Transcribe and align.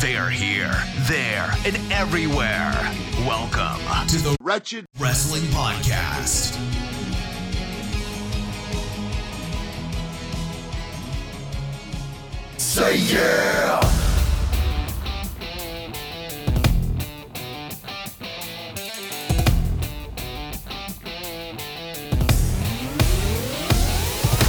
They 0.00 0.16
are 0.16 0.28
here, 0.28 0.74
there, 1.08 1.50
and 1.64 1.78
everywhere. 1.92 2.72
Welcome 3.26 3.78
to 4.08 4.16
the 4.16 4.36
Wretched 4.40 4.86
Wrestling 4.98 5.44
Podcast. 5.44 6.58
Say 12.58 12.96
yeah! 12.98 13.80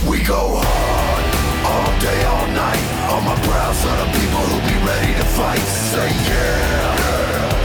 We 0.10 0.24
go 0.24 0.60
hard 0.60 1.26
all 1.66 2.00
day, 2.02 2.24
all 2.26 2.48
night. 2.48 2.96
On 3.12 3.24
my 3.24 3.36
brows 3.46 3.86
are 3.86 4.06
the 4.06 4.12
people 4.20 4.42
who 4.42 4.65
ready 4.86 5.14
to 5.14 5.26
fight. 5.38 5.66
Say 5.92 6.10
yeah, 6.30 6.96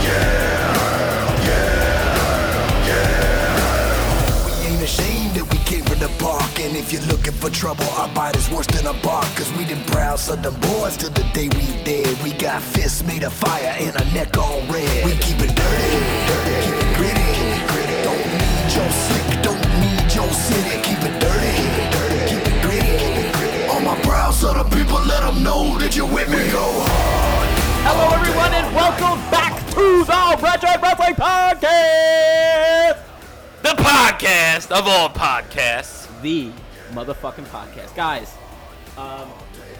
yeah, 0.07 1.47
yeah, 1.47 2.89
yeah. 2.89 4.45
We 4.45 4.53
ain't 4.67 4.81
ashamed 4.81 5.33
that 5.37 5.47
we 5.51 5.57
came 5.69 5.83
from 5.85 5.99
the 5.99 6.09
park. 6.17 6.59
And 6.59 6.75
if 6.75 6.91
you're 6.91 7.07
looking 7.13 7.33
for 7.33 7.49
trouble, 7.49 7.85
our 7.99 8.09
bite 8.09 8.35
is 8.35 8.49
worse 8.49 8.67
than 8.67 8.87
a 8.87 8.93
bark. 9.01 9.29
Cause 9.37 9.51
we 9.57 9.65
done 9.65 9.83
browse 9.87 10.29
on 10.29 10.41
them 10.41 10.55
boys 10.59 10.97
till 10.97 11.11
the 11.11 11.23
day 11.33 11.49
we 11.57 11.65
dead. 11.83 12.11
We 12.23 12.31
got 12.33 12.61
fists 12.61 13.03
made 13.03 13.23
of 13.23 13.33
fire 13.33 13.73
and 13.79 13.95
a 13.95 14.05
neck 14.13 14.37
all 14.37 14.61
red. 14.73 15.05
We 15.05 15.13
keep 15.25 15.39
it 15.45 15.53
dirty, 15.61 15.93
dirty, 16.29 16.55
keep 16.65 16.77
it 16.85 16.91
gritty. 16.97 17.29
Don't 18.07 18.25
need 18.41 18.67
your 18.77 18.89
slick, 19.03 19.29
don't 19.47 19.65
need 19.83 20.07
your 20.17 20.31
city. 20.47 20.75
Keep 20.87 21.01
it 21.09 21.15
dirty, 21.21 21.29
dirty, 21.29 21.57
keep 21.61 21.75
it 21.77 21.91
gritty. 21.91 22.00
On 24.31 24.55
my 24.55 24.63
the 24.63 24.75
people, 24.77 24.97
let 25.03 25.19
them 25.19 25.43
know 25.43 25.77
that 25.79 25.93
you're 25.93 26.07
with 26.07 26.29
me. 26.29 26.37
Go 26.53 26.63
hard. 26.63 27.49
Hello, 27.83 28.17
everyone, 28.17 28.53
and 28.53 28.73
welcome 28.73 29.19
back 29.29 29.59
to 29.71 30.05
the 30.05 30.39
Wretched 30.41 30.81
Wrestling 30.81 31.15
Podcast, 31.15 32.97
The 33.61 33.75
podcast 33.83 34.71
of 34.71 34.87
all 34.87 35.09
podcasts. 35.09 36.07
the 36.21 36.49
motherfucking 36.93 37.45
podcast, 37.47 37.93
guys. 37.93 38.33
Um, 38.97 39.27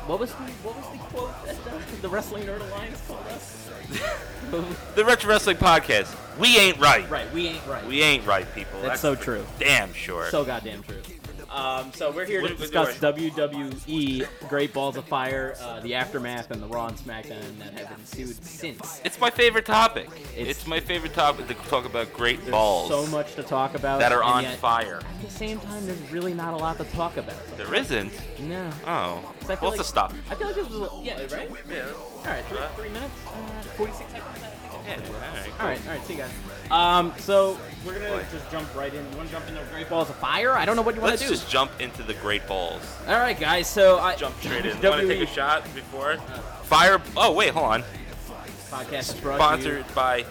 what 0.05 0.19
was 0.19 0.31
the 0.31 0.43
what 0.63 0.75
was 0.75 0.85
the 0.91 0.97
quote 0.97 1.45
that 1.45 1.55
the, 1.63 2.01
the 2.01 2.09
Wrestling 2.09 2.43
Nerd 2.43 2.59
Alliance 2.59 3.01
told 3.07 3.25
us? 3.27 3.69
The 4.95 5.05
Retro 5.05 5.29
Wrestling 5.29 5.55
Podcast. 5.57 6.13
We 6.37 6.57
ain't 6.57 6.77
right. 6.77 7.09
right, 7.09 7.31
we 7.33 7.47
ain't 7.47 7.65
right. 7.67 7.85
We 7.87 8.01
ain't 8.01 8.25
right, 8.25 8.45
people. 8.53 8.81
That's 8.81 8.99
so 8.99 9.15
true. 9.15 9.45
Damn 9.59 9.93
sure. 9.93 10.29
so 10.29 10.43
goddamn 10.43 10.83
true. 10.83 10.97
Um, 11.53 11.91
so 11.93 12.11
we're 12.11 12.23
here 12.25 12.41
to 12.41 12.53
discuss 12.55 12.97
WWE 12.99 14.25
Great 14.47 14.71
Balls 14.73 14.95
of 14.95 15.03
Fire, 15.05 15.55
uh, 15.61 15.81
the 15.81 15.95
aftermath, 15.95 16.49
and 16.49 16.61
the 16.63 16.67
Raw 16.67 16.87
and 16.87 16.95
SmackDown 16.97 17.57
that 17.59 17.73
have 17.77 17.99
ensued 17.99 18.41
since. 18.43 19.01
it's 19.03 19.19
my 19.19 19.29
favorite 19.29 19.65
topic. 19.65 20.07
It's- 20.35 20.47
It's, 20.61 20.67
my 20.67 20.79
favorite 20.79 21.13
topic 21.13 21.47
to 21.47 21.53
talk 21.69 21.83
about 21.85 22.13
great 22.13 22.49
balls 22.49 22.87
So 22.89 23.05
much 23.07 23.35
to 23.35 23.43
talk 23.43 23.75
about 23.75 23.99
that 23.99 24.13
are 24.13 24.23
on 24.23 24.43
yet, 24.43 24.57
fire. 24.59 24.97
At 24.99 25.21
the 25.21 25.29
same 25.29 25.59
time, 25.59 25.85
there's 25.85 25.99
really 26.11 26.33
not 26.33 26.53
a 26.53 26.57
lot 26.57 26.77
to 26.77 26.85
talk 26.85 27.17
about. 27.17 27.35
There 27.57 27.73
isn't. 27.75 28.13
No. 28.39 28.69
Oh. 28.87 29.33
I 29.49 29.55
feel 29.55 29.57
Well, 29.61 29.71
like- 29.77 29.81
stop. 29.85 30.13
I 30.29 30.35
feel 30.35 30.47
like 30.47 30.55
this 30.55 30.69
was 30.69 30.79
a, 30.89 31.03
yeah, 31.03 31.17
right? 31.35 31.49
Yeah. 31.69 31.83
All 32.19 32.23
right, 32.25 32.45
three, 32.45 32.59
three 32.77 32.89
minutes, 32.89 33.13
uh, 33.27 33.61
46 33.75 34.09
seconds. 34.11 34.37
Yeah, 34.87 34.95
all 34.95 35.13
right, 35.13 35.51
All 35.59 35.67
right, 35.67 35.81
all 35.87 35.93
right, 35.93 36.05
see 36.05 36.13
you 36.13 36.19
guys. 36.19 36.31
Um, 36.71 37.13
so 37.17 37.57
we're 37.85 37.93
gonna 37.93 38.23
just 38.31 38.49
jump 38.49 38.73
right 38.75 38.93
in. 38.93 39.09
You 39.11 39.17
want 39.17 39.29
to 39.29 39.35
jump 39.35 39.47
into 39.49 39.59
the 39.59 39.69
Great 39.71 39.89
Balls 39.89 40.09
of 40.09 40.15
Fire? 40.15 40.53
I 40.53 40.65
don't 40.65 40.75
know 40.75 40.81
what 40.81 40.95
you 40.95 41.01
want 41.01 41.17
to 41.17 41.23
do. 41.23 41.29
Let's 41.29 41.41
to 41.41 41.45
do. 41.45 41.51
just 41.51 41.51
jump 41.51 41.71
into 41.81 42.03
the 42.03 42.13
great 42.15 42.47
balls. 42.47 42.81
All 43.07 43.19
right, 43.19 43.37
guys. 43.39 43.67
So 43.67 43.99
I 43.99 44.15
Jump 44.15 44.39
straight 44.41 44.65
in. 44.65 44.77
WWE 44.77 44.89
Want 44.89 45.01
to 45.01 45.07
take 45.07 45.21
a 45.21 45.31
shot 45.31 45.63
before? 45.75 46.17
Fire. 46.63 47.01
Oh 47.17 47.33
wait, 47.33 47.49
hold 47.49 47.65
on. 47.65 47.83
podcast 48.69 49.13
is 49.13 49.13
brought 49.15 49.37
to 49.37 49.43
you 49.57 49.83
Sponsored 49.83 49.95
by 49.95 50.25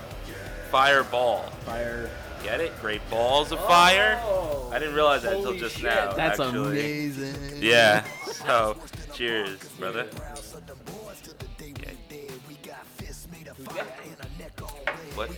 Fireball. 0.70 1.42
Fire. 1.66 2.10
Get 2.42 2.60
it? 2.62 2.72
Great 2.80 3.02
balls 3.10 3.52
of 3.52 3.58
fire. 3.66 4.18
Oh, 4.24 4.70
I 4.72 4.78
didn't 4.78 4.94
realize 4.94 5.22
that 5.22 5.34
until 5.34 5.48
holy 5.48 5.58
just 5.58 5.76
shit, 5.76 5.84
now. 5.84 6.14
That's 6.14 6.40
actually. 6.40 6.80
amazing. 6.80 7.62
Yeah. 7.62 8.04
So, 8.24 8.76
cheers, 9.12 9.58
brother. 9.78 10.06
What? 15.14 15.30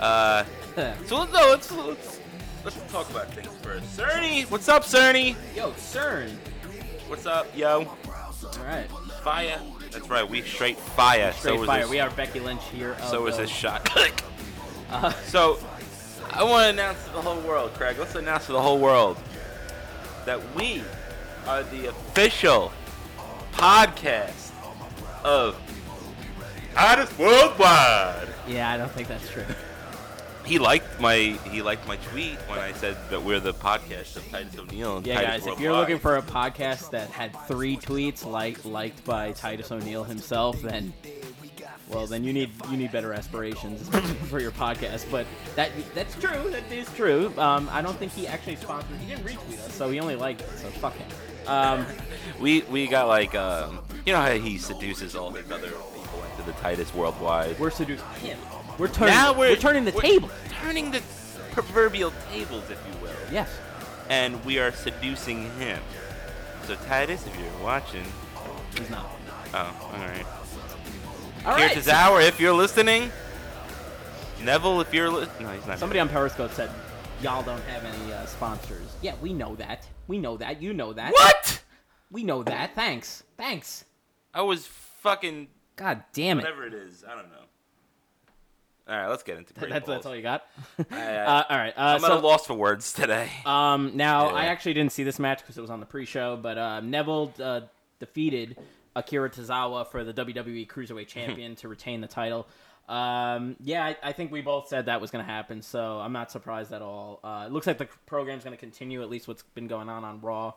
Uh, 0.00 0.44
so 1.06 1.18
let's 1.20 1.32
no, 1.32 1.48
let's 1.50 1.72
let's 1.72 2.20
let's 2.64 2.92
talk 2.92 3.08
about 3.10 3.28
things 3.32 3.48
first. 3.62 3.96
Cerny, 3.96 4.48
what's 4.50 4.68
up, 4.68 4.84
Cerny? 4.84 5.34
Yo, 5.54 5.70
CERN. 5.72 6.30
What's 7.08 7.26
up, 7.26 7.46
yo? 7.56 7.84
All 8.08 8.64
right. 8.64 8.86
Fire. 9.22 9.58
That's 9.90 10.08
right, 10.10 10.28
we 10.28 10.42
straight 10.42 10.76
fire. 10.78 11.32
Straight 11.32 11.60
so 11.60 11.64
fire. 11.66 11.82
This, 11.82 11.90
We 11.90 12.00
are 12.00 12.10
Becky 12.10 12.40
Lynch 12.40 12.62
here. 12.72 12.96
So 13.08 13.26
is 13.26 13.36
the- 13.36 13.42
this 13.42 13.50
shot. 13.50 13.84
Click. 13.88 14.22
Uh, 14.90 15.10
So, 15.26 15.58
I 16.32 16.42
want 16.44 16.64
to 16.64 16.68
announce 16.70 17.02
to 17.06 17.12
the 17.12 17.22
whole 17.22 17.40
world, 17.40 17.72
Craig. 17.74 17.96
Let's 17.98 18.14
announce 18.14 18.46
to 18.46 18.52
the 18.52 18.60
whole 18.60 18.78
world 18.78 19.16
that 20.26 20.40
we 20.54 20.82
are 21.46 21.62
the 21.64 21.86
official 21.88 22.72
podcast 23.52 24.50
of 25.24 25.56
Titus 26.74 27.16
Worldwide. 27.18 28.28
yeah, 28.46 28.70
I 28.70 28.76
don't 28.76 28.90
think 28.90 29.08
that's 29.08 29.28
true. 29.30 29.44
He 30.46 30.60
liked 30.60 31.00
my 31.00 31.16
he 31.50 31.60
liked 31.60 31.88
my 31.88 31.96
tweet 31.96 32.36
when 32.48 32.60
I 32.60 32.72
said 32.72 32.96
that 33.10 33.20
we're 33.20 33.40
the 33.40 33.52
podcast 33.52 34.16
of 34.16 34.28
Titus 34.30 34.56
O'Neil 34.58 34.98
and 34.98 35.06
Yeah, 35.06 35.20
Titus 35.20 35.44
guys. 35.44 35.54
If 35.54 35.60
you're 35.60 35.72
looking 35.72 35.98
for 35.98 36.16
a 36.16 36.22
podcast 36.22 36.90
that 36.90 37.10
had 37.10 37.36
three 37.48 37.76
tweets 37.76 38.24
like 38.24 38.64
liked 38.64 39.04
by 39.04 39.32
Titus 39.32 39.72
O'Neil 39.72 40.04
himself, 40.04 40.62
then 40.62 40.92
well, 41.88 42.06
then 42.06 42.22
you 42.22 42.32
need 42.32 42.50
you 42.70 42.76
need 42.76 42.92
better 42.92 43.12
aspirations 43.12 43.88
for 44.28 44.40
your 44.40 44.52
podcast. 44.52 45.10
But 45.10 45.26
that 45.56 45.70
that's 45.94 46.14
true. 46.14 46.50
That 46.50 46.70
is 46.70 46.88
true. 46.94 47.32
Um, 47.38 47.68
I 47.72 47.82
don't 47.82 47.96
think 47.96 48.12
he 48.12 48.28
actually 48.28 48.56
sponsored. 48.56 48.96
He 48.98 49.06
didn't 49.06 49.24
retweet 49.24 49.58
us, 49.64 49.74
so 49.74 49.90
he 49.90 49.98
only 49.98 50.16
liked 50.16 50.42
it. 50.42 50.50
So 50.58 50.68
fuck 50.68 50.94
him. 50.94 51.08
Um, 51.48 51.86
we 52.40 52.62
we 52.62 52.86
got 52.86 53.08
like 53.08 53.34
um 53.34 53.80
you 54.04 54.12
know 54.12 54.20
how 54.20 54.32
he 54.32 54.58
seduces 54.58 55.16
all 55.16 55.30
his 55.30 55.50
other 55.50 55.70
people 55.70 56.22
into 56.30 56.42
the 56.46 56.52
Titus 56.60 56.94
Worldwide. 56.94 57.58
we're 57.58 57.70
seducing 57.70 58.06
him. 58.20 58.38
We're 58.78 58.88
turning. 58.88 59.14
now 59.14 59.32
we're, 59.32 59.50
we're 59.50 59.56
turning 59.56 59.84
the 59.84 59.92
we're 59.92 60.00
table. 60.02 60.30
turning 60.60 60.90
the 60.90 61.02
proverbial 61.52 62.12
tables, 62.30 62.64
if 62.70 62.78
you 62.92 63.02
will. 63.02 63.10
Yes. 63.32 63.50
and 64.08 64.44
we 64.44 64.58
are 64.58 64.72
seducing 64.72 65.50
him. 65.58 65.80
So 66.64 66.74
Titus, 66.86 67.26
if 67.26 67.38
you're 67.38 67.62
watching, 67.64 68.04
He's 68.76 68.90
not. 68.90 69.06
oh, 69.54 69.90
all 69.92 69.98
right. 69.98 70.26
All 71.46 71.54
Here 71.56 71.68
right. 71.68 72.24
if 72.24 72.40
you're 72.40 72.52
listening. 72.52 73.10
Neville, 74.42 74.80
if 74.80 74.92
you're 74.92 75.08
li- 75.08 75.26
no, 75.40 75.48
he's 75.50 75.66
not. 75.66 75.78
Somebody 75.78 75.98
on 76.00 76.08
Periscope 76.08 76.52
said, 76.52 76.70
"Y'all 77.22 77.42
don't 77.42 77.62
have 77.62 77.84
any 77.84 78.12
uh, 78.12 78.26
sponsors." 78.26 78.86
Yeah, 79.00 79.14
we 79.22 79.32
know 79.32 79.54
that. 79.56 79.86
We 80.08 80.18
know 80.18 80.36
that. 80.36 80.60
You 80.60 80.74
know 80.74 80.92
that. 80.92 81.12
What? 81.12 81.62
We 82.10 82.22
know 82.22 82.42
that. 82.42 82.74
Thanks. 82.74 83.22
Thanks. 83.38 83.84
I 84.34 84.42
was 84.42 84.66
fucking 84.66 85.48
God 85.76 86.02
damn 86.12 86.38
it. 86.38 86.42
whatever 86.42 86.66
it 86.66 86.74
is. 86.74 87.02
I 87.08 87.14
don't 87.14 87.30
know. 87.30 87.45
All 88.88 88.96
right, 88.96 89.08
let's 89.08 89.24
get 89.24 89.36
into 89.36 89.52
great 89.52 89.70
That's, 89.70 89.84
balls. 89.84 89.96
that's 89.96 90.06
all 90.06 90.14
you 90.14 90.22
got. 90.22 90.44
I, 90.90 91.16
uh, 91.16 91.30
uh, 91.30 91.44
all 91.50 91.58
right. 91.58 91.74
Uh, 91.76 91.80
I'm 91.80 92.04
at 92.04 92.10
a 92.12 92.20
so, 92.20 92.20
loss 92.20 92.46
for 92.46 92.54
words 92.54 92.92
today. 92.92 93.28
um, 93.46 93.96
now 93.96 94.28
Yeah. 94.28 94.34
I 94.34 94.44
actually 94.44 94.74
didn't 94.74 94.92
see 94.92 95.02
this 95.02 95.18
match 95.18 95.40
because 95.40 95.58
it 95.58 95.60
was 95.60 95.70
on 95.70 95.80
the 95.80 95.86
pre-show, 95.86 96.36
but 96.36 96.56
uh, 96.56 96.80
Neville 96.80 97.32
uh, 97.42 97.62
defeated 97.98 98.56
Akira 98.94 99.28
Tozawa 99.28 99.88
for 99.88 100.04
the 100.04 100.14
WWE 100.14 100.68
Cruiserweight 100.68 101.06
Champion 101.08 101.56
to 101.56 101.68
retain 101.68 102.00
the 102.00 102.06
title. 102.06 102.46
Um, 102.88 103.56
yeah, 103.60 103.84
I, 103.84 103.96
I 104.00 104.12
think 104.12 104.30
we 104.30 104.42
both 104.42 104.68
said 104.68 104.86
that 104.86 105.00
was 105.00 105.10
going 105.10 105.24
to 105.24 105.30
happen, 105.30 105.60
so 105.62 105.98
I'm 105.98 106.12
not 106.12 106.30
surprised 106.30 106.72
at 106.72 106.82
all. 106.82 107.18
Uh, 107.24 107.44
it 107.48 107.52
looks 107.52 107.66
like 107.66 107.78
the 107.78 107.88
program's 108.06 108.44
going 108.44 108.56
to 108.56 108.60
continue, 108.60 109.02
at 109.02 109.10
least 109.10 109.26
what's 109.26 109.42
been 109.42 109.66
going 109.66 109.88
on 109.88 110.04
on 110.04 110.20
Raw. 110.20 110.52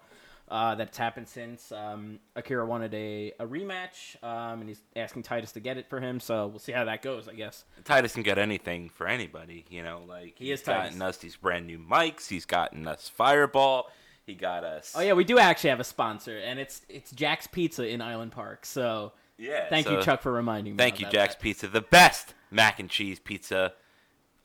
Uh, 0.50 0.74
that's 0.74 0.98
happened 0.98 1.28
since 1.28 1.72
um, 1.72 2.18
Akira 2.36 2.66
wanted 2.66 2.92
a, 2.96 3.32
a 3.40 3.46
rematch, 3.46 4.22
um, 4.24 4.62
and 4.62 4.68
he's 4.68 4.82
asking 4.96 5.22
Titus 5.22 5.52
to 5.52 5.60
get 5.60 5.78
it 5.78 5.88
for 5.88 6.00
him. 6.00 6.20
So 6.20 6.48
we'll 6.48 6.58
see 6.58 6.72
how 6.72 6.86
that 6.86 7.04
goes, 7.04 7.28
I 7.28 7.34
guess. 7.34 7.66
Titus 7.84 8.14
can 8.14 8.24
get 8.24 8.40
anything 8.40 8.90
for 8.90 9.08
anybody, 9.08 9.66
you 9.70 9.84
know. 9.84 10.02
Like 10.08 10.34
He 10.40 10.48
Titus. 10.50 10.64
gotten 10.64 11.02
us 11.04 11.18
these 11.18 11.36
brand 11.36 11.68
new 11.68 11.78
mics. 11.78 12.28
He's 12.28 12.46
gotten 12.46 12.88
us 12.88 13.08
Fireball. 13.08 13.92
He 14.26 14.34
got 14.34 14.64
us. 14.64 14.94
Oh 14.96 15.02
yeah, 15.02 15.14
we 15.14 15.24
do 15.24 15.38
actually 15.38 15.70
have 15.70 15.80
a 15.80 15.84
sponsor, 15.84 16.40
and 16.40 16.60
it's 16.60 16.82
it's 16.90 17.12
Jack's 17.12 17.46
Pizza 17.46 17.88
in 17.88 18.02
Island 18.02 18.32
Park. 18.32 18.66
So 18.66 19.12
yeah. 19.38 19.70
thank 19.70 19.90
you, 19.90 20.02
Chuck, 20.02 20.22
for 20.22 20.32
reminding 20.32 20.74
me. 20.74 20.78
Thank 20.78 21.00
you, 21.00 21.06
that. 21.06 21.14
Jack's 21.14 21.36
Pizza, 21.36 21.68
the 21.68 21.82
best 21.82 22.34
mac 22.50 22.80
and 22.80 22.90
cheese 22.90 23.20
pizza 23.20 23.74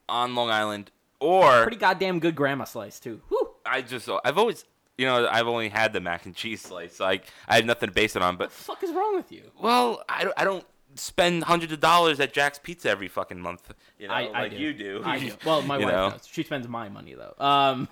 on 0.09 0.35
Long 0.35 0.51
Island 0.51 0.91
or 1.21 1.63
Pretty 1.63 1.79
goddamn 1.79 2.19
good 2.19 2.35
grandma 2.35 2.65
slice 2.65 3.01
too. 3.01 3.21
Whew. 3.29 3.51
I 3.65 3.81
just 3.83 4.09
I've 4.25 4.37
always 4.39 4.65
you 4.99 5.07
know 5.07 5.29
I've 5.29 5.47
only 5.47 5.69
had 5.69 5.93
the 5.93 6.01
mac 6.01 6.27
and 6.27 6.35
cheese 6.35 6.61
slice, 6.63 6.97
so 6.97 7.05
I 7.05 7.21
I 7.49 7.57
have 7.57 7.65
nothing 7.65 7.89
to 7.89 7.95
base 7.95 8.17
it 8.17 8.23
on. 8.23 8.37
But 8.37 8.49
what 8.49 8.51
The 8.51 8.65
fuck 8.65 8.83
is 8.85 8.91
wrong 8.93 9.17
with 9.17 9.31
you? 9.33 9.51
well, 9.61 10.03
I 10.09 10.25
don't, 10.25 10.35
I 10.37 10.45
don't 10.45 10.65
spend 10.97 11.43
hundreds 11.45 11.73
of 11.73 11.81
dollars 11.81 12.21
at 12.21 12.33
Jack's 12.33 12.59
Pizza 12.59 12.89
every 12.89 13.09
fucking 13.09 13.41
month. 13.41 13.73
You 13.99 14.09
know, 14.09 14.15
I, 14.15 14.23
I 14.27 14.43
like 14.43 14.53
do. 14.53 14.57
you 14.59 14.73
do. 14.73 15.03
I 15.05 15.19
do. 15.19 15.33
Well, 15.45 15.63
my 15.63 15.79
wife 15.79 15.87
know? 15.89 16.11
does. 16.11 16.27
She 16.27 16.43
spends 16.45 16.69
my 16.69 16.89
money 16.89 17.15
though. 17.15 17.35
Um, 17.45 17.89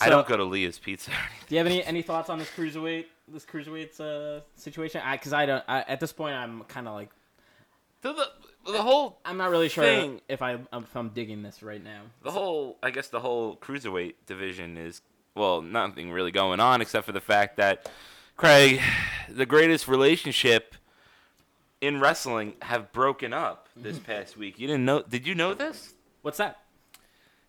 I 0.00 0.08
don't 0.10 0.26
go 0.28 0.36
to 0.36 0.44
Leah's 0.44 0.78
Pizza. 0.78 1.10
Do 1.48 1.54
you 1.54 1.58
have 1.58 1.66
any 1.66 1.82
any 1.84 2.02
thoughts 2.02 2.30
on 2.30 2.38
this 2.38 2.48
cruiserweight 2.50 3.06
this 3.26 3.44
cruiserweight 3.44 4.00
uh, 4.00 4.40
situation? 4.54 5.02
Because 5.10 5.32
I, 5.32 5.46
don't. 5.46 5.64
I, 5.66 5.80
at 5.88 5.98
this 5.98 6.12
point, 6.12 6.34
I'm 6.36 6.62
kind 6.64 6.86
of 6.86 6.94
like 6.94 7.10
the, 8.02 8.12
the, 8.12 8.72
the 8.72 8.82
whole 8.82 9.18
I'm 9.24 9.36
not 9.38 9.50
really 9.50 9.68
sure 9.68 9.82
Thing- 9.84 10.20
if 10.28 10.40
I 10.40 10.54
if 10.72 10.94
I'm 10.96 11.08
digging 11.08 11.42
this 11.42 11.62
right 11.62 11.82
now. 11.82 12.02
the 12.22 12.30
whole 12.30 12.78
I 12.82 12.90
guess 12.90 13.08
the 13.08 13.20
whole 13.20 13.56
cruiserweight 13.56 14.14
division 14.26 14.76
is 14.76 15.00
well 15.38 15.62
nothing 15.62 16.10
really 16.10 16.30
going 16.30 16.60
on 16.60 16.80
except 16.82 17.06
for 17.06 17.12
the 17.12 17.20
fact 17.20 17.56
that 17.56 17.90
Craig, 18.36 18.80
the 19.28 19.46
greatest 19.46 19.88
relationship 19.88 20.74
in 21.80 22.00
wrestling 22.00 22.54
have 22.62 22.92
broken 22.92 23.32
up 23.32 23.68
this 23.76 23.96
mm-hmm. 23.96 24.04
past 24.04 24.36
week. 24.36 24.58
You 24.58 24.66
didn't 24.66 24.84
know? 24.84 25.02
Did 25.02 25.26
you 25.26 25.34
know 25.34 25.54
this? 25.54 25.94
What's 26.22 26.38
that? 26.38 26.58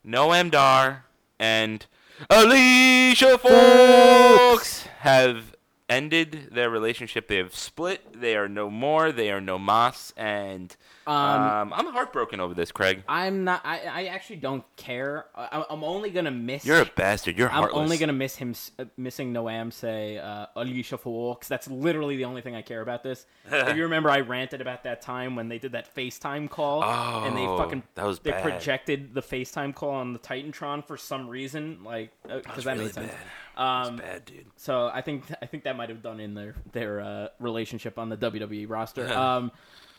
Noam 0.06 0.50
Dar 0.50 1.06
and 1.39 1.86
Alicia 2.30 3.38
Fox 3.38 4.88
have 5.00 5.56
ended 5.89 6.50
their 6.51 6.69
relationship. 6.69 7.27
They 7.27 7.38
have 7.38 7.56
split. 7.56 8.19
They 8.21 8.36
are 8.36 8.47
no 8.47 8.69
more. 8.69 9.12
They 9.12 9.31
are 9.31 9.41
no 9.41 9.57
mas. 9.57 10.13
And 10.15 10.75
um, 11.07 11.74
I'm 11.74 11.88
heartbroken 11.88 12.39
over 12.39 12.53
this, 12.53 12.71
Craig. 12.71 13.03
I'm 13.07 13.44
not. 13.44 13.62
I, 13.65 13.80
I 13.80 14.03
actually 14.06 14.38
don't 14.38 14.63
care. 14.75 15.25
I, 15.36 15.65
I'm 15.69 15.83
only 15.83 16.12
gonna 16.12 16.31
miss. 16.31 16.65
You're 16.65 16.81
a 16.81 16.86
bastard. 16.86 17.38
You're 17.38 17.47
heartless. 17.47 17.75
I'm 17.77 17.83
only 17.83 17.97
gonna 17.97 18.13
miss 18.13 18.36
him 18.36 18.53
uh, 18.77 18.86
missing 18.95 19.33
Noam 19.33 19.74
say 19.74 20.18
uh, 20.19 20.45
Alicia 20.56 20.97
Fox. 20.97 21.47
That's 21.47 21.68
literally 21.68 22.15
the 22.15 22.25
only 22.25 22.41
thing 22.41 22.56
I 22.56 22.62
care 22.62 22.81
about 22.81 23.03
this. 23.03 23.25
if 23.51 23.75
you 23.75 23.83
remember, 23.83 24.09
I 24.09 24.19
ranted 24.19 24.62
about 24.62 24.83
that 24.83 25.01
time 25.01 25.36
when 25.36 25.50
they 25.50 25.57
did 25.57 25.71
that 25.71 25.94
FaceTime 25.95 26.50
call 26.50 26.83
and 26.83 27.36
they 27.36 27.45
Oh, 27.50 27.57
fucking 27.57 27.83
that 27.95 28.06
was 28.06 28.19
they 28.19 28.31
bad. 28.31 28.44
projected 28.44 29.13
the 29.13 29.21
FaceTime 29.21 29.74
call 29.74 29.91
on 29.91 30.13
the 30.13 30.19
Titantron 30.19 30.86
for 30.86 30.97
some 30.97 31.27
reason. 31.27 31.83
Like, 31.83 32.12
because 32.24 32.65
that 32.65 32.74
really 32.74 32.86
made 32.86 32.94
sense. 32.94 33.12
bad. 33.12 33.18
Um, 33.60 33.98
bad, 33.98 34.26
dude. 34.26 34.46
so 34.56 34.90
I 34.94 35.02
think 35.02 35.24
I 35.42 35.46
think 35.46 35.64
that 35.66 35.76
might 35.78 35.90
have 35.90 36.02
done 36.02 36.20
in 36.20 36.34
their 36.34 36.56
their 36.72 37.02
uh, 37.02 37.28
relationship 37.40 38.00
on 38.00 38.10
the 38.10 38.18
WWE 38.18 38.70
roster. 38.70 39.08
Um, 39.12 39.52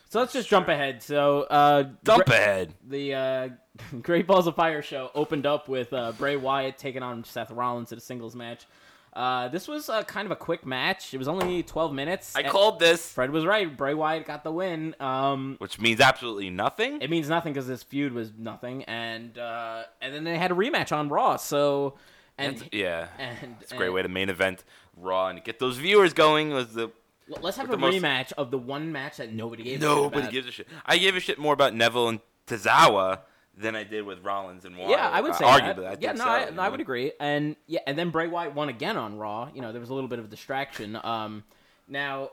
so 0.09 0.19
let's 0.19 0.33
just 0.33 0.49
jump 0.49 0.67
ahead. 0.67 1.01
So 1.03 1.43
uh, 1.43 1.83
Dump 2.03 2.25
Gra- 2.25 2.35
ahead. 2.35 2.73
the 2.87 3.13
uh, 3.13 3.49
Great 4.01 4.27
Balls 4.27 4.47
of 4.47 4.55
Fire 4.55 4.81
show 4.81 5.09
opened 5.15 5.45
up 5.45 5.69
with 5.69 5.93
uh, 5.93 6.11
Bray 6.13 6.35
Wyatt 6.35 6.77
taking 6.77 7.03
on 7.03 7.23
Seth 7.23 7.51
Rollins 7.51 7.91
in 7.91 7.97
a 7.97 8.01
singles 8.01 8.35
match. 8.35 8.65
Uh, 9.13 9.49
this 9.49 9.67
was 9.67 9.89
uh, 9.89 10.03
kind 10.03 10.25
of 10.25 10.31
a 10.31 10.35
quick 10.37 10.65
match. 10.65 11.13
It 11.13 11.17
was 11.17 11.27
only 11.27 11.63
12 11.63 11.93
minutes. 11.93 12.33
I 12.33 12.41
And 12.41 12.49
called 12.49 12.79
this, 12.79 13.11
Fred 13.11 13.29
was 13.29 13.45
right. 13.45 13.75
Bray 13.75 13.93
Wyatt 13.93 14.25
got 14.25 14.45
the 14.45 14.53
win. 14.53 14.95
Um, 15.01 15.57
which 15.59 15.79
means 15.81 15.99
absolutely 15.99 16.49
nothing. 16.49 17.01
it 17.01 17.09
means 17.09 17.27
nothing 17.27 17.51
because 17.51 17.67
this 17.67 17.83
feud 17.83 18.13
was 18.13 18.31
nothing, 18.37 18.83
and 18.85 19.37
uh, 19.37 19.83
and 20.01 20.13
then 20.15 20.23
they 20.23 20.37
had 20.37 20.51
a 20.51 20.55
rematch 20.55 20.93
on 20.95 21.09
Raw. 21.09 21.35
So 21.35 21.95
and 22.41 22.55
That's- 22.57 22.69
yeah, 22.73 23.07
and 23.17 23.55
it's 23.61 23.71
a 23.71 23.75
great 23.75 23.87
and- 23.87 23.95
way 23.95 24.01
to 24.01 24.09
main 24.09 24.29
event 24.29 24.63
Raw 24.97 25.27
and 25.27 25.43
get 25.43 25.59
those 25.59 25.77
viewers 25.77 26.13
going. 26.13 26.51
Was 26.51 26.73
the 26.73 26.91
Let's 27.27 27.55
have 27.57 27.69
a 27.69 27.77
rematch 27.77 28.33
of 28.33 28.51
the 28.51 28.57
one 28.57 28.91
match 28.91 29.17
that 29.17 29.31
nobody 29.31 29.63
gave. 29.63 29.77
a 29.81 29.85
shit 29.85 29.95
nobody 29.95 30.29
gives 30.29 30.47
a 30.47 30.51
shit. 30.51 30.67
I 30.85 30.97
gave 30.97 31.15
a 31.15 31.19
shit 31.21 31.39
more 31.39 31.53
about 31.53 31.73
Neville 31.73 32.09
and 32.09 32.19
Tozawa 32.47 33.19
than 33.57 33.75
I 33.75 33.83
did 33.83 34.03
with 34.05 34.19
Rollins 34.23 34.65
and 34.65 34.75
Wyatt. 34.77 34.89
Yeah, 34.91 35.09
I 35.09 35.21
would 35.21 35.35
say 35.35 35.45
Uh, 35.45 35.57
that. 35.59 35.79
I 35.79 35.97
yeah, 35.99 36.11
no, 36.13 36.23
so, 36.23 36.29
I, 36.29 36.49
no, 36.49 36.61
I 36.61 36.67
would 36.69 36.81
agree. 36.81 37.13
And 37.19 37.55
yeah, 37.67 37.79
and 37.87 37.97
then 37.97 38.09
Bray 38.09 38.27
Wyatt 38.27 38.53
won 38.53 38.67
again 38.69 38.97
on 38.97 39.17
Raw. 39.17 39.49
You 39.53 39.61
know, 39.61 39.71
there 39.71 39.79
was 39.81 39.89
a 39.89 39.93
little 39.93 40.09
bit 40.09 40.19
of 40.19 40.29
distraction. 40.29 40.99
Um, 41.03 41.43
now, 41.87 42.31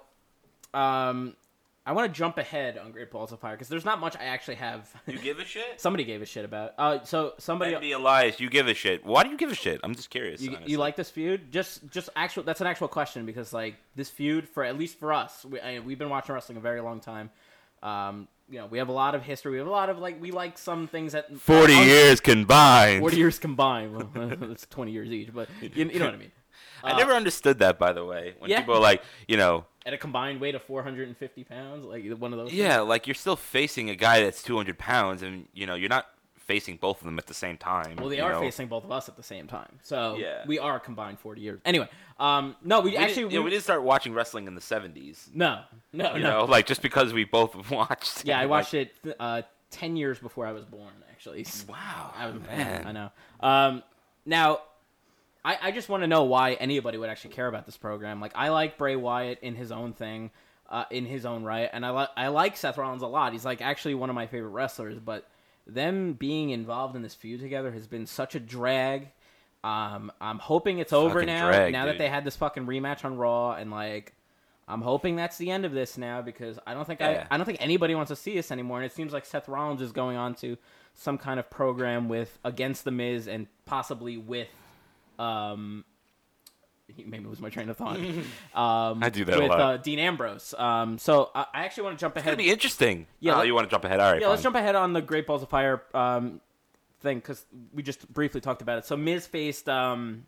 um, 0.74 1.36
I 1.88 1.92
want 1.92 2.12
to 2.12 2.18
jump 2.18 2.36
ahead 2.36 2.76
on 2.76 2.92
Great 2.92 3.10
Balls 3.10 3.32
of 3.32 3.40
Fire 3.40 3.54
because 3.54 3.68
there's 3.68 3.86
not 3.86 3.98
much 3.98 4.14
I 4.14 4.24
actually 4.24 4.56
have. 4.56 4.92
You 5.06 5.18
give 5.22 5.38
a 5.38 5.44
shit. 5.46 5.80
somebody 5.80 6.04
gave 6.04 6.20
a 6.20 6.26
shit 6.26 6.44
about. 6.44 6.74
Uh, 6.76 7.02
so 7.02 7.32
somebody. 7.38 7.74
Be 7.76 7.92
Elias, 7.92 8.38
you 8.40 8.50
give 8.50 8.68
a 8.68 8.74
shit. 8.74 9.06
Why 9.06 9.24
do 9.24 9.30
you 9.30 9.38
give 9.38 9.50
a 9.50 9.54
shit? 9.54 9.80
I'm 9.82 9.94
just 9.94 10.10
curious. 10.10 10.42
You, 10.42 10.58
you 10.66 10.76
like 10.76 10.96
this 10.96 11.08
feud? 11.08 11.50
Just, 11.50 11.88
just 11.90 12.10
actual. 12.14 12.42
That's 12.42 12.60
an 12.60 12.66
actual 12.66 12.88
question 12.88 13.24
because 13.24 13.54
like 13.54 13.76
this 13.96 14.10
feud 14.10 14.46
for 14.46 14.64
at 14.64 14.76
least 14.76 14.98
for 14.98 15.14
us, 15.14 15.46
we, 15.46 15.60
I, 15.60 15.78
we've 15.78 15.98
been 15.98 16.10
watching 16.10 16.34
wrestling 16.34 16.58
a 16.58 16.60
very 16.60 16.82
long 16.82 17.00
time. 17.00 17.30
Um, 17.82 18.28
you 18.50 18.58
know, 18.58 18.66
we 18.66 18.76
have 18.76 18.90
a 18.90 18.92
lot 18.92 19.14
of 19.14 19.22
history. 19.22 19.52
We 19.52 19.58
have 19.58 19.66
a 19.66 19.70
lot 19.70 19.88
of 19.88 19.98
like 19.98 20.20
we 20.20 20.30
like 20.30 20.58
some 20.58 20.88
things 20.88 21.12
that 21.12 21.38
forty 21.38 21.72
un- 21.72 21.86
years 21.86 22.20
combined? 22.20 23.00
40 23.00 23.16
years 23.16 23.38
combined. 23.38 23.94
Well, 23.94 24.32
it's 24.50 24.66
20 24.66 24.92
years 24.92 25.10
each, 25.10 25.32
but 25.32 25.48
you, 25.62 25.70
you 25.86 25.98
know 25.98 26.04
what 26.04 26.14
I 26.14 26.18
mean. 26.18 26.32
I 26.84 26.96
never 26.96 27.12
understood 27.12 27.60
that, 27.60 27.78
by 27.78 27.92
the 27.92 28.04
way. 28.04 28.34
When 28.38 28.50
yeah. 28.50 28.60
people 28.60 28.74
are 28.74 28.80
like, 28.80 29.02
you 29.26 29.36
know, 29.36 29.64
At 29.88 29.94
a 29.94 29.98
combined 29.98 30.38
weight 30.40 30.54
of 30.54 30.62
450 30.62 31.44
pounds, 31.44 31.84
like 31.86 32.04
one 32.18 32.34
of 32.34 32.38
those. 32.38 32.52
yeah, 32.52 32.80
like 32.80 33.06
you're 33.06 33.14
still 33.14 33.36
facing 33.36 33.88
a 33.88 33.96
guy 33.96 34.20
that's 34.22 34.42
200 34.42 34.76
pounds, 34.78 35.22
and 35.22 35.46
you 35.54 35.66
know, 35.66 35.74
you're 35.74 35.88
not 35.88 36.06
facing 36.36 36.76
both 36.76 36.98
of 37.00 37.04
them 37.06 37.18
at 37.18 37.26
the 37.26 37.32
same 37.32 37.56
time. 37.56 37.96
Well, 37.96 38.10
they 38.10 38.20
are 38.20 38.32
know? 38.32 38.40
facing 38.40 38.68
both 38.68 38.84
of 38.84 38.92
us 38.92 39.08
at 39.08 39.16
the 39.16 39.22
same 39.22 39.46
time, 39.46 39.78
so 39.82 40.16
Yeah. 40.16 40.44
we 40.46 40.58
are 40.58 40.78
combined 40.78 41.18
40 41.20 41.40
years. 41.40 41.60
Anyway, 41.64 41.88
um, 42.20 42.54
no, 42.62 42.80
we, 42.80 42.90
We 42.90 42.96
actually 42.98 43.22
didn't, 43.22 43.32
yeah, 43.32 43.40
we 43.40 43.50
didn't 43.50 43.62
start 43.64 43.82
watching 43.82 44.12
wrestling 44.12 44.46
in 44.46 44.54
the 44.54 44.60
70s. 44.60 45.34
no, 45.34 45.62
no, 45.94 46.14
You 46.16 46.22
no. 46.22 46.30
know, 46.40 46.44
like 46.44 46.66
just 46.66 46.82
because 46.82 47.14
we 47.14 47.24
both 47.24 47.70
watched. 47.70 48.26
yeah, 48.26 48.36
I 48.38 48.42
like, 48.42 48.50
watched 48.50 48.74
it 48.74 48.92
uh, 49.18 49.42
10 49.70 49.96
years 49.96 50.18
before 50.18 50.46
I 50.46 50.52
was 50.52 50.64
born. 50.66 50.92
Actually, 51.10 51.46
Wow, 51.68 52.12
I 52.16 52.26
was 52.26 52.36
man. 52.42 52.86
I 52.86 52.92
know. 52.92 53.10
Um, 53.40 53.82
now, 54.26 54.60
I, 55.48 55.68
I 55.68 55.70
just 55.70 55.88
want 55.88 56.02
to 56.02 56.06
know 56.06 56.24
why 56.24 56.52
anybody 56.54 56.98
would 56.98 57.08
actually 57.08 57.30
care 57.30 57.46
about 57.46 57.64
this 57.64 57.76
program. 57.76 58.20
Like, 58.20 58.32
I 58.34 58.50
like 58.50 58.76
Bray 58.76 58.96
Wyatt 58.96 59.38
in 59.40 59.54
his 59.54 59.72
own 59.72 59.94
thing, 59.94 60.30
uh, 60.68 60.84
in 60.90 61.06
his 61.06 61.24
own 61.24 61.42
right, 61.42 61.70
and 61.72 61.86
I 61.86 61.90
like 61.90 62.10
I 62.16 62.28
like 62.28 62.56
Seth 62.56 62.76
Rollins 62.76 63.02
a 63.02 63.06
lot. 63.06 63.32
He's 63.32 63.46
like 63.46 63.62
actually 63.62 63.94
one 63.94 64.10
of 64.10 64.14
my 64.14 64.26
favorite 64.26 64.50
wrestlers, 64.50 64.98
but 64.98 65.26
them 65.66 66.12
being 66.12 66.50
involved 66.50 66.96
in 66.96 67.02
this 67.02 67.14
feud 67.14 67.40
together 67.40 67.72
has 67.72 67.86
been 67.86 68.04
such 68.06 68.34
a 68.34 68.40
drag. 68.40 69.08
Um, 69.64 70.12
I'm 70.20 70.38
hoping 70.38 70.78
it's 70.78 70.92
over 70.92 71.20
Fucking 71.20 71.26
now. 71.26 71.48
drag, 71.48 71.72
now 71.72 71.86
that 71.86 71.92
dude. 71.92 72.00
they 72.02 72.08
had 72.08 72.24
this 72.24 72.36
fucking 72.36 72.66
rematch 72.66 73.04
on 73.04 73.16
Raw, 73.16 73.52
and 73.52 73.70
like. 73.70 74.14
I'm 74.70 74.82
hoping 74.82 75.16
that's 75.16 75.38
the 75.38 75.50
end 75.50 75.64
of 75.64 75.72
this 75.72 75.96
now 75.96 76.20
because 76.20 76.58
I 76.66 76.74
don't 76.74 76.86
think 76.86 77.00
Yeah. 77.00 77.26
I, 77.30 77.34
I 77.34 77.38
don't 77.38 77.46
think 77.46 77.62
anybody 77.62 77.94
wants 77.94 78.10
to 78.10 78.16
see 78.16 78.34
this 78.34 78.52
anymore, 78.52 78.76
and 78.76 78.84
it 78.84 78.92
seems 78.92 79.14
like 79.14 79.24
Seth 79.24 79.48
Rollins 79.48 79.80
is 79.80 79.92
going 79.92 80.18
on 80.18 80.34
to 80.42 80.58
some 80.92 81.16
kind 81.16 81.40
of 81.40 81.48
program 81.48 82.06
with 82.10 82.38
against 82.44 82.84
the 82.84 82.90
Miz 82.90 83.28
and 83.28 83.46
possibly 83.64 84.18
with, 84.18 84.48
um, 85.18 85.84
maybe 86.96 87.24
it 87.24 87.28
was 87.30 87.40
my 87.40 87.50
train 87.50 87.68
of 87.68 87.76
thought. 87.76 87.98
Um, 88.54 89.02
I 89.02 89.10
do 89.10 89.24
that 89.24 89.36
a 89.38 89.40
with 89.40 89.50
lot. 89.50 89.60
Uh, 89.60 89.76
Dean 89.76 89.98
Ambrose. 89.98 90.54
Um, 90.58 90.98
so 90.98 91.30
I, 91.34 91.46
I 91.54 91.64
actually 91.64 91.84
want 91.84 91.98
to 91.98 92.00
jump 92.00 92.16
It's 92.16 92.22
ahead. 92.22 92.32
gonna 92.38 92.44
be 92.44 92.50
interesting. 92.50 93.06
Yeah, 93.20 93.38
Oh, 93.38 93.42
you 93.42 93.54
want 93.54 93.68
to 93.68 93.70
jump 93.70 93.84
ahead? 93.84 94.00
All 94.00 94.10
right. 94.12 94.20
Yeah, 94.20 94.28
let's 94.28 94.42
jump 94.42 94.56
ahead 94.56 94.74
on 94.74 94.92
the 94.94 95.02
Great 95.02 95.26
Balls 95.26 95.42
of 95.42 95.48
Fire 95.48 95.82
um, 95.94 96.40
thing 97.00 97.18
because 97.18 97.44
we 97.72 97.82
just 97.82 98.08
briefly 98.12 98.40
talked 98.40 98.62
about 98.62 98.78
it. 98.78 98.84
So 98.86 98.96
Miz 98.96 99.26
faced 99.26 99.68
um, 99.68 100.24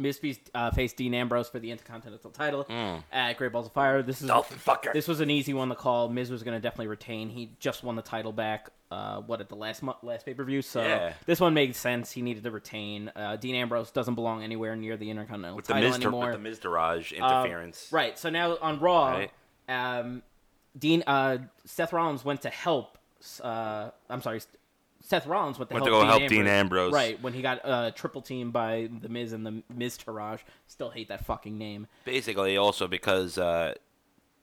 Miz 0.00 0.18
faced, 0.18 0.50
uh, 0.54 0.70
faced 0.70 0.96
Dean 0.96 1.14
Ambrose 1.14 1.48
for 1.48 1.58
the 1.58 1.70
Intercontinental 1.70 2.30
title 2.30 2.66
at 3.12 3.34
Great 3.36 3.52
Balls 3.52 3.66
of 3.66 3.72
Fire. 3.72 4.02
This 4.02 4.22
is 4.22 4.30
fucker. 4.30 4.92
this 4.92 5.06
was 5.06 5.20
an 5.20 5.30
easy 5.30 5.52
one 5.54 5.68
to 5.68 5.74
call. 5.74 6.08
Miz 6.08 6.30
was 6.30 6.42
going 6.42 6.56
to 6.56 6.60
definitely 6.60 6.86
retain. 6.88 7.28
He 7.28 7.50
just 7.60 7.84
won 7.84 7.96
the 7.96 8.02
title 8.02 8.32
back. 8.32 8.70
Uh, 8.90 9.20
what 9.20 9.40
at 9.40 9.48
the 9.48 9.54
last 9.54 9.82
mo- 9.84 9.96
last 10.02 10.26
pay 10.26 10.34
per 10.34 10.42
view? 10.42 10.62
So 10.62 10.82
Yeah. 10.82 11.12
this 11.26 11.38
one 11.38 11.54
made 11.54 11.76
sense. 11.76 12.10
He 12.10 12.22
needed 12.22 12.42
to 12.44 12.50
retain. 12.50 13.12
Uh, 13.14 13.36
Dean 13.36 13.54
Ambrose 13.54 13.90
doesn't 13.92 14.14
belong 14.16 14.42
anywhere 14.42 14.74
near 14.74 14.96
the 14.96 15.10
Intercontinental 15.10 15.54
with 15.56 15.66
the 15.66 15.74
title 15.74 15.90
Miz, 15.90 15.96
anymore. 15.98 16.24
with 16.26 16.32
the 16.34 16.38
Miz 16.40 16.58
Daraj 16.58 17.12
Uh, 17.12 17.16
interference. 17.42 17.88
right. 17.92 18.18
So 18.18 18.30
now 18.30 18.56
on 18.60 18.80
Raw, 18.80 19.10
Right. 19.10 19.30
um, 19.68 20.22
Dean 20.76 21.04
uh, 21.06 21.38
Seth 21.66 21.92
Rollins 21.92 22.24
went 22.24 22.42
to 22.42 22.50
help. 22.50 22.98
Uh, 23.42 23.90
I'm 24.08 24.22
sorry, 24.22 24.40
Seth 25.02 25.26
Rollins 25.26 25.58
went 25.58 25.70
to 25.70 25.74
Went 25.74 25.86
help, 25.86 26.02
to 26.02 26.06
go 26.06 26.10
Dean, 26.12 26.20
help 26.20 26.30
Dean 26.30 26.46
Ambrose. 26.46 26.92
Right 26.92 27.20
when 27.22 27.32
he 27.32 27.42
got 27.42 27.64
uh, 27.64 27.90
triple 27.92 28.20
teamed 28.22 28.52
by 28.52 28.88
the 29.00 29.08
Miz 29.08 29.32
and 29.32 29.44
the 29.46 29.62
Miztourage. 29.74 30.40
Still 30.66 30.90
hate 30.90 31.08
that 31.08 31.24
fucking 31.24 31.56
name. 31.56 31.86
Basically, 32.04 32.56
also 32.56 32.86
because 32.86 33.38
uh, 33.38 33.74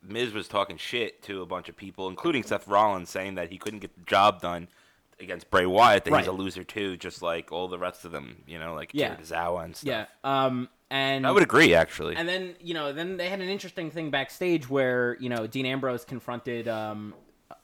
Miz 0.01 0.33
was 0.33 0.47
talking 0.47 0.77
shit 0.77 1.21
to 1.23 1.41
a 1.41 1.45
bunch 1.45 1.69
of 1.69 1.77
people, 1.77 2.07
including 2.07 2.43
Seth 2.43 2.67
Rollins, 2.67 3.09
saying 3.09 3.35
that 3.35 3.51
he 3.51 3.57
couldn't 3.57 3.79
get 3.79 3.95
the 3.95 4.03
job 4.03 4.41
done 4.41 4.67
against 5.19 5.49
Bray 5.49 5.65
Wyatt. 5.65 6.05
That 6.05 6.17
he's 6.17 6.27
a 6.27 6.31
loser 6.31 6.63
too, 6.63 6.97
just 6.97 7.21
like 7.21 7.51
all 7.51 7.67
the 7.67 7.79
rest 7.79 8.03
of 8.05 8.11
them. 8.11 8.43
You 8.47 8.59
know, 8.59 8.73
like 8.73 8.91
Yeah. 8.93 9.15
Kirizawa 9.15 9.63
and 9.65 9.75
stuff. 9.75 10.07
Yeah. 10.23 10.47
Um. 10.47 10.69
And 10.89 11.27
I 11.27 11.31
would 11.31 11.43
agree, 11.43 11.73
actually. 11.75 12.15
And 12.15 12.29
then 12.29 12.55
you 12.61 12.73
know, 12.73 12.93
then 12.93 13.17
they 13.17 13.27
had 13.29 13.41
an 13.41 13.49
interesting 13.49 13.91
thing 13.91 14.09
backstage 14.09 14.69
where 14.69 15.17
you 15.19 15.27
know 15.27 15.45
Dean 15.45 15.65
Ambrose 15.65 16.05
confronted 16.05 16.69
um, 16.69 17.13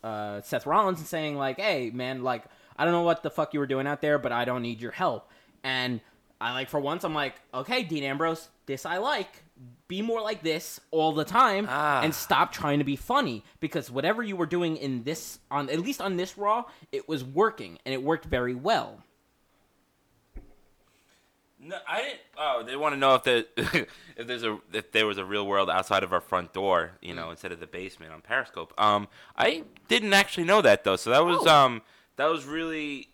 uh, 0.04 0.42
Seth 0.42 0.66
Rollins 0.66 1.00
and 1.00 1.08
saying 1.08 1.38
like, 1.38 1.58
"Hey, 1.58 1.90
man, 1.90 2.24
like 2.24 2.44
I 2.78 2.84
don't 2.86 2.94
know 2.94 3.02
what 3.04 3.24
the 3.24 3.30
fuck 3.30 3.54
you 3.54 3.60
were 3.60 3.68
doing 3.68 3.88
out 3.88 4.02
there, 4.02 4.18
but 4.18 4.32
I 4.32 4.46
don't 4.46 4.62
need 4.62 4.82
your 4.82 4.92
help." 4.92 5.30
And 5.64 6.02
I 6.42 6.54
like 6.54 6.70
for 6.70 6.80
once, 6.80 7.04
I'm 7.04 7.14
like, 7.14 7.36
"Okay, 7.54 7.84
Dean 7.84 8.04
Ambrose, 8.04 8.50
this 8.66 8.86
I 8.86 8.98
like. 8.98 9.44
Be 9.88 10.02
more 10.02 10.22
like 10.22 10.42
this 10.42 10.80
all 10.92 11.12
the 11.14 11.24
time, 11.26 11.68
Ah. 11.70 12.02
and 12.02 12.14
stop 12.16 12.52
trying 12.52 12.80
to 12.80 12.84
be 12.86 12.96
funny 12.96 13.44
because 13.60 13.92
whatever 13.92 14.24
you 14.24 14.36
were 14.36 14.48
doing 14.48 14.76
in 14.78 15.04
this 15.04 15.40
on 15.52 15.70
at 15.70 15.80
least 15.80 16.02
on 16.02 16.18
this 16.18 16.38
Raw, 16.38 16.66
it 16.92 17.08
was 17.08 17.24
working 17.24 17.78
and 17.86 17.94
it 17.94 18.02
worked 18.04 18.26
very 18.26 18.56
well." 18.56 19.04
No, 21.60 21.78
I 21.88 22.02
didn't. 22.02 22.20
Oh, 22.38 22.64
they 22.66 22.76
want 22.76 22.94
to 22.94 22.98
know 23.00 23.16
if 23.16 23.24
there, 23.24 23.46
if 24.18 24.28
there's 24.28 24.44
a 24.44 24.60
if 24.74 24.92
there 24.92 25.06
was 25.08 25.18
a 25.18 25.24
real 25.24 25.48
world 25.48 25.70
outside 25.70 26.04
of 26.04 26.12
our 26.12 26.20
front 26.20 26.52
door, 26.52 26.92
you 27.02 27.14
know, 27.14 27.30
instead 27.30 27.54
of 27.54 27.60
the 27.62 27.68
basement 27.68 28.12
on 28.12 28.20
Periscope. 28.22 28.74
Um, 28.78 29.08
I 29.38 29.64
didn't 29.88 30.14
actually 30.14 30.44
know 30.44 30.62
that 30.62 30.84
though, 30.84 30.98
so 30.98 31.10
that 31.12 31.24
was 31.24 31.46
Oh. 31.48 31.50
um 31.56 31.82
that 32.18 32.26
was 32.26 32.46
really 32.46 33.10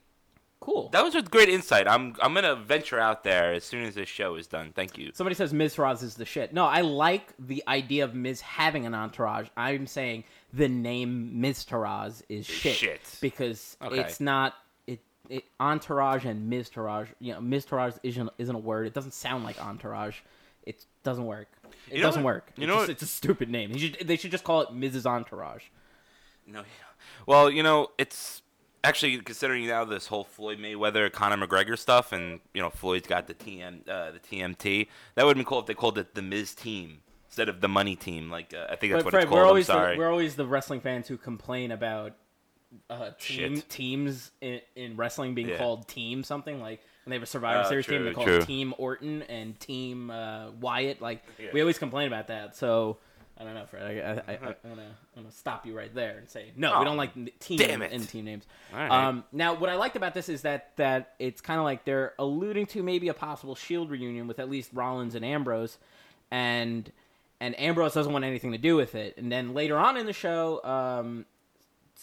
Cool. 0.62 0.90
that 0.90 1.04
was 1.04 1.16
a 1.16 1.22
great 1.22 1.48
insight. 1.48 1.88
I'm 1.88 2.16
I'm 2.22 2.34
gonna 2.34 2.56
venture 2.56 3.00
out 3.00 3.24
there 3.24 3.54
as 3.54 3.64
soon 3.64 3.86
as 3.86 3.96
this 3.96 4.10
show 4.10 4.36
is 4.36 4.46
done. 4.46 4.72
Thank 4.76 4.98
you. 4.98 5.12
Somebody 5.14 5.36
says 5.36 5.54
Miztourage 5.54 6.04
is 6.04 6.16
the 6.16 6.26
shit. 6.26 6.54
No, 6.54 6.66
I 6.66 6.82
like 6.82 7.34
the 7.40 7.64
idea 7.68 8.04
of 8.04 8.14
Miz 8.14 8.42
having 8.42 8.86
an 8.86 8.94
entourage. 8.94 9.48
I'm 9.56 9.88
saying 9.88 10.26
the 10.54 10.68
name 10.68 11.34
Miztourage 11.42 12.22
is 12.28 12.46
shit, 12.46 12.76
shit. 12.76 13.18
because 13.22 13.78
Okay. 13.82 14.02
it's 14.02 14.20
not 14.20 14.56
it, 14.86 15.00
it. 15.30 15.46
Entourage 15.62 16.26
and 16.26 16.52
Miztourage. 16.52 17.08
You 17.20 17.34
know, 17.36 17.40
Miztourage 17.40 17.98
isn't 18.04 18.30
isn't 18.38 18.56
a 18.56 18.60
word. 18.60 18.86
It 18.86 18.94
doesn't 18.94 19.14
sound 19.14 19.46
like 19.46 19.64
entourage. 19.64 20.18
It 20.66 20.84
doesn't 21.04 21.26
work. 21.26 21.48
It 21.90 21.96
You 21.96 22.02
know 22.02 22.08
doesn't 22.10 22.24
what- 22.24 22.34
work. 22.36 22.52
you 22.58 22.64
It's 22.64 22.68
know 22.68 22.80
just- 22.80 22.90
it's 22.90 23.02
a 23.04 23.08
stupid 23.08 23.50
name. 23.50 23.76
Should, 23.78 24.00
they 24.06 24.18
should 24.18 24.32
just 24.32 24.44
call 24.44 24.60
it 24.62 24.70
Mrs. 24.72 25.06
Entourage. 25.06 25.64
No, 26.46 26.64
well, 27.26 27.50
you 27.50 27.64
know, 27.64 27.92
it's 27.98 28.42
actually 28.84 29.18
considering 29.20 29.68
now 29.68 29.86
this 29.86 30.08
whole 30.08 30.24
Floyd 30.24 30.60
Mayweather 30.60 31.12
Conor 31.12 31.46
McGregor 31.46 31.78
stuff, 31.78 32.12
and 32.12 32.40
you 32.54 32.62
know, 32.62 32.70
Floyd's 32.70 33.08
got 33.08 33.28
the 33.28 33.34
TM 33.34 33.88
uh, 33.90 34.12
the 34.12 34.20
TMT. 34.20 34.88
That 35.16 35.26
would 35.26 35.32
have 35.36 35.38
been 35.38 35.46
cool 35.50 35.60
if 35.60 35.66
they 35.66 35.74
called 35.74 35.98
it 35.98 36.16
the 36.16 36.22
Miz 36.22 36.54
Team 36.56 37.02
instead 37.28 37.50
of 37.50 37.62
the 37.62 37.68
Money 37.68 37.96
Team. 37.96 38.30
Like 38.30 38.54
uh, 38.54 38.68
I 38.70 38.76
think 38.76 38.94
that's 38.94 39.04
But 39.04 39.06
what 39.06 39.12
Fred, 39.12 39.24
it's 39.24 39.32
we're 39.32 39.38
called. 39.38 39.42
I'm 39.44 39.48
always 39.48 39.68
the, 39.68 39.96
we're 39.98 40.10
always 40.12 40.36
the 40.36 40.46
wrestling 40.48 40.82
fans 40.82 41.08
who 41.08 41.18
complain 41.18 41.72
about 41.72 42.14
uh, 42.90 43.10
team 43.20 43.62
teams 43.68 44.32
in, 44.42 44.62
in 44.76 44.96
wrestling 44.96 45.34
being 45.34 45.50
Yeah. 45.50 45.58
called 45.58 45.88
team 45.88 46.24
something 46.24 46.62
like 46.62 46.82
when 47.04 47.10
they 47.12 47.16
have 47.16 47.24
a 47.24 47.26
Survivor 47.26 47.62
Uh, 47.62 47.70
Series 47.70 47.86
team 47.88 47.98
true, 47.98 48.06
they 48.06 48.14
call 48.14 48.24
true. 48.26 48.38
it 48.38 48.46
Team 48.46 48.74
Orton 48.78 49.24
and 49.24 49.60
Team 49.60 50.12
uh, 50.12 50.52
Wyatt. 50.52 51.02
Like 51.02 51.24
Yeah. 51.40 51.48
we 51.52 51.62
always 51.62 51.80
complain 51.80 52.08
about 52.08 52.28
that. 52.28 52.56
So 52.56 52.98
I 53.40 53.46
don't 53.46 53.54
know, 53.54 53.66
Fred. 53.66 53.84
I, 53.84 54.32
I, 54.32 54.34
I, 54.34 54.34
I, 54.34 54.56
I'm, 54.66 54.78
gonna, 55.16 55.32
stop 55.32 55.66
you 55.66 55.76
right 55.76 55.94
there 55.96 56.18
and 56.18 56.28
say 56.28 56.52
no. 56.58 56.74
Oh, 56.74 56.80
we 56.80 56.86
don't 56.86 56.98
like 56.98 57.14
team 57.40 57.58
damn 57.58 57.82
it. 57.82 57.94
in 57.94 58.06
team 58.06 58.26
names. 58.26 58.46
All 58.74 58.80
right. 58.80 58.92
Um, 58.92 59.24
now, 59.32 59.54
what 59.54 59.70
I 59.70 59.76
liked 59.76 59.96
about 59.96 60.14
this 60.14 60.28
is 60.28 60.42
that 60.42 60.76
that 60.76 61.14
it's 61.20 61.40
kind 61.40 61.58
of 61.58 61.64
like 61.64 61.86
they're 61.86 62.14
alluding 62.20 62.66
to 62.68 62.84
maybe 62.84 63.08
a 63.08 63.14
possible 63.14 63.56
Shield 63.56 63.90
reunion 63.90 64.28
with 64.28 64.40
at 64.40 64.50
least 64.50 64.72
Rollins 64.74 65.16
and 65.16 65.24
Ambrose, 65.24 65.78
and 66.30 66.92
and 67.40 67.58
Ambrose 67.58 67.94
doesn't 67.94 68.12
want 68.12 68.26
anything 68.26 68.52
to 68.52 68.58
do 68.58 68.76
with 68.76 68.94
it. 68.94 69.16
And 69.18 69.32
then 69.32 69.54
later 69.54 69.78
on 69.78 69.96
in 69.96 70.06
the 70.06 70.14
show, 70.14 70.62
um, 70.66 71.26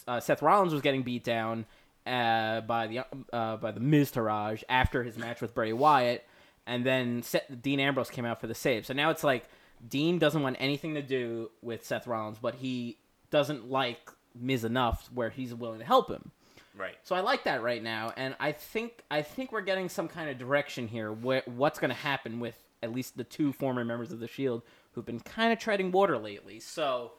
uh, 0.09 0.21
Seth 0.21 0.40
Rollins 0.40 0.73
was 0.73 0.81
getting 0.81 1.02
beat 1.02 1.23
down 1.23 1.66
uh, 2.07 2.62
by 2.62 2.87
the 2.87 3.00
uh, 3.33 3.59
by 3.59 3.73
the 3.73 3.81
Miztourage 3.81 4.62
after 4.71 5.02
his 5.02 5.19
match 5.19 5.43
with 5.43 5.55
Bray 5.55 5.75
Wyatt, 5.75 6.25
and 6.66 6.85
then 6.87 7.23
Seth, 7.23 7.45
Dean 7.61 7.78
Ambrose 7.78 8.09
came 8.09 8.25
out 8.25 8.40
for 8.40 8.47
the 8.47 8.55
save. 8.55 8.87
So 8.87 8.95
now 8.95 9.11
it's 9.11 9.23
like 9.23 9.47
Dean 9.88 10.18
doesn't 10.18 10.42
want 10.42 10.56
anything 10.59 10.95
to 10.95 11.02
do 11.02 11.50
with 11.62 11.85
Seth 11.85 12.06
Rollins, 12.06 12.38
but 12.40 12.56
he 12.56 12.99
doesn't 13.30 13.71
like 13.71 14.11
Miz 14.35 14.64
enough 14.64 15.09
where 15.14 15.30
he's 15.30 15.54
willing 15.54 15.78
to 15.80 15.85
help 15.85 16.11
him. 16.11 16.30
right. 16.76 16.97
So 17.04 17.14
I 17.16 17.21
like 17.21 17.45
that 17.45 17.62
right 17.62 17.83
now, 17.83 18.12
and 18.16 18.35
I 18.40 18.52
think 18.52 19.02
I 19.11 19.23
think 19.23 19.52
we're 19.52 19.61
getting 19.62 19.88
some 19.88 20.09
kind 20.09 20.28
of 20.30 20.38
direction 20.38 20.88
here. 20.88 21.12
Where 21.12 21.42
what's 21.47 21.78
going 21.78 21.90
to 21.90 21.95
happen 21.97 22.40
with 22.40 22.54
at 22.83 22.92
least 22.92 23.16
the 23.16 23.25
two 23.25 23.52
former 23.52 23.85
members 23.85 24.12
of 24.12 24.21
the 24.21 24.28
Shield 24.28 24.62
who've 24.92 25.06
been 25.06 25.21
kind 25.21 25.52
of 25.52 25.59
treading 25.59 25.90
water 25.92 26.18
lately. 26.18 26.61
So 26.61 27.12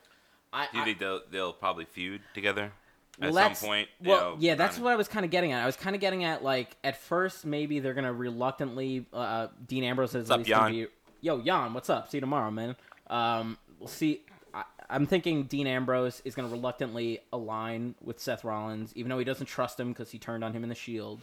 I, 0.53 0.67
Do 0.71 0.77
you 0.77 0.81
I- 0.81 0.85
think 0.85 0.99
they'll 0.99 1.21
they'll 1.31 1.53
probably 1.53 1.85
feud 1.85 2.21
together 2.33 2.71
at 3.19 3.33
some 3.33 3.55
point? 3.69 3.89
Well, 4.03 4.19
know, 4.19 4.35
yeah, 4.39 4.53
that's 4.55 4.75
kinda- 4.75 4.85
what 4.85 4.93
I 4.93 4.95
was 4.95 5.07
kind 5.07 5.25
of 5.25 5.31
getting 5.31 5.51
at. 5.51 5.63
I 5.63 5.65
was 5.65 5.75
kind 5.75 5.95
of 5.95 5.99
getting 6.01 6.23
at 6.23 6.43
like 6.43 6.75
at 6.83 6.97
first 6.97 7.45
maybe 7.45 7.79
they're 7.79 7.95
gonna 7.95 8.13
reluctantly. 8.13 9.05
Uh, 9.11 9.47
Dean 9.65 9.83
Ambrose 9.83 10.13
is 10.15 10.29
least 10.29 10.49
gonna 10.49 10.69
be. 10.71 10.87
Yo, 11.21 11.41
Jan, 11.41 11.73
what's 11.73 11.89
up? 11.89 12.09
See 12.09 12.17
you 12.17 12.21
tomorrow, 12.21 12.51
man. 12.51 12.75
Um, 13.09 13.57
we'll 13.79 13.87
see. 13.87 14.21
I, 14.53 14.63
I'm 14.89 15.05
thinking 15.05 15.43
Dean 15.43 15.67
Ambrose 15.67 16.21
is 16.25 16.35
gonna 16.35 16.47
reluctantly 16.47 17.19
align 17.33 17.95
with 18.03 18.19
Seth 18.19 18.43
Rollins, 18.43 18.91
even 18.95 19.09
though 19.09 19.17
he 19.19 19.25
doesn't 19.25 19.47
trust 19.47 19.79
him 19.79 19.89
because 19.89 20.11
he 20.11 20.19
turned 20.19 20.43
on 20.43 20.53
him 20.53 20.63
in 20.63 20.69
the 20.69 20.75
Shield. 20.75 21.21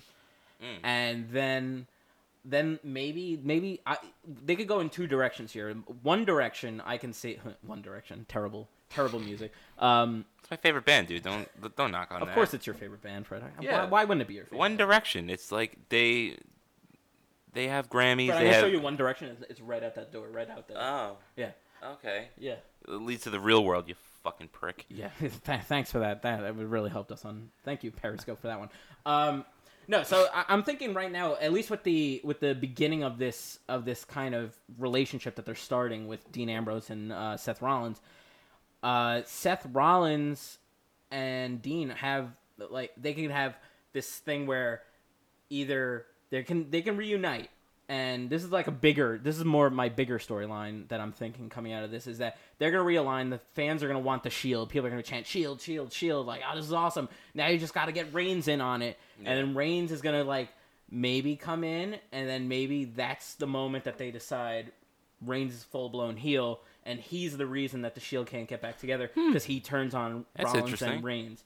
Mm. 0.62 0.66
And 0.82 1.28
then, 1.30 1.86
then 2.44 2.78
maybe 2.82 3.38
maybe 3.42 3.80
I, 3.86 3.96
they 4.44 4.56
could 4.56 4.68
go 4.68 4.80
in 4.80 4.90
two 4.90 5.06
directions 5.06 5.52
here. 5.52 5.72
One 6.02 6.24
direction 6.24 6.82
I 6.84 6.96
can 6.98 7.12
see. 7.12 7.38
One 7.66 7.82
direction, 7.82 8.26
terrible, 8.28 8.68
terrible 8.90 9.20
music. 9.20 9.52
Um, 9.76 10.24
It's 10.40 10.50
my 10.52 10.56
favorite 10.56 10.84
band, 10.84 11.08
dude. 11.08 11.24
Don't 11.24 11.48
don't 11.76 11.90
knock 11.90 12.12
on 12.12 12.22
of 12.22 12.28
that. 12.28 12.34
course, 12.34 12.54
it's 12.54 12.64
your 12.64 12.74
favorite 12.74 13.02
band, 13.02 13.26
Fred. 13.26 13.42
Yeah. 13.60 13.82
Why, 13.82 13.86
why 13.86 14.04
wouldn't 14.04 14.22
it 14.22 14.28
be 14.28 14.34
your 14.34 14.44
favorite? 14.44 14.58
One 14.58 14.76
Direction. 14.76 15.28
It's 15.28 15.50
like 15.50 15.76
they 15.88 16.36
they 17.54 17.68
have 17.68 17.88
Grammys. 17.88 18.10
I'm 18.10 18.16
they 18.16 18.26
gonna 18.26 18.52
have. 18.52 18.60
show 18.60 18.66
you 18.66 18.80
One 18.80 18.96
Direction. 18.96 19.28
It's- 19.28 19.44
It's 19.50 19.60
right 19.60 19.82
out 19.82 19.94
that 19.94 20.12
door. 20.12 20.28
Right 20.28 20.48
out 20.50 20.68
there. 20.68 20.76
Oh, 20.78 21.16
yeah, 21.36 21.50
okay. 21.82 22.28
yeah, 22.38 22.56
It 22.88 22.92
leads 23.02 23.22
to 23.24 23.30
the 23.30 23.40
real 23.40 23.64
world, 23.64 23.88
you 23.88 23.94
fucking 24.22 24.48
prick. 24.48 24.86
yeah. 24.88 25.10
Th- 25.20 25.60
Thanks 25.62 25.90
for 25.92 26.00
that. 26.00 26.22
That 26.22 26.40
that 26.42 26.56
would 26.56 26.70
really 26.70 26.90
helped 26.90 27.12
us 27.12 27.24
on. 27.24 27.50
Thank 27.64 27.84
you, 27.84 27.90
Periscope, 27.90 28.40
for 28.40 28.46
that 28.48 28.58
one. 28.58 28.70
Um, 29.06 29.44
no, 29.86 30.02
so 30.02 30.26
I, 30.32 30.44
I'm 30.48 30.62
thinking 30.62 30.94
right 30.94 31.12
now, 31.12 31.34
at 31.36 31.52
least 31.52 31.68
with 31.70 31.82
the 31.84 32.20
with 32.24 32.40
the 32.40 32.54
beginning 32.54 33.02
of 33.02 33.18
this 33.18 33.58
of 33.68 33.84
this 33.84 34.04
kind 34.04 34.34
of 34.34 34.54
relationship 34.78 35.36
that 35.36 35.44
they're 35.44 35.54
starting 35.54 36.06
with 36.08 36.30
Dean 36.32 36.48
Ambrose 36.48 36.88
and 36.90 37.12
uh, 37.12 37.36
Seth 37.36 37.60
Rollins. 37.60 38.00
Uh, 38.82 39.20
Seth 39.26 39.66
Rollins 39.72 40.58
and 41.10 41.60
Dean 41.60 41.90
have 41.90 42.30
like 42.70 42.92
they 42.96 43.12
can 43.12 43.28
have 43.30 43.58
this 43.92 44.08
thing 44.10 44.46
where 44.46 44.82
either 45.50 46.06
they 46.34 46.42
can 46.42 46.70
they 46.70 46.82
can 46.82 46.96
reunite. 46.96 47.48
And 47.88 48.30
this 48.30 48.42
is 48.42 48.50
like 48.50 48.66
a 48.66 48.72
bigger 48.72 49.20
this 49.22 49.36
is 49.36 49.44
more 49.44 49.66
of 49.66 49.72
my 49.72 49.90
bigger 49.90 50.18
storyline 50.18 50.88
that 50.88 51.00
i'm 51.00 51.12
thinking 51.12 51.50
coming 51.50 51.74
out 51.74 51.84
of 51.84 51.90
this 51.90 52.06
is 52.06 52.16
that 52.18 52.38
they're 52.58 52.70
going 52.70 52.82
to 52.82 52.90
realign. 52.90 53.30
The 53.30 53.40
fans 53.52 53.82
are 53.82 53.88
going 53.88 54.00
to 54.00 54.04
want 54.04 54.22
the 54.22 54.30
shield. 54.30 54.70
People 54.70 54.86
are 54.86 54.90
going 54.90 55.02
to 55.02 55.08
chant 55.08 55.26
shield 55.26 55.60
shield 55.60 55.92
shield. 55.92 56.26
Like 56.26 56.40
oh 56.50 56.56
this 56.56 56.64
is 56.64 56.72
awesome. 56.72 57.08
Now 57.34 57.48
you 57.48 57.58
just 57.58 57.74
got 57.74 57.86
to 57.86 57.92
get 57.92 58.12
reigns 58.12 58.48
in 58.48 58.60
on 58.60 58.82
it. 58.82 58.98
And 59.18 59.38
then 59.38 59.54
reigns 59.54 59.92
is 59.92 60.00
going 60.00 60.16
to 60.16 60.24
like 60.24 60.48
maybe 60.90 61.36
come 61.36 61.62
in 61.62 61.98
and 62.10 62.28
then 62.28 62.48
maybe 62.48 62.84
that's 62.86 63.34
the 63.34 63.46
moment 63.46 63.84
that 63.84 63.98
they 63.98 64.10
decide 64.10 64.72
reigns 65.24 65.54
is 65.54 65.62
full-blown 65.62 66.16
heel 66.16 66.60
and 66.84 67.00
he's 67.00 67.36
the 67.36 67.46
reason 67.46 67.82
that 67.82 67.94
the 67.94 68.00
shield 68.00 68.26
can't 68.26 68.48
get 68.48 68.60
back 68.60 68.78
together 68.78 69.10
because 69.14 69.44
he 69.44 69.60
turns 69.60 69.94
on 69.94 70.12
Hmm. 70.12 70.22
That's 70.34 70.54
rollins 70.54 70.82
and 70.82 71.04
reigns 71.04 71.44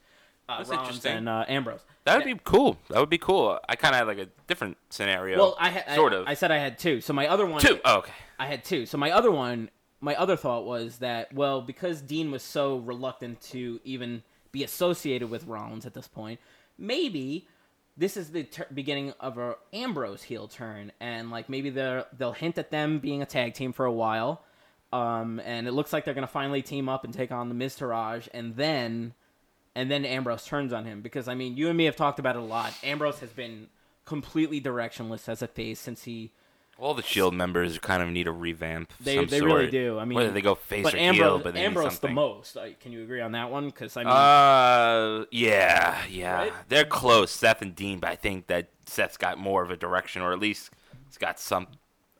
uh, 0.49 0.59
That's 0.59 0.71
rollins 0.71 0.89
interesting. 0.89 1.17
and 1.19 1.29
uh, 1.29 1.45
ambrose 1.49 1.85
That 2.05 2.17
would 2.17 2.25
be 2.25 2.41
cool. 2.45 2.79
That 2.89 3.01
would 3.01 3.11
be 3.11 3.19
cool. 3.19 3.59
I 3.69 3.77
kind 3.77 3.95
of 3.95 3.99
had 3.99 4.07
like 4.07 4.19
a 4.19 4.31
different 4.47 4.77
scenario. 4.91 5.39
well 5.39 5.57
i 5.61 5.69
had 5.71 5.95
sort 5.95 6.13
I, 6.13 6.17
of 6.17 6.29
i 6.29 6.35
said 6.35 6.51
i 6.51 6.59
had 6.59 6.79
two 6.79 7.01
so 7.01 7.13
my 7.13 7.27
other 7.29 7.47
one 7.47 7.61
two. 7.61 7.79
Oh, 7.85 7.99
okay. 7.99 8.13
I 8.39 8.47
had 8.47 8.65
two. 8.65 8.87
So 8.87 8.97
my 8.99 9.11
other 9.11 9.31
one, 9.33 9.69
my 10.01 10.15
other 10.15 10.37
thought 10.37 10.65
was 10.65 10.99
that 10.99 11.33
well, 11.35 11.61
because 11.61 12.01
Dean 12.01 12.31
was 12.31 12.43
so 12.43 12.77
reluctant 12.77 13.41
to 13.51 13.81
even 13.85 14.23
be 14.53 14.63
associated 14.63 15.29
with 15.29 15.45
Rollins 15.47 15.85
at 15.87 15.93
this 15.95 16.07
point, 16.07 16.39
maybe 16.79 17.49
this 17.97 18.17
is 18.17 18.31
the 18.31 18.45
ter- 18.45 18.69
beginning 18.73 19.13
of 19.19 19.39
a 19.39 19.57
Ambrose 19.73 20.23
heel 20.23 20.47
turn, 20.47 20.93
and 21.01 21.31
like 21.33 21.49
maybe 21.49 21.69
they'll 21.71 22.07
they'll 22.17 22.33
hint 22.33 22.59
at 22.59 22.71
them 22.71 23.01
being 23.01 23.23
a 23.23 23.27
tag 23.27 23.55
team 23.55 23.73
for 23.73 23.87
a 23.87 23.93
while, 23.93 24.45
um, 24.93 25.41
and 25.45 25.67
it 25.67 25.73
looks 25.73 25.93
like 25.93 26.05
they're 26.05 26.15
gonna 26.15 26.29
finally 26.29 26.63
team 26.63 26.89
up 26.89 27.03
and 27.05 27.13
take 27.13 27.33
on 27.33 27.49
the 27.49 27.55
Miztourage, 27.57 28.29
and 28.33 28.55
then 28.55 29.15
and 29.79 29.91
then 29.91 30.05
Ambrose 30.05 30.45
turns 30.45 30.73
on 30.73 30.85
him 30.85 31.01
because 31.03 31.29
I 31.29 31.35
mean 31.35 31.57
you 31.57 31.69
and 31.69 31.77
me 31.77 31.85
have 31.85 31.97
talked 31.97 32.19
about 32.19 32.37
it 32.37 32.41
a 32.41 32.45
lot. 32.45 32.75
Ambrose 32.83 33.21
has 33.21 33.31
been 33.33 33.69
completely 34.05 34.61
directionless 34.61 35.29
as 35.29 35.41
a 35.43 35.47
face 35.47 35.79
since 35.79 36.05
he 36.05 36.33
All 36.79 36.95
the 36.95 37.03
Shield 37.03 37.35
members 37.35 37.79
kind 37.79 38.03
of 38.03 38.09
need 38.09 38.27
a 38.27 38.33
revamp. 38.33 38.93
They, 39.01 39.25
they 39.25 39.39
sort. 39.39 39.51
really 39.53 39.71
do. 39.71 39.99
I 39.99 40.05
mean, 40.05 40.17
whether 40.17 40.31
they 40.31 40.41
go 40.41 40.55
face 40.55 40.85
but 40.85 40.95
or 40.95 40.99
Ambrose, 40.99 41.29
heel, 41.29 41.39
but 41.39 41.57
Ambrose 41.57 41.99
the 41.99 42.09
most. 42.09 42.57
Can 42.81 42.93
you 42.93 43.03
agree 43.03 43.21
on 43.21 43.33
that 43.33 43.51
one? 43.51 43.67
Because 43.67 43.97
I 43.97 44.05
mean, 44.05 44.13
Uh, 44.13 45.25
yeah, 45.31 45.99
yeah, 46.09 46.39
Right? 46.39 46.53
they're 46.69 46.85
close, 46.85 47.31
Seth 47.31 47.63
and 47.63 47.75
Dean. 47.75 47.99
But 48.01 48.11
I 48.11 48.17
think 48.17 48.47
that 48.49 48.69
Seth's 48.87 49.17
got 49.17 49.39
more 49.39 49.63
of 49.63 49.71
a 49.71 49.77
direction, 49.77 50.23
or 50.23 50.33
at 50.33 50.39
least 50.39 50.71
he's 51.07 51.19
got 51.19 51.39
some, 51.39 51.67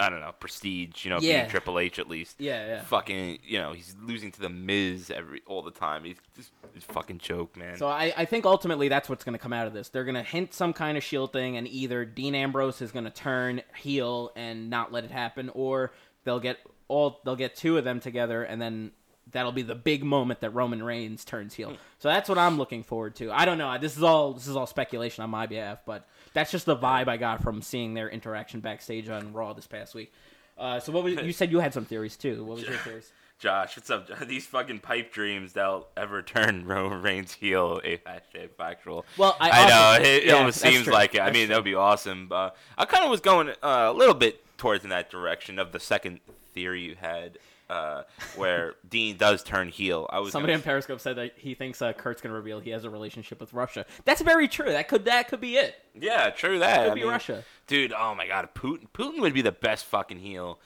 I 0.01 0.11
don't 0.11 0.21
know, 0.21 0.33
prestige. 0.39 1.05
You 1.05 1.11
know, 1.11 1.19
Yeah. 1.21 1.39
being 1.41 1.51
Triple 1.51 1.79
H 1.79 1.99
at 1.99 2.09
least. 2.09 2.37
Yeah, 2.39 2.67
yeah. 2.67 2.83
Fucking, 2.83 3.41
you 3.45 3.59
know, 3.59 3.73
he's 3.73 3.97
losing 4.01 4.31
to 4.33 4.41
the 4.41 4.49
Miz 4.49 5.11
every 5.11 5.43
all 5.47 5.63
the 5.63 5.73
time. 5.73 6.05
He's 6.05 6.19
just 6.37 6.51
he's 6.73 6.85
fucking 6.85 7.19
joke, 7.19 7.57
man. 7.57 7.77
so 7.77 7.89
I, 7.89 8.13
I 8.17 8.25
think 8.25 8.45
ultimately 8.47 8.89
that's 8.89 9.09
what's 9.09 9.25
going 9.25 9.33
to 9.33 9.39
come 9.41 9.53
out 9.53 9.67
of 9.67 9.73
this. 9.73 9.89
They're 9.89 10.05
going 10.05 10.15
to 10.15 10.23
hint 10.23 10.55
some 10.55 10.73
kind 10.73 10.97
of 10.97 11.03
shield 11.03 11.33
thing, 11.33 11.57
and 11.57 11.67
either 11.67 12.05
Dean 12.05 12.35
Ambrose 12.37 12.81
is 12.81 12.93
going 12.93 13.07
to 13.07 13.11
turn 13.11 13.63
heel 13.77 14.31
and 14.37 14.71
not 14.71 14.93
let 14.93 15.03
it 15.05 15.11
happen, 15.11 15.51
or 15.53 15.93
they'll 16.25 16.41
get 16.41 16.59
all 16.87 17.21
they'll 17.25 17.35
get 17.37 17.57
two 17.57 17.77
of 17.77 17.83
them 17.85 17.99
together, 17.99 18.45
and 18.45 18.63
then 18.63 18.93
that'll 19.33 19.53
be 19.53 19.63
the 19.63 19.75
big 19.75 20.05
moment 20.05 20.41
that 20.41 20.51
Roman 20.51 20.83
Reigns 20.83 21.25
turns 21.25 21.55
heel. 21.55 21.71
Hmm. 21.71 21.77
So 21.99 22.09
that's 22.09 22.29
what 22.29 22.39
I'm 22.39 22.57
looking 22.57 22.83
forward 22.85 23.17
to. 23.17 23.33
I 23.33 23.45
don't 23.45 23.59
know. 23.59 23.77
This 23.79 23.97
is 23.97 24.03
all 24.05 24.33
this 24.35 24.47
is 24.47 24.55
all 24.55 24.67
speculation 24.67 25.25
on 25.25 25.31
my 25.31 25.47
behalf, 25.47 25.81
but 25.85 26.07
that's 26.39 26.51
just 26.53 26.67
the 26.67 26.77
vibe 26.77 27.09
I 27.09 27.17
got 27.17 27.43
from 27.43 27.61
seeing 27.63 27.95
their 27.95 28.09
interaction 28.09 28.61
backstage 28.61 29.09
on 29.09 29.33
Raw 29.33 29.53
this 29.53 29.67
past 29.67 29.95
week. 29.95 30.13
Uh, 30.57 30.81
so 30.81 30.93
what 30.93 31.05
was 31.05 31.15
you 31.15 31.33
said 31.33 31.51
you 31.51 31.59
had 31.61 31.75
some 31.75 31.85
theories 31.85 32.17
too? 32.17 32.45
What 32.45 32.57
was 32.59 32.65
your 32.67 32.77
theories? 32.85 33.13
Josh, 33.39 33.77
what's 33.77 33.89
up? 33.91 34.09
These 34.29 34.47
fucking 34.47 34.81
pipe 34.81 35.13
dreams 35.13 35.53
that'll 35.53 35.87
ever 35.97 36.23
turn 36.23 36.65
Roman 36.67 37.03
Reigns 37.03 37.33
heel. 37.33 37.81
A 37.85 37.99
hashtag 37.99 38.51
factual. 38.57 39.05
Well, 39.17 39.37
I 39.41 39.51
I, 39.51 39.63
also- 39.63 39.75
know 40.03 40.09
it, 40.09 40.25
it 40.25 40.31
almost 40.31 40.61
seems 40.61 40.85
true. 40.85 40.93
like 40.93 41.15
it. 41.15 41.21
I 41.21 41.27
mean, 41.31 41.47
true. 41.47 41.47
that 41.49 41.57
would 41.57 41.65
be 41.65 41.75
awesome. 41.75 42.27
But 42.29 42.57
I 42.77 42.85
kind 42.85 43.05
of 43.05 43.11
was 43.11 43.21
going 43.21 43.51
uh, 43.51 43.55
a 43.63 43.93
little 43.93 44.15
bit 44.15 44.45
towards 44.59 44.83
in 44.85 44.91
that 44.91 45.11
direction 45.11 45.59
of 45.59 45.71
the 45.73 45.79
second 45.81 46.19
theory 46.55 46.83
you 46.83 46.97
had, 46.97 47.39
uh, 47.71 48.03
where 48.37 48.75
Dean 48.89 49.17
does 49.17 49.43
turn 49.43 49.69
heel. 49.69 50.09
I 50.11 50.21
was 50.21 50.33
Somebody 50.33 50.53
gonna 50.53 50.61
on 50.61 50.65
Periscope 50.65 51.01
said 51.01 51.17
that 51.17 51.35
he 51.37 51.55
thinks 51.55 51.83
uh, 51.83 51.93
Kurt's 51.93 52.21
gonna 52.23 52.35
reveal 52.35 52.61
he 52.61 52.71
has 52.71 52.85
a 52.85 52.91
relationship 52.91 53.41
with 53.41 53.53
Russia. 53.53 53.85
That's 54.05 54.23
very 54.23 54.49
true. 54.49 54.71
That 54.71 54.89
could 54.89 55.05
that 55.05 55.29
could 55.29 55.41
be 55.41 55.57
it. 55.57 55.75
Yeah, 55.95 56.31
true 56.31 56.59
that. 56.61 56.85
Could 56.85 56.93
I 56.93 56.95
be 56.95 57.01
mean, 57.03 57.11
Russia. 57.11 57.45
dude. 57.67 57.93
Oh 57.93 58.15
my 58.15 58.27
god, 58.27 58.49
Putin. 58.55 58.87
Putin 58.93 59.21
would 59.21 59.35
be 59.35 59.43
the 59.43 59.53
best 59.53 59.85
fucking 59.87 60.19
heel. 60.19 60.59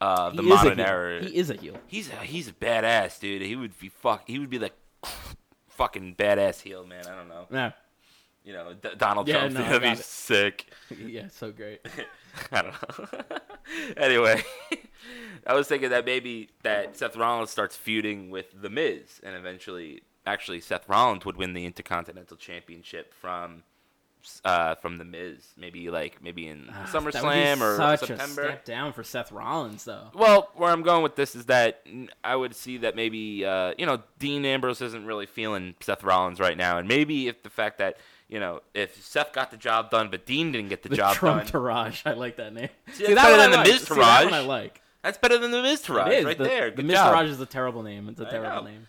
Uh, 0.00 0.30
the 0.30 0.42
he 0.42 0.48
modern 0.48 0.80
era. 0.80 1.22
He 1.24 1.36
is 1.36 1.48
a 1.50 1.54
heel. 1.54 1.76
He's 1.86 2.10
a, 2.10 2.16
he's 2.16 2.48
a 2.48 2.52
badass 2.52 3.18
dude. 3.18 3.42
He 3.42 3.56
would 3.56 3.78
be 3.78 3.88
fuck. 3.88 4.24
He 4.26 4.38
would 4.38 4.50
be 4.50 4.58
the 4.58 4.70
fucking 5.68 6.16
badass 6.16 6.60
heel 6.62 6.86
man. 6.86 7.06
I 7.06 7.14
don't 7.14 7.28
know. 7.28 7.46
Yeah, 7.50 7.72
You 8.46 8.52
know, 8.54 8.72
D- 8.80 8.88
Donald 8.96 9.26
Yeah, 9.28 9.40
Trump. 9.40 9.54
no, 9.54 9.60
That'd 9.62 9.82
be 9.82 9.88
it. 9.88 9.98
sick. 9.98 10.70
yeah, 11.06 11.26
so 11.30 11.50
great. 11.52 11.80
I 12.52 12.62
don't 12.62 12.74
know. 13.12 13.36
anyway, 13.96 14.42
I 15.46 15.52
was 15.54 15.66
thinking 15.68 15.90
that 15.90 16.04
maybe 16.06 16.50
that 16.62 16.96
Seth 16.96 17.16
Rollins 17.16 17.50
starts 17.50 17.76
feuding 17.76 18.30
with 18.30 18.46
The 18.62 18.70
Miz, 18.70 19.20
and 19.24 19.34
eventually, 19.34 20.02
actually, 20.26 20.60
Seth 20.60 20.88
Rollins 20.88 21.24
would 21.24 21.36
win 21.36 21.54
the 21.54 21.66
Intercontinental 21.66 22.36
Championship 22.36 23.12
from. 23.12 23.64
Uh, 24.44 24.74
from 24.74 24.98
the 24.98 25.04
Miz, 25.04 25.52
maybe 25.56 25.88
like 25.88 26.20
maybe 26.20 26.48
in 26.48 26.66
That 26.66 26.88
SummerSlam 26.88 27.60
or 27.60 27.76
such 27.76 28.02
a 28.02 28.06
September. 28.18 28.42
step 28.46 28.64
down 28.64 28.92
for 28.92 29.04
Seth 29.04 29.30
Rollins, 29.30 29.84
though. 29.84 30.08
Well, 30.14 30.50
where 30.56 30.72
I'm 30.72 30.82
going 30.82 31.04
with 31.04 31.14
this 31.14 31.36
is 31.36 31.46
that 31.46 31.86
I 32.24 32.34
would 32.34 32.56
see 32.56 32.78
that 32.78 32.96
maybe 32.96 33.44
uh, 33.44 33.74
you 33.78 33.86
know 33.86 34.02
Dean 34.18 34.44
Ambrose 34.44 34.80
isn't 34.82 35.06
really 35.06 35.26
feeling 35.26 35.76
Seth 35.80 36.02
Rollins 36.02 36.40
right 36.40 36.56
now, 36.56 36.76
and 36.76 36.88
maybe 36.88 37.28
if 37.28 37.44
the 37.44 37.50
fact 37.50 37.78
that 37.78 37.98
you 38.28 38.40
know 38.40 38.60
if 38.74 39.02
Seth 39.04 39.32
got 39.32 39.50
the 39.50 39.56
job 39.56 39.90
done 39.90 40.08
but 40.10 40.26
Dean 40.26 40.52
didn't 40.52 40.68
get 40.68 40.82
the, 40.82 40.88
The 40.90 40.96
job 40.96 41.14
Trump 41.16 41.50
done, 41.50 41.62
Taraj. 41.62 42.02
I 42.04 42.14
like 42.14 42.36
that 42.36 42.52
name. 42.52 42.68
See, 42.92 43.14
that's 43.14 43.14
better 43.14 43.36
than 43.36 43.48
I 43.48 43.50
the 43.50 43.56
like. 43.56 43.66
Miz 43.68 43.82
See, 43.82 43.94
that 43.94 44.24
one 44.24 44.34
I 44.34 44.40
like. 44.40 44.80
that's 45.02 45.18
better 45.18 45.38
than 45.38 45.50
the 45.50 45.58
Miztourage 45.58 46.24
right 46.24 46.38
the, 46.38 46.44
there. 46.44 46.70
The 46.70 46.76
Good 46.76 46.86
Miz 46.86 46.94
job. 46.96 47.14
Taraj 47.14 47.28
is 47.28 47.40
a 47.40 47.46
terrible 47.46 47.82
name. 47.82 48.08
It's 48.08 48.20
a 48.20 48.26
I 48.26 48.30
terrible 48.30 48.64
know. 48.64 48.70
name. 48.70 48.86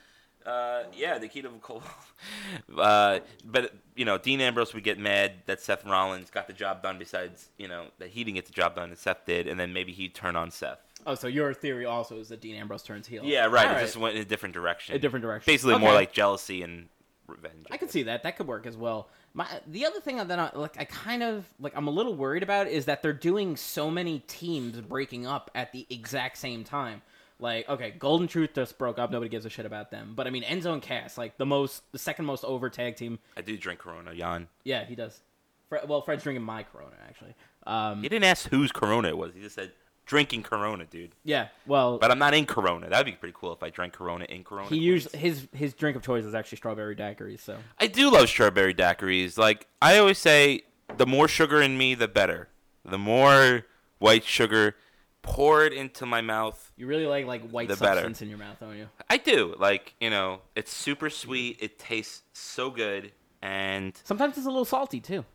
Uh, 0.48 0.84
yeah, 0.96 1.18
the 1.18 1.28
key 1.28 1.42
to 1.42 1.50
Cole. 1.62 1.84
uh, 2.78 3.20
but 3.44 3.74
you 3.96 4.06
know, 4.06 4.18
Dean 4.18 4.40
Ambrose 4.40 4.74
would 4.74 4.84
get 4.86 4.98
mad 4.98 5.34
that 5.46 5.60
Seth 5.60 5.86
Rollins 5.86 6.30
got 6.30 6.48
the 6.48 6.54
job 6.54 6.82
done. 6.82 6.98
Besides, 6.98 7.50
you 7.58 7.68
know, 7.68 7.88
that 8.00 8.10
he 8.10 8.24
didn't 8.24 8.36
get 8.36 8.46
the 8.46 8.54
job 8.54 8.76
done 8.76 8.88
and 8.90 8.98
Seth 8.98 9.26
did, 9.26 9.46
and 9.48 9.60
then 9.60 9.74
maybe 9.74 9.92
he'd 9.92 10.16
turn 10.16 10.38
on 10.38 10.50
Seth. 10.50 10.80
Oh, 11.06 11.16
so 11.16 11.28
your 11.28 11.54
theory 11.54 11.86
also 11.86 12.18
is 12.18 12.30
that 12.30 12.40
Dean 12.40 12.56
Ambrose 12.56 12.84
turns 12.84 13.08
heel. 13.08 13.24
Yeah, 13.26 13.48
right. 13.48 13.68
All 13.68 13.76
It 13.76 13.82
just 13.82 13.98
went 13.98 14.16
in 14.16 14.22
a 14.22 14.26
different 14.26 14.54
direction. 14.54 14.96
A 14.96 15.00
different 15.00 15.24
direction. 15.24 15.52
Basically, 15.52 15.78
more 15.78 15.94
like 15.94 16.14
jealousy 16.14 16.62
and 16.62 16.88
revenge. 17.28 17.68
I 17.70 17.76
could 17.76 17.92
see 17.92 18.04
that. 18.04 18.24
That 18.24 18.38
could 18.38 18.48
work 18.48 18.66
as 18.66 18.78
well. 18.78 19.10
My 19.38 19.46
the 19.68 19.86
other 19.86 20.00
thing 20.00 20.18
that 20.18 20.40
I 20.40 20.50
like, 20.56 20.80
I 20.80 20.86
kind 20.86 21.22
of 21.22 21.46
like, 21.60 21.74
I'm 21.78 21.88
a 21.88 21.92
little 21.92 22.16
worried 22.16 22.42
about 22.42 22.68
is 22.68 22.86
that 22.86 23.04
they're 23.04 23.14
doing 23.14 23.56
so 23.56 23.92
many 23.92 24.24
teams 24.26 24.82
breaking 24.82 25.28
up 25.28 25.52
at 25.54 25.72
the 25.72 25.86
exact 25.92 26.40
same 26.40 26.64
time. 26.64 27.04
Like, 27.40 27.70
okay, 27.70 27.94
Golden 28.00 28.28
Truth 28.28 28.56
just 28.56 28.80
broke 28.80 28.98
up. 28.98 29.12
Nobody 29.12 29.30
gives 29.30 29.46
a 29.46 29.50
shit 29.52 29.68
about 29.68 29.92
them. 29.92 30.14
But 30.16 30.26
I 30.26 30.32
mean, 30.32 30.42
Enzo 30.42 30.74
and 30.74 30.82
Cass, 30.82 31.20
like 31.20 31.38
the 31.38 31.46
most, 31.46 31.84
the 31.92 32.00
second 32.00 32.26
most 32.26 32.44
over 32.46 32.68
tag 32.72 32.96
team. 32.96 33.20
I 33.38 33.42
do 33.42 33.56
drink 33.60 33.80
Corona, 33.80 34.16
Jan. 34.16 34.48
Yeah, 34.64 34.84
he 34.86 34.96
does. 34.96 35.22
Fre- 35.70 35.86
well, 35.88 36.02
Fred's 36.02 36.24
drinking 36.24 36.44
my 36.44 36.64
Corona 36.64 36.96
actually. 37.08 37.36
Um, 37.68 38.02
He 38.02 38.10
didn't 38.10 38.26
ask 38.26 38.50
whose 38.50 38.72
Corona 38.72 39.10
it 39.10 39.18
was. 39.20 39.36
He 39.36 39.42
just 39.42 39.54
said 39.54 39.72
drinking 40.08 40.42
Corona, 40.42 40.86
dude. 40.86 41.12
yeah. 41.24 41.50
Well, 41.68 42.00
But 42.00 42.10
I'm 42.10 42.18
not 42.18 42.34
in 42.34 42.46
Corona. 42.48 42.90
That'd 42.90 43.06
be 43.06 43.12
pretty 43.12 43.36
cool 43.38 43.54
if 43.54 43.62
I 43.62 43.70
drank 43.70 43.94
Corona 43.94 44.26
in 44.26 44.44
Corona. 44.44 44.70
he 44.70 44.78
usually 44.80 45.20
his 45.20 45.48
his 45.54 45.74
drink 45.76 45.96
of 45.96 46.02
choice 46.04 46.26
is 46.26 46.34
actually 46.34 46.58
strawberry 46.58 46.96
daiquiris. 46.96 47.42
So 47.42 47.58
I 47.80 47.88
do 47.88 48.10
love 48.10 48.28
strawberry 48.28 48.74
daiquiris. 48.74 49.38
Like 49.38 49.68
I 49.82 50.00
always 50.00 50.18
say, 50.18 50.64
the 50.98 51.06
more 51.06 51.28
sugar 51.28 51.62
in 51.62 51.78
me, 51.78 51.94
the 51.94 52.08
better. 52.08 52.48
The 52.84 52.98
more 52.98 53.66
white 54.00 54.24
sugar 54.24 54.76
poured 55.22 55.74
into 55.74 56.06
my 56.06 56.22
mouth, 56.22 56.72
you 56.78 56.88
really 56.88 57.06
like 57.06 57.26
like 57.26 57.50
white 57.50 57.68
The 57.68 57.76
better. 57.76 57.96
substance 57.96 58.22
in 58.22 58.30
your 58.30 58.38
mouth, 58.38 58.58
don't 58.62 58.78
you? 58.78 58.88
I 59.10 59.18
do. 59.18 59.56
Like 59.60 59.94
you 60.00 60.10
know, 60.10 60.40
it's 60.56 60.72
super 60.74 61.10
sweet. 61.10 61.58
It 61.60 61.78
tastes 61.78 62.22
so 62.32 62.70
good, 62.72 63.12
and 63.42 64.00
Sometimes 64.06 64.38
it's 64.38 64.46
a 64.46 64.50
little 64.50 64.64
salty 64.64 65.02
too. 65.02 65.26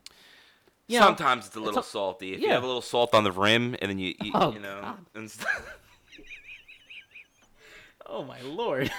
You 0.93 1.01
know, 1.01 1.07
sometimes 1.07 1.47
it's 1.47 1.57
a 1.57 1.61
little 1.61 1.81
a- 1.81 1.85
salty. 1.85 2.35
If 2.35 2.41
you 2.41 2.49
have 2.51 2.63
a 2.63 2.67
little 2.67 2.83
salt 2.83 3.15
on 3.15 3.25
the 3.25 3.33
rim, 3.33 3.77
and 3.81 3.91
then 3.91 3.99
you, 3.99 4.15
eat, 4.23 4.33
Oh, 4.35 4.53
you 4.53 4.61
know. 4.61 4.95
Oh 8.07 8.25
my 8.25 8.41
lord. 8.43 8.91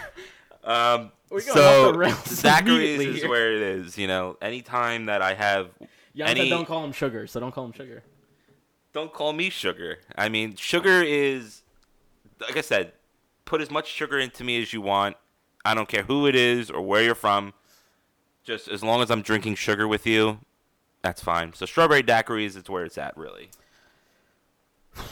Um, 0.64 1.12
so 1.40 1.94
Zachary's 2.26 3.00
is 3.02 3.16
here. 3.22 3.30
where 3.30 3.54
it 3.54 3.62
is. 3.62 3.98
You 3.98 4.08
know, 4.08 4.38
anytime 4.42 5.06
that 5.08 5.22
I 5.22 5.34
have 5.34 5.70
Jan 6.16 6.30
any, 6.30 6.50
don't 6.50 6.66
call 6.66 6.84
him 6.84 6.92
sugar, 6.94 7.28
so 7.28 7.40
don't 7.40 7.52
call 7.54 7.66
him 7.66 7.74
sugar. 7.74 8.04
don't 8.94 9.14
call 9.14 9.34
me 9.34 9.50
sugar. 9.50 10.00
I 10.18 10.30
mean, 10.30 10.56
sugar 10.56 11.02
is, 11.04 11.62
like 12.40 12.58
I 12.58 12.62
said, 12.62 12.94
put 13.46 13.62
as 13.62 13.70
much 13.70 13.88
sugar 13.88 14.18
into 14.20 14.44
me 14.44 14.62
as 14.62 14.74
you 14.74 14.82
want. 14.82 15.18
I 15.66 15.74
don't 15.74 15.88
care 15.88 16.04
who 16.04 16.28
it 16.28 16.36
is 16.36 16.70
or 16.72 16.82
where 16.82 17.04
you're 17.04 17.14
from. 17.16 17.54
Just 18.44 18.68
as 18.68 18.84
long 18.84 19.02
as 19.02 19.10
I'm 19.12 19.22
drinking 19.22 19.56
sugar 19.56 19.88
with 19.88 20.06
you, 20.08 20.40
that's 21.04 21.22
fine. 21.22 21.54
So 21.54 21.68
strawberry 21.68 22.02
daiquiris 22.02 22.58
is 22.58 22.68
where 22.68 22.84
it's 22.86 22.98
at, 22.98 23.16
really. 23.16 23.50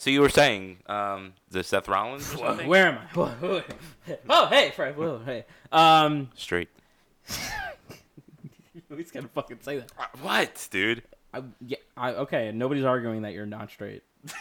So 0.00 0.10
you 0.10 0.20
were 0.20 0.28
saying 0.28 0.76
um, 0.86 1.32
the 1.50 1.64
Seth 1.64 1.88
Rollins 1.88 2.32
or? 2.36 2.54
Where 2.54 2.86
am 2.86 2.98
I? 2.98 3.06
Whoa, 3.14 3.26
whoa. 3.40 3.62
Oh, 4.30 4.46
hey, 4.46 4.70
Fred. 4.70 4.96
Whoa, 4.96 5.20
hey. 5.26 5.44
Um, 5.72 6.30
Straight. 6.36 6.68
he's 8.96 9.10
gonna 9.10 9.26
fucking 9.34 9.58
say 9.60 9.78
that. 9.78 9.90
Uh, 9.98 10.04
What, 10.22 10.68
dude? 10.70 11.02
I, 11.34 11.42
yeah, 11.60 11.78
I, 11.96 12.12
okay. 12.12 12.52
Nobody's 12.52 12.84
arguing 12.84 13.22
that 13.22 13.32
you're 13.32 13.44
not 13.44 13.70
straight. 13.70 14.04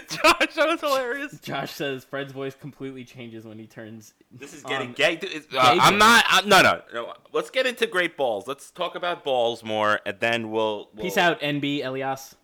Josh, 0.08 0.54
that 0.54 0.66
was 0.68 0.80
hilarious. 0.80 1.40
Josh 1.40 1.72
says 1.72 2.04
Fred's 2.04 2.32
voice 2.32 2.54
completely 2.54 3.04
changes 3.04 3.44
when 3.44 3.58
he 3.58 3.66
turns. 3.66 4.14
This 4.30 4.52
is 4.54 4.62
getting 4.62 4.88
on- 4.88 4.94
gay. 4.94 5.16
Dude, 5.16 5.30
it's- 5.30 5.46
uh, 5.56 5.74
gay 5.74 5.80
I'm 5.80 5.98
not. 5.98 6.24
I'm, 6.28 6.48
no, 6.48 6.62
no, 6.62 6.82
no. 6.92 7.14
Let's 7.32 7.50
get 7.50 7.66
into 7.66 7.86
great 7.86 8.16
balls. 8.16 8.46
Let's 8.46 8.70
talk 8.70 8.94
about 8.94 9.24
balls 9.24 9.62
more, 9.64 10.00
and 10.06 10.18
then 10.20 10.50
we'll. 10.50 10.90
we'll 10.94 11.04
Peace 11.04 11.16
out, 11.18 11.40
NB 11.40 11.84
Elias. 11.84 12.34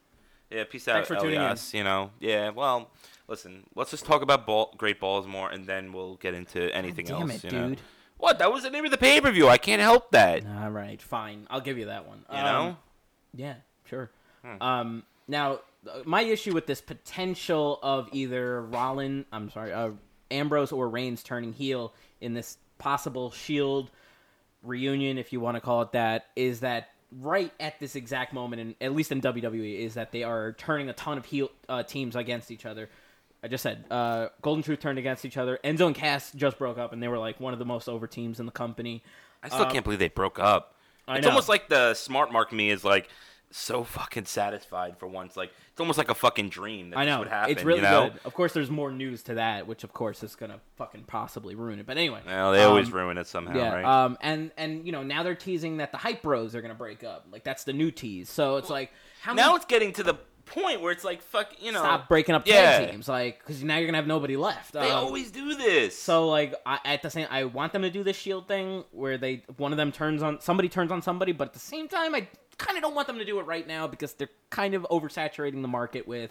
Yeah, 0.50 0.64
peace 0.64 0.86
out, 0.88 0.94
Thanks 0.94 1.08
for 1.08 1.16
tuning 1.16 1.36
in. 1.36 1.40
Elias. 1.42 1.72
You 1.74 1.84
know, 1.84 2.10
yeah. 2.20 2.50
Well, 2.50 2.90
listen. 3.28 3.64
Let's 3.74 3.90
just 3.90 4.04
talk 4.04 4.22
about 4.22 4.46
ball, 4.46 4.74
great 4.76 5.00
balls 5.00 5.26
more, 5.26 5.48
and 5.50 5.66
then 5.66 5.92
we'll 5.92 6.16
get 6.16 6.34
into 6.34 6.74
anything 6.74 7.06
Damn 7.06 7.30
else. 7.30 7.44
it, 7.44 7.52
you 7.52 7.58
know? 7.58 7.68
dude. 7.70 7.80
What? 8.18 8.38
That 8.38 8.52
was 8.52 8.62
the 8.62 8.70
name 8.70 8.84
of 8.84 8.90
the 8.90 8.98
pay 8.98 9.20
per 9.20 9.30
view. 9.32 9.48
I 9.48 9.58
can't 9.58 9.80
help 9.82 10.10
that. 10.12 10.44
All 10.46 10.70
right, 10.70 11.00
fine. 11.02 11.46
I'll 11.50 11.60
give 11.60 11.76
you 11.78 11.86
that 11.86 12.06
one. 12.06 12.24
You 12.30 12.38
Um, 12.38 12.44
know. 12.44 12.76
Yeah, 13.34 13.54
sure. 13.88 14.10
Hmm. 14.44 14.62
Um, 14.62 15.02
now, 15.26 15.52
uh, 15.54 15.58
my 16.04 16.22
issue 16.22 16.54
with 16.54 16.66
this 16.66 16.80
potential 16.80 17.78
of 17.82 18.08
either 18.12 18.62
Rollin, 18.62 19.24
I'm 19.32 19.50
sorry, 19.50 19.72
uh, 19.72 19.90
Ambrose 20.30 20.72
or 20.72 20.88
Reigns 20.88 21.22
turning 21.22 21.52
heel 21.52 21.92
in 22.20 22.34
this 22.34 22.56
possible 22.78 23.30
Shield 23.30 23.90
reunion, 24.62 25.18
if 25.18 25.32
you 25.32 25.40
want 25.40 25.56
to 25.56 25.60
call 25.60 25.82
it 25.82 25.92
that, 25.92 26.26
is 26.36 26.60
that 26.60 26.90
right 27.20 27.52
at 27.60 27.78
this 27.80 27.96
exact 27.96 28.32
moment, 28.32 28.62
and 28.62 28.74
at 28.80 28.94
least 28.94 29.12
in 29.12 29.20
WWE, 29.20 29.80
is 29.80 29.94
that 29.94 30.12
they 30.12 30.22
are 30.22 30.52
turning 30.52 30.88
a 30.88 30.92
ton 30.92 31.18
of 31.18 31.24
heel 31.24 31.50
uh, 31.68 31.82
teams 31.82 32.16
against 32.16 32.50
each 32.50 32.64
other. 32.64 32.88
I 33.42 33.48
just 33.48 33.62
said 33.62 33.84
uh, 33.90 34.28
Golden 34.40 34.62
Truth 34.62 34.80
turned 34.80 34.98
against 34.98 35.24
each 35.24 35.36
other. 35.36 35.58
Enzo 35.64 35.86
and 35.86 35.96
Cass 35.96 36.30
just 36.32 36.58
broke 36.58 36.78
up, 36.78 36.92
and 36.92 37.02
they 37.02 37.08
were 37.08 37.18
like 37.18 37.40
one 37.40 37.52
of 37.52 37.58
the 37.58 37.64
most 37.64 37.88
over 37.88 38.06
teams 38.06 38.38
in 38.38 38.46
the 38.46 38.52
company. 38.52 39.02
I 39.42 39.48
still 39.48 39.66
can't 39.66 39.82
believe 39.82 39.98
they 39.98 40.08
broke 40.08 40.38
up. 40.38 40.76
Um, 41.08 41.14
I 41.14 41.18
it's 41.18 41.24
know. 41.24 41.30
almost 41.30 41.48
like 41.48 41.68
the 41.68 41.94
smart 41.94 42.32
mark 42.32 42.52
me 42.52 42.70
is 42.70 42.84
like 42.84 43.08
so 43.54 43.84
fucking 43.84 44.24
satisfied 44.24 44.98
for 44.98 45.06
once. 45.06 45.36
Like 45.36 45.50
it's 45.70 45.80
almost 45.80 45.98
like 45.98 46.10
a 46.10 46.14
fucking 46.14 46.48
dream 46.48 46.90
that 46.90 46.98
I 46.98 47.04
this 47.04 47.12
know 47.12 47.18
would 47.20 47.28
happen. 47.28 47.52
it's 47.52 47.64
really 47.64 47.78
you 47.80 47.84
know? 47.84 48.10
good. 48.10 48.20
Of 48.24 48.34
course, 48.34 48.52
there's 48.52 48.70
more 48.70 48.90
news 48.90 49.22
to 49.24 49.34
that, 49.34 49.66
which 49.66 49.84
of 49.84 49.92
course 49.92 50.22
is 50.22 50.34
gonna 50.34 50.60
fucking 50.76 51.04
possibly 51.04 51.54
ruin 51.54 51.78
it. 51.78 51.86
But 51.86 51.96
anyway, 51.98 52.20
Well, 52.26 52.52
they 52.52 52.62
always 52.62 52.88
um, 52.88 52.94
ruin 52.94 53.18
it 53.18 53.26
somehow, 53.26 53.56
yeah. 53.56 53.74
right? 53.74 53.84
Um, 53.84 54.18
and 54.20 54.50
and 54.56 54.84
you 54.86 54.92
know 54.92 55.02
now 55.02 55.22
they're 55.22 55.34
teasing 55.34 55.76
that 55.76 55.92
the 55.92 55.98
hype 55.98 56.22
bros 56.22 56.54
are 56.54 56.62
gonna 56.62 56.74
break 56.74 57.04
up. 57.04 57.26
Like 57.30 57.44
that's 57.44 57.64
the 57.64 57.72
new 57.72 57.90
tease. 57.90 58.28
So 58.30 58.56
it's 58.56 58.70
like 58.70 58.90
how 59.20 59.34
now 59.34 59.46
many 59.48 59.56
it's 59.56 59.66
getting 59.66 59.92
to 59.94 60.02
the 60.02 60.14
point 60.44 60.80
where 60.80 60.90
it's 60.92 61.04
like 61.04 61.22
fuck, 61.22 61.48
you 61.60 61.72
know. 61.72 61.78
stop 61.80 62.08
breaking 62.08 62.34
up 62.34 62.46
yeah. 62.46 62.78
tag 62.78 62.90
teams? 62.90 63.08
Like 63.08 63.38
because 63.38 63.62
now 63.62 63.76
you're 63.76 63.86
gonna 63.86 63.98
have 63.98 64.06
nobody 64.06 64.36
left. 64.36 64.72
They 64.72 64.80
Um, 64.90 65.04
always 65.04 65.30
do 65.30 65.54
this. 65.54 65.96
So 65.98 66.28
like 66.28 66.54
I, 66.66 66.78
at 66.84 67.02
the 67.02 67.10
same, 67.10 67.26
I 67.30 67.44
want 67.44 67.72
them 67.72 67.82
to 67.82 67.90
do 67.90 68.02
this 68.02 68.16
shield 68.16 68.48
thing 68.48 68.84
where 68.92 69.18
they 69.18 69.44
one 69.56 69.72
of 69.72 69.76
them 69.78 69.92
turns 69.92 70.22
on 70.22 70.40
somebody 70.40 70.68
turns 70.68 70.90
on 70.90 71.00
somebody, 71.02 71.32
but 71.32 71.48
at 71.48 71.54
the 71.54 71.60
same 71.60 71.86
time, 71.88 72.14
I 72.14 72.26
kind 72.64 72.76
of 72.78 72.82
don't 72.82 72.94
want 72.94 73.06
them 73.06 73.18
to 73.18 73.24
do 73.24 73.38
it 73.40 73.46
right 73.46 73.66
now 73.66 73.86
because 73.86 74.14
they're 74.14 74.30
kind 74.50 74.74
of 74.74 74.82
oversaturating 74.90 75.62
the 75.62 75.68
market 75.68 76.06
with 76.06 76.30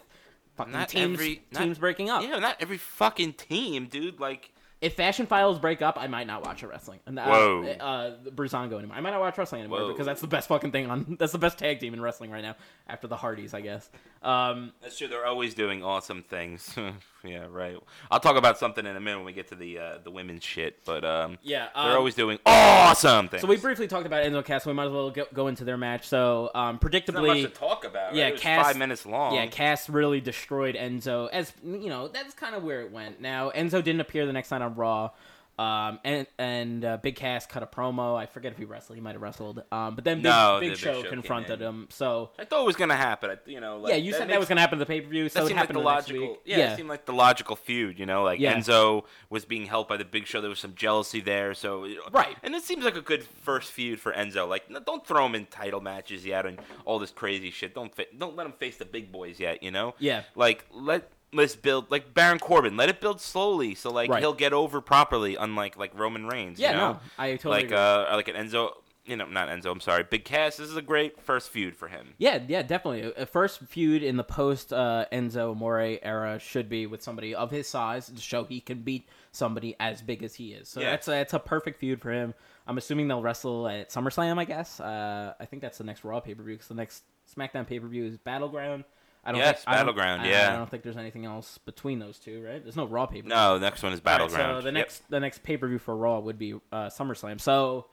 fucking 0.56 0.74
not 0.74 0.90
teams 0.90 1.14
every 1.20 1.44
not- 1.52 1.62
teams 1.64 1.78
breaking 1.78 2.10
up. 2.10 2.24
Yeah, 2.24 2.40
not 2.40 2.58
every 2.60 2.78
fucking 2.78 3.34
team, 3.34 3.88
dude. 3.88 4.20
Like 4.20 4.52
if 4.82 4.96
Fashion 4.96 5.28
Files 5.28 5.60
break 5.60 5.82
up, 5.84 5.98
I 6.00 6.08
might 6.08 6.26
not 6.26 6.44
watch 6.44 6.64
a 6.64 6.68
wrestling. 6.68 7.00
And, 7.06 7.20
uh, 7.20 7.26
Whoa. 7.26 7.64
Uh, 7.80 8.16
Breezango 8.32 8.80
anymore. 8.80 8.98
I 8.98 9.02
might 9.02 9.12
not 9.12 9.20
watch 9.20 9.38
wrestling 9.38 9.62
anymore 9.62 9.82
Whoa. 9.82 9.88
because 9.90 10.08
that's 10.08 10.22
the 10.22 10.28
best 10.28 10.48
fucking 10.48 10.72
thing 10.72 10.90
on. 10.90 11.18
That's 11.20 11.32
the 11.34 11.38
best 11.38 11.60
tag 11.60 11.80
team 11.80 11.94
in 11.94 12.02
wrestling 12.02 12.32
right 12.32 12.42
now 12.42 12.56
after 12.88 13.08
the 13.08 13.16
Hardys, 13.16 13.54
I 13.54 13.62
guess. 13.62 13.88
Um, 14.24 14.74
That's 14.82 14.98
true. 14.98 15.08
They're 15.08 15.26
always 15.28 15.54
doing 15.54 15.84
awesome 15.84 16.24
things. 16.24 16.76
yeah, 17.24 17.46
right. 17.50 17.78
I'll 18.10 18.20
talk 18.20 18.36
about 18.36 18.58
something 18.58 18.86
in 18.86 18.96
a 18.96 19.00
minute 19.00 19.18
when 19.18 19.26
we 19.26 19.34
get 19.34 19.48
to 19.50 19.56
the 19.56 19.78
uh, 19.80 19.98
the 20.04 20.12
women's 20.12 20.44
shit. 20.44 20.84
But 20.86 21.04
um, 21.06 21.38
Yeah, 21.44 21.68
they're 21.76 21.84
um, 21.92 21.98
always 21.98 22.16
doing 22.16 22.40
awesome 22.46 23.28
things. 23.30 23.42
so 23.42 23.48
we 23.48 23.58
briefly 23.58 23.88
talked 23.88 24.06
about 24.06 24.24
Enzo 24.24 24.44
Cass. 24.44 24.64
So 24.64 24.70
we 24.70 24.74
might 24.76 24.86
as 24.86 24.92
well 24.92 25.10
go, 25.12 25.26
go 25.34 25.48
into 25.48 25.64
their 25.64 25.78
match. 25.78 26.08
So 26.08 26.50
um, 26.56 26.80
There's 26.82 27.08
not 27.08 27.24
much 27.24 27.38
predictably, 27.38 27.42
to 27.44 27.50
talk 27.50 27.86
about. 27.86 28.16
yeah, 28.16 28.24
right? 28.24 28.30
It 28.30 28.34
was 28.34 28.42
Cass- 28.42 28.66
five 28.66 28.78
minutes 28.78 29.06
long. 29.06 29.36
Yeah, 29.36 29.46
Cass 29.48 29.90
really 29.90 30.22
destroyed 30.22 30.76
Enzo. 30.76 31.30
As 31.32 31.54
you 31.64 31.90
know, 31.90 32.08
that's 32.08 32.34
kind 32.34 32.56
of 32.56 32.64
where 32.64 32.82
it 32.82 32.92
went. 32.92 33.22
Now 33.22 33.52
Enzo 33.52 33.84
didn't 33.84 34.02
appear 34.02 34.26
the 34.26 34.34
next 34.34 34.52
night 34.52 34.62
on 34.62 34.76
Raw, 34.76 35.12
um, 35.60 36.00
and 36.04 36.26
and 36.40 36.84
uh, 36.86 36.98
Big 36.98 37.16
Cass 37.16 37.46
cut 37.46 37.62
a 37.64 37.68
promo. 37.68 38.16
I 38.18 38.26
forget 38.26 38.52
if 38.52 38.58
he 38.58 38.66
wrestled. 38.66 38.96
He 38.98 39.02
might 39.02 39.14
have 39.14 39.22
wrestled. 39.22 39.62
Um, 39.72 39.96
but 39.96 40.04
then 40.04 40.18
Big, 40.18 40.24
No, 40.24 40.58
Big 40.60 40.70
the 40.70 40.74
Big 40.74 40.80
Show 40.80 41.04
Show 41.04 41.10
confronted 41.10 41.60
him. 41.62 41.88
So 41.92 42.32
I 42.40 42.46
thought 42.46 42.62
it 42.62 42.66
was 42.66 42.76
gonna 42.76 42.96
happen. 42.96 43.30
I, 43.32 43.38
you 43.50 43.60
know, 43.60 43.78
like, 43.80 43.92
yeah, 43.92 43.98
you 43.98 44.14
said 44.14 44.30
that 44.30 44.40
was 44.40 44.48
gonna 44.50 44.62
happen 44.62 44.78
at 44.80 44.88
the 44.88 44.92
pay 44.92 45.02
per 45.02 45.10
view. 45.10 45.30
So 45.30 45.40
that 45.40 45.46
it 45.46 45.48
seemed 45.50 45.56
like 45.58 45.62
happened 45.68 45.80
the 45.80 45.84
logical. 45.84 46.22
week. 46.30 46.40
Yeah, 46.46 46.74
it 46.74 46.78
seemed 46.78 46.90
like 46.90 47.06
the 47.06 47.14
logical 47.14 47.56
feud. 47.56 48.00
You 48.00 48.06
know, 48.06 48.24
like 48.24 48.40
Yeah. 48.40 48.56
Enzo 48.58 49.04
was 49.30 49.46
being 49.46 49.66
helped 49.66 49.90
by 49.90 49.98
the 49.98 50.06
Big 50.06 50.26
Show. 50.28 50.42
There 50.42 50.50
was 50.50 50.60
some 50.60 50.74
jealousy 50.76 51.22
there. 51.22 51.54
So 51.54 51.88
Right. 52.12 52.36
and 52.44 52.56
it 52.56 52.64
seems 52.64 52.84
like 52.84 52.96
a 52.96 53.02
good 53.02 53.24
first 53.24 53.72
feud 53.72 54.00
for 54.00 54.12
Enzo. 54.14 54.48
Like, 54.48 54.70
no, 54.70 54.80
don't 54.80 55.06
throw 55.06 55.26
him 55.26 55.36
in 55.36 55.46
title 55.46 55.82
matches 55.82 56.26
yet 56.26 56.46
and 56.46 56.60
all 56.86 56.98
this 57.00 57.12
crazy 57.12 57.52
shit. 57.52 57.76
Don't 57.76 57.94
fa- 57.94 58.06
don't 58.18 58.36
let 58.36 58.46
him 58.48 58.54
face 58.54 58.78
the 58.78 58.86
big 58.86 59.12
boys 59.12 59.40
yet. 59.40 59.62
You 59.62 59.72
know. 59.72 59.94
Yeah. 60.00 60.24
Like 60.36 60.66
let. 60.72 61.10
Let's 61.34 61.56
build 61.56 61.90
like 61.90 62.14
Baron 62.14 62.40
Corbin. 62.40 62.76
Let 62.76 62.90
it 62.90 63.00
build 63.00 63.22
slowly, 63.22 63.74
so 63.76 63.90
like 63.92 64.10
Right. 64.10 64.20
he'll 64.20 64.34
get 64.34 64.52
over 64.54 64.82
properly. 64.82 65.36
Unlike 65.36 65.78
like 65.78 65.98
Roman 65.98 66.28
Reigns. 66.28 66.60
you 66.60 66.66
Yeah, 66.66 66.72
know? 66.74 66.92
no, 66.94 67.00
I 67.18 67.32
totally 67.38 67.56
like 67.56 67.66
agree. 67.66 67.78
uh 67.78 68.16
like 68.16 68.28
an 68.28 68.36
Enzo. 68.36 68.72
You 69.04 69.16
know, 69.16 69.26
not 69.26 69.50
Enzo. 69.50 69.72
I'm 69.72 69.80
sorry. 69.80 70.04
Big 70.04 70.26
Cass. 70.26 70.58
This 70.58 70.70
is 70.70 70.76
a 70.78 70.82
great 70.82 71.20
first 71.20 71.50
feud 71.50 71.76
for 71.76 71.88
him. 71.88 72.14
Yeah, 72.20 72.40
yeah, 72.48 72.62
definitely. 72.62 73.12
A 73.18 73.26
first 73.26 73.60
feud 73.62 74.04
in 74.04 74.16
the 74.16 74.24
post 74.24 74.72
uh, 74.72 75.06
Enzo 75.12 75.52
Amore 75.54 75.98
era 76.04 76.38
should 76.38 76.70
be 76.70 76.86
with 76.86 77.02
somebody 77.02 77.34
of 77.34 77.50
his 77.50 77.68
size 77.68 78.06
to 78.12 78.22
show 78.22 78.44
he 78.44 78.62
can 78.62 78.82
beat 78.84 79.10
somebody 79.32 79.76
as 79.80 80.04
big 80.04 80.22
as 80.22 80.36
he 80.36 80.54
is. 80.54 80.70
So 80.70 80.82
Yeah. 80.82 80.92
that's 80.92 81.08
a, 81.08 81.12
that's 81.12 81.34
a 81.34 81.40
perfect 81.40 81.80
feud 81.80 82.00
for 82.00 82.12
him. 82.12 82.36
I'm 82.68 82.78
assuming 82.78 83.08
they'll 83.08 83.24
wrestle 83.24 83.68
at 83.68 83.90
SummerSlam. 83.90 84.38
I 84.38 84.46
guess. 84.46 84.80
Uh, 84.80 85.34
I 85.40 85.46
think 85.46 85.64
that's 85.64 85.80
the 85.80 85.84
next 85.84 86.04
Raw 86.04 86.20
pay 86.20 86.36
per 86.36 86.44
view 86.44 86.54
because 86.54 86.68
the 86.68 86.76
next 86.76 87.04
SmackDown 87.36 87.66
pay 87.66 87.80
per 87.80 87.88
view 87.88 88.06
is 88.06 88.18
Battleground. 88.18 88.84
I 89.24 89.32
don't 89.32 89.40
Yes, 89.40 89.58
think, 89.58 89.68
I 89.68 89.72
don't- 89.76 89.82
Battleground, 89.96 90.26
yeah. 90.26 90.52
I 90.54 90.58
don't 90.58 90.70
think 90.70 90.82
there's 90.84 90.98
anything 90.98 91.26
else 91.26 91.60
between 91.60 92.00
those 92.00 92.18
two, 92.18 92.44
right? 92.44 92.64
There's 92.64 92.76
no 92.76 92.86
Raw 92.88 93.06
pay 93.06 93.18
per 93.22 93.28
view. 93.28 93.30
No, 93.30 93.58
next 93.60 93.84
one 93.84 93.94
is 93.94 94.00
Battleground. 94.00 94.58
so 94.58 94.62
the 94.62 94.68
Yep. 94.70 94.74
next 94.74 95.10
the 95.10 95.20
next 95.20 95.44
pay 95.44 95.58
per 95.58 95.68
view 95.68 95.78
for 95.80 95.96
Raw 95.96 96.20
would 96.20 96.40
be 96.40 96.54
uh, 96.72 96.88
SummerSlam. 96.88 97.40
So 97.40 97.86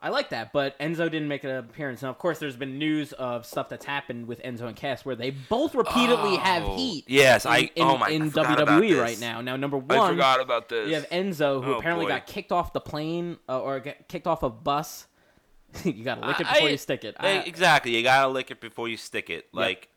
I 0.00 0.10
like 0.10 0.28
that, 0.28 0.52
but 0.52 0.78
Enzo 0.78 1.10
didn't 1.10 1.26
make 1.26 1.42
an 1.42 1.50
appearance. 1.50 2.02
Now, 2.02 2.10
of 2.10 2.18
course, 2.18 2.38
there's 2.38 2.54
been 2.54 2.78
news 2.78 3.12
of 3.14 3.44
stuff 3.46 3.68
that's 3.68 3.84
happened 3.84 4.28
with 4.28 4.40
Enzo 4.42 4.62
and 4.68 4.76
Cass 4.76 5.04
where 5.04 5.16
they 5.16 5.30
both 5.30 5.74
repeatedly 5.74 6.36
have 6.36 6.64
Oh, 6.64 6.76
heat. 6.76 7.04
yes, 7.08 7.46
in, 7.46 7.50
I- 7.50 7.70
in, 7.74 7.82
oh 7.82 7.96
my- 7.98 8.06
I 8.06 8.10
in 8.10 8.28
about 8.28 8.58
WWE 8.58 9.00
right 9.00 9.18
now. 9.18 9.40
Now, 9.40 9.56
number 9.56 9.76
one, 9.78 9.98
I 9.98 10.08
forgot 10.10 10.40
about 10.40 10.68
this. 10.68 10.88
you 10.88 10.94
have 10.96 11.08
Enzo, 11.08 11.64
who 11.64 11.74
Oh, 11.74 11.78
apparently 11.78 12.04
boy. 12.04 12.10
got 12.10 12.26
kicked 12.26 12.52
off 12.52 12.72
the 12.74 12.80
plane 12.80 13.38
uh, 13.48 13.60
or 13.60 13.80
got 13.80 14.06
kicked 14.06 14.26
off 14.28 14.42
a 14.44 14.50
bus. 14.50 15.06
you 15.84 16.04
got 16.04 16.20
to 16.20 16.26
lick 16.28 16.40
it 16.40 16.46
before 16.46 16.68
I- 16.68 16.70
you 16.70 16.76
stick 16.76 17.04
it. 17.04 17.16
I- 17.18 17.28
exactly. 17.38 17.96
You 17.96 18.02
gotta 18.02 18.28
lick 18.28 18.50
it 18.50 18.60
before 18.60 18.88
you 18.88 18.96
stick 18.98 19.30
it. 19.30 19.48
Like, 19.52 19.88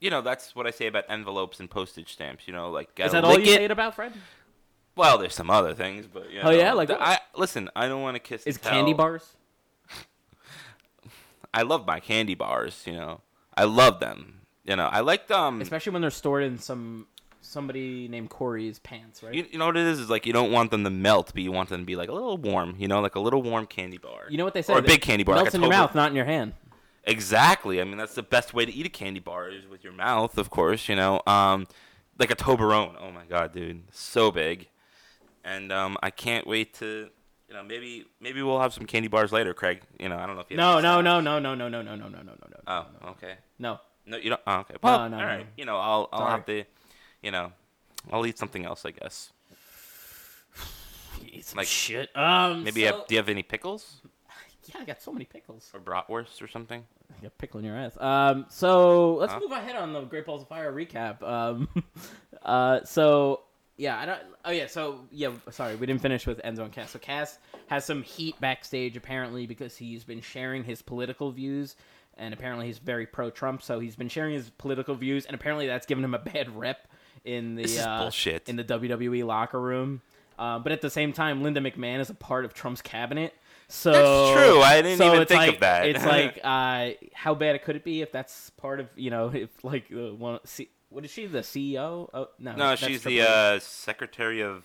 you 0.00 0.10
know, 0.10 0.22
that's 0.22 0.56
what 0.56 0.66
I 0.66 0.70
say 0.70 0.86
about 0.86 1.04
envelopes 1.08 1.60
and 1.60 1.70
postage 1.70 2.12
stamps. 2.12 2.46
You 2.48 2.54
know, 2.54 2.70
like 2.70 2.88
is 2.98 3.12
that 3.12 3.24
all 3.24 3.38
you 3.38 3.52
it. 3.52 3.56
say 3.56 3.64
it 3.64 3.70
about, 3.70 3.94
Fred? 3.94 4.12
Well, 4.96 5.18
there's 5.18 5.34
some 5.34 5.50
other 5.50 5.74
things, 5.74 6.06
but 6.06 6.30
you 6.30 6.40
Oh, 6.42 6.50
yeah? 6.50 6.72
Like 6.72 6.88
the- 6.88 7.00
I 7.00 7.18
listen. 7.36 7.70
I 7.76 7.88
don't 7.88 8.02
want 8.02 8.16
to 8.16 8.18
kiss. 8.18 8.42
Is 8.44 8.58
candy 8.58 8.92
bars? 8.92 9.36
I 11.54 11.62
love 11.62 11.86
my 11.86 12.00
candy 12.00 12.34
bars. 12.34 12.82
You 12.86 12.94
know, 12.94 13.20
I 13.56 13.64
love 13.64 14.00
them. 14.00 14.40
You 14.64 14.76
know, 14.76 14.86
I 14.86 15.00
like 15.00 15.28
them. 15.28 15.38
Um, 15.40 15.60
Especially 15.60 15.92
when 15.92 16.02
they're 16.02 16.10
stored 16.10 16.44
in 16.44 16.58
some 16.58 17.06
somebody 17.40 18.08
named 18.08 18.30
Corey's 18.30 18.78
pants, 18.78 19.22
right? 19.22 19.34
You, 19.34 19.46
you 19.50 19.58
know 19.58 19.66
what 19.66 19.76
it 19.76 19.86
is? 19.86 19.98
Is 19.98 20.10
like 20.10 20.26
you 20.26 20.32
don't 20.32 20.52
want 20.52 20.70
them 20.70 20.84
to 20.84 20.90
melt, 20.90 21.32
but 21.34 21.42
you 21.42 21.52
want 21.52 21.68
them 21.68 21.80
to 21.80 21.86
be 21.86 21.96
like 21.96 22.08
a 22.08 22.12
little 22.12 22.36
warm. 22.38 22.74
You 22.78 22.88
know, 22.88 23.00
like 23.00 23.14
a 23.16 23.20
little 23.20 23.42
warm 23.42 23.66
candy 23.66 23.98
bar. 23.98 24.26
You 24.28 24.38
know 24.38 24.44
what 24.44 24.54
they 24.54 24.62
say? 24.62 24.72
Or 24.72 24.78
a 24.78 24.82
big 24.82 25.02
candy 25.02 25.24
bar. 25.24 25.36
like 25.36 25.44
Melts 25.44 25.54
a 25.54 25.58
in 25.58 25.62
your 25.62 25.70
mouth, 25.70 25.94
not 25.94 26.10
in 26.10 26.16
your 26.16 26.24
hand. 26.24 26.52
Exactly. 27.04 27.80
I 27.80 27.84
mean, 27.84 27.96
that's 27.96 28.14
the 28.14 28.22
best 28.22 28.52
way 28.54 28.64
to 28.66 28.72
eat 28.72 28.86
a 28.86 28.90
candy 28.90 29.20
bar 29.20 29.48
is 29.48 29.66
with 29.66 29.82
your 29.82 29.92
mouth, 29.92 30.36
of 30.38 30.50
course. 30.50 30.88
You 30.88 30.96
know, 30.96 31.22
um, 31.26 31.66
like 32.18 32.30
a 32.30 32.36
Toblerone. 32.36 32.94
Oh 33.00 33.10
my 33.10 33.24
god, 33.24 33.52
dude, 33.54 33.82
so 33.90 34.30
big. 34.30 34.68
And 35.44 35.72
um, 35.72 35.96
I 36.02 36.10
can't 36.10 36.46
wait 36.46 36.74
to, 36.74 37.08
you 37.48 37.54
know, 37.54 37.62
maybe 37.62 38.04
maybe 38.20 38.42
we'll 38.42 38.60
have 38.60 38.74
some 38.74 38.84
candy 38.84 39.08
bars 39.08 39.32
later, 39.32 39.54
Craig. 39.54 39.80
You 39.98 40.08
know, 40.10 40.18
I 40.18 40.26
don't 40.26 40.34
know 40.36 40.42
if 40.42 40.50
you. 40.50 40.56
No, 40.58 40.80
no, 40.80 41.00
no, 41.00 41.20
no, 41.20 41.38
no, 41.38 41.54
no, 41.54 41.68
no, 41.68 41.80
no, 41.82 41.94
no, 41.94 42.06
no, 42.08 42.08
no, 42.08 42.22
no, 42.22 42.32
no. 42.32 42.60
Oh, 42.66 42.86
okay. 43.12 43.34
No. 43.58 43.80
No, 44.06 44.16
you 44.18 44.30
don't. 44.30 44.40
Oh, 44.46 44.58
okay. 44.60 44.74
Well, 44.82 45.08
no, 45.08 45.16
all 45.16 45.22
no. 45.22 45.26
right. 45.26 45.46
You 45.56 45.64
know, 45.64 45.76
I'll 45.78 46.08
I'll 46.12 46.20
Sorry. 46.20 46.30
have 46.32 46.46
to, 46.46 46.64
you 47.22 47.30
know, 47.30 47.52
I'll 48.12 48.26
eat 48.26 48.38
something 48.38 48.64
else, 48.66 48.84
I 48.84 48.90
guess. 48.90 49.32
Eat 51.24 51.44
some 51.46 51.58
Like- 51.58 51.66
shit. 51.66 52.14
Um, 52.16 52.64
Maybe 52.64 52.82
so- 52.86 52.98
have, 52.98 53.06
do 53.06 53.14
you 53.14 53.18
have 53.18 53.28
any 53.28 53.42
pickles 53.42 54.00
Yeah, 54.74 54.80
I 54.80 54.84
got 54.84 55.02
so 55.02 55.12
many 55.12 55.24
pickles. 55.24 55.70
or 55.74 55.80
bratwurst 55.80 56.42
or 56.42 56.48
something? 56.48 56.84
You 57.08 57.28
got 57.28 57.38
pickle 57.38 57.58
in 57.60 57.66
your 57.66 57.76
ass. 57.76 57.96
Um, 58.00 58.46
so 58.48 59.14
let's 59.16 59.32
Huh? 59.32 59.40
move 59.40 59.52
ahead 59.52 59.76
on 59.76 59.92
the 59.92 60.02
Great 60.02 60.26
Balls 60.26 60.42
of 60.42 60.48
Fire 60.48 60.72
recap. 60.72 61.22
Um, 61.22 61.68
uh, 62.42 62.84
so 62.84 63.40
yeah, 63.76 63.98
I 63.98 64.06
don't. 64.06 64.20
Oh 64.44 64.50
yeah, 64.50 64.66
so 64.66 65.00
yeah, 65.10 65.30
sorry, 65.50 65.76
we 65.76 65.86
didn't 65.86 66.02
finish 66.02 66.26
with 66.26 66.40
Enzo 66.42 66.60
and 66.60 66.72
Cass. 66.72 66.90
So 66.90 66.98
Cass 66.98 67.38
has 67.68 67.84
some 67.84 68.02
heat 68.02 68.38
backstage 68.40 68.96
apparently 68.96 69.46
because 69.46 69.76
he's 69.76 70.04
been 70.04 70.20
sharing 70.20 70.64
his 70.64 70.82
political 70.82 71.30
views. 71.30 71.76
And 72.18 72.34
apparently 72.34 72.66
he's 72.66 72.76
very 72.78 73.06
pro-Trump, 73.06 73.62
so 73.62 73.80
he's 73.80 73.96
been 73.96 74.10
sharing 74.10 74.34
his 74.34 74.50
political 74.50 74.94
views, 74.94 75.24
and 75.24 75.34
apparently 75.34 75.66
that's 75.66 75.86
given 75.86 76.04
him 76.04 76.12
a 76.12 76.18
bad 76.32 76.54
rep 76.54 76.86
in 77.24 77.54
the 77.54 77.78
uh, 77.80 78.00
bullshit. 78.02 78.46
in 78.46 78.56
the 78.56 78.64
WWE 78.64 79.24
locker 79.24 79.58
room. 79.58 80.02
Uh, 80.38 80.58
but 80.58 80.70
at 80.70 80.82
the 80.82 80.90
same 80.90 81.14
time, 81.14 81.42
Linda 81.42 81.60
McMahon 81.62 81.98
is 81.98 82.10
a 82.10 82.14
part 82.14 82.44
of 82.44 82.52
Trump's 82.52 82.82
cabinet. 82.82 83.32
So 83.70 83.92
That's 83.92 84.42
true. 84.42 84.60
I 84.62 84.82
didn't 84.82 84.98
so 84.98 85.14
even 85.14 85.26
think 85.28 85.42
of 85.42 85.48
like, 85.48 85.60
that. 85.60 85.86
It's 85.86 86.04
like, 86.04 86.40
uh, 86.44 86.90
how 87.14 87.34
bad 87.36 87.62
could 87.62 87.76
it 87.76 87.84
be 87.84 88.02
if 88.02 88.10
that's 88.10 88.50
part 88.50 88.80
of 88.80 88.88
you 88.96 89.10
know, 89.10 89.30
if 89.32 89.62
like 89.64 89.84
uh, 89.92 90.12
one, 90.12 90.40
C, 90.44 90.68
what 90.88 91.04
is 91.04 91.10
she 91.12 91.26
the 91.26 91.38
CEO? 91.38 92.10
Oh 92.12 92.28
no, 92.40 92.56
no, 92.56 92.74
she's 92.74 93.04
the 93.04 93.22
uh, 93.22 93.58
secretary 93.60 94.42
of 94.42 94.64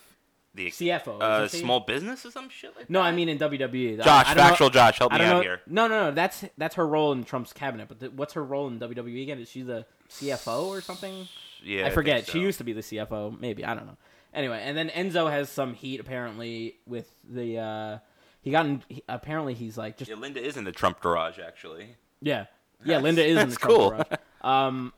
the 0.56 0.72
CFO, 0.72 1.22
uh, 1.22 1.48
small 1.48 1.82
business 1.82 2.26
or 2.26 2.32
some 2.32 2.50
shit 2.50 2.76
like 2.76 2.90
No, 2.90 3.00
that. 3.04 3.06
I 3.10 3.12
mean 3.12 3.30
in 3.30 3.38
WWE. 3.38 4.04
Josh, 4.04 4.26
I, 4.26 4.32
I 4.32 4.34
don't 4.34 4.60
know- 4.60 4.70
Josh, 4.70 4.98
help 4.98 5.12
me 5.12 5.20
out 5.20 5.36
know. 5.36 5.42
here. 5.42 5.62
No, 5.68 5.88
no, 5.88 6.06
no. 6.06 6.12
That's 6.12 6.44
that's 6.58 6.76
her 6.76 6.88
role 6.88 7.12
in 7.12 7.26
Trump's 7.26 7.54
cabinet. 7.54 7.88
But 7.88 8.00
the, 8.00 8.10
what's 8.10 8.34
her 8.34 8.44
role 8.44 8.68
in 8.68 8.80
WWE 8.80 9.22
again? 9.22 9.38
Is 9.40 9.50
she 9.50 9.62
the 9.62 9.86
CFO 10.10 10.66
or 10.68 10.82
something? 10.82 11.28
Yeah, 11.64 11.86
I 11.86 11.92
forget. 11.92 12.26
think 12.26 12.30
She 12.30 12.40
used 12.40 12.58
to 12.58 12.64
be 12.64 12.74
the 12.74 12.82
CFO. 12.82 13.40
Maybe 13.40 13.64
I 13.64 13.76
don't 13.76 13.86
know. 13.86 13.98
Anyway, 14.34 14.62
and 14.64 14.76
then 14.76 14.90
Enzo 14.90 15.30
has 15.30 15.50
some 15.50 15.76
heat 15.76 16.00
apparently 16.00 16.78
with 16.88 17.14
the. 17.30 17.60
uh 17.60 17.98
He 18.46 18.52
got 18.52 18.66
in, 18.66 18.82
he, 18.88 19.04
apparently 19.10 19.54
he's 19.56 19.78
like 19.78 19.98
just 19.98 20.10
Yeah, 20.10 20.16
Linda 20.16 20.42
is 20.42 20.56
in 20.56 20.64
the 20.64 20.72
Trump 20.72 21.02
garage 21.02 21.38
actually. 21.40 21.98
yeah 22.22 22.46
yeah. 22.86 23.00
Linda 23.00 23.26
is 23.26 23.38
in 23.38 23.50
the 23.50 23.56
Trump 23.58 23.76
cool. 23.76 23.90
garage. 23.90 24.06
Um, 24.42 24.94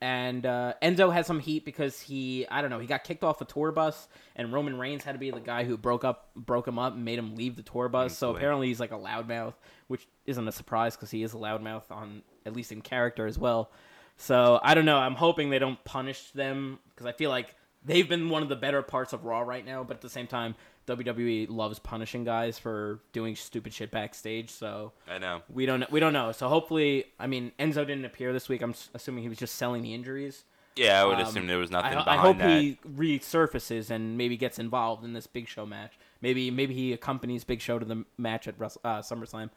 and 0.00 0.44
uh, 0.44 0.74
Enzo 0.82 1.10
has 1.12 1.26
some 1.26 1.40
heat 1.40 1.64
because 1.64 2.00
he 2.00 2.46
I 2.50 2.60
don't 2.60 2.68
know 2.70 2.78
he 2.78 2.86
got 2.86 3.04
kicked 3.04 3.24
off 3.24 3.40
a 3.40 3.44
tour 3.46 3.72
bus 3.72 4.08
and 4.34 4.52
Roman 4.52 4.78
Reigns 4.78 5.04
had 5.04 5.12
to 5.12 5.18
be 5.18 5.30
the 5.30 5.40
guy 5.40 5.64
who 5.64 5.76
broke 5.78 6.04
up 6.04 6.30
broke 6.34 6.68
him 6.68 6.78
up 6.78 6.94
and 6.94 7.04
made 7.04 7.18
him 7.18 7.34
leave 7.36 7.56
the 7.56 7.62
tour 7.62 7.88
bus. 7.88 8.16
so 8.18 8.30
boy. 8.32 8.36
apparently 8.36 8.66
he's 8.66 8.80
like 8.80 8.92
a 8.92 8.98
loudmouth, 8.98 9.54
which 9.86 10.06
isn't 10.26 10.46
a 10.46 10.52
surprise 10.52 10.96
because 10.96 11.10
he 11.10 11.22
is 11.22 11.32
a 11.32 11.36
loudmouth 11.38 11.90
on 11.90 12.22
at 12.44 12.54
least 12.54 12.72
in 12.72 12.82
character 12.82 13.26
as 13.26 13.38
well. 13.38 13.70
So 14.18 14.58
I 14.62 14.74
don't 14.74 14.84
know. 14.86 14.98
I'm 14.98 15.14
hoping 15.14 15.50
they 15.50 15.58
don't 15.58 15.82
punish 15.84 16.30
them 16.32 16.78
because 16.90 17.06
I 17.06 17.12
feel 17.12 17.30
like 17.30 17.54
they've 17.84 18.08
been 18.08 18.28
one 18.28 18.42
of 18.42 18.48
the 18.48 18.56
better 18.56 18.82
parts 18.82 19.12
of 19.12 19.24
Raw 19.24 19.40
right 19.40 19.64
now. 19.64 19.82
But 19.84 19.98
at 19.98 20.00
the 20.02 20.10
same 20.10 20.26
time, 20.26 20.54
WWE 20.86 21.48
loves 21.50 21.78
punishing 21.78 22.24
guys 22.24 22.58
for 22.58 23.00
doing 23.12 23.34
stupid 23.36 23.72
shit 23.74 23.90
backstage. 23.90 24.50
So 24.50 24.92
I 25.08 25.18
know. 25.18 25.42
we 25.52 25.66
don't 25.66 25.90
we 25.90 26.00
don't 26.00 26.12
know. 26.12 26.32
So 26.32 26.48
hopefully, 26.48 27.04
I 27.18 27.26
mean, 27.26 27.52
Enzo 27.58 27.86
didn't 27.86 28.04
appear 28.04 28.32
this 28.32 28.48
week. 28.48 28.62
I'm 28.62 28.74
assuming 28.94 29.22
he 29.22 29.28
was 29.28 29.38
just 29.38 29.56
selling 29.56 29.82
the 29.82 29.92
injuries. 29.94 30.44
Yeah, 30.76 31.00
I 31.02 31.04
would 31.06 31.14
Um, 31.18 31.22
assume 31.26 31.46
there 31.46 31.56
was 31.58 31.70
nothing 31.70 31.94
I 31.96 32.04
behind 32.04 32.20
hope 32.20 32.38
that. 32.38 32.50
he 32.60 32.78
resurfaces 32.86 33.90
and 33.90 34.18
maybe 34.18 34.36
gets 34.36 34.58
involved 34.58 35.04
in 35.04 35.14
this 35.14 35.26
Big 35.26 35.48
Show 35.48 35.64
match. 35.66 35.92
Maybe 36.20 36.50
maybe 36.50 36.74
he 36.74 36.92
accompanies 36.92 37.44
Big 37.44 37.60
Show 37.60 37.78
to 37.78 37.84
the 37.84 38.04
match 38.18 38.46
at 38.46 38.58
Wrestle- 38.58 38.82
uh, 38.84 38.98
SummerSlam. 39.00 39.50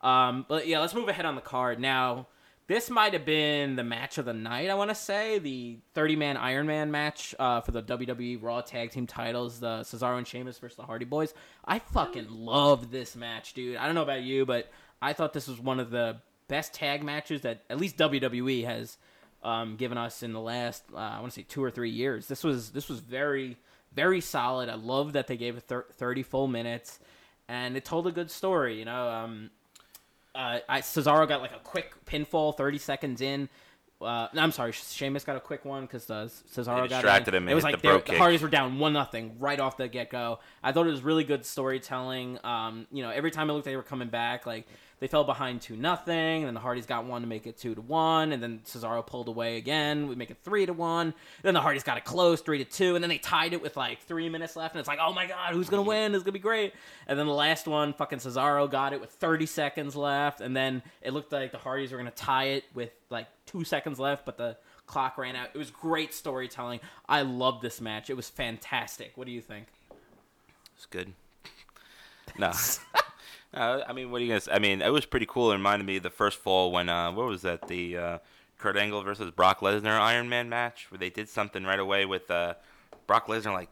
Um, 0.00 0.46
but 0.48 0.66
yeah, 0.66 0.80
let's 0.80 0.94
move 0.94 1.08
ahead 1.08 1.24
on 1.26 1.34
the 1.36 1.40
card 1.42 1.78
now. 1.78 2.26
This 2.68 2.88
might 2.88 3.12
have 3.12 3.24
been 3.24 3.76
the 3.76 3.84
match 3.84 4.18
of 4.18 4.24
the 4.24 4.32
night. 4.32 4.70
I 4.70 4.74
want 4.74 4.90
to 4.90 4.94
say 4.94 5.38
the 5.38 5.78
30 5.94 6.16
man 6.16 6.36
Iron 6.36 6.66
Man 6.66 6.90
match 6.90 7.34
uh, 7.38 7.60
for 7.60 7.72
the 7.72 7.82
WWE 7.82 8.38
Raw 8.40 8.60
Tag 8.60 8.92
Team 8.92 9.06
titles, 9.06 9.60
the 9.60 9.80
Cesaro 9.80 10.16
and 10.16 10.26
Sheamus 10.26 10.58
versus 10.58 10.76
the 10.76 10.84
Hardy 10.84 11.04
Boys. 11.04 11.34
I 11.64 11.80
fucking 11.80 12.28
love 12.30 12.90
this 12.90 13.16
match, 13.16 13.54
dude. 13.54 13.76
I 13.76 13.86
don't 13.86 13.94
know 13.94 14.02
about 14.02 14.22
you, 14.22 14.46
but 14.46 14.70
I 15.00 15.12
thought 15.12 15.32
this 15.32 15.48
was 15.48 15.60
one 15.60 15.80
of 15.80 15.90
the 15.90 16.18
best 16.48 16.72
tag 16.72 17.02
matches 17.02 17.42
that 17.42 17.62
at 17.68 17.78
least 17.78 17.96
WWE 17.96 18.64
has 18.64 18.96
um, 19.42 19.76
given 19.76 19.98
us 19.98 20.22
in 20.22 20.32
the 20.32 20.40
last 20.40 20.84
uh, 20.94 20.98
I 20.98 21.20
want 21.20 21.32
to 21.32 21.40
say 21.40 21.46
two 21.48 21.62
or 21.62 21.70
three 21.70 21.90
years. 21.90 22.28
This 22.28 22.44
was 22.44 22.70
this 22.70 22.88
was 22.88 23.00
very 23.00 23.56
very 23.94 24.20
solid. 24.20 24.68
I 24.68 24.74
love 24.74 25.14
that 25.14 25.26
they 25.26 25.36
gave 25.36 25.56
it 25.56 25.64
thir- 25.64 25.86
30 25.92 26.22
full 26.22 26.48
minutes, 26.48 26.98
and 27.48 27.76
it 27.76 27.84
told 27.84 28.06
a 28.06 28.12
good 28.12 28.30
story. 28.30 28.78
You 28.78 28.84
know, 28.84 29.08
um, 29.08 29.50
uh, 30.34 30.58
I, 30.68 30.80
Cesaro 30.80 31.26
got 31.28 31.40
like 31.40 31.52
a 31.52 31.58
quick 31.60 31.92
pinfall 32.06 32.56
30 32.56 32.78
seconds 32.78 33.20
in. 33.20 33.48
Uh, 34.00 34.26
no, 34.34 34.42
I'm 34.42 34.50
sorry, 34.50 34.72
Sheamus 34.72 35.22
got 35.24 35.36
a 35.36 35.40
quick 35.40 35.64
one 35.64 35.82
because 35.82 36.10
uh, 36.10 36.28
Cesaro 36.52 36.66
got 36.66 36.88
distracted 36.88 37.34
him 37.34 37.48
It 37.48 37.54
was 37.54 37.62
like 37.62 37.76
the 37.76 37.82
they 37.82 37.88
were- 37.88 37.98
brogue 37.98 38.08
the. 38.10 38.18
Hardys 38.18 38.42
were 38.42 38.48
down 38.48 38.78
one 38.80 38.92
nothing 38.92 39.36
right 39.38 39.60
off 39.60 39.76
the 39.76 39.86
get 39.86 40.10
go. 40.10 40.40
I 40.62 40.72
thought 40.72 40.86
it 40.86 40.90
was 40.90 41.02
really 41.02 41.22
good 41.22 41.46
storytelling. 41.46 42.38
Um, 42.42 42.86
you 42.90 43.02
know, 43.04 43.10
every 43.10 43.30
time 43.30 43.48
it 43.48 43.52
looked 43.52 43.66
like 43.66 43.72
they 43.72 43.76
were 43.76 43.82
coming 43.84 44.08
back, 44.08 44.44
like 44.44 44.66
they 45.02 45.08
fell 45.08 45.24
behind 45.24 45.60
two 45.60 45.74
nothing, 45.74 46.14
and 46.14 46.46
then 46.46 46.54
the 46.54 46.60
Hardys 46.60 46.86
got 46.86 47.04
one 47.06 47.22
to 47.22 47.26
make 47.26 47.48
it 47.48 47.58
two 47.58 47.74
to 47.74 47.80
one, 47.80 48.30
and 48.30 48.40
then 48.40 48.60
Cesaro 48.64 49.04
pulled 49.04 49.26
away 49.26 49.56
again. 49.56 50.06
We 50.06 50.14
make 50.14 50.30
it 50.30 50.36
three 50.44 50.64
to 50.64 50.72
one. 50.72 51.12
Then 51.42 51.54
the 51.54 51.60
Hardys 51.60 51.82
got 51.82 51.98
it 51.98 52.04
close, 52.04 52.40
three 52.40 52.58
to 52.58 52.64
two, 52.64 52.94
and 52.94 53.02
then 53.02 53.08
they 53.08 53.18
tied 53.18 53.52
it 53.52 53.60
with 53.60 53.76
like 53.76 54.00
three 54.02 54.28
minutes 54.28 54.54
left, 54.54 54.76
and 54.76 54.78
it's 54.78 54.86
like, 54.86 55.00
oh 55.02 55.12
my 55.12 55.26
god, 55.26 55.54
who's 55.54 55.68
gonna 55.68 55.82
win? 55.82 56.14
It's 56.14 56.22
gonna 56.22 56.30
be 56.30 56.38
great. 56.38 56.72
And 57.08 57.18
then 57.18 57.26
the 57.26 57.32
last 57.32 57.66
one, 57.66 57.94
fucking 57.94 58.20
Cesaro 58.20 58.70
got 58.70 58.92
it 58.92 59.00
with 59.00 59.10
30 59.10 59.44
seconds 59.46 59.96
left, 59.96 60.40
and 60.40 60.54
then 60.54 60.84
it 61.02 61.12
looked 61.12 61.32
like 61.32 61.50
the 61.50 61.58
Hardys 61.58 61.90
were 61.90 61.98
gonna 61.98 62.12
tie 62.12 62.50
it 62.50 62.64
with 62.72 62.92
like 63.10 63.26
two 63.44 63.64
seconds 63.64 63.98
left, 63.98 64.24
but 64.24 64.36
the 64.36 64.56
clock 64.86 65.18
ran 65.18 65.34
out. 65.34 65.48
It 65.52 65.58
was 65.58 65.72
great 65.72 66.14
storytelling. 66.14 66.78
I 67.08 67.22
loved 67.22 67.60
this 67.60 67.80
match. 67.80 68.08
It 68.08 68.14
was 68.14 68.28
fantastic. 68.28 69.10
What 69.16 69.26
do 69.26 69.32
you 69.32 69.40
think? 69.40 69.66
It's 70.76 70.86
good. 70.86 71.12
No. 72.38 72.52
no. 73.54 73.82
I 73.86 73.92
mean, 73.92 74.10
what 74.10 74.20
are 74.20 74.24
you 74.24 74.28
gonna? 74.28 74.40
Say? 74.40 74.52
I 74.52 74.58
mean, 74.58 74.82
it 74.82 74.92
was 74.92 75.06
pretty 75.06 75.26
cool. 75.26 75.50
It 75.50 75.56
reminded 75.56 75.86
me 75.86 75.96
of 75.96 76.02
the 76.02 76.10
first 76.10 76.38
fall 76.38 76.72
when 76.72 76.88
uh, 76.88 77.12
what 77.12 77.26
was 77.26 77.42
that? 77.42 77.68
The 77.68 77.96
uh, 77.96 78.18
Kurt 78.58 78.76
Angle 78.76 79.02
versus 79.02 79.30
Brock 79.30 79.60
Lesnar 79.60 79.98
Iron 79.98 80.28
Man 80.28 80.48
match 80.48 80.86
where 80.90 80.98
they 80.98 81.10
did 81.10 81.28
something 81.28 81.64
right 81.64 81.80
away 81.80 82.06
with 82.06 82.30
uh, 82.30 82.54
Brock 83.06 83.26
Lesnar 83.26 83.52
like 83.52 83.68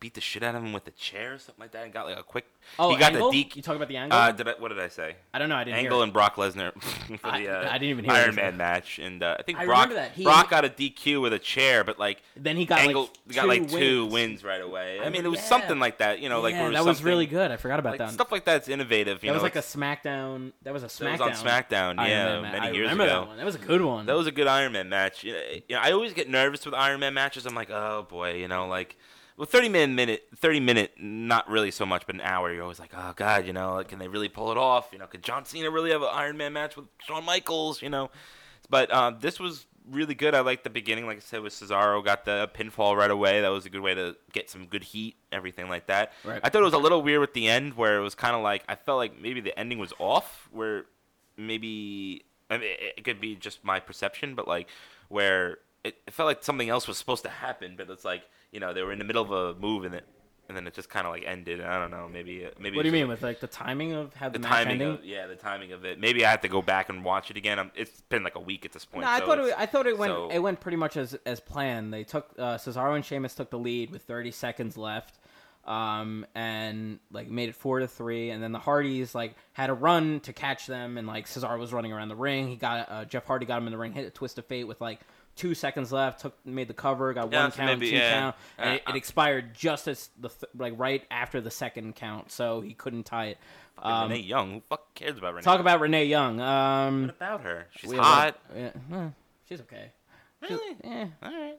beat 0.00 0.14
the 0.14 0.20
shit 0.20 0.42
out 0.42 0.54
of 0.54 0.62
him 0.62 0.72
with 0.72 0.86
a 0.86 0.92
chair 0.92 1.34
or 1.34 1.38
something 1.38 1.60
like 1.62 1.72
that 1.72 1.84
and 1.84 1.92
got 1.92 2.06
like 2.06 2.18
a 2.18 2.22
quick. 2.22 2.46
Oh, 2.78 2.90
he 2.90 2.96
got 2.96 3.12
Angle? 3.14 3.32
the 3.32 3.44
DQ. 3.44 3.56
You 3.56 3.62
talk 3.62 3.76
about 3.76 3.88
the 3.88 3.96
angle? 3.96 4.16
Uh, 4.16 4.30
did 4.30 4.46
I, 4.46 4.52
what 4.58 4.68
did 4.68 4.78
I 4.78 4.88
say? 4.88 5.16
I 5.34 5.38
don't 5.38 5.48
know. 5.48 5.56
I 5.56 5.64
didn't 5.64 5.78
Angle 5.78 5.98
hear. 5.98 6.04
and 6.04 6.12
Brock 6.12 6.36
Lesnar 6.36 6.72
for 6.82 7.26
I- 7.26 7.40
the 7.42 7.48
uh, 7.48 7.68
I 7.70 7.78
didn't 7.78 7.90
even 7.98 8.04
hear 8.04 8.14
Iron. 8.14 8.34
Man 8.34 8.56
match, 8.56 8.98
and 8.98 9.22
uh, 9.22 9.36
I 9.38 9.42
think 9.42 9.58
I 9.58 9.64
Brock 9.64 9.90
that. 9.90 10.12
He- 10.12 10.22
Brock 10.24 10.50
got 10.50 10.64
a 10.64 10.68
DQ 10.68 11.20
with 11.22 11.32
a 11.32 11.38
chair, 11.38 11.82
but 11.82 11.98
like 11.98 12.22
Then 12.36 12.56
he 12.56 12.64
got 12.64 12.80
Angle 12.80 13.10
like 13.26 13.34
got 13.36 13.48
like 13.48 13.68
two 13.68 13.78
two 13.78 14.02
wins. 14.04 14.12
wins 14.12 14.44
right 14.44 14.60
away. 14.60 15.00
I 15.00 15.08
mean, 15.08 15.24
it 15.24 15.28
was 15.28 15.40
yeah. 15.40 15.46
something 15.46 15.78
like 15.80 15.98
that, 15.98 16.20
you 16.20 16.28
know, 16.28 16.40
like 16.40 16.54
yeah, 16.54 16.62
where 16.62 16.70
it 16.70 16.74
that 16.74 16.84
was 16.84 17.02
really 17.02 17.26
good. 17.26 17.50
I 17.50 17.56
forgot 17.56 17.78
about 17.80 17.90
like 17.90 17.98
that. 17.98 18.10
stuff 18.12 18.30
like 18.30 18.44
that's 18.44 18.68
innovative. 18.68 19.24
You 19.24 19.30
that 19.30 19.34
was 19.34 19.42
like 19.42 19.56
a 19.56 19.60
SmackDown. 19.60 20.52
That 20.62 20.72
was 20.72 20.82
a 20.82 20.86
SmackDown. 20.86 21.18
That 21.18 21.30
was 21.30 21.40
on 21.42 21.46
SmackDown, 21.46 22.08
yeah, 22.08 22.40
many 22.40 22.58
I 22.58 22.70
years 22.70 22.90
remember 22.90 23.04
ago. 23.04 23.20
that 23.20 23.28
one. 23.28 23.36
That 23.38 23.46
was 23.46 23.54
a 23.54 23.58
good 23.58 23.82
one. 23.82 24.06
That 24.06 24.16
was 24.16 24.26
a 24.26 24.32
good 24.32 24.46
Iron 24.46 24.72
Man 24.72 24.88
match. 24.88 25.24
You 25.24 25.32
know, 25.70 25.78
I 25.78 25.92
always 25.92 26.12
get 26.12 26.28
nervous 26.28 26.64
with 26.64 26.74
Iron 26.74 27.00
Man 27.00 27.14
matches. 27.14 27.46
I'm 27.46 27.54
like, 27.54 27.70
oh 27.70 28.06
boy, 28.08 28.34
you 28.34 28.46
know, 28.48 28.66
like 28.68 28.96
well, 29.38 29.46
30 29.46 29.68
minute 29.68 29.94
minute, 29.94 30.28
30 30.34 30.58
minute, 30.58 30.92
not 30.98 31.48
really 31.48 31.70
so 31.70 31.86
much, 31.86 32.04
but 32.06 32.16
an 32.16 32.20
hour. 32.22 32.52
You're 32.52 32.64
always 32.64 32.80
like, 32.80 32.90
oh 32.94 33.12
god, 33.14 33.46
you 33.46 33.52
know, 33.52 33.76
like, 33.76 33.88
can 33.88 34.00
they 34.00 34.08
really 34.08 34.28
pull 34.28 34.50
it 34.50 34.58
off? 34.58 34.88
You 34.92 34.98
know, 34.98 35.06
could 35.06 35.22
John 35.22 35.44
Cena 35.44 35.70
really 35.70 35.92
have 35.92 36.02
an 36.02 36.08
Iron 36.12 36.36
Man 36.36 36.52
match 36.52 36.76
with 36.76 36.86
Shawn 37.06 37.24
Michaels? 37.24 37.80
You 37.80 37.88
know, 37.88 38.10
but 38.68 38.92
um, 38.92 39.18
this 39.20 39.38
was 39.38 39.66
really 39.88 40.16
good. 40.16 40.34
I 40.34 40.40
liked 40.40 40.64
the 40.64 40.70
beginning, 40.70 41.06
like 41.06 41.18
I 41.18 41.20
said, 41.20 41.40
with 41.42 41.52
Cesaro 41.52 42.04
got 42.04 42.24
the 42.24 42.50
pinfall 42.52 42.96
right 42.96 43.10
away. 43.10 43.40
That 43.40 43.50
was 43.50 43.64
a 43.64 43.70
good 43.70 43.80
way 43.80 43.94
to 43.94 44.16
get 44.32 44.50
some 44.50 44.66
good 44.66 44.82
heat, 44.82 45.14
everything 45.30 45.68
like 45.68 45.86
that. 45.86 46.12
Right. 46.24 46.40
I 46.42 46.48
thought 46.48 46.62
it 46.62 46.64
was 46.64 46.74
a 46.74 46.78
little 46.78 47.00
weird 47.00 47.20
with 47.20 47.32
the 47.32 47.46
end, 47.46 47.74
where 47.74 47.96
it 47.96 48.02
was 48.02 48.16
kind 48.16 48.34
of 48.34 48.42
like 48.42 48.64
I 48.68 48.74
felt 48.74 48.98
like 48.98 49.20
maybe 49.20 49.40
the 49.40 49.56
ending 49.56 49.78
was 49.78 49.92
off, 50.00 50.48
where 50.50 50.86
maybe 51.36 52.24
I 52.50 52.58
mean, 52.58 52.70
it 52.96 53.04
could 53.04 53.20
be 53.20 53.36
just 53.36 53.62
my 53.64 53.78
perception, 53.78 54.34
but 54.34 54.48
like 54.48 54.66
where 55.08 55.58
it, 55.84 55.96
it 56.08 56.12
felt 56.12 56.26
like 56.26 56.42
something 56.42 56.68
else 56.68 56.88
was 56.88 56.98
supposed 56.98 57.22
to 57.22 57.30
happen, 57.30 57.74
but 57.76 57.88
it's 57.88 58.04
like 58.04 58.24
you 58.52 58.60
know 58.60 58.72
they 58.72 58.82
were 58.82 58.92
in 58.92 58.98
the 58.98 59.04
middle 59.04 59.22
of 59.22 59.30
a 59.30 59.58
move 59.60 59.84
and 59.84 59.94
it 59.94 60.04
and 60.48 60.56
then 60.56 60.66
it 60.66 60.72
just 60.72 60.88
kind 60.88 61.06
of 61.06 61.12
like 61.12 61.24
ended. 61.26 61.60
I 61.60 61.78
don't 61.78 61.90
know, 61.90 62.08
maybe 62.10 62.46
uh, 62.46 62.50
maybe 62.58 62.76
what 62.76 62.82
do 62.84 62.88
you 62.88 62.92
mean 62.92 63.02
just 63.08 63.20
with 63.20 63.22
like 63.22 63.40
the 63.40 63.46
timing 63.46 63.92
of 63.92 64.14
how 64.14 64.30
the, 64.30 64.38
the 64.38 64.48
match 64.48 64.64
timing 64.64 64.80
of 64.80 65.04
yeah 65.04 65.26
the 65.26 65.36
timing 65.36 65.72
of 65.72 65.84
it? 65.84 66.00
Maybe 66.00 66.24
I 66.24 66.30
have 66.30 66.40
to 66.40 66.48
go 66.48 66.62
back 66.62 66.88
and 66.88 67.04
watch 67.04 67.30
it 67.30 67.36
again. 67.36 67.58
I'm, 67.58 67.70
it's 67.74 68.00
been 68.08 68.22
like 68.24 68.34
a 68.34 68.40
week 68.40 68.64
at 68.64 68.72
this 68.72 68.86
point. 68.86 69.04
No, 69.04 69.10
I 69.10 69.20
thought 69.20 69.38
it. 69.40 69.54
I 69.58 69.66
thought 69.66 69.86
it 69.86 69.98
went. 69.98 70.10
so- 70.10 70.30
It 70.30 70.38
went 70.38 70.60
pretty 70.60 70.78
much 70.78 70.96
as 70.96 71.14
as 71.26 71.38
planned. 71.40 71.92
They 71.92 72.02
took 72.04 72.30
uh, 72.38 72.56
Cesaro 72.56 72.94
and 72.96 73.04
Sheamus 73.04 73.34
took 73.34 73.50
the 73.50 73.58
lead 73.58 73.90
with 73.90 74.02
30 74.04 74.30
seconds 74.30 74.78
left, 74.78 75.18
um, 75.66 76.24
and 76.34 76.98
like 77.12 77.28
made 77.28 77.50
it 77.50 77.54
four 77.54 77.80
to 77.80 77.86
three. 77.86 78.30
And 78.30 78.42
then 78.42 78.52
the 78.52 78.58
Hardys 78.58 79.14
like 79.14 79.34
had 79.52 79.68
a 79.68 79.74
run 79.74 80.20
to 80.20 80.32
catch 80.32 80.66
them, 80.66 80.96
and 80.96 81.06
like 81.06 81.26
Cesaro 81.26 81.58
was 81.58 81.74
running 81.74 81.92
around 81.92 82.08
the 82.08 82.16
ring. 82.16 82.48
He 82.48 82.56
got 82.56 82.90
uh, 82.90 83.04
Jeff 83.04 83.26
Hardy 83.26 83.44
got 83.44 83.58
him 83.58 83.66
in 83.66 83.72
the 83.72 83.78
ring, 83.78 83.92
hit 83.92 84.06
a 84.06 84.10
twist 84.10 84.38
of 84.38 84.46
fate 84.46 84.64
with 84.64 84.80
like 84.80 85.00
two 85.38 85.54
seconds 85.54 85.90
left. 85.92 86.20
Took 86.20 86.34
made 86.44 86.68
the 86.68 86.74
cover, 86.74 87.12
got 87.14 87.32
Yeah, 87.32 87.42
one 87.44 87.52
count, 87.52 87.66
maybe, 87.80 87.90
two 87.90 87.96
yeah. 87.96 88.12
count, 88.20 88.36
and 88.58 88.74
it, 88.74 88.82
Uh, 88.86 88.90
it 88.90 88.96
expired 88.96 89.54
just 89.54 89.88
as 89.88 90.10
the 90.18 90.28
th- 90.28 90.44
like 90.56 90.74
right 90.76 91.04
after 91.10 91.40
the 91.40 91.50
second 91.50 91.96
count, 91.96 92.30
so 92.30 92.60
he 92.60 92.74
couldn't 92.74 93.04
tie 93.04 93.26
it. 93.26 93.38
Um, 93.80 94.10
Renee 94.10 94.22
Young. 94.22 94.52
Who 94.54 94.60
fuck 94.68 94.92
cares 94.94 95.16
about 95.18 95.34
Renee? 95.34 95.44
talk 95.44 95.60
about 95.60 95.80
Renee 95.80 96.04
Young. 96.06 96.40
Um, 96.40 97.02
what 97.02 97.10
about 97.10 97.40
her? 97.42 97.66
She's 97.76 97.92
hot. 97.92 98.36
yeah, 98.54 99.10
she's 99.48 99.60
okay. 99.62 99.92
She's- 100.46 100.58
Really? 100.60 100.76
eh. 100.84 101.06
All 101.22 101.32
right. 101.32 101.56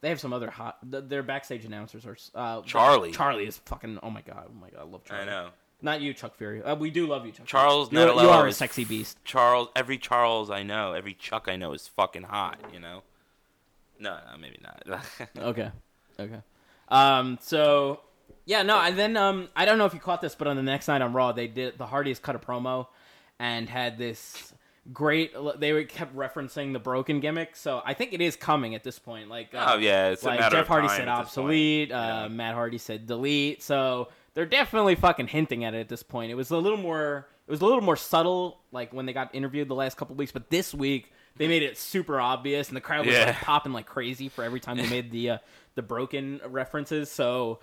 They 0.00 0.08
have 0.10 0.20
some 0.20 0.32
other 0.32 0.50
hot. 0.50 0.78
Their 0.82 1.22
backstage 1.22 1.64
announcers 1.64 2.06
are 2.06 2.16
uh, 2.34 2.62
Charlie. 2.62 3.10
Charlie 3.12 3.46
is 3.46 3.58
fucking. 3.58 3.98
Oh 4.02 4.10
my 4.10 4.22
god. 4.22 4.46
Oh 4.48 4.54
my 4.54 4.70
god. 4.70 4.80
I 4.80 4.84
love 4.84 5.04
Charlie. 5.04 5.24
I 5.24 5.26
know. 5.26 5.48
Not 5.80 6.00
you, 6.00 6.12
Chuck 6.14 6.36
Fury. 6.36 6.62
Uh, 6.62 6.74
we 6.74 6.90
do 6.90 7.06
love 7.06 7.24
you, 7.26 7.32
Chuck. 7.32 7.46
Charles 7.46 7.88
Fury. 7.88 8.04
You 8.04 8.28
are 8.30 8.46
a 8.46 8.52
sexy 8.52 8.84
beast. 8.84 9.18
Charles, 9.24 9.68
every 9.76 9.96
Charles 9.98 10.50
I 10.50 10.62
know, 10.62 10.92
every 10.92 11.14
Chuck 11.14 11.46
I 11.48 11.56
know 11.56 11.72
is 11.72 11.86
fucking 11.88 12.24
hot. 12.24 12.58
You 12.72 12.80
know. 12.80 13.02
No, 13.98 14.16
no, 14.30 14.38
maybe 14.38 14.58
not. 14.62 14.82
Okay. 15.38 15.70
Okay. 16.20 16.40
Um. 16.88 17.38
So 17.40 18.00
yeah. 18.46 18.62
No. 18.62 18.78
And 18.80 18.98
then 18.98 19.16
um. 19.16 19.48
I 19.56 19.64
don't 19.64 19.78
know 19.78 19.84
if 19.86 19.94
you 19.94 20.00
caught 20.00 20.20
this, 20.20 20.34
but 20.34 20.48
on 20.48 20.56
the 20.56 20.62
next 20.62 20.88
night 20.88 21.02
on 21.02 21.12
Raw, 21.12 21.32
they 21.32 21.46
did 21.46 21.78
the 21.78 21.86
Hardys 21.86 22.18
cut 22.18 22.34
a 22.34 22.38
promo, 22.38 22.86
and 23.38 23.68
had 23.68 23.98
this 23.98 24.52
great. 24.92 25.32
They 25.58 25.72
were 25.72 25.84
kept 25.84 26.16
referencing 26.16 26.72
the 26.72 26.78
broken 26.78 27.20
gimmick. 27.20 27.56
So 27.56 27.82
I 27.84 27.94
think 27.94 28.12
it 28.12 28.20
is 28.20 28.36
coming 28.36 28.74
at 28.74 28.82
this 28.84 28.98
point. 28.98 29.28
Like. 29.28 29.54
uh, 29.54 29.74
oh 29.74 29.78
yeah, 29.78 30.08
it's 30.08 30.22
a 30.22 30.26
like 30.26 30.40
matter 30.40 30.56
Jeff 30.56 30.66
Hardy 30.66 30.88
said 30.88 31.08
obsolete. 31.08 31.92
Uh, 31.92 31.94
Yeah. 32.22 32.28
Matt 32.28 32.54
Hardy 32.54 32.78
said 32.78 33.06
delete. 33.06 33.62
So 33.62 34.08
they're 34.34 34.46
definitely 34.46 34.94
fucking 34.94 35.26
hinting 35.28 35.64
at 35.64 35.74
it 35.74 35.80
at 35.80 35.88
this 35.88 36.02
point. 36.02 36.30
It 36.30 36.34
was 36.36 36.50
a 36.50 36.56
little 36.56 36.78
more. 36.78 37.28
It 37.46 37.50
was 37.50 37.60
a 37.62 37.64
little 37.64 37.80
more 37.80 37.96
subtle, 37.96 38.60
like 38.72 38.92
when 38.92 39.06
they 39.06 39.12
got 39.14 39.34
interviewed 39.34 39.68
the 39.68 39.74
last 39.74 39.96
couple 39.96 40.14
weeks. 40.16 40.32
But 40.32 40.50
this 40.50 40.74
week 40.74 41.12
they 41.38 41.48
made 41.48 41.62
it 41.62 41.78
super 41.78 42.20
obvious, 42.20 42.68
and 42.68 42.76
the 42.76 42.80
crowd 42.80 43.06
was 43.06 43.14
Yeah. 43.14 43.26
like 43.26 43.36
popping 43.36 43.72
like 43.72 43.86
crazy 43.86 44.28
for 44.28 44.44
every 44.44 44.60
time 44.60 44.76
they 44.76 44.88
made 44.90 45.10
the 45.10 45.30
uh, 45.30 45.38
the 45.74 45.82
broken 45.82 46.40
references. 46.46 47.10
So. 47.10 47.60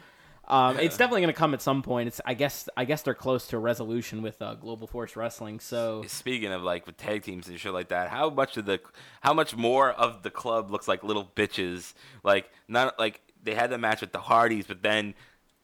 Um, 0.48 0.78
It's 0.78 0.96
definitely 0.96 1.22
going 1.22 1.34
to 1.34 1.40
come 1.40 1.56
at 1.56 1.62
some 1.64 1.82
point. 1.82 2.08
It's 2.08 2.22
I 2.24 2.36
guess 2.36 2.70
I 2.78 2.86
guess 2.86 3.02
they're 3.02 3.16
close 3.16 3.48
to 3.48 3.58
a 3.58 3.60
resolution 3.60 4.22
with 4.22 4.40
uh, 4.44 4.54
Global 4.54 4.86
Force 4.86 5.16
Wrestling. 5.16 5.60
So 5.60 6.04
Speaking 6.06 6.52
of 6.52 6.62
like 6.62 6.86
with 6.86 6.98
tag 6.98 7.24
teams 7.24 7.48
and 7.48 7.60
shit 7.60 7.74
like 7.74 7.88
that, 7.88 8.10
how 8.10 8.30
much 8.30 8.56
of 8.56 8.66
the 8.68 8.80
how 9.22 9.34
much 9.34 9.56
more 9.56 9.90
of 9.90 10.22
the 10.22 10.30
club 10.30 10.70
looks 10.70 10.88
like 10.88 11.04
little 11.04 11.32
bitches? 11.36 11.96
Like 12.24 12.48
not 12.68 13.00
like 13.00 13.22
they 13.42 13.56
had 13.56 13.72
the 13.72 13.80
match 13.80 14.02
with 14.02 14.12
the 14.12 14.20
Hardys, 14.20 14.68
but 14.68 14.84
then 14.84 15.16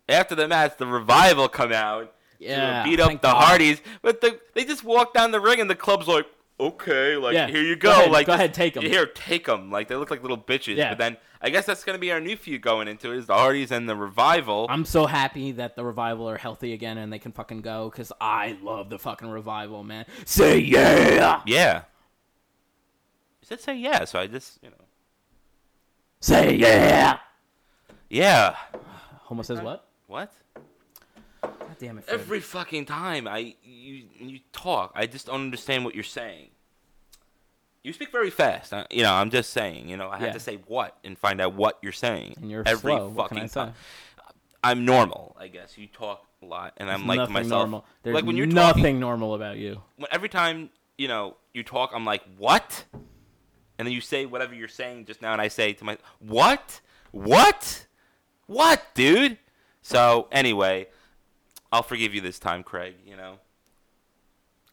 after 0.10 0.34
the 0.34 0.48
match, 0.48 0.78
the 0.78 0.88
revival 0.88 1.48
come 1.48 1.72
out 1.72 2.16
Yeah, 2.40 2.82
to 2.84 2.90
beat 2.90 3.00
up 3.00 3.12
the 3.12 3.18
God. 3.20 3.36
Hardys, 3.44 3.82
but 4.02 4.20
the, 4.22 4.40
they 4.56 4.66
just 4.66 4.84
walk 4.84 5.14
down 5.14 5.30
the 5.30 5.40
ring 5.40 5.60
and 5.60 5.70
the 5.70 5.76
club's 5.76 6.08
like. 6.08 6.26
Okay, 6.62 7.16
like 7.18 7.34
Yeah, 7.34 7.48
here 7.48 7.64
you 7.64 7.76
go 7.76 7.90
go. 7.90 8.00
ahead, 8.00 8.12
like 8.12 8.28
go 8.28 8.34
ahead, 8.34 8.54
take 8.54 8.78
'em. 8.78 8.84
Here, 8.84 9.08
take 9.08 9.46
them. 9.48 9.72
Like 9.72 9.88
they 9.88 9.96
look 9.96 10.12
like 10.12 10.22
little 10.22 10.38
bitches. 10.38 10.76
Yeah. 10.76 10.90
But 10.90 11.00
then 11.00 11.18
I 11.42 11.50
guess 11.50 11.66
that's 11.66 11.84
gonna 11.84 11.98
be 11.98 12.12
our 12.12 12.22
new 12.22 12.36
feud 12.38 12.62
going 12.62 12.88
into 12.88 13.12
it 13.12 13.18
is 13.18 13.26
the 13.26 13.34
Hardys 13.34 13.72
and 13.72 13.90
the 13.90 13.96
revival. 13.96 14.68
I'm 14.70 14.86
so 14.86 15.08
happy 15.08 15.52
that 15.54 15.76
the 15.76 15.84
revival 15.84 16.30
are 16.30 16.38
healthy 16.38 16.74
again 16.74 17.00
and 17.00 17.12
they 17.12 17.18
can 17.18 17.32
fucking 17.32 17.62
go 17.62 17.90
because 17.90 18.12
I 18.22 18.58
love 18.62 18.90
the 18.92 19.00
fucking 19.00 19.28
revival, 19.28 19.84
man. 19.84 20.06
Say 20.26 20.60
yeah, 20.60 21.42
yeah. 21.48 21.82
You 23.42 23.48
said 23.48 23.60
say 23.60 23.76
yeah, 23.78 24.06
so 24.06 24.20
I 24.20 24.28
just 24.28 24.60
you 24.62 24.70
know. 24.70 24.76
say 26.20 26.54
yeah. 26.56 27.18
Yeah. 28.08 28.56
Homo 29.24 29.42
says 29.42 29.62
what? 29.62 29.88
What? 30.06 30.32
God 31.42 31.78
damn 31.80 31.98
it! 31.98 32.04
Fred. 32.04 32.20
Every 32.20 32.40
fucking 32.40 32.86
time 32.86 33.28
I 33.28 33.56
you 33.64 34.06
you 34.20 34.40
talk, 34.54 34.92
I 34.94 35.08
just 35.08 35.26
don't 35.26 35.42
understand 35.42 35.86
what 35.86 35.96
you're 35.96 36.04
saying. 36.04 36.50
You 37.84 37.94
speak 37.94 38.12
very 38.12 38.30
fast. 38.30 38.74
uh, 38.74 38.86
You 38.92 39.04
know, 39.04 39.14
I'm 39.14 39.30
just 39.32 39.50
saying. 39.52 39.90
You 39.90 39.98
know, 39.98 40.10
I 40.10 40.18
Yeah. 40.20 40.26
have 40.26 40.34
to 40.34 40.40
say 40.40 40.58
what 40.68 40.98
and 41.04 41.18
find 41.18 41.42
out 41.42 41.54
what 41.54 41.80
you're 41.82 41.92
saying. 41.92 42.36
And 42.42 42.52
you're 42.52 42.64
every 42.66 42.94
slow. 42.94 43.12
Fucking 43.14 43.40
I 43.40 43.48
time. 43.48 43.74
I'm 44.64 44.86
normal, 44.86 45.36
I 45.40 45.48
guess. 45.48 45.78
You 45.78 45.88
talk 45.88 46.24
a 46.44 46.46
lot, 46.46 46.74
and 46.78 46.92
I'm 46.92 47.08
like 47.08 47.26
to 47.26 47.30
myself, 47.32 47.50
normal. 47.62 47.86
There's 48.04 48.14
like 48.14 48.26
when 48.26 48.38
you're 48.38 48.46
nothing 48.46 48.84
talking, 48.84 49.00
normal 49.00 49.34
about 49.34 49.58
you. 49.58 49.82
when, 49.96 50.08
every 50.12 50.30
time 50.30 50.70
you 51.00 51.08
know 51.08 51.36
you 51.54 51.64
talk, 51.64 51.92
I'm 51.96 52.06
like, 52.06 52.22
what? 52.38 52.86
And 52.94 53.88
then 53.88 53.92
you 53.94 54.02
say 54.02 54.28
whatever 54.28 54.54
you're 54.54 54.68
saying 54.68 55.06
just 55.06 55.24
now, 55.24 55.34
and 55.34 55.42
I 55.42 55.48
say 55.48 55.74
to 55.74 55.84
my, 55.84 55.98
what? 56.20 56.82
What? 57.10 57.88
What, 58.46 58.84
dude? 58.94 59.40
So 59.82 60.28
anyway, 60.32 60.88
I'll 61.72 61.82
forgive 61.82 62.14
you 62.14 62.22
this 62.22 62.38
time, 62.38 62.62
Craig. 62.62 62.96
You 63.04 63.18
know. 63.18 63.40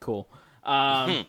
Cool. 0.00 0.28
Um, 0.64 1.24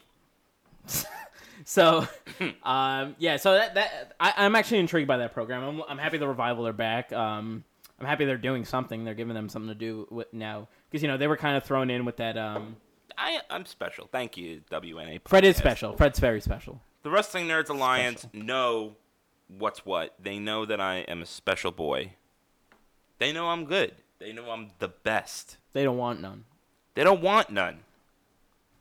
so, 1.65 2.07
um, 2.63 3.15
yeah. 3.19 3.37
So 3.37 3.53
that 3.53 3.75
that 3.75 4.13
I, 4.19 4.33
I'm 4.37 4.55
actually 4.55 4.79
intrigued 4.79 5.07
by 5.07 5.17
that 5.17 5.33
program. 5.33 5.63
I'm, 5.63 5.83
I'm 5.87 5.97
happy 5.97 6.17
the 6.17 6.27
revival 6.27 6.67
are 6.67 6.73
back. 6.73 7.11
Um, 7.13 7.63
I'm 7.99 8.05
happy 8.05 8.25
they're 8.25 8.37
doing 8.37 8.65
something. 8.65 9.03
They're 9.03 9.13
giving 9.13 9.35
them 9.35 9.49
something 9.49 9.69
to 9.69 9.75
do 9.75 10.07
with 10.09 10.33
now 10.33 10.67
because 10.89 11.01
you 11.01 11.07
know 11.07 11.17
they 11.17 11.27
were 11.27 11.37
kind 11.37 11.57
of 11.57 11.63
thrown 11.63 11.89
in 11.89 12.05
with 12.05 12.17
that. 12.17 12.37
Um, 12.37 12.77
I 13.17 13.39
I'm 13.49 13.65
special. 13.65 14.07
Thank 14.11 14.37
you, 14.37 14.61
WNA. 14.71 15.21
Fred 15.25 15.43
is 15.43 15.57
special. 15.57 15.95
Fred's 15.97 16.19
very 16.19 16.41
special. 16.41 16.81
The 17.03 17.09
Wrestling 17.09 17.47
Nerds 17.47 17.69
Alliance 17.69 18.27
know 18.33 18.95
what's 19.47 19.85
what. 19.85 20.15
They 20.21 20.39
know 20.39 20.65
that 20.65 20.79
I 20.79 20.97
am 20.99 21.21
a 21.21 21.25
special 21.25 21.71
boy. 21.71 22.13
They 23.19 23.33
know 23.33 23.47
I'm 23.47 23.65
good. 23.65 23.95
They 24.19 24.33
know 24.33 24.49
I'm 24.51 24.71
the 24.79 24.89
best. 24.89 25.57
They 25.73 25.83
don't 25.83 25.97
want 25.97 26.21
none. 26.21 26.45
They 26.95 27.03
don't 27.03 27.21
want 27.21 27.49
none. 27.49 27.79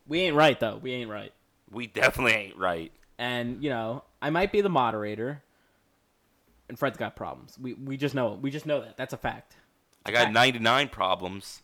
We 0.07 0.21
ain't 0.21 0.37
right 0.37 0.59
though. 0.59 0.79
We 0.81 0.93
ain't 0.93 1.11
right. 1.11 1.33
We 1.71 1.87
definitely 1.87 2.33
ain't 2.33 2.57
right. 2.57 2.93
And 3.19 3.63
you 3.63 3.71
know, 3.71 4.05
I 4.23 4.31
might 4.31 4.53
be 4.53 4.61
the 4.61 4.69
moderator, 4.69 5.43
and 6.69 6.79
Fred's 6.79 6.97
got 6.97 7.17
problems. 7.17 7.59
We 7.61 7.75
we 7.75 7.97
just 7.97 8.15
know 8.15 8.35
it. 8.35 8.41
We 8.41 8.51
just 8.51 8.67
know 8.67 8.81
that. 8.81 8.97
That's 8.97 9.13
a 9.13 9.19
fact. 9.19 9.57
I 10.09 10.11
got 10.11 10.33
99 10.33 10.89
problems. 10.89 11.63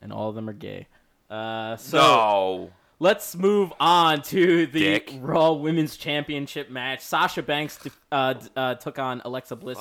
And 0.00 0.12
all 0.12 0.28
of 0.28 0.34
them 0.34 0.48
are 0.48 0.52
gay. 0.52 0.86
Uh, 1.28 1.76
so 1.76 1.98
no. 1.98 2.70
let's 3.00 3.34
move 3.34 3.72
on 3.80 4.22
to 4.22 4.66
the 4.66 4.80
Dick. 4.80 5.14
Raw 5.20 5.52
Women's 5.52 5.96
Championship 5.96 6.70
match. 6.70 7.00
Sasha 7.00 7.42
Banks 7.42 7.78
uh, 8.12 8.34
uh, 8.54 8.74
took 8.76 8.98
on 8.98 9.20
Alexa 9.24 9.56
Bliss. 9.56 9.78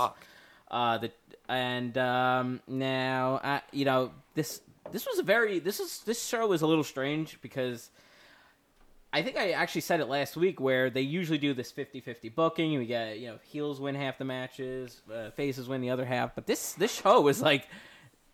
Uh, 0.72 0.98
the 0.98 1.12
and 1.48 1.96
um, 1.98 2.62
now 2.68 3.36
uh, 3.44 3.60
you 3.72 3.86
know 3.86 4.12
this. 4.34 4.62
This 4.92 5.06
was 5.06 5.20
a 5.20 5.24
very 5.24 5.60
this 5.60 5.80
is 5.80 6.02
this 6.06 6.24
show 6.24 6.52
is 6.54 6.62
a 6.62 6.68
little 6.68 6.84
strange 6.84 7.40
because 7.42 7.90
I 9.16 9.22
think 9.22 9.38
I 9.38 9.52
actually 9.52 9.82
said 9.82 10.02
it 10.02 10.08
last 10.10 10.36
week 10.36 10.60
where 10.60 10.90
they 10.90 11.02
usually 11.02 11.38
do 11.38 11.54
this 11.54 11.72
50-50 11.72 12.36
booking. 12.36 12.78
We 12.78 12.86
get 12.86 13.18
you 13.20 13.28
know 13.30 13.40
heels 13.44 13.80
win 13.80 13.96
half 13.96 14.18
the 14.18 14.26
matches, 14.26 15.02
uh, 15.14 15.30
faces 15.32 15.70
win 15.70 15.80
the 15.80 15.90
other 15.90 16.04
half. 16.06 16.36
But 16.36 16.46
this 16.48 16.74
this 16.74 16.94
show 16.94 17.22
was 17.22 17.42
like. 17.42 17.68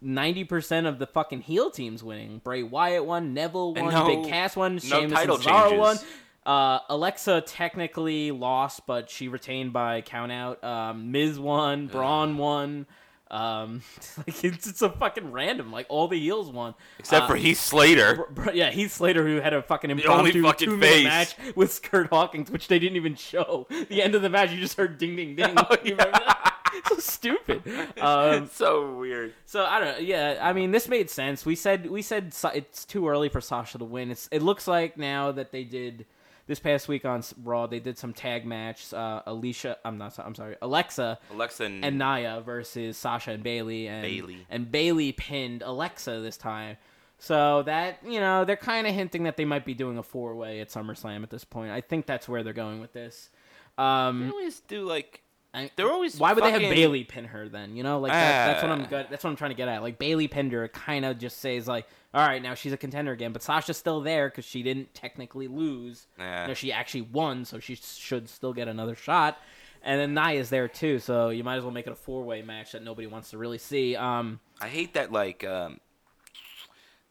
Ninety 0.04 0.46
percent 0.46 0.88
of 0.88 0.98
the 0.98 1.06
fucking 1.06 1.41
heel 1.41 1.70
teams 1.70 2.04
winning. 2.04 2.41
Bray 2.44 2.63
Wyatt 2.63 3.06
won, 3.06 3.36
Neville 3.36 3.76
won, 3.76 3.94
no- 3.94 4.08
Big 4.08 4.28
Cass 4.32 4.56
won, 4.56 4.74
no 4.74 4.80
Sheamus 4.80 5.12
title 5.13 5.36
and 5.36 5.44
Cesaro 5.46 5.78
won. 5.78 5.98
Uh, 6.44 6.80
Alexa 6.89 7.41
technically 7.41 8.32
lost, 8.32 8.88
but 8.88 9.12
she 9.12 9.28
retained 9.28 9.74
by 9.74 10.02
countout. 10.02 10.63
Um, 10.63 11.12
Miz 11.12 11.38
won, 11.38 11.86
Braun 11.86 12.39
won. 12.39 12.88
Um, 13.32 13.82
like 14.17 14.44
it's, 14.44 14.67
it's 14.67 14.82
a 14.82 14.89
fucking 14.89 15.32
random. 15.32 15.72
Like 15.72 15.86
all 15.89 16.08
the 16.08 16.20
heels 16.20 16.52
won, 16.52 16.76
Except 17.00 17.24
Uh, 17.24 17.28
for 17.28 17.36
Heath 17.38 17.60
Slater. 17.60 18.26
Br- 18.34 18.44
Br- 18.44 18.52
yeah, 18.52 18.70
Heath 18.72 18.91
Slater 18.91 19.26
who 19.26 19.38
had 19.41 19.54
a 19.54 19.62
fucking 19.63 19.89
impromptu 19.89 20.44
fucking 20.44 20.67
two 20.67 20.78
minute 20.78 21.04
match 21.06 21.36
with 21.56 21.82
Kurt 21.82 22.10
Hawkins, 22.10 22.52
which 22.52 22.67
they 22.67 22.78
didn't 22.78 22.98
even 22.98 23.15
show. 23.15 23.67
The 23.89 24.02
end 24.04 24.15
of 24.15 24.22
the 24.22 24.30
match, 24.30 24.52
you 24.52 24.60
just 24.60 24.78
heard 24.78 24.98
ding 24.98 25.15
ding 25.15 25.36
ding. 25.36 25.56
Oh, 25.58 25.76
You 25.84 25.91
remember 25.91 26.20
that? 26.20 26.48
so 26.89 26.98
stupid. 26.98 27.63
Um, 28.02 28.44
it's 28.44 28.56
so 28.56 28.96
weird. 28.98 29.34
so 29.46 29.63
I 29.65 29.80
don't. 29.80 29.94
know. 29.94 29.98
Yeah, 30.06 30.38
I 30.41 30.52
mean, 30.54 30.72
this 30.72 30.88
made 30.88 31.10
sense. 31.10 31.46
We 31.46 31.56
said 31.56 31.89
we 31.89 32.02
said 32.02 32.34
it's 32.54 32.86
too 32.86 33.08
early 33.08 33.30
for 33.30 33.39
Sasha 33.41 33.78
to 33.78 33.86
win. 33.86 34.12
It's 34.12 34.28
it 34.32 34.41
looks 34.41 34.67
like 34.67 34.98
now 34.98 35.32
that 35.32 35.52
they 35.52 35.63
did 35.63 36.06
this 36.47 36.60
past 36.60 36.88
week 36.88 37.06
on 37.06 37.23
Raw, 37.43 37.67
they 37.67 37.80
did 37.80 37.97
some 37.97 38.13
tag 38.13 38.45
match. 38.45 38.93
Uh, 38.93 39.21
Alicia, 39.25 39.77
I'm 39.86 39.97
not. 39.97 40.17
I'm 40.19 40.36
sorry, 40.36 40.56
Alexa 40.62 41.19
Alexa 41.32 41.63
and, 41.65 41.86
and 41.86 41.97
Nia 41.97 42.41
versus 42.45 42.97
Sasha 42.97 43.32
and 43.32 43.43
Bayley, 43.43 43.88
and 43.88 44.01
Bayley. 44.01 44.45
and 44.49 44.71
Bayley 44.71 45.12
pinned 45.12 45.62
Alexa 45.62 46.19
this 46.21 46.38
time. 46.38 46.77
So 47.19 47.62
that 47.63 47.99
you 48.06 48.19
know, 48.19 48.45
they're 48.45 48.56
kind 48.58 48.88
of 48.88 48.93
hinting 48.93 49.23
that 49.23 49.38
they 49.38 49.45
might 49.45 49.63
be 49.65 49.73
doing 49.75 49.97
a 49.97 50.04
four 50.04 50.36
way 50.36 50.60
at 50.60 50.69
SummerSlam 50.69 51.21
at 51.23 51.30
this 51.30 51.43
point. 51.43 51.71
I 51.71 51.82
think 51.82 52.06
that's 52.08 52.27
where 52.27 52.41
they're 52.43 52.51
going 52.54 52.82
with 52.82 52.93
this. 52.93 53.30
they 53.77 53.84
Um, 53.84 54.32
always 54.32 54.60
do 54.62 54.84
like 54.86 55.21
I- 55.54 55.69
they're 55.75 55.91
always 55.91 56.17
why 56.17 56.34
would 56.34 56.43
they 56.43 56.51
have 56.51 56.62
Bayley 56.62 57.04
pin 57.04 57.25
her 57.25 57.47
then? 57.49 57.75
You 57.75 57.84
know, 57.84 57.99
like 57.99 58.12
that, 58.12 58.47
that's 58.54 58.63
what 58.63 58.71
I'm 58.71 58.84
Ah. 58.84 58.88
good. 58.88 59.08
That's 59.10 59.23
what 59.23 59.30
I'm 59.30 59.36
trying 59.36 59.51
to 59.51 59.56
get 59.56 59.67
at. 59.67 59.82
Like 59.84 59.99
Bayley 59.99 60.27
pinned 60.27 60.51
her, 60.54 60.67
kind 60.69 61.06
of 61.06 61.19
just 61.19 61.38
says 61.39 61.67
like, 61.67 61.86
all 62.13 62.28
right, 62.28 62.41
now 62.41 62.54
she's 62.54 62.74
a 62.74 62.78
contender 62.78 63.12
again. 63.12 63.32
But 63.32 63.41
Sasha's 63.41 63.78
still 63.78 64.02
there 64.02 64.30
because 64.30 64.45
she 64.45 64.63
didn't 64.63 64.93
technically 64.93 65.47
lose. 65.47 66.08
Yeah. 66.19 66.47
No, 66.47 66.54
she 66.54 66.71
actually 66.71 67.02
won, 67.04 67.45
so 67.45 67.60
she 67.60 67.76
should 67.76 68.28
still 68.28 68.54
get 68.54 68.67
another 68.67 68.95
shot. 68.95 69.38
And 69.84 70.00
then 70.00 70.13
Nia's 70.13 70.50
there 70.50 70.67
too, 70.67 71.00
so 71.00 71.30
you 71.30 71.43
might 71.43 71.56
as 71.56 71.63
well 71.63 71.71
make 71.71 71.88
it 71.88 71.93
a 71.93 71.95
four 71.95 72.24
way 72.24 72.41
match 72.41 72.74
that 72.74 72.84
nobody 72.84 73.08
wants 73.08 73.32
to 73.32 73.38
really 73.38 73.58
see. 73.58 73.95
Um, 73.95 74.39
I 74.60 74.67
hate 74.67 74.93
that 74.93 75.12
like 75.12 75.43
um 75.43 75.80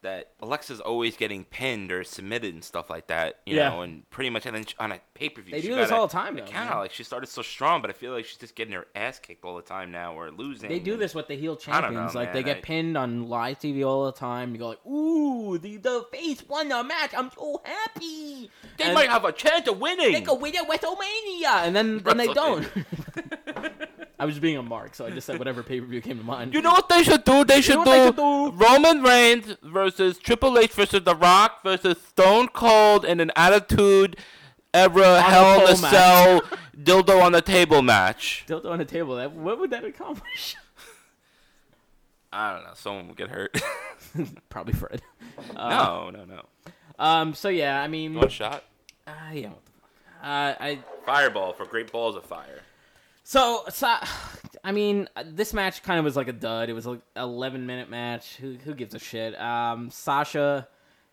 that 0.03 0.31
Alexa's 0.41 0.79
always 0.79 1.15
getting 1.15 1.43
pinned 1.45 1.91
or 1.91 2.03
submitted 2.03 2.53
and 2.55 2.63
stuff 2.63 2.89
like 2.89 3.05
that, 3.07 3.35
you 3.45 3.55
Yeah. 3.57 3.69
know, 3.69 3.81
and 3.81 4.09
pretty 4.09 4.29
much 4.31 4.45
and 4.47 4.55
then 4.55 4.65
on 4.79 4.91
a 4.91 4.99
pay 5.13 5.29
per 5.29 5.41
view. 5.41 5.51
They 5.53 5.61
do 5.61 5.75
this 5.75 5.91
all 5.91 6.07
the 6.07 6.11
time, 6.11 6.35
Count 6.37 6.51
man. 6.69 6.77
like 6.79 6.91
she 6.91 7.03
started 7.03 7.27
so 7.27 7.41
strong, 7.43 7.81
but 7.81 7.89
I 7.91 7.93
feel 7.93 8.11
like 8.11 8.25
she's 8.25 8.37
just 8.37 8.55
getting 8.55 8.73
her 8.73 8.87
ass 8.95 9.19
kicked 9.19 9.45
all 9.45 9.55
the 9.55 9.61
time 9.61 9.91
now 9.91 10.13
or 10.15 10.31
losing. 10.31 10.69
they 10.69 10.79
do 10.79 10.93
and- 10.93 11.01
this 11.01 11.13
with 11.13 11.27
the 11.27 11.35
heel 11.35 11.53
don't 11.55 11.67
know, 11.67 11.81
champions. 11.81 12.15
like 12.15 12.33
they 12.33 12.41
get 12.41 12.57
I- 12.57 12.61
pinned 12.61 12.97
on 12.97 13.27
live 13.29 13.59
TV 13.59 13.83
all 13.87 14.05
the 14.07 14.11
time. 14.11 14.53
You 14.53 14.57
go 14.57 14.67
like, 14.69 14.85
ooh, 14.87 15.57
the 15.59 15.77
the 15.77 16.05
face 16.11 16.43
won 16.47 16.69
the 16.69 16.83
match. 16.83 17.11
I'm 17.15 17.29
so 17.37 17.61
happy. 17.63 18.49
They 18.77 18.85
And- 18.85 18.93
might 18.95 19.09
have 19.09 19.23
a 19.25 19.31
chance 19.31 19.67
of 19.67 19.79
winning. 19.79 20.13
they 20.13 20.21
go 20.21 20.33
win 20.33 20.55
at 20.55 20.67
WrestleMania, 20.67 21.65
and 21.67 21.75
then 21.75 21.99
then 21.99 22.17
they 22.17 22.33
don't. 22.33 22.67
I 24.21 24.25
was 24.25 24.35
just 24.35 24.41
being 24.43 24.57
a 24.57 24.61
mark, 24.61 24.93
so 24.93 25.07
I 25.07 25.09
just 25.09 25.25
said 25.25 25.39
whatever 25.39 25.63
pay 25.63 25.81
per 25.81 25.87
view 25.87 25.99
came 25.99 26.19
to 26.19 26.23
mind. 26.23 26.53
You 26.53 26.61
know 26.61 26.73
what 26.73 26.89
they 26.89 27.01
should 27.01 27.23
do? 27.23 27.43
They 27.43 27.59
should, 27.59 27.83
do, 27.83 27.85
they 27.85 28.05
should 28.05 28.17
do? 28.17 28.51
Roman 28.51 29.01
Reigns 29.01 29.55
versus 29.63 30.19
Triple 30.19 30.59
H 30.59 30.73
versus 30.73 31.03
The 31.03 31.15
Rock 31.15 31.63
versus 31.63 31.99
Stone 31.99 32.49
Cold 32.49 33.03
in 33.03 33.19
an 33.19 33.31
Attitude 33.35 34.17
Era 34.75 35.23
Hell 35.23 35.55
in 35.55 35.63
a 35.63 35.65
pole 35.65 35.75
Cell 35.75 36.41
dildo 36.77 37.19
on 37.19 37.31
the 37.31 37.41
table 37.41 37.81
match. 37.81 38.45
Dildo 38.47 38.69
on 38.69 38.77
the 38.77 38.85
table. 38.85 39.15
That 39.15 39.31
what 39.31 39.59
would 39.59 39.71
that 39.71 39.83
accomplish? 39.83 40.55
I 42.31 42.53
don't 42.53 42.63
know. 42.63 42.73
Someone 42.75 43.07
will 43.07 43.15
get 43.15 43.29
hurt. 43.29 43.59
Probably 44.49 44.73
Fred. 44.73 45.01
no, 45.55 46.11
no, 46.11 46.25
no. 46.25 46.41
Um. 46.99 47.33
So 47.33 47.49
yeah, 47.49 47.81
I 47.81 47.87
mean, 47.87 48.13
One 48.13 48.29
shot. 48.29 48.65
uh, 49.07 49.11
yeah. 49.33 49.49
Uh, 50.21 50.53
I 50.59 50.79
Fireball 51.07 51.53
for 51.53 51.65
great 51.65 51.91
balls 51.91 52.15
of 52.15 52.23
fire. 52.23 52.61
So 53.31 53.63
so. 53.69 53.95
I 54.63 54.73
mean, 54.73 55.07
this 55.25 55.53
match 55.53 55.83
kind 55.83 55.97
of 55.97 56.03
was 56.03 56.17
like 56.17 56.27
a 56.27 56.33
dud. 56.33 56.69
It 56.69 56.73
was 56.73 56.85
like 56.85 56.99
11 57.15 57.65
minute 57.65 57.89
match. 57.89 58.35
Who 58.35 58.57
who 58.63 58.73
gives 58.73 58.93
a 58.93 58.99
shit? 58.99 59.39
Um, 59.39 59.89
Sasha. 59.89 60.67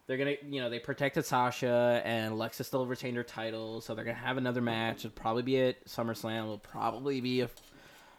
They're 0.09 0.16
gonna, 0.16 0.35
you 0.48 0.61
know, 0.61 0.68
they 0.70 0.78
protected 0.78 1.26
Sasha, 1.26 2.00
and 2.02 2.33
Alexa 2.33 2.64
still 2.64 2.87
retained 2.87 3.18
her 3.18 3.22
title, 3.22 3.83
so 3.83 3.94
they're 3.94 4.04
gonna 4.04 4.16
have 4.16 4.37
another 4.37 4.62
match. 4.62 5.04
It'll 5.04 5.11
probably 5.11 5.42
be 5.42 5.61
at 5.61 5.85
SummerSlam. 5.85 6.42
It'll 6.42 6.59
probably 6.59 7.20
be 7.20 7.42
a 7.42 7.50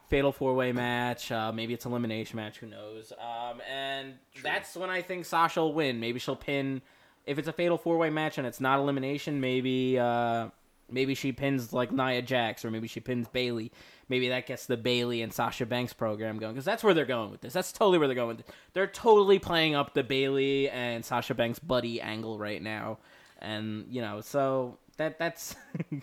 fatal 0.08 0.32
four 0.32 0.54
way 0.54 0.72
match. 0.72 1.32
Uh, 1.32 1.52
maybe 1.52 1.74
it's 1.74 1.86
elimination 1.86 2.38
match. 2.38 2.60
Who 2.60 2.68
knows? 2.68 3.12
Um, 3.20 3.60
and 3.70 4.14
that's 4.42 4.78
when 4.78 4.90
I 4.90 5.02
think 5.02 5.26
Sasha 5.26 5.60
will 5.60 5.74
win. 5.74 6.00
Maybe 6.00 6.20
she'll 6.20 6.38
pin. 6.38 6.82
If 7.26 7.38
it's 7.38 7.50
a 7.50 7.54
fatal 7.54 7.78
four 7.78 7.98
way 7.98 8.10
match 8.10 8.38
and 8.38 8.48
it's 8.48 8.62
not 8.62 8.80
elimination, 8.80 9.42
maybe 9.42 10.00
uh, 10.00 10.50
maybe 10.92 11.16
she 11.16 11.32
pins 11.32 11.72
like 11.74 11.92
Nia 11.92 12.22
Jax 12.22 12.64
or 12.66 12.72
maybe 12.72 12.88
she 12.88 13.00
pins 13.00 13.28
Bayley. 13.28 13.72
Maybe 14.10 14.30
that 14.30 14.48
gets 14.48 14.66
the 14.66 14.78
Bayley 14.78 15.22
and 15.22 15.32
Sasha 15.32 15.66
Banks 15.66 15.94
program 15.94 16.40
going 16.40 16.54
because 16.54 16.66
that's 16.66 16.84
where 16.84 16.94
they're 16.94 17.06
going 17.06 17.32
with 17.32 17.42
this. 17.42 17.54
That's 17.54 17.72
totally 17.72 17.98
where 18.00 18.08
they're 18.08 18.16
going 18.16 18.38
with 18.38 18.46
this. 18.46 18.56
They're 18.74 18.88
totally 18.88 19.38
playing 19.40 19.76
up 19.76 19.94
the 19.94 20.04
Bayley 20.04 20.70
and 20.70 21.06
Sasha 21.06 21.34
Banks 21.36 21.60
buddy 21.60 22.02
angle 22.02 22.40
right 22.40 22.62
now, 22.62 22.98
and 23.40 23.86
you 23.90 24.02
know 24.02 24.22
so 24.22 24.78
that 24.98 25.20
that's. 25.20 25.56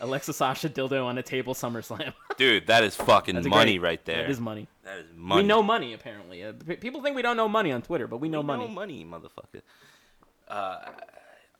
Alexa 0.00 0.32
Sasha 0.32 0.68
dildo 0.68 1.04
on 1.06 1.16
a 1.16 1.22
table 1.22 1.54
SummerSlam. 1.54 2.12
Dude, 2.36 2.66
that 2.66 2.82
is 2.84 2.94
fucking 2.96 3.36
That's 3.36 3.46
a 3.46 3.50
money 3.50 3.78
great- 3.78 3.88
right 3.90 4.04
there. 4.04 4.22
That 4.22 4.30
is 4.30 4.40
money. 4.40 4.66
That 4.84 4.98
is 4.98 5.06
money. 5.16 5.42
We 5.42 5.48
know 5.48 5.62
money 5.62 5.94
apparently. 5.94 6.42
Uh, 6.44 6.52
p- 6.52 6.76
people 6.76 7.00
think 7.02 7.14
we 7.16 7.22
don't 7.22 7.36
know 7.36 7.48
money 7.48 7.72
on 7.72 7.80
Twitter, 7.80 8.06
but 8.06 8.18
we 8.18 8.28
know 8.28 8.40
We 8.40 8.46
money. 8.46 8.64
know 8.66 8.70
money, 8.70 9.06
motherfucker. 9.08 9.62
Uh, 10.48 10.78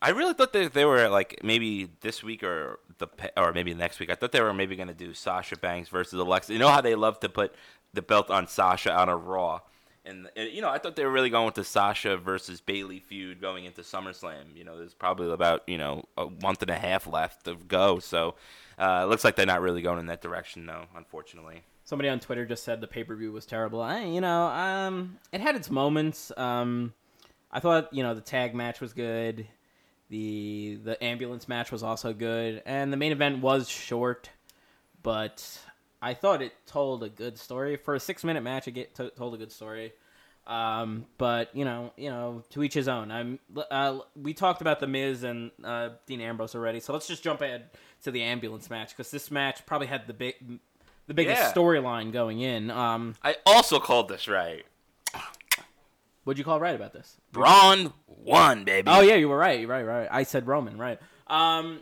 I 0.02 0.10
really 0.10 0.34
thought 0.34 0.52
that 0.52 0.74
they 0.74 0.84
were 0.84 1.08
like 1.08 1.38
maybe 1.44 1.88
this 2.00 2.24
week 2.24 2.42
or 2.42 2.80
the 2.98 3.06
or 3.36 3.52
maybe 3.52 3.72
next 3.72 4.00
week. 4.00 4.10
I 4.10 4.16
thought 4.16 4.32
they 4.32 4.40
were 4.40 4.52
maybe 4.52 4.74
gonna 4.74 4.92
do 4.92 5.14
Sasha 5.14 5.56
Banks 5.56 5.88
versus 5.88 6.18
Alexa. 6.18 6.52
You 6.52 6.58
know 6.58 6.68
how 6.68 6.80
they 6.80 6.96
love 6.96 7.20
to 7.20 7.28
put 7.28 7.54
the 7.94 8.02
belt 8.02 8.28
on 8.28 8.48
Sasha 8.48 8.92
on 8.92 9.08
a 9.08 9.16
Raw, 9.16 9.60
and, 10.04 10.28
and 10.34 10.50
you 10.50 10.60
know 10.60 10.68
I 10.68 10.78
thought 10.78 10.96
they 10.96 11.04
were 11.04 11.12
really 11.12 11.30
going 11.30 11.46
with 11.46 11.54
the 11.54 11.62
Sasha 11.62 12.16
versus 12.16 12.60
Bayley 12.60 12.98
feud 12.98 13.40
going 13.40 13.64
into 13.64 13.82
SummerSlam. 13.82 14.56
You 14.56 14.64
know, 14.64 14.76
there's 14.76 14.92
probably 14.92 15.30
about 15.30 15.62
you 15.68 15.78
know 15.78 16.04
a 16.18 16.26
month 16.42 16.62
and 16.62 16.70
a 16.72 16.78
half 16.78 17.06
left 17.06 17.44
to 17.44 17.54
go, 17.54 18.00
so 18.00 18.34
uh, 18.78 19.02
it 19.04 19.08
looks 19.08 19.22
like 19.22 19.36
they're 19.36 19.46
not 19.46 19.60
really 19.60 19.82
going 19.82 20.00
in 20.00 20.06
that 20.06 20.20
direction, 20.20 20.66
though. 20.66 20.86
Unfortunately. 20.96 21.62
Somebody 21.84 22.08
on 22.08 22.20
Twitter 22.20 22.44
just 22.44 22.64
said 22.64 22.80
the 22.80 22.86
pay 22.88 23.04
per 23.04 23.14
view 23.14 23.30
was 23.30 23.46
terrible. 23.46 23.80
I, 23.80 24.04
you 24.04 24.20
know, 24.20 24.46
um, 24.46 25.18
it 25.30 25.40
had 25.40 25.54
its 25.54 25.70
moments. 25.70 26.32
Um, 26.36 26.92
I 27.52 27.60
thought 27.60 27.92
you 27.92 28.02
know 28.02 28.14
the 28.14 28.20
tag 28.20 28.52
match 28.52 28.80
was 28.80 28.92
good. 28.92 29.46
The 30.12 30.78
the 30.84 31.02
ambulance 31.02 31.48
match 31.48 31.72
was 31.72 31.82
also 31.82 32.12
good, 32.12 32.62
and 32.66 32.92
the 32.92 32.98
main 32.98 33.12
event 33.12 33.38
was 33.40 33.66
short, 33.66 34.28
but 35.02 35.58
I 36.02 36.12
thought 36.12 36.42
it 36.42 36.52
told 36.66 37.02
a 37.02 37.08
good 37.08 37.38
story 37.38 37.76
for 37.76 37.94
a 37.94 38.00
six 38.00 38.22
minute 38.22 38.42
match. 38.42 38.68
It 38.68 38.72
get, 38.72 38.94
to, 38.96 39.08
told 39.08 39.32
a 39.34 39.38
good 39.38 39.50
story. 39.50 39.94
Um, 40.46 41.06
but 41.16 41.56
you 41.56 41.64
know, 41.64 41.92
you 41.96 42.10
know, 42.10 42.42
to 42.50 42.62
each 42.62 42.74
his 42.74 42.88
own. 42.88 43.10
I'm. 43.10 43.38
Uh, 43.70 44.00
we 44.14 44.34
talked 44.34 44.60
about 44.60 44.80
the 44.80 44.86
Miz 44.86 45.22
and 45.22 45.50
uh, 45.64 45.90
Dean 46.04 46.20
Ambrose 46.20 46.54
already, 46.54 46.80
so 46.80 46.92
let's 46.92 47.06
just 47.06 47.22
jump 47.22 47.40
ahead 47.40 47.70
to 48.02 48.10
the 48.10 48.20
ambulance 48.22 48.68
match 48.68 48.90
because 48.90 49.10
this 49.10 49.30
match 49.30 49.64
probably 49.64 49.86
had 49.86 50.06
the 50.06 50.12
big, 50.12 50.34
the 51.06 51.14
biggest 51.14 51.40
Yeah. 51.40 51.52
storyline 51.54 52.12
going 52.12 52.40
in. 52.40 52.70
Um, 52.70 53.14
I 53.22 53.36
also 53.46 53.78
called 53.80 54.08
this 54.10 54.28
right. 54.28 54.66
What'd 56.24 56.38
you 56.38 56.44
call 56.44 56.60
right 56.60 56.74
about 56.74 56.92
this? 56.92 57.16
Braun 57.32 57.92
won, 58.06 58.64
baby. 58.64 58.88
Oh 58.90 59.00
yeah, 59.00 59.14
you 59.14 59.28
were 59.28 59.38
right. 59.38 59.60
You're 59.60 59.68
right, 59.68 59.84
right. 59.84 60.08
I 60.10 60.22
said 60.22 60.46
Roman, 60.46 60.78
right? 60.78 60.98
Um, 61.26 61.80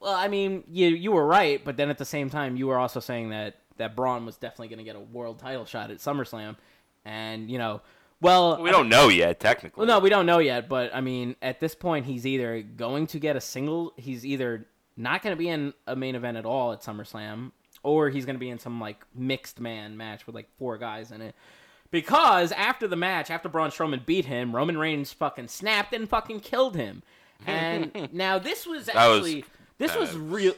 well, 0.00 0.14
I 0.14 0.28
mean, 0.28 0.64
you 0.68 0.88
you 0.88 1.12
were 1.12 1.26
right, 1.26 1.64
but 1.64 1.76
then 1.76 1.90
at 1.90 1.98
the 1.98 2.04
same 2.04 2.30
time, 2.30 2.56
you 2.56 2.66
were 2.66 2.78
also 2.78 3.00
saying 3.00 3.30
that 3.30 3.56
that 3.76 3.96
Braun 3.96 4.26
was 4.26 4.36
definitely 4.36 4.68
going 4.68 4.78
to 4.78 4.84
get 4.84 4.96
a 4.96 5.00
world 5.00 5.38
title 5.38 5.64
shot 5.64 5.90
at 5.90 5.98
SummerSlam, 5.98 6.56
and 7.04 7.50
you 7.50 7.58
know, 7.58 7.80
well, 8.20 8.62
We 8.62 8.70
don't 8.70 8.88
know 8.88 9.08
yet, 9.08 9.40
technically. 9.40 9.80
Well, 9.80 9.96
no, 9.96 9.98
we 9.98 10.10
don't 10.10 10.26
know 10.26 10.38
yet, 10.38 10.68
but 10.68 10.94
I 10.94 11.00
mean, 11.00 11.36
at 11.40 11.60
this 11.60 11.74
point, 11.74 12.04
he's 12.04 12.26
either 12.26 12.60
going 12.60 13.06
to 13.08 13.18
get 13.18 13.36
a 13.36 13.40
single. 13.40 13.94
He's 13.96 14.26
either 14.26 14.66
not 14.96 15.22
going 15.22 15.34
to 15.34 15.38
be 15.38 15.48
in 15.48 15.72
a 15.86 15.96
main 15.96 16.14
event 16.14 16.36
at 16.36 16.44
all 16.44 16.72
at 16.72 16.82
SummerSlam, 16.82 17.52
or 17.82 18.10
he's 18.10 18.26
going 18.26 18.36
to 18.36 18.40
be 18.40 18.50
in 18.50 18.58
some 18.58 18.78
like 18.80 19.04
mixed 19.14 19.58
man 19.60 19.96
match 19.96 20.26
with 20.26 20.34
like 20.34 20.48
four 20.58 20.76
guys 20.76 21.10
in 21.10 21.22
it. 21.22 21.34
Because 21.90 22.52
after 22.52 22.86
the 22.86 22.96
match, 22.96 23.30
after 23.30 23.48
Braun 23.48 23.70
Strowman 23.70 24.06
beat 24.06 24.26
him, 24.26 24.54
Roman 24.54 24.78
Reigns 24.78 25.12
fucking 25.12 25.48
snapped 25.48 25.92
and 25.92 26.08
fucking 26.08 26.40
killed 26.40 26.76
him. 26.76 27.02
And 27.46 28.08
now 28.12 28.38
this 28.38 28.66
was 28.66 28.86
was 28.86 28.88
actually 28.88 29.44
this 29.78 29.96
was 29.96 30.14
real. 30.14 30.54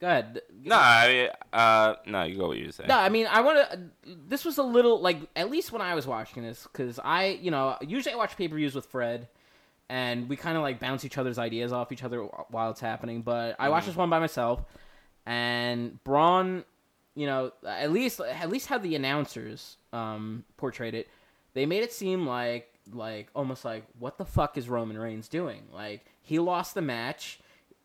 Go 0.00 0.08
ahead. 0.08 0.40
No, 0.64 0.76
I 0.76 1.08
mean, 1.08 1.28
uh, 1.52 1.94
no, 2.06 2.22
you 2.24 2.36
go 2.36 2.48
what 2.48 2.58
you 2.58 2.66
were 2.66 2.72
saying. 2.72 2.88
No, 2.88 2.98
I 2.98 3.08
mean, 3.08 3.28
I 3.30 3.40
want 3.40 3.70
to. 3.70 3.80
This 4.26 4.44
was 4.44 4.58
a 4.58 4.62
little 4.64 5.00
like 5.00 5.18
at 5.36 5.48
least 5.48 5.70
when 5.70 5.80
I 5.80 5.94
was 5.94 6.08
watching 6.08 6.42
this, 6.42 6.66
because 6.70 6.98
I, 6.98 7.38
you 7.40 7.52
know, 7.52 7.76
usually 7.80 8.12
I 8.12 8.16
watch 8.16 8.36
pay 8.36 8.48
per 8.48 8.56
views 8.56 8.74
with 8.74 8.86
Fred, 8.86 9.28
and 9.88 10.28
we 10.28 10.34
kind 10.34 10.56
of 10.56 10.64
like 10.64 10.80
bounce 10.80 11.04
each 11.04 11.18
other's 11.18 11.38
ideas 11.38 11.72
off 11.72 11.92
each 11.92 12.02
other 12.02 12.22
while 12.22 12.70
it's 12.70 12.80
happening. 12.80 13.22
But 13.22 13.54
I 13.60 13.68
watched 13.68 13.86
this 13.86 13.94
one 13.94 14.10
by 14.10 14.18
myself, 14.18 14.64
and 15.24 16.02
Braun, 16.02 16.64
you 17.14 17.26
know, 17.26 17.52
at 17.66 17.92
least 17.92 18.20
at 18.20 18.48
least 18.48 18.68
how 18.68 18.78
the 18.78 18.94
announcers 18.94 19.76
um, 19.92 20.44
portrayed 20.56 20.94
it, 20.94 21.08
they 21.54 21.66
made 21.66 21.82
it 21.82 21.92
seem 21.92 22.26
like 22.26 22.68
like 22.92 23.28
almost 23.34 23.64
like 23.64 23.84
what 23.98 24.18
the 24.18 24.24
fuck 24.24 24.56
is 24.56 24.68
Roman 24.68 24.98
Reigns 24.98 25.28
doing? 25.28 25.62
Like 25.72 26.04
he 26.22 26.38
lost 26.38 26.74
the 26.74 26.82
match. 26.82 27.40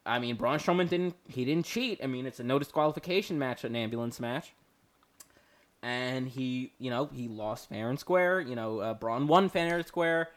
I 0.05 0.19
mean, 0.19 0.35
Braun 0.37 0.59
Strowman 0.59 0.89
didn't 0.89 1.15
he 1.27 1.45
didn't 1.45 1.65
cheat. 1.65 1.99
I 2.03 2.07
mean, 2.07 2.25
it's 2.25 2.39
a 2.39 2.43
no 2.43 2.59
disqualification 2.59 3.37
match, 3.37 3.63
an 3.63 3.75
ambulance 3.75 4.19
match. 4.19 4.53
And 5.83 6.27
he, 6.27 6.73
you 6.79 6.89
know, 6.89 7.09
he 7.13 7.27
lost 7.27 7.69
fair 7.69 7.89
and 7.89 7.99
square. 7.99 8.41
You 8.41 8.55
know, 8.55 8.79
uh, 8.79 8.93
Braun 8.93 9.27
won 9.27 9.49
fair 9.49 9.77
and 9.77 9.85
square. 9.85 10.29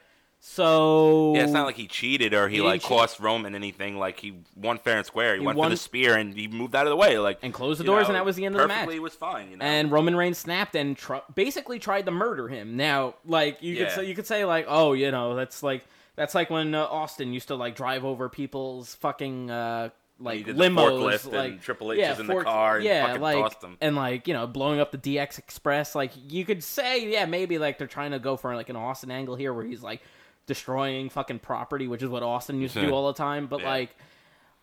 So 0.43 1.35
Yeah, 1.35 1.43
it's 1.43 1.51
not 1.51 1.67
like 1.67 1.75
he 1.75 1.85
cheated 1.85 2.33
or 2.33 2.49
he, 2.49 2.55
He 2.57 2.61
like 2.61 2.81
didn't 2.81 2.81
cheat. 2.81 2.89
cost 2.89 3.19
Roman 3.19 3.53
anything. 3.53 3.97
Like 3.99 4.19
he 4.19 4.33
won 4.55 4.79
fair 4.79 4.97
and 4.97 5.05
square. 5.05 5.35
He, 5.35 5.39
He 5.39 5.45
went 5.45 5.57
won- 5.57 5.67
for 5.67 5.75
the 5.75 5.77
spear 5.77 6.17
and 6.17 6.33
he 6.35 6.47
moved 6.47 6.75
out 6.75 6.87
of 6.87 6.89
the 6.89 6.95
way. 6.95 7.19
Like 7.19 7.37
And 7.43 7.53
closed 7.53 7.79
the 7.79 7.83
doors, 7.83 8.05
know, 8.05 8.07
and 8.09 8.15
that 8.15 8.25
was 8.25 8.35
the 8.35 8.45
end 8.45 8.55
of 8.55 8.61
the 8.61 8.67
match. 8.67 8.89
Was 8.99 9.13
fine. 9.13 9.51
You 9.51 9.57
know. 9.57 9.63
and 9.65 9.91
Roman 9.91 10.15
Reigns 10.15 10.39
snapped 10.39 10.75
and 10.75 10.97
tr- 10.97 11.17
basically 11.35 11.77
tried 11.77 12.05
to 12.07 12.11
murder 12.11 12.47
him. 12.47 12.75
Now, 12.75 13.13
like 13.23 13.61
you 13.61 13.75
could 13.75 13.87
Yeah. 13.87 13.95
say, 13.95 14.05
you 14.05 14.15
could 14.15 14.25
say 14.25 14.43
like, 14.43 14.65
oh, 14.67 14.93
you 14.93 15.11
know, 15.11 15.35
that's 15.35 15.61
like 15.61 15.85
that's 16.15 16.33
like 16.33 16.49
when 16.49 16.73
uh, 16.73 16.85
Austin 16.85 17.33
used 17.33 17.47
to 17.49 17.55
like 17.55 17.75
drive 17.75 18.03
over 18.03 18.27
people's 18.27 18.95
fucking 18.95 19.51
uh, 19.51 19.89
like 20.19 20.45
limos, 20.47 20.75
forklift 20.75 21.25
and 21.25 21.33
like 21.33 21.61
Triple 21.61 21.91
H 21.93 21.99
yeah, 21.99 22.13
is 22.13 22.19
in 22.19 22.25
the 22.27 22.41
car 22.43 22.77
and 22.77 22.85
yeah, 22.85 23.05
fucking 23.07 23.21
like 23.21 23.53
and 23.79 23.95
like 23.95 24.27
you 24.27 24.33
know 24.33 24.47
blowing 24.47 24.79
up 24.79 24.91
the 24.91 24.97
DX 24.97 25.37
Express. 25.37 25.93
Like 25.93 26.11
you 26.29 26.45
could 26.45 26.63
say, 26.63 27.07
yeah, 27.11 27.25
maybe 27.25 27.59
like 27.59 27.77
they're 27.77 27.85
trying 27.87 28.11
to 28.11 28.19
go 28.19 28.37
for 28.37 28.55
like 28.55 28.69
an 28.69 28.75
Austin 28.75 29.11
angle 29.11 29.35
here 29.35 29.53
where 29.53 29.63
he's 29.65 29.83
like 29.83 30.01
destroying 30.47 31.09
fucking 31.09 31.39
property, 31.39 31.87
which 31.87 32.01
is 32.03 32.09
what 32.09 32.23
Austin 32.23 32.59
used 32.61 32.73
to 32.75 32.81
do 32.81 32.91
all 32.91 33.07
the 33.07 33.13
time. 33.13 33.47
But 33.47 33.61
Yeah. 33.61 33.69
like. 33.69 33.95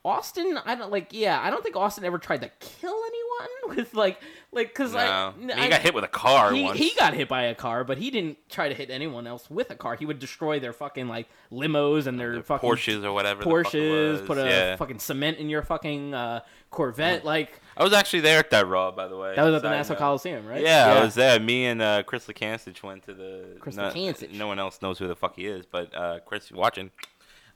Austin, 0.04 0.58
I 0.64 0.74
don't 0.74 0.90
like. 0.92 1.08
Yeah, 1.10 1.40
I 1.42 1.50
don't 1.50 1.62
think 1.62 1.76
Austin 1.76 2.04
ever 2.04 2.18
tried 2.18 2.42
to 2.42 2.50
kill 2.60 2.96
anyone 3.06 3.76
with 3.76 3.94
like, 3.94 4.20
like, 4.52 4.72
cause 4.72 4.92
no, 4.92 4.98
I, 4.98 5.26
I 5.26 5.32
mean, 5.36 5.48
he 5.56 5.68
got 5.68 5.80
hit 5.80 5.92
with 5.92 6.04
a 6.04 6.08
car 6.08 6.52
he, 6.52 6.62
once. 6.62 6.78
he 6.78 6.92
got 6.96 7.14
hit 7.14 7.28
by 7.28 7.42
a 7.42 7.54
car, 7.54 7.84
but 7.84 7.98
he 7.98 8.10
didn't 8.10 8.38
try 8.48 8.68
to 8.68 8.74
hit 8.74 8.90
anyone 8.90 9.26
else 9.26 9.50
with 9.50 9.70
a 9.70 9.74
car. 9.74 9.96
He 9.96 10.06
would 10.06 10.18
destroy 10.18 10.60
their 10.60 10.72
fucking 10.72 11.08
like 11.08 11.28
limos 11.52 12.06
and 12.06 12.18
their 12.18 12.36
The 12.36 12.42
fucking 12.42 12.68
Porsches 12.68 13.04
or 13.04 13.12
whatever. 13.12 13.42
Porsches. 13.42 14.24
Put 14.24 14.38
a 14.38 14.44
yeah. 14.46 14.76
fucking 14.76 15.00
cement 15.00 15.38
in 15.38 15.48
your 15.48 15.62
fucking 15.62 16.14
uh, 16.14 16.40
Corvette. 16.70 17.24
Like 17.24 17.60
I 17.76 17.82
was 17.82 17.92
actually 17.92 18.20
there 18.20 18.38
at 18.38 18.50
that 18.50 18.68
Raw, 18.68 18.92
by 18.92 19.08
the 19.08 19.16
way. 19.16 19.34
that 19.34 19.42
was 19.42 19.54
at 19.54 19.62
the 19.62 19.70
Nassau. 19.70 19.96
Coliseum, 19.96 20.46
right? 20.46 20.62
Yeah, 20.62 20.94
I 20.96 21.04
was 21.04 21.14
there. 21.14 21.40
Me 21.40 21.66
and 21.66 21.82
uh, 21.82 22.02
Chris 22.04 22.26
Lekansich 22.26 22.82
went 22.82 23.02
to 23.04 23.14
the. 23.14 23.56
Chris 23.58 23.76
no, 23.76 23.92
No 24.32 24.46
one 24.46 24.58
else 24.58 24.80
knows 24.80 24.98
who 24.98 25.08
the 25.08 25.16
fuck 25.16 25.36
he 25.36 25.46
is, 25.46 25.66
but 25.66 25.94
uh, 25.94 26.20
Chris, 26.24 26.50
watching? 26.50 26.90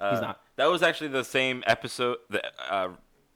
Uh, 0.03 0.11
He's 0.11 0.21
not. 0.21 0.41
That 0.57 0.67
was 0.67 0.83
actually 0.83 1.09
the 1.09 1.25
same 1.25 1.63
episode. 1.67 2.19
The 2.29 2.43
uh, 2.71 2.89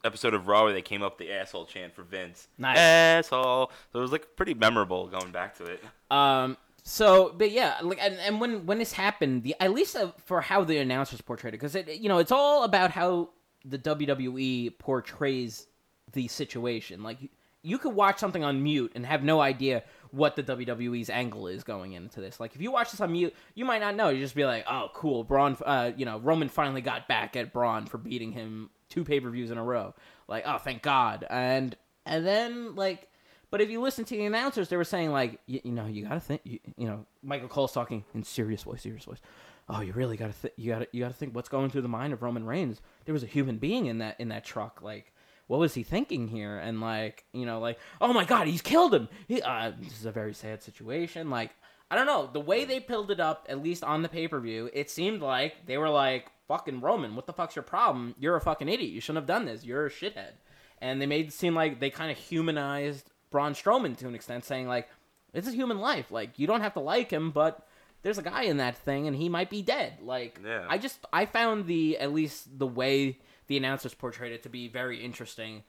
episode 0.05 0.35
of 0.35 0.49
Raw 0.49 0.65
where 0.65 0.73
they 0.73 0.83
came 0.83 1.03
up 1.03 1.19
the 1.19 1.33
asshole 1.33 1.67
chant 1.67 1.95
for 1.95 2.03
Vince. 2.03 2.49
Nice. 2.59 2.79
Asshole. 2.79 3.71
So 3.93 3.99
it 3.99 4.03
was 4.03 4.13
like 4.13 4.37
pretty 4.37 4.55
memorable 4.55 5.07
going 5.09 5.31
back 5.31 5.57
to 5.59 5.65
it. 5.65 5.85
Um. 6.11 6.57
So, 6.89 7.35
but 7.37 7.51
yeah, 7.51 7.79
like, 7.83 7.99
and, 8.01 8.15
and 8.21 8.41
when 8.41 8.65
when 8.65 8.79
this 8.79 8.93
happened, 8.93 9.43
the 9.43 9.57
at 9.59 9.73
least 9.73 9.97
uh, 9.97 10.13
for 10.25 10.41
how 10.41 10.63
the 10.63 10.79
announcers 10.79 11.21
portrayed 11.21 11.53
it, 11.53 11.57
because 11.57 11.75
it, 11.75 11.89
you 11.89 12.09
know, 12.09 12.19
it's 12.19 12.31
all 12.31 12.63
about 12.63 12.93
how 12.93 13.31
the 13.65 13.79
WWE 13.79 14.79
portrays 14.79 15.67
the 16.13 16.29
situation. 16.29 17.03
Like, 17.03 17.19
you 17.63 17.79
could 17.79 17.93
watch 17.93 18.19
something 18.21 18.45
on 18.45 18.63
mute 18.63 18.93
and 18.95 19.05
have 19.05 19.25
no 19.25 19.41
idea 19.41 19.83
what 20.13 20.37
the 20.37 20.43
WWE's 20.43 21.11
angle 21.11 21.47
is 21.47 21.65
going 21.65 21.93
into 21.93 22.21
this. 22.21 22.41
Like, 22.41 22.55
if 22.55 22.61
you 22.61 22.71
watch 22.71 22.91
this 22.91 23.01
on 23.01 23.13
mute, 23.13 23.35
you 23.55 23.65
might 23.65 23.81
not 23.81 23.97
know. 23.97 24.09
You 24.09 24.21
just 24.21 24.35
be 24.35 24.45
like, 24.45 24.65
oh, 24.69 24.89
cool, 24.95 25.25
Braun. 25.25 25.57
Uh, 25.65 25.93
you 25.97 26.05
know, 26.05 26.19
Roman 26.19 26.49
finally 26.49 26.81
got 26.81 27.09
back 27.09 27.37
at 27.37 27.53
Braun 27.53 27.87
for 27.87 27.99
beating 27.99 28.33
him 28.33 28.71
two 28.89 29.05
pay 29.05 29.21
per 29.21 29.31
views 29.31 29.51
in 29.51 29.59
a 29.59 29.65
row. 29.65 29.95
Like, 30.29 30.45
oh, 30.47 30.59
thank 30.59 30.83
God. 30.83 31.27
And 31.29 31.77
and 32.05 32.27
then 32.27 32.75
like. 32.75 33.09
But 33.49 33.61
if 33.61 33.71
you 33.71 33.81
listen 33.81 34.05
to 34.07 34.17
the 34.17 34.25
announcers, 34.25 34.69
they 34.69 34.77
were 34.77 34.83
saying 34.85 35.13
like, 35.13 35.39
you, 35.47 35.61
you 35.63 35.71
know, 35.71 35.87
you 35.87 36.05
gotta 36.05 36.19
think, 36.19 36.41
you, 36.45 36.59
you 36.77 36.89
know, 36.89 37.07
Michael 37.23 37.49
Cole's 37.49 37.73
talking 37.73 38.05
in 38.13 38.25
serious 38.25 38.65
voice, 38.65 38.83
serious 38.83 39.05
voice. 39.05 39.21
Oh, 39.69 39.81
you 39.81 39.93
really 39.93 40.17
gotta, 40.17 40.33
th- 40.33 40.53
you 40.57 40.73
gotta, 40.73 40.89
you 40.91 41.01
gotta 41.01 41.15
think 41.15 41.33
what's 41.33 41.49
going 41.49 41.71
through 41.71 41.83
the 41.83 41.89
mind 41.89 42.13
of 42.13 42.23
Roman 42.23 42.45
Reigns. 42.45 42.81
There 43.05 43.13
was 43.13 43.23
a 43.23 43.27
human 43.27 43.59
being 43.59 43.87
in 43.87 43.99
that 43.99 44.17
in 44.19 44.29
that 44.31 44.45
truck. 44.45 44.83
Like, 44.83 45.13
what 45.47 45.61
was 45.61 45.75
he 45.75 45.83
thinking 45.83 46.29
here? 46.29 46.59
And 46.59 46.81
like, 46.81 47.25
you 47.33 47.47
know, 47.47 47.61
like, 47.61 47.79
oh 48.01 48.13
my 48.13 48.25
God, 48.25 48.47
he's 48.47 48.63
killed 48.63 48.95
him. 48.95 49.09
He, 49.29 49.43
uh, 49.43 49.73
this 49.81 49.99
is 49.99 50.07
a 50.07 50.13
very 50.13 50.35
sad 50.35 50.63
situation. 50.63 51.31
Like, 51.31 51.51
I 51.91 51.95
don't 51.97 52.07
know. 52.07 52.29
The 52.33 52.41
way 52.41 52.65
they 52.65 52.81
pilled 52.81 53.11
it 53.11 53.21
up, 53.21 53.47
at 53.49 53.63
least 53.63 53.85
on 53.85 54.03
the 54.03 54.09
pay 54.09 54.27
per 54.29 54.41
view, 54.41 54.69
it 54.73 54.91
seemed 54.91 55.23
like 55.23 55.67
they 55.67 55.79
were 55.79 55.91
like, 55.91 56.27
fucking 56.49 56.81
Roman, 56.81 57.15
what 57.15 57.27
the 57.27 57.33
fuck's 57.33 57.57
your 57.57 57.63
problem? 57.63 58.15
You're 58.19 58.37
a 58.37 58.41
fucking 58.41 58.69
idiot. 58.69 58.91
You 58.91 59.01
shouldn't 59.01 59.23
have 59.23 59.27
done 59.27 59.47
this. 59.47 59.65
You're 59.65 59.87
a 59.87 59.91
shithead. 59.91 60.33
And 60.81 61.01
they 61.01 61.07
made 61.07 61.27
it 61.29 61.33
seem 61.33 61.55
like 61.55 61.81
they 61.81 61.91
kind 61.91 62.11
of 62.11 62.19
humanized 62.19 63.11
Braun 63.31 63.55
Strowman 63.55 63.97
to 63.99 64.09
an 64.09 64.15
extent, 64.15 64.45
saying 64.45 64.69
like, 64.69 64.89
"This 65.33 65.47
is 65.47 65.55
human 65.55 65.79
life. 65.79 66.11
Like, 66.11 66.39
you 66.39 66.47
don't 66.47 66.61
have 66.61 66.75
to 66.75 66.81
like 66.81 67.11
him, 67.11 67.31
but 67.31 67.67
there's 68.03 68.19
a 68.19 68.23
guy 68.23 68.43
in 68.43 68.59
that 68.59 68.77
thing, 68.77 69.07
and 69.07 69.17
he 69.17 69.29
might 69.29 69.49
be 69.51 69.63
dead." 69.63 69.95
Like, 70.03 70.39
Yeah. 70.45 70.67
I 70.69 70.79
just 70.79 70.99
I 71.13 71.25
found 71.27 71.67
the 71.67 71.99
at 71.99 72.13
least 72.13 72.59
the 72.59 72.67
way 72.67 73.19
the 73.47 73.57
announcers 73.57 73.95
portrayed 73.95 74.33
it 74.33 74.43
to 74.45 74.49
be 74.49 74.69
very 74.69 75.03
interesting. 75.03 75.63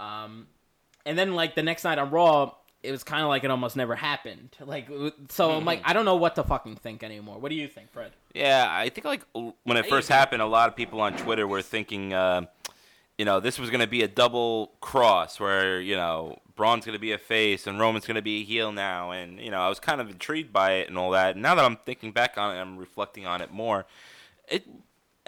Um, 0.00 0.46
and 1.04 1.18
then 1.18 1.34
like 1.34 1.54
the 1.54 1.62
next 1.62 1.84
night 1.84 1.98
on 1.98 2.10
Raw, 2.10 2.52
it 2.82 2.90
was 2.90 3.02
kind 3.02 3.22
of 3.22 3.28
like 3.28 3.44
it 3.44 3.50
almost 3.50 3.76
never 3.76 3.96
happened. 3.96 4.56
Like, 4.64 4.88
so 5.30 5.52
I'm 5.52 5.64
like, 5.64 5.80
I 5.84 5.92
don't 5.92 6.04
know 6.04 6.16
what 6.16 6.34
to 6.36 6.44
fucking 6.44 6.76
think 6.76 7.02
anymore. 7.02 7.38
What 7.38 7.48
do 7.48 7.54
you 7.54 7.68
think, 7.68 7.90
Fred? 7.90 8.12
Yeah, 8.34 8.66
I 8.68 8.88
think 8.90 9.04
like 9.04 9.22
when 9.32 9.76
it 9.76 9.86
first 9.86 10.08
happened, 10.08 10.42
a 10.42 10.46
lot 10.46 10.68
of 10.68 10.76
people 10.76 11.00
on 11.00 11.16
Twitter 11.16 11.46
were 11.46 11.62
thinking, 11.62 12.12
uh, 12.12 12.42
you 13.16 13.24
know, 13.24 13.40
this 13.40 13.58
was 13.58 13.70
going 13.70 13.80
to 13.80 13.88
be 13.88 14.02
a 14.02 14.08
double 14.08 14.72
cross 14.80 15.40
where 15.40 15.80
you 15.80 15.96
know 15.96 16.38
Braun's 16.54 16.84
going 16.84 16.94
to 16.94 17.00
be 17.00 17.12
a 17.12 17.18
face 17.18 17.66
and 17.66 17.80
Roman's 17.80 18.06
going 18.06 18.16
to 18.16 18.22
be 18.22 18.42
a 18.42 18.44
heel 18.44 18.72
now, 18.72 19.10
and 19.10 19.40
you 19.40 19.50
know 19.50 19.58
I 19.58 19.68
was 19.68 19.80
kind 19.80 20.00
of 20.00 20.10
intrigued 20.10 20.52
by 20.52 20.74
it 20.74 20.88
and 20.88 20.98
all 20.98 21.10
that. 21.10 21.36
Now 21.36 21.54
that 21.54 21.64
I'm 21.64 21.76
thinking 21.76 22.12
back 22.12 22.36
on 22.36 22.54
it, 22.54 22.60
I'm 22.60 22.76
reflecting 22.76 23.26
on 23.26 23.40
it 23.40 23.50
more. 23.50 23.86
It 24.48 24.66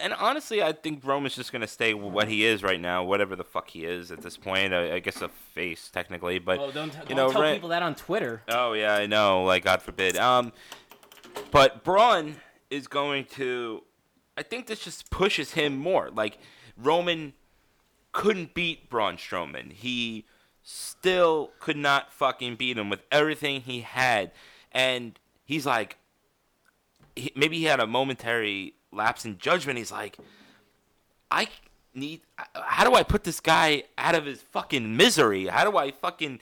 and 0.03 0.13
honestly, 0.15 0.63
I 0.63 0.73
think 0.73 1.05
Roman's 1.05 1.35
just 1.37 1.53
going 1.53 1.61
to 1.63 1.67
stay 1.69 1.95
what 1.95 2.29
he 2.29 2.45
is 2.45 2.63
right 2.63 2.81
now, 2.81 3.05
whatever 3.05 3.37
the 3.37 3.45
fuck 3.45 3.71
he 3.71 3.85
is 3.85 4.11
at 4.11 4.21
this 4.23 4.37
point. 4.37 4.73
I, 4.75 4.95
I 4.95 4.99
guess 4.99 5.23
a 5.23 5.29
face 5.29 5.89
technically, 5.93 6.39
but 6.39 6.59
Oh, 6.59 6.71
don't, 6.71 6.93
you 7.09 7.15
don't 7.15 7.17
know, 7.17 7.33
tell 7.33 7.53
people 7.53 7.69
that 7.71 7.83
on 7.83 7.95
Twitter. 7.95 8.43
Oh 8.49 8.73
yeah, 8.73 8.95
I 8.95 9.07
know. 9.07 9.45
Like 9.45 9.65
God 9.65 9.83
forbid. 9.83 10.17
Um, 10.17 10.53
but 11.51 11.85
Braun 11.85 12.37
is 12.71 12.89
going 12.89 13.25
to. 13.37 13.83
I 14.37 14.43
think 14.43 14.67
this 14.67 14.81
just 14.85 15.11
pushes 15.11 15.53
him 15.53 15.77
more. 15.77 16.11
Like 16.11 16.39
Roman 16.77 17.35
couldn't 18.13 18.55
beat 18.55 18.89
Braun 18.91 19.17
Strowman. 19.17 19.73
He 19.73 20.25
still 20.63 21.53
could 21.61 21.77
not 21.77 22.13
fucking 22.13 22.57
beat 22.57 22.77
him 22.79 22.91
with 22.91 23.01
everything 23.13 23.61
he 23.63 23.81
had, 23.81 24.33
and 24.73 25.19
he's 25.45 25.67
like, 25.67 25.97
he, 27.17 27.33
maybe 27.37 27.59
he 27.59 27.65
had 27.65 27.81
a 27.81 27.87
momentary 27.87 28.75
lapse 28.93 29.25
in 29.25 29.39
judgment. 29.39 29.79
He's 29.79 29.93
like, 29.93 30.17
I 31.31 31.49
need. 31.95 32.23
How 32.55 32.85
do 32.89 32.95
I 32.95 33.03
put 33.03 33.25
this 33.25 33.41
guy 33.41 33.85
out 33.99 34.15
of 34.15 34.25
his 34.27 34.43
fucking 34.43 34.97
misery? 34.97 35.47
How 35.47 35.69
do 35.71 35.77
I 35.77 35.91
fucking 35.91 36.41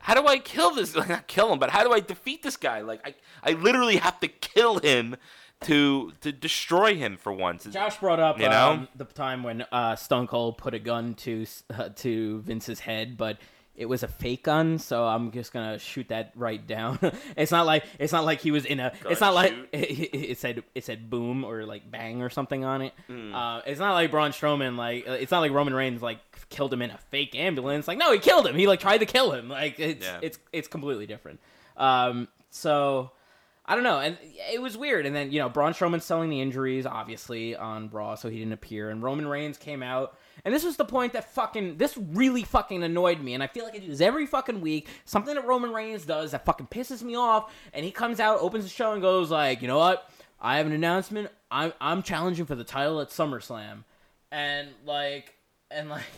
how 0.00 0.14
do 0.14 0.26
I 0.26 0.38
kill 0.38 0.74
this? 0.74 0.94
Like 0.96 1.08
not 1.08 1.26
kill 1.26 1.52
him, 1.52 1.58
but 1.58 1.70
how 1.70 1.84
do 1.84 1.92
I 1.92 2.00
defeat 2.00 2.42
this 2.42 2.56
guy? 2.56 2.80
Like 2.82 3.00
I, 3.06 3.14
I 3.42 3.52
literally 3.54 3.96
have 3.96 4.20
to 4.20 4.28
kill 4.28 4.78
him 4.78 5.16
to 5.62 6.12
to 6.20 6.32
destroy 6.32 6.94
him 6.94 7.16
for 7.16 7.32
once. 7.32 7.64
Josh 7.64 7.98
brought 7.98 8.20
up 8.20 8.38
You 8.38 8.48
know? 8.48 8.70
um, 8.70 8.88
the 8.94 9.04
time 9.04 9.42
when 9.42 9.64
uh, 9.72 9.96
Stone 9.96 10.28
Cold 10.28 10.58
put 10.58 10.74
a 10.74 10.78
gun 10.78 11.14
to 11.14 11.46
uh, 11.74 11.88
to 11.96 12.40
Vince's 12.40 12.80
head, 12.80 13.16
but 13.16 13.38
it 13.78 13.86
was 13.88 14.02
a 14.02 14.08
fake 14.08 14.42
gun, 14.42 14.78
so 14.78 15.06
I'm 15.06 15.30
just 15.30 15.52
gonna 15.52 15.78
shoot 15.78 16.08
that 16.08 16.32
right 16.34 16.66
down. 16.66 16.98
it's 17.36 17.52
not 17.52 17.64
like 17.64 17.84
it's 17.98 18.12
not 18.12 18.24
like 18.24 18.40
he 18.40 18.50
was 18.50 18.64
in 18.64 18.80
a. 18.80 18.92
it's 19.08 19.20
not 19.20 19.34
like 19.34 19.54
it, 19.72 20.14
it 20.14 20.38
said 20.38 20.64
it 20.74 20.84
said 20.84 21.08
boom 21.08 21.44
or 21.44 21.64
like 21.64 21.88
bang 21.90 22.20
or 22.20 22.28
something 22.28 22.64
on 22.64 22.82
it. 22.82 22.92
Hmm. 23.06 23.32
Uh, 23.34 23.60
it's 23.60 23.78
not 23.80 23.94
like 23.94 24.10
Braun 24.10 24.32
Strowman 24.32 24.76
like 24.76 25.08
uh, 25.08 25.12
it's 25.12 25.30
not 25.30 25.40
like 25.40 25.52
Roman 25.52 25.72
Reigns 25.74 26.02
like 26.02 26.18
killed 26.50 26.72
him 26.72 26.82
in 26.82 26.90
a 26.90 26.98
fake 27.10 27.34
ambulance. 27.36 27.86
Like 27.86 27.98
no, 27.98 28.12
he 28.12 28.18
killed 28.18 28.46
him. 28.46 28.56
He 28.56 28.66
like 28.66 28.80
tried 28.80 28.98
to 28.98 29.06
kill 29.06 29.30
him. 29.32 29.48
Like 29.48 29.78
it's 29.78 30.04
Yeah. 30.04 30.18
it's 30.22 30.38
it's 30.52 30.66
completely 30.68 31.06
different. 31.06 31.38
Um, 31.76 32.26
so 32.50 33.12
I 33.64 33.74
don't 33.74 33.84
know, 33.84 34.00
and 34.00 34.16
it 34.50 34.60
was 34.60 34.76
weird. 34.76 35.06
And 35.06 35.14
then 35.14 35.30
you 35.30 35.38
know 35.38 35.48
Braun 35.48 35.72
Strowman's 35.72 36.04
selling 36.04 36.30
the 36.30 36.40
injuries 36.40 36.84
obviously 36.86 37.54
on 37.54 37.90
Raw, 37.90 38.16
so 38.16 38.28
he 38.28 38.38
didn't 38.38 38.54
appear. 38.54 38.90
And 38.90 39.02
Roman 39.02 39.28
Reigns 39.28 39.56
came 39.58 39.82
out, 39.82 40.16
and 40.44 40.54
this 40.54 40.64
was 40.64 40.76
the 40.76 40.84
point 40.84 41.12
that 41.14 41.32
fucking 41.34 41.76
this 41.76 41.96
really 41.96 42.42
fucking 42.44 42.82
annoyed 42.82 43.20
me. 43.20 43.34
And 43.34 43.42
I 43.42 43.46
feel 43.46 43.64
like 43.64 43.74
I 43.74 43.78
do 43.78 43.88
this 43.88 44.00
every 44.00 44.26
fucking 44.26 44.60
week. 44.60 44.88
Something 45.04 45.34
that 45.34 45.46
Roman 45.46 45.72
Reigns 45.72 46.04
does 46.04 46.30
that 46.32 46.44
fucking 46.44 46.68
pisses 46.68 47.02
me 47.02 47.14
off. 47.16 47.52
And 47.72 47.84
he 47.84 47.90
comes 47.90 48.20
out, 48.20 48.40
opens 48.40 48.64
the 48.64 48.70
show, 48.70 48.92
and 48.92 49.02
goes 49.02 49.30
like, 49.30 49.62
you 49.62 49.68
know 49.68 49.78
what? 49.78 50.08
I 50.40 50.58
have 50.58 50.66
an 50.66 50.72
announcement. 50.72 51.30
I'm 51.50 51.72
I'm 51.80 52.02
challenging 52.02 52.46
for 52.46 52.54
the 52.54 52.64
title 52.64 53.00
at 53.00 53.08
SummerSlam, 53.10 53.84
and 54.30 54.68
like 54.86 55.34
and 55.70 55.88
like. 55.90 56.02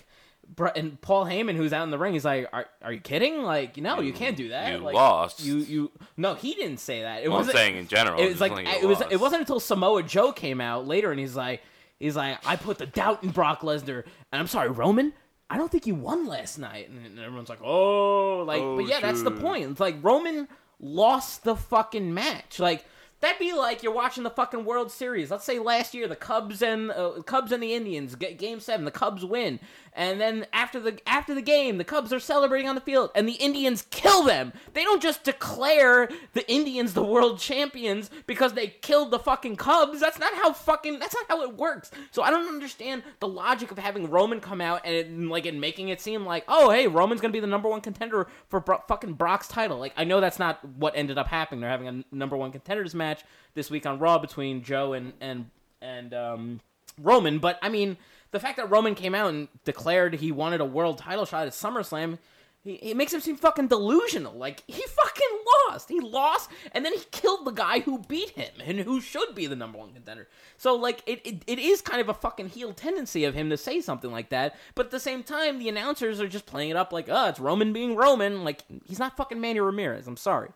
And 0.74 1.00
Paul 1.00 1.26
Heyman, 1.26 1.54
who's 1.54 1.72
out 1.72 1.84
in 1.84 1.92
the 1.92 1.98
ring, 1.98 2.12
he's 2.12 2.24
like, 2.24 2.48
"Are, 2.52 2.66
are 2.82 2.92
you 2.92 2.98
kidding? 2.98 3.44
Like, 3.44 3.76
no, 3.76 4.00
you 4.00 4.12
can't 4.12 4.36
do 4.36 4.48
that. 4.48 4.72
you 4.72 4.78
like, 4.78 4.96
lost." 4.96 5.44
You, 5.44 5.58
you. 5.58 5.92
No, 6.16 6.34
he 6.34 6.54
didn't 6.54 6.78
say 6.78 7.02
that. 7.02 7.22
It 7.22 7.28
Well, 7.28 7.36
I'm 7.36 7.46
wasn't 7.46 7.56
saying 7.56 7.76
in 7.76 7.86
general. 7.86 8.20
it 8.20 8.30
was 8.30 8.40
like 8.40 8.50
you 8.56 8.64
it 8.66 8.84
was. 8.84 9.00
It 9.12 9.20
wasn't 9.20 9.42
until 9.42 9.60
Samoa 9.60 10.02
Joe 10.02 10.32
came 10.32 10.60
out 10.60 10.88
later, 10.88 11.12
and 11.12 11.20
he's 11.20 11.36
like, 11.36 11.62
he's 12.01 12.16
like, 12.16 12.38
I 12.44 12.57
put 12.57 12.78
the 12.78 12.86
doubt 12.86 13.22
in 13.22 13.30
Brock 13.30 13.61
Lesnar, 13.61 14.03
and 14.32 14.40
I'm 14.40 14.48
sorry, 14.48 14.70
Roman. 14.70 15.12
I 15.48 15.57
don't 15.57 15.70
think 15.70 15.84
he 15.84 15.92
won 15.92 16.26
last 16.26 16.59
night, 16.59 16.90
and 16.90 17.18
everyone's 17.18 17.48
like, 17.48 17.62
oh, 17.62 18.44
like, 18.46 18.61
Oh, 18.62 18.76
but 18.76 18.86
yeah, 18.86 18.98
that's 19.01 19.22
the 19.22 19.30
point. 19.32 19.70
It's 19.70 19.80
like 19.80 19.96
Roman 20.03 20.48
lost 20.80 21.44
the 21.44 21.55
fucking 21.57 22.12
match, 22.12 22.59
like. 22.59 22.84
That'd 23.22 23.38
be 23.38 23.53
like 23.53 23.82
you're 23.82 23.92
watching 23.92 24.22
the 24.24 24.30
fucking 24.30 24.64
World 24.64 24.90
Series. 24.90 25.30
Let's 25.30 25.44
say 25.44 25.59
last 25.59 25.92
year 25.92 26.09
the 26.09 26.16
Cubs 26.16 26.62
and 26.62 26.90
uh, 26.90 27.20
Cubs 27.26 27.53
and 27.53 27.62
the 27.62 27.74
Indians 27.74 28.14
get 28.14 28.38
game 28.38 28.61
seven. 28.61 28.86
The 28.86 28.90
Cubs 28.90 29.26
win, 29.26 29.61
and 29.93 30.20
then 30.20 30.47
after 30.53 30.78
the 30.78 30.99
after 31.07 31.34
the 31.34 31.43
game, 31.43 31.78
the 31.78 31.84
Cubs 31.84 32.12
are 32.12 32.20
celebrating 32.20 32.68
on 32.68 32.74
the 32.74 32.80
field, 32.80 33.11
and 33.14 33.28
the 33.28 33.34
Indians 33.34 33.86
kill 33.91 34.22
them. 34.24 34.53
They 34.72 34.84
don't 34.84 35.03
just 35.03 35.24
declare 35.24 36.09
the 36.32 36.51
Indians 36.51 36.95
the 36.95 37.03
world 37.03 37.38
champions 37.38 38.11
because 38.26 38.53
they 38.53 38.68
killed 38.68 39.11
the 39.11 39.18
fucking 39.18 39.57
Cubs. 39.57 40.01
That's 40.01 40.18
not 40.18 40.34
how 40.34 40.53
fucking 40.53 40.99
that's 40.99 41.14
not 41.14 41.24
how 41.28 41.43
it 41.43 41.57
works. 41.57 41.91
So 42.12 42.22
I 42.22 42.30
don't 42.30 42.49
understand 42.49 43.03
the 43.18 43.28
logic 43.28 43.70
of 43.70 43.78
having 43.78 44.11
Roman 44.11 44.41
come 44.41 44.61
out 44.61 44.82
and 44.84 44.95
it, 44.95 45.11
like 45.12 45.47
and 45.47 45.61
making 45.61 45.88
it 45.88 46.01
seem 46.01 46.24
like 46.24 46.45
oh 46.49 46.70
hey 46.70 46.86
Roman's 46.86 47.20
gonna 47.20 47.32
be 47.32 47.41
the 47.41 47.47
number 47.47 47.68
one 47.68 47.80
contender 47.80 48.28
for 48.49 48.61
Bro- 48.61 48.84
fucking 48.86 49.14
Brock's 49.14 49.49
title. 49.49 49.78
Like 49.78 49.93
I 49.97 50.05
know 50.05 50.20
that's 50.20 50.38
not 50.38 50.64
what 50.76 50.95
ended 50.97 51.18
up 51.18 51.26
happening. 51.26 51.61
They're 51.61 51.70
having 51.70 51.88
a 51.88 52.14
number 52.14 52.36
one 52.36 52.53
contenders 52.53 52.95
match 52.95 53.22
this 53.55 53.70
week 53.70 53.86
on 53.86 53.99
Raw 53.99 54.18
between 54.18 54.62
Joe 54.62 54.93
and 54.93 55.12
and 55.20 55.51
and 55.82 56.14
um, 56.14 56.61
Roman. 56.99 57.38
But 57.38 57.59
I 57.62 57.68
mean, 57.68 57.97
the 58.31 58.41
fact 58.41 58.57
that 58.57 58.70
Roman 58.70 58.95
came 58.95 59.14
out 59.14 59.31
and 59.31 59.49
declared 59.64 60.14
he 60.14 60.33
wanted 60.33 60.61
a 60.61 60.64
world 60.64 60.99
title 60.99 61.24
shot 61.24 61.47
at 61.47 61.53
SummerSlam, 61.53 62.18
it 62.64 62.95
makes 62.95 63.12
him 63.12 63.20
seem 63.20 63.37
fucking 63.37 63.68
delusional. 63.68 64.35
Like 64.35 64.62
he 64.66 64.83
fucking 64.83 65.39
lost. 65.68 65.89
He 65.89 65.99
lost, 66.01 66.51
and 66.72 66.85
then 66.85 66.93
he 66.93 67.01
killed 67.11 67.47
the 67.47 67.53
guy 67.53 67.81
who 67.81 68.01
beat 68.01 68.31
him 68.31 68.53
and 68.64 68.81
who 68.81 69.01
should 69.01 69.35
be 69.35 69.47
the 69.47 69.57
number 69.57 69.78
one 69.78 69.93
contender. 69.95 70.28
So 70.59 70.74
like 70.76 71.03
it, 71.07 71.20
it, 71.24 71.43
it 71.47 71.59
is 71.59 71.81
kind 71.81 72.03
of 72.03 72.11
a 72.11 72.14
fucking 72.14 72.51
heel 72.51 72.74
tendency 72.74 73.24
of 73.24 73.35
him 73.35 73.49
to 73.49 73.57
say 73.57 73.81
something 73.81 74.12
like 74.12 74.28
that. 74.28 74.57
But 74.74 74.87
at 74.87 74.93
the 74.93 75.01
same 75.01 75.22
time, 75.22 75.59
the 75.59 75.70
announcers 75.70 76.20
are 76.20 76.28
just 76.28 76.45
playing 76.45 76.70
it 76.70 76.76
up 76.76 76.93
like, 76.93 77.07
oh, 77.09 77.28
it's 77.28 77.41
Roman 77.41 77.72
being 77.72 77.97
Roman. 77.97 78.45
Like 78.45 78.62
he's 78.87 78.99
not 78.99 79.16
fucking 79.16 79.41
Manny 79.41 79.61
Ramirez. 79.61 80.07
I'm 80.07 80.18
sorry. 80.18 80.51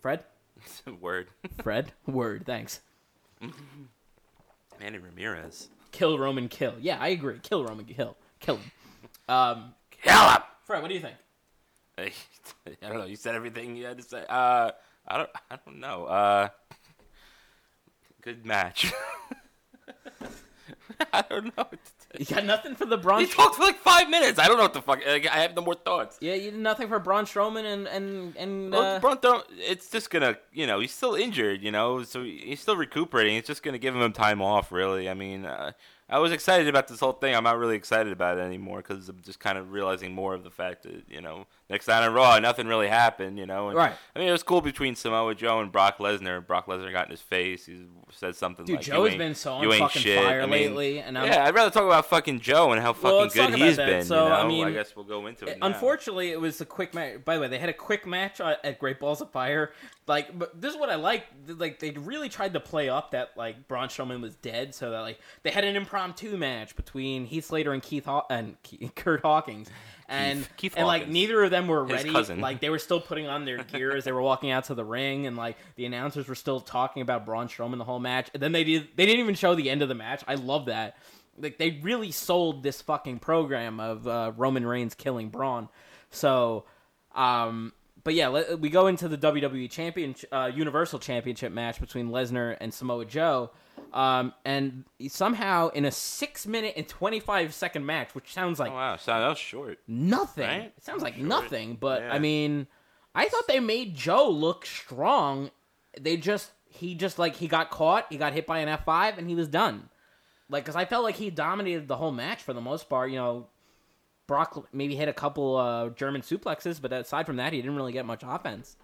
Fred. 0.00 0.24
Word. 1.00 1.28
Fred. 1.62 1.92
Word. 2.06 2.46
Thanks. 2.46 2.80
Manny 4.80 4.98
Ramirez. 4.98 5.68
Kill 5.94 6.18
Roman. 6.18 6.48
Kill. 6.48 6.74
Yeah, 6.80 6.98
I 7.00 7.08
agree. 7.08 7.38
Kill 7.40 7.64
Roman. 7.64 7.84
Kill. 7.84 8.16
Kill 8.40 8.56
him. 8.56 8.70
Um, 9.28 9.74
Kill 10.02 10.28
him. 10.28 10.42
Fred, 10.64 10.82
what 10.82 10.88
do 10.88 10.94
you 10.94 11.00
think? 11.00 11.14
I 12.82 12.88
don't 12.88 12.98
know. 12.98 13.04
You 13.04 13.14
said 13.14 13.36
everything 13.36 13.76
you 13.76 13.84
had 13.84 13.98
to 13.98 14.02
say. 14.02 14.24
Uh, 14.28 14.72
I 15.06 15.16
don't. 15.16 15.30
I 15.52 15.58
don't 15.64 15.78
know. 15.78 16.06
Uh, 16.06 16.48
good 18.22 18.44
match. 18.44 18.92
I 21.12 21.22
don't 21.30 21.56
know. 21.56 21.66
You 22.18 22.24
got 22.26 22.44
nothing 22.44 22.74
for 22.74 22.84
the 22.86 22.96
Braun. 22.96 23.20
He 23.20 23.26
talked 23.26 23.56
for 23.56 23.62
like 23.62 23.78
five 23.78 24.08
minutes. 24.08 24.38
I 24.38 24.46
don't 24.46 24.56
know 24.56 24.62
what 24.64 24.74
the 24.74 24.82
fuck. 24.82 25.00
like, 25.06 25.26
I 25.26 25.38
have 25.42 25.54
no 25.56 25.62
more 25.62 25.74
thoughts. 25.74 26.18
yeah, 26.20 26.34
you 26.34 26.50
did 26.50 26.60
nothing 26.60 26.88
for 26.88 26.98
Braun 26.98 27.24
Strowman 27.24 27.64
and 27.64 27.86
and 27.88 28.36
and. 28.36 28.72
Well, 28.72 28.96
Uh, 28.96 29.00
Braun 29.00 29.18
don't. 29.20 29.44
It's 29.58 29.90
just 29.90 30.10
gonna, 30.10 30.36
you 30.52 30.66
know, 30.66 30.80
he's 30.80 30.92
still 30.92 31.14
injured, 31.14 31.62
you 31.62 31.70
know, 31.70 32.02
so 32.02 32.22
he's 32.22 32.60
still 32.60 32.76
recuperating. 32.76 33.36
It's 33.36 33.48
just 33.48 33.62
gonna 33.62 33.78
give 33.78 33.94
him 33.96 34.12
time 34.12 34.40
off, 34.42 34.70
really. 34.72 35.08
I 35.08 35.14
mean, 35.14 35.44
uh, 35.44 35.72
I 36.08 36.18
was 36.18 36.32
excited 36.32 36.68
about 36.68 36.88
this 36.88 37.00
whole 37.00 37.12
thing. 37.14 37.34
I'm 37.34 37.44
not 37.44 37.58
really 37.58 37.76
excited 37.76 38.12
about 38.12 38.38
it 38.38 38.42
anymore 38.42 38.78
because 38.78 39.08
I'm 39.08 39.22
just 39.22 39.40
kind 39.40 39.56
of 39.56 39.72
realizing 39.72 40.12
more 40.14 40.34
of 40.34 40.44
the 40.44 40.50
fact 40.50 40.82
that, 40.82 41.04
you 41.08 41.20
know, 41.22 41.46
next 41.70 41.88
night 41.88 42.06
on 42.06 42.12
Raw, 42.12 42.38
nothing 42.38 42.66
really 42.66 42.88
happened, 42.88 43.38
you 43.38 43.46
know. 43.46 43.68
And, 43.68 43.76
Right. 43.76 43.92
I 44.14 44.18
mean, 44.18 44.28
it 44.28 44.32
was 44.32 44.42
cool 44.42 44.60
between 44.60 44.94
Samoa 44.94 45.34
Joe 45.34 45.60
and 45.60 45.72
Brock 45.72 45.98
Lesnar. 45.98 46.46
Brock 46.46 46.66
Lesnar 46.66 46.92
got 46.92 47.06
in 47.06 47.10
his 47.10 47.20
face. 47.20 47.66
He 47.66 47.86
said 48.12 48.36
something 48.36 48.64
Dude, 48.66 48.76
like, 48.76 48.84
Joe 48.84 48.98
"You 49.04 49.10
has 49.10 49.16
been 49.18 49.34
so 49.34 49.54
on 49.54 49.62
you 49.62 49.72
ain't 49.72 49.80
fucking 49.82 50.02
shit." 50.02 50.22
fire 50.22 50.42
I 50.42 50.46
mean, 50.46 50.52
lately, 50.52 50.98
and 51.00 51.16
I'm- 51.18 51.26
yeah, 51.26 51.44
I'd 51.44 51.54
rather 51.54 51.70
talk 51.70 51.84
about 51.84 52.06
fucking 52.06 52.40
Joe 52.40 52.72
and 52.72 52.80
how 52.82 52.92
fucking 52.92 53.18
let's 53.18 53.34
good 53.34 53.54
he's 53.54 53.76
that. 53.76 53.86
been. 53.86 54.04
So, 54.04 54.24
you 54.24 54.28
know? 54.28 54.34
I 54.36 54.46
mean, 54.46 54.72
guess 54.72 54.94
we'll 54.94 55.04
go 55.06 55.26
into 55.26 55.46
it. 55.46 55.58
now. 55.58 55.66
Unfortunately, 55.66 56.30
it 56.30 56.40
was 56.40 56.60
a 56.60 56.66
quick 56.66 56.94
match. 56.94 57.24
By 57.24 57.36
the 57.36 57.40
way, 57.40 57.48
they 57.48 57.58
had 57.58 57.68
a 57.70 57.72
quick 57.74 58.06
match 58.06 58.40
at 58.40 58.64
at 58.64 58.78
Great 58.78 59.00
Balls 59.00 59.20
of 59.20 59.30
Fire. 59.30 59.72
Like, 60.06 60.38
but 60.38 60.60
this 60.60 60.74
is 60.74 60.78
what 60.78 60.90
I 60.90 60.96
like. 60.96 61.26
Like, 61.48 61.78
they 61.78 61.90
really 61.92 62.28
tried 62.28 62.52
to 62.52 62.60
play 62.60 62.88
up 62.90 63.12
that 63.12 63.30
like 63.36 63.66
Braun 63.68 63.88
Strowman 63.88 64.20
was 64.20 64.34
dead, 64.36 64.74
so 64.74 64.90
that 64.90 65.00
like 65.00 65.18
they 65.42 65.50
had 65.50 65.64
an 65.64 65.76
impromptu 65.76 66.36
match 66.36 66.76
between 66.76 67.24
Heath 67.24 67.46
Slater 67.46 67.72
and 67.72 67.82
Keith 67.82 68.04
Haw- 68.04 68.26
and 68.28 68.56
Ke- 68.62 68.94
Kurt 68.94 69.22
Hawkins, 69.22 69.70
and 70.08 70.40
Keith- 70.40 70.56
Keith 70.56 70.74
and 70.76 70.86
like 70.86 71.02
Hawkins. 71.02 71.14
neither 71.14 71.42
of 71.44 71.50
them 71.50 71.66
were 71.66 71.84
His 71.86 71.92
ready. 71.98 72.12
cousin. 72.12 72.40
Like 72.40 72.60
they 72.60 72.70
were 72.70 72.78
still 72.78 73.00
putting 73.00 73.26
on 73.26 73.44
their 73.44 73.58
gear 73.64 73.96
as 73.96 74.04
they 74.04 74.12
were 74.12 74.22
walking 74.22 74.50
out 74.50 74.64
to 74.64 74.74
the 74.74 74.84
ring, 74.84 75.26
and 75.26 75.36
like 75.36 75.56
the 75.76 75.86
announcers 75.86 76.28
were 76.28 76.34
still 76.34 76.60
talking 76.60 77.02
about 77.02 77.24
Braun 77.26 77.48
Strowman 77.48 77.78
the 77.78 77.84
whole 77.84 78.00
match. 78.00 78.28
And 78.34 78.42
then 78.42 78.52
they 78.52 78.64
did. 78.64 78.88
They 78.96 79.06
didn't 79.06 79.20
even 79.20 79.34
show 79.34 79.54
the 79.54 79.70
end 79.70 79.82
of 79.82 79.88
the 79.88 79.94
match. 79.94 80.22
I 80.28 80.34
love 80.34 80.66
that. 80.66 80.96
Like 81.38 81.58
they 81.58 81.80
really 81.82 82.10
sold 82.12 82.62
this 82.62 82.80
fucking 82.82 83.18
program 83.18 83.80
of 83.80 84.06
uh, 84.06 84.32
Roman 84.36 84.66
Reigns 84.66 84.94
killing 84.94 85.30
Braun. 85.30 85.68
So, 86.10 86.64
um, 87.14 87.72
but 88.04 88.14
yeah, 88.14 88.28
let, 88.28 88.60
we 88.60 88.68
go 88.70 88.86
into 88.86 89.08
the 89.08 89.18
WWE 89.18 89.70
Champion 89.70 90.14
uh, 90.30 90.50
Universal 90.54 91.00
Championship 91.00 91.52
match 91.52 91.80
between 91.80 92.10
Lesnar 92.10 92.56
and 92.60 92.72
Samoa 92.72 93.04
Joe. 93.06 93.50
Um, 93.92 94.32
and 94.44 94.84
somehow 95.08 95.68
in 95.68 95.84
a 95.84 95.90
six 95.90 96.46
minute 96.46 96.74
and 96.76 96.86
25 96.88 97.54
second 97.54 97.86
match, 97.86 98.14
which 98.14 98.32
sounds 98.32 98.58
like 98.58 98.70
Oh, 98.72 98.74
wow, 98.74 98.96
so 98.96 99.12
that 99.12 99.28
was 99.28 99.38
short. 99.38 99.78
nothing. 99.88 100.46
Right? 100.46 100.72
It 100.76 100.84
sounds 100.84 101.02
like 101.02 101.14
Sure. 101.16 101.24
nothing, 101.26 101.76
but 101.80 102.02
Yeah. 102.02 102.12
I 102.12 102.18
mean, 102.18 102.66
I 103.14 103.26
thought 103.28 103.46
they 103.46 103.60
made 103.60 103.94
Joe 103.94 104.28
look 104.28 104.66
strong. 104.66 105.50
They 105.98 106.16
just 106.16 106.50
he 106.68 106.96
just 106.96 107.18
like 107.20 107.36
he 107.36 107.46
got 107.46 107.70
caught, 107.70 108.06
he 108.10 108.16
got 108.18 108.32
hit 108.32 108.46
by 108.46 108.58
an 108.58 108.68
F 108.68 108.84
five, 108.84 109.16
and 109.16 109.28
he 109.28 109.36
was 109.36 109.46
done. 109.48 109.88
Like, 110.50 110.64
cause 110.66 110.74
I 110.76 110.84
felt 110.84 111.04
like 111.04 111.14
he 111.16 111.30
dominated 111.30 111.86
the 111.88 111.96
whole 111.96 112.10
match 112.12 112.42
for 112.42 112.52
the 112.52 112.60
most 112.60 112.88
part. 112.88 113.10
You 113.10 113.16
know, 113.18 113.46
Brock 114.26 114.68
maybe 114.72 114.96
hit 114.96 115.08
a 115.08 115.12
couple 115.12 115.56
uh, 115.56 115.90
German 115.90 116.22
suplexes, 116.22 116.80
but 116.80 116.92
aside 116.92 117.26
from 117.26 117.36
that, 117.36 117.52
he 117.52 117.60
didn't 117.60 117.76
really 117.76 117.92
get 117.92 118.06
much 118.06 118.22
offense. 118.26 118.76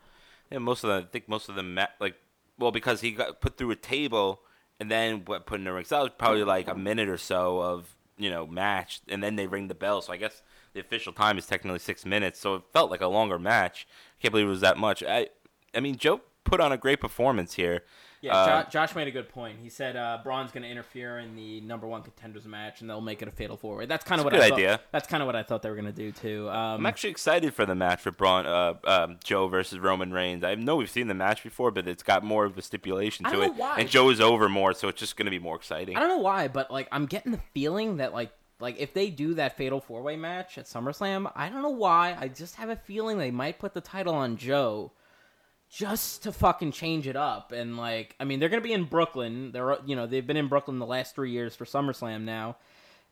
Yeah, 0.51 0.59
most 0.59 0.85
of 0.85 0.89
them. 0.91 1.05
I 1.05 1.07
think 1.07 1.29
most 1.29 1.49
of 1.49 1.55
them, 1.55 1.75
ma- 1.75 1.87
like, 2.01 2.17
well, 2.59 2.73
because 2.73 3.01
he 3.01 3.13
got 3.13 3.41
put 3.41 3.57
through 3.57 3.71
a 3.71 3.77
table 3.77 4.41
and 4.79 4.91
then 4.91 5.23
what 5.27 5.47
put 5.47 5.59
in 5.59 5.65
the 5.65 5.73
ring. 5.73 5.85
So 5.85 5.97
that 5.97 6.03
was 6.03 6.13
probably 6.19 6.45
like 6.45 6.69
a 6.69 6.75
minute 6.75 7.09
or 7.09 7.19
so 7.19 7.61
of 7.61 7.97
you 8.17 8.31
know 8.31 8.47
match, 8.47 9.01
and 9.09 9.23
then 9.23 9.37
they 9.37 9.47
ring 9.47 9.69
the 9.69 9.75
bell. 9.75 10.03
So 10.03 10.13
I 10.13 10.17
guess 10.17 10.43
the 10.73 10.81
official 10.81 11.13
time 11.13 11.39
is 11.39 11.47
technically 11.47 11.79
six 11.79 12.05
minutes. 12.05 12.41
So 12.41 12.57
it 12.57 12.63
felt 12.73 12.91
like 12.91 13.01
a 13.01 13.07
longer 13.07 13.39
match. 13.39 13.87
I 14.19 14.23
Can't 14.23 14.33
believe 14.33 14.47
it 14.47 14.51
was 14.51 14.61
that 14.61 14.79
much. 14.79 15.03
I, 15.03 15.29
I 15.75 15.81
mean, 15.81 15.97
Joe 15.97 16.21
put 16.45 16.61
on 16.61 16.73
a 16.73 16.77
great 16.77 17.01
performance 17.01 17.55
here. 17.55 17.85
Yeah, 18.23 18.37
Uh, 18.37 18.63
jo- 18.65 18.69
Josh 18.71 18.95
made 18.95 19.09
a 19.09 19.11
good 19.11 19.29
point. 19.31 19.59
He 19.63 19.71
said 19.71 19.97
uh, 19.97 20.19
Braun's 20.23 20.53
going 20.53 20.63
to 20.63 20.69
interfere 20.69 21.19
in 21.19 21.37
the 21.37 21.63
number 21.63 21.87
one 21.87 22.03
contenders 22.03 22.45
match, 22.45 22.81
and 22.83 22.91
they'll 22.91 23.01
make 23.01 23.23
it 23.23 23.29
a 23.29 23.31
fatal 23.31 23.57
four 23.57 23.77
way. 23.79 23.87
That's 23.87 24.05
kind 24.05 24.21
of 24.21 24.27
what 24.27 24.35
I 24.35 24.49
thought. 24.49 24.53
idea. 24.59 24.81
That's 24.93 25.09
kind 25.09 25.23
of 25.23 25.27
what 25.27 25.37
I 25.37 25.43
thought 25.43 25.63
they 25.63 25.71
were 25.71 25.75
going 25.77 25.87
to 25.87 25.93
do 25.93 26.13
too. 26.13 26.49
Um, 26.51 26.81
I'm 26.81 26.87
actually 26.87 27.11
excited 27.11 27.55
for 27.55 27.65
the 27.65 27.75
match 27.75 28.01
for 28.03 28.11
Braun, 28.11 28.45
uh, 28.47 28.75
um, 28.85 29.19
Joe 29.25 29.49
versus 29.49 29.79
Roman 29.79 30.13
Reigns. 30.13 30.45
I 30.45 30.55
know 30.55 30.77
we've 30.77 30.91
seen 30.91 31.07
the 31.09 31.15
match 31.15 31.43
before, 31.43 31.71
but 31.71 31.89
it's 31.89 32.03
got 32.03 32.23
more 32.23 32.45
of 32.45 32.59
a 32.59 32.63
stipulation 32.63 33.25
to 33.27 33.41
it, 33.43 33.55
why. 33.55 33.79
and 33.79 33.89
Joe 33.89 34.11
is 34.11 34.21
over 34.21 34.49
more, 34.51 34.75
so 34.75 34.89
it's 34.89 35.01
just 35.01 35.17
going 35.17 35.25
to 35.27 35.31
be 35.31 35.39
more 35.39 35.57
exciting. 35.57 35.97
I 35.97 36.01
don't 36.01 36.09
know 36.11 36.19
why, 36.19 36.49
but 36.49 36.71
like 36.71 36.89
I'm 36.93 37.07
getting 37.07 37.33
the 37.33 37.41
feeling 37.55 37.97
that 37.99 38.13
like 38.13 38.33
like 38.61 38.79
if 38.79 38.93
they 38.93 39.09
do 39.09 39.33
that 39.35 39.57
fatal 39.57 39.81
four 39.81 40.03
way 40.03 40.17
match 40.17 40.59
at 40.59 40.67
SummerSlam, 40.67 41.33
I 41.35 41.49
don't 41.49 41.63
know 41.63 41.71
why. 41.71 42.15
I 42.21 42.29
just 42.29 42.57
have 42.57 42.69
a 42.69 42.77
feeling 42.77 43.17
they 43.17 43.31
might 43.31 43.59
put 43.59 43.73
the 43.73 43.81
title 43.81 44.15
on 44.15 44.37
Joe 44.37 44.93
just 45.71 46.25
to 46.25 46.33
fucking 46.33 46.73
change 46.73 47.07
it 47.07 47.17
up. 47.17 47.53
And 47.53 47.77
like 47.77 48.17
I 48.21 48.25
mean, 48.25 48.41
they're 48.41 48.49
gonna 48.49 48.61
be 48.61 48.73
in 48.73 48.85
Brooklyn. 48.85 49.53
They're 49.53 49.79
you 49.87 49.97
know 49.97 50.07
they've 50.07 50.27
been 50.27 50.37
in 50.37 50.49
Brooklyn 50.49 50.79
the 50.79 50.87
last 50.87 51.15
three 51.15 51.31
years 51.31 51.55
for 51.55 51.65
SummerSlam 51.65 52.23
now. 52.23 52.57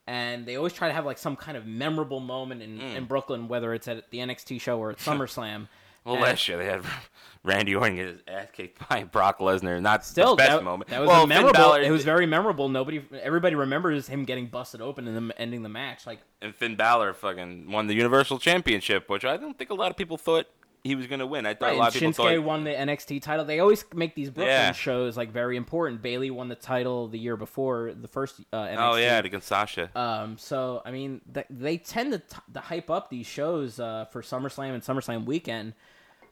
and 0.07 0.47
they 0.47 0.57
always 0.57 0.73
try 0.73 0.89
to 0.89 0.95
have 0.95 1.05
like 1.05 1.19
some 1.19 1.37
kind 1.37 1.57
of 1.57 1.67
memorable 1.67 2.21
moment 2.21 2.63
in, 2.63 2.79
hmm. 2.79 2.97
in 2.97 3.05
Brooklyn, 3.05 3.47
whether 3.47 3.75
it's 3.75 3.87
at 3.89 4.11
the 4.11 4.19
NXT 4.19 4.61
show 4.61 4.79
or 4.79 4.91
at 4.91 4.99
SummerSlam. 4.99 5.69
Well, 6.05 6.15
And 6.15 6.25
last 6.25 6.49
year 6.49 6.57
they 6.57 6.65
had 6.65 6.83
Randy 7.45 7.75
Orton 7.75 7.97
get 7.97 8.07
his 8.07 8.21
ass 8.27 8.49
kicked 8.53 8.89
by 8.89 9.05
Brock 9.05 9.39
Lesnar. 9.39 9.81
Not 9.81 10.05
Still, 10.05 10.35
the 10.35 10.37
best 10.37 10.51
that, 10.53 10.65
moment. 10.65 10.91
that 10.91 11.01
was 11.01 11.09
well, 11.09 11.25
a 11.25 11.27
memorable. 11.27 11.75
It 11.75 11.91
was 11.91 12.05
very 12.05 12.25
memorable. 12.27 12.69
Nobody, 12.69 13.05
everybody 13.21 13.55
remembers 13.55 14.09
him 14.09 14.25
getting 14.25 14.47
busted 14.47 14.81
open 14.81 15.07
and 15.07 15.15
then 15.15 15.33
ending 15.37 15.63
the 15.63 15.69
match. 15.69 16.07
Like 16.07 16.21
and 16.41 16.55
Finn 16.55 16.77
Balor 16.77 17.13
fucking 17.15 17.71
won 17.71 17.87
the 17.87 17.95
Universal 17.95 18.39
Championship, 18.39 19.11
which 19.11 19.25
I 19.25 19.37
don't 19.37 19.59
think 19.59 19.71
a 19.71 19.75
lot 19.75 19.91
of 19.91 19.97
people 19.97 20.17
thought 20.17 20.47
he 20.85 20.95
was 20.95 21.07
going 21.07 21.19
to 21.21 21.27
win. 21.27 21.45
I 21.47 21.55
thought 21.55 21.67
Right, 21.67 21.75
a 21.77 21.79
lot 21.79 21.89
of 21.89 21.95
people 21.95 22.13
Shinsuke 22.13 22.37
thought. 22.37 22.43
won 22.45 22.65
the 22.65 22.71
NXT 22.71 23.21
title. 23.23 23.45
They 23.45 23.61
always 23.61 23.85
make 23.95 24.15
these 24.15 24.31
Brooklyn 24.31 24.55
Yeah. 24.55 24.73
shows 24.73 25.17
like 25.17 25.31
very 25.33 25.57
important. 25.57 26.03
Bayley 26.03 26.31
won 26.31 26.49
the 26.49 26.55
title 26.55 27.09
the 27.09 27.19
year 27.19 27.37
before 27.37 27.93
the 27.95 28.09
first 28.09 28.41
uh, 28.53 28.57
NXT. 28.57 28.77
Oh 28.79 28.97
yeah, 28.97 29.19
against 29.19 29.49
Sasha. 29.49 29.91
Um, 29.99 30.39
so 30.39 30.83
I 30.85 30.91
mean, 30.91 31.21
th- 31.33 31.47
they 31.51 31.77
tend 31.79 32.13
to, 32.13 32.19
t- 32.19 32.37
to 32.55 32.61
hype 32.61 32.91
up 32.91 33.11
these 33.11 33.27
shows 33.27 33.79
uh, 33.81 34.07
for 34.07 34.23
SummerSlam 34.23 34.75
and 34.75 34.83
SummerSlam 34.83 35.25
weekend. 35.25 35.75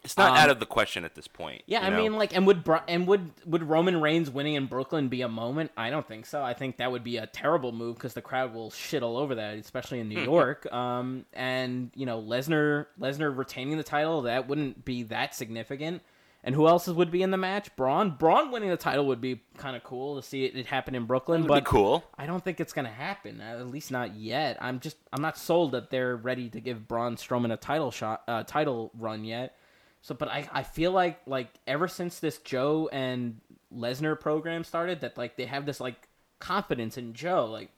It's 0.07 0.17
not 0.17 0.31
um, 0.31 0.37
out 0.37 0.51
of 0.51 0.61
the 0.61 0.67
question 0.67 1.05
at 1.05 1.15
this 1.15 1.29
point. 1.29 1.63
Yeah, 1.67 1.85
I 1.85 1.91
know? 1.91 1.97
mean, 1.97 2.15
like, 2.15 2.35
and 2.35 2.47
would 2.47 2.65
Bro- 2.65 2.83
and 2.89 3.07
would 3.07 3.33
would 3.45 3.63
Roman 3.65 4.01
Reigns 4.01 4.31
winning 4.31 4.55
in 4.55 4.67
Brooklyn 4.67 5.09
be 5.09 5.23
a 5.23 5.29
moment? 5.29 5.73
I 5.77 5.91
don't 5.91 6.07
think 6.07 6.27
so. 6.27 6.43
I 6.43 6.55
think 6.55 6.79
that 6.79 6.91
would 6.91 7.05
be 7.05 7.17
a 7.17 7.27
terrible 7.27 7.73
move 7.73 7.97
because 7.97 8.15
the 8.15 8.23
crowd 8.23 8.55
will 8.55 8.71
shit 8.71 9.03
all 9.03 9.17
over 9.17 9.35
that, 9.35 9.59
especially 9.59 10.01
in 10.01 10.09
New 10.09 10.23
York. 10.23 10.73
Um, 10.73 11.27
and 11.33 11.91
you 11.95 12.07
know, 12.07 12.23
Lesnar 12.23 12.87
Lesnar 13.01 13.37
retaining 13.37 13.77
the 13.77 13.85
title 13.85 14.23
that 14.23 14.49
wouldn't 14.49 14.85
be 14.85 15.03
that 15.05 15.35
significant. 15.35 16.03
And 16.47 16.55
who 16.55 16.69
else 16.69 16.87
would 16.87 17.11
be 17.11 17.23
in 17.23 17.33
the 17.33 17.37
match? 17.37 17.75
Braun. 17.75 18.11
Braun 18.11 18.53
winning 18.53 18.71
the 18.71 18.77
title 18.77 19.07
would 19.09 19.21
be 19.21 19.41
kind 19.59 19.75
of 19.75 19.83
cool 19.83 20.15
to 20.15 20.23
see 20.23 20.45
it, 20.45 20.55
it 20.55 20.67
happen 20.67 20.95
in 20.95 21.05
Brooklyn. 21.05 21.45
But 21.45 21.65
be 21.65 21.69
cool. 21.69 22.05
I 22.17 22.27
don't 22.27 22.43
think 22.45 22.61
it's 22.61 22.73
gonna 22.73 22.89
happen. 22.89 23.41
At 23.41 23.67
least 23.67 23.91
not 23.91 24.15
yet. 24.15 24.57
I'm 24.61 24.79
just 24.79 24.97
I'm 25.13 25.21
not 25.21 25.37
sold 25.37 25.73
that 25.73 25.91
they're 25.91 26.15
ready 26.15 26.49
to 26.51 26.61
give 26.61 26.87
Braun 26.87 27.17
Strowman 27.17 27.53
a 27.53 27.57
title 27.57 27.91
shot, 27.91 28.23
uh, 28.29 28.45
title 28.45 28.93
run 28.97 29.25
yet. 29.25 29.57
So, 30.03 30.15
but 30.15 30.29
I, 30.29 30.49
I 30.53 30.63
feel 30.63 30.93
like 30.93 31.21
like 31.27 31.49
ever 31.67 31.89
since 31.89 32.19
this 32.21 32.39
Joe 32.39 32.89
and 32.93 33.41
Lesnar 33.75 34.19
program 34.19 34.63
started, 34.65 35.01
that 35.01 35.19
like 35.19 35.37
they 35.37 35.47
have 35.47 35.67
this 35.67 35.81
like 35.81 36.09
confidence 36.39 36.97
in 36.97 37.13
Joe. 37.13 37.47
Like 37.47 37.71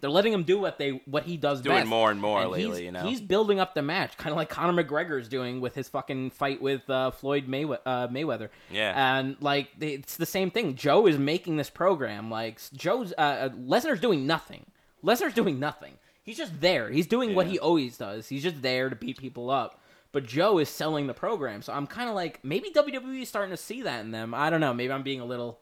they're 0.00 0.08
letting 0.08 0.32
him 0.32 0.44
do 0.44 0.58
what 0.58 0.78
they 0.78 1.02
what 1.06 1.24
he 1.24 1.36
does 1.36 1.60
Doing 1.60 1.78
best. 1.78 1.88
more 1.88 2.10
and 2.10 2.20
more 2.20 2.40
he's- 2.40 2.50
lately, 2.52 2.84
you 2.86 2.92
know? 2.92 3.02
He's 3.02 3.20
building 3.20 3.58
up 3.60 3.74
the 3.74 3.82
match, 3.82 4.16
kind 4.16 4.30
of 4.30 4.36
like 4.36 4.48
Conor 4.48 4.82
McGregor 4.82 5.20
is 5.20 5.28
doing 5.28 5.60
with 5.60 5.74
his 5.74 5.88
fucking 5.88 6.30
fight 6.30 6.62
with 6.62 6.88
uh, 6.88 7.10
Floyd 7.10 7.46
Maywe- 7.48 7.80
uh, 7.84 8.08
Mayweather. 8.08 8.48
Yeah. 8.70 9.18
and 9.18 9.36
like 9.40 9.68
they- 9.78 9.94
it's 9.94 10.16
the 10.16 10.24
same 10.26 10.50
thing. 10.50 10.74
Joe 10.76 11.06
is 11.06 11.18
making 11.18 11.56
this 11.56 11.68
program. 11.68 12.30
Like 12.30 12.60
Joe's 12.72 13.12
uh, 13.18 13.20
uh, 13.20 13.48
Lesnar's 13.50 14.00
doing 14.00 14.26
nothing. 14.26 14.64
Lesnar's 15.04 15.34
doing 15.34 15.58
nothing. 15.60 15.94
He's 16.22 16.36
just 16.36 16.60
there. 16.60 16.90
He's 16.90 17.06
doing 17.06 17.34
what 17.34 17.46
he 17.46 17.58
always 17.58 17.96
does. 17.98 18.28
He's 18.28 18.42
just 18.42 18.60
there 18.62 18.88
to 18.90 18.96
beat 18.96 19.16
people 19.18 19.50
up. 19.50 19.80
But 20.10 20.24
Joe 20.26 20.58
is 20.58 20.68
selling 20.68 21.06
the 21.06 21.14
program, 21.14 21.60
so 21.60 21.72
I'm 21.72 21.86
kind 21.86 22.08
of 22.08 22.14
like 22.14 22.42
maybe 22.42 22.70
WWE 22.70 23.22
is 23.22 23.28
starting 23.28 23.50
to 23.50 23.56
see 23.56 23.82
that 23.82 24.00
in 24.00 24.10
them. 24.10 24.32
I 24.32 24.48
don't 24.48 24.60
know. 24.60 24.72
Maybe 24.72 24.92
I'm 24.92 25.02
being 25.02 25.20
a 25.20 25.26
little. 25.26 25.60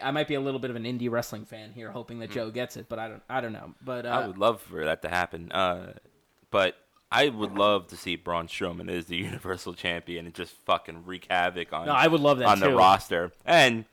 I 0.00 0.12
might 0.12 0.28
be 0.28 0.34
a 0.34 0.40
little 0.40 0.60
bit 0.60 0.70
of 0.70 0.76
an 0.76 0.84
indie 0.84 1.10
wrestling 1.10 1.44
fan 1.44 1.72
here, 1.72 1.90
hoping 1.90 2.20
that 2.20 2.30
Joe 2.30 2.48
gets 2.50 2.76
it, 2.76 2.88
but 2.88 2.98
I 2.98 3.08
don't. 3.08 3.22
I 3.28 3.40
don't 3.40 3.52
know. 3.52 3.74
But 3.82 4.06
uh. 4.06 4.10
I 4.10 4.26
would 4.26 4.38
love 4.38 4.62
for 4.62 4.84
that 4.84 5.02
to 5.02 5.08
happen. 5.08 5.50
Uh, 5.52 5.94
but 6.50 6.76
I 7.10 7.28
would 7.28 7.52
love 7.52 7.88
to 7.88 7.96
see 7.96 8.16
Braun 8.16 8.46
Strowman 8.46 8.90
as 8.90 9.06
the 9.06 9.16
Universal 9.18 9.74
Champion 9.74 10.26
and 10.26 10.34
just 10.34 10.52
fucking 10.64 11.04
wreak 11.04 11.26
havoc 11.28 11.72
on. 11.72 11.86
No, 11.86 11.92
I 11.92 12.06
would 12.06 12.20
love 12.20 12.38
that 12.38 12.48
on 12.48 12.60
the 12.60 12.74
roster. 12.74 13.32
And 13.44 13.84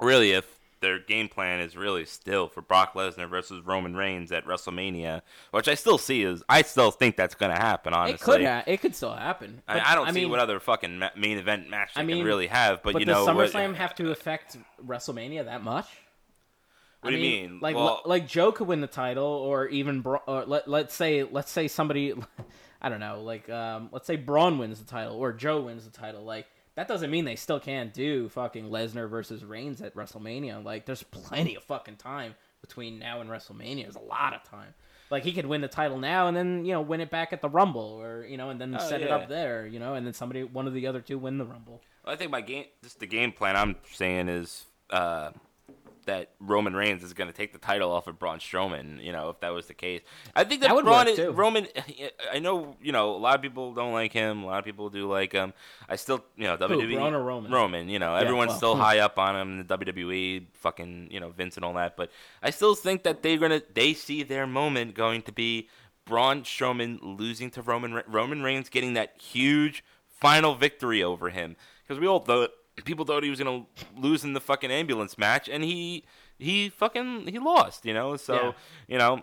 really, 0.00 0.32
if 0.32 0.46
their 0.82 0.98
game 0.98 1.28
plan 1.28 1.60
is 1.60 1.76
really 1.76 2.04
still 2.04 2.48
for 2.48 2.60
Brock 2.60 2.92
Lesnar 2.92 3.30
versus 3.30 3.64
Roman 3.64 3.96
Reigns 3.96 4.30
at 4.30 4.44
WrestleMania, 4.44 5.22
which 5.50 5.68
I 5.68 5.74
still 5.74 5.96
see 5.96 6.22
is, 6.22 6.42
I 6.48 6.60
still 6.60 6.90
think 6.90 7.16
that's 7.16 7.34
going 7.34 7.50
to 7.50 7.58
happen. 7.60 7.94
Honestly, 7.94 8.14
it 8.14 8.20
could. 8.20 8.44
Ha- 8.44 8.64
it 8.66 8.80
could 8.82 8.94
still 8.94 9.14
happen. 9.14 9.62
I, 9.66 9.92
I 9.92 9.94
don't 9.94 10.08
see 10.12 10.20
mean, 10.20 10.30
what 10.30 10.40
other 10.40 10.60
fucking 10.60 10.98
ma- 10.98 11.08
main 11.16 11.38
event 11.38 11.70
match 11.70 11.94
they 11.94 12.02
I 12.02 12.04
mean, 12.04 12.18
can 12.18 12.26
really 12.26 12.48
have. 12.48 12.82
But, 12.82 12.92
But 12.92 13.00
you 13.00 13.06
does 13.06 13.26
know, 13.26 13.34
what, 13.34 13.50
SummerSlam 13.50 13.74
have 13.76 13.94
to 13.94 14.10
affect 14.10 14.58
WrestleMania 14.86 15.46
that 15.46 15.62
much? 15.62 15.86
What 17.00 17.12
I 17.14 17.16
do 17.16 17.22
you 17.22 17.48
mean? 17.48 17.58
Like, 17.60 17.74
Well- 17.74 18.02
like 18.04 18.28
Joe 18.28 18.52
could 18.52 18.66
win 18.68 18.80
the 18.82 18.86
title, 18.86 19.24
or 19.24 19.68
even 19.68 20.02
Bra- 20.02 20.20
or 20.26 20.44
let 20.44 20.68
let's 20.68 20.94
say 20.94 21.22
let's 21.24 21.50
say 21.50 21.66
somebody, 21.68 22.12
I 22.82 22.88
don't 22.88 23.00
know, 23.00 23.22
like 23.22 23.48
um, 23.48 23.88
let's 23.92 24.06
say 24.06 24.16
Braun 24.16 24.58
wins 24.58 24.78
the 24.78 24.84
title 24.86 25.16
or 25.16 25.32
Joe 25.32 25.62
wins 25.62 25.84
the 25.84 25.90
title. 25.90 26.22
Like 26.24 26.46
that 26.74 26.88
doesn't 26.88 27.10
mean 27.10 27.24
they 27.24 27.36
still 27.36 27.60
can't 27.60 27.92
do 27.92 28.28
fucking 28.30 28.70
Lesnar 28.70 29.08
versus 29.08 29.44
Reigns 29.44 29.80
at 29.82 29.94
WrestleMania. 29.94 30.64
Like 30.64 30.86
there's 30.86 31.02
plenty 31.02 31.54
of 31.54 31.62
fucking 31.64 31.96
time 31.96 32.34
between 32.60 32.98
now 32.98 33.20
and 33.20 33.28
WrestleMania. 33.28 33.82
There's 33.82 33.96
a 33.96 34.00
lot 34.00 34.34
of 34.34 34.42
time. 34.44 34.74
Like 35.10 35.24
he 35.24 35.32
could 35.32 35.44
win 35.46 35.60
the 35.60 35.68
title 35.68 35.98
now 35.98 36.28
and 36.28 36.36
then 36.36 36.64
you 36.64 36.72
know 36.72 36.80
win 36.80 37.00
it 37.02 37.10
back 37.10 37.32
at 37.34 37.42
the 37.42 37.48
Rumble, 37.50 38.00
or 38.00 38.24
you 38.24 38.36
know, 38.38 38.48
and 38.50 38.58
then 38.60 38.74
Oh, 38.74 38.88
set 38.88 39.02
it 39.02 39.10
up 39.10 39.28
there, 39.28 39.66
you 39.66 39.78
know, 39.78 39.94
and 39.94 40.06
then 40.06 40.14
somebody 40.14 40.42
one 40.44 40.66
of 40.66 40.72
the 40.72 40.86
other 40.86 41.00
two 41.00 41.18
win 41.18 41.36
the 41.38 41.44
Rumble. 41.44 41.82
I 42.04 42.16
think 42.16 42.30
my 42.30 42.40
game, 42.40 42.64
just 42.82 42.98
the 42.98 43.06
game 43.06 43.30
plan 43.32 43.54
I'm 43.56 43.76
saying 43.92 44.28
is 44.28 44.64
uh, 44.90 45.30
that 46.06 46.30
Roman 46.40 46.74
Reigns 46.74 47.02
is 47.02 47.12
going 47.12 47.28
to 47.28 47.36
take 47.36 47.52
the 47.52 47.58
title 47.58 47.90
off 47.90 48.06
of 48.06 48.18
Braun 48.18 48.38
Strowman. 48.38 49.02
You 49.02 49.12
know, 49.12 49.30
if 49.30 49.40
that 49.40 49.52
was 49.52 49.66
the 49.66 49.74
case, 49.74 50.00
I 50.34 50.44
think 50.44 50.60
that, 50.60 50.68
That 50.68 50.74
would 50.74 50.84
Braun, 50.84 51.06
work, 51.06 51.16
too. 51.16 51.30
Roman. 51.32 51.66
I 52.32 52.38
know, 52.38 52.76
you 52.82 52.92
know, 52.92 53.14
a 53.14 53.18
lot 53.18 53.36
of 53.36 53.42
people 53.42 53.74
don't 53.74 53.92
like 53.92 54.12
him. 54.12 54.42
A 54.42 54.46
lot 54.46 54.58
of 54.58 54.64
people 54.64 54.90
do 54.90 55.10
like 55.10 55.32
him. 55.32 55.52
I 55.88 55.96
still, 55.96 56.24
you 56.36 56.44
know, 56.44 56.56
WWE. 56.56 56.94
Braun 56.94 57.14
or 57.14 57.22
Roman? 57.22 57.50
Roman. 57.50 57.88
You 57.88 57.98
know, 57.98 58.14
everyone's 58.14 58.50
well, 58.50 58.56
still 58.56 58.74
hmm. 58.74 58.80
high 58.82 58.98
up 58.98 59.18
on 59.18 59.36
him. 59.36 59.66
The 59.66 59.78
WWE, 59.78 60.46
fucking, 60.54 61.08
you 61.10 61.20
know, 61.20 61.30
Vince 61.30 61.56
and 61.56 61.64
all 61.64 61.74
that. 61.74 61.96
But 61.96 62.10
I 62.42 62.50
still 62.50 62.74
think 62.74 63.02
that 63.04 63.22
they're 63.22 63.38
gonna. 63.38 63.62
They 63.72 63.94
see 63.94 64.22
their 64.22 64.46
moment 64.46 64.94
going 64.94 65.22
to 65.22 65.32
be 65.32 65.68
Braun 66.04 66.42
Strowman 66.42 66.98
losing 67.02 67.50
to 67.50 67.62
Roman 67.62 68.02
Roman 68.06 68.42
Reigns 68.42 68.68
getting 68.68 68.94
that 68.94 69.20
huge 69.20 69.84
final 70.08 70.54
victory 70.54 71.02
over 71.02 71.30
him 71.30 71.56
because 71.82 72.00
we 72.00 72.06
all 72.06 72.20
thought 72.20 72.50
people 72.84 73.04
thought 73.04 73.22
he 73.22 73.30
was 73.30 73.38
gonna 73.38 73.64
lose 73.96 74.24
in 74.24 74.32
the 74.32 74.40
fucking 74.40 74.70
ambulance 74.70 75.18
match 75.18 75.48
and 75.48 75.62
he 75.64 76.04
he 76.38 76.68
fucking 76.70 77.26
he 77.26 77.38
lost 77.38 77.84
you 77.84 77.94
know 77.94 78.16
so 78.16 78.34
Yeah. 78.34 78.52
you 78.88 78.98
know 78.98 79.22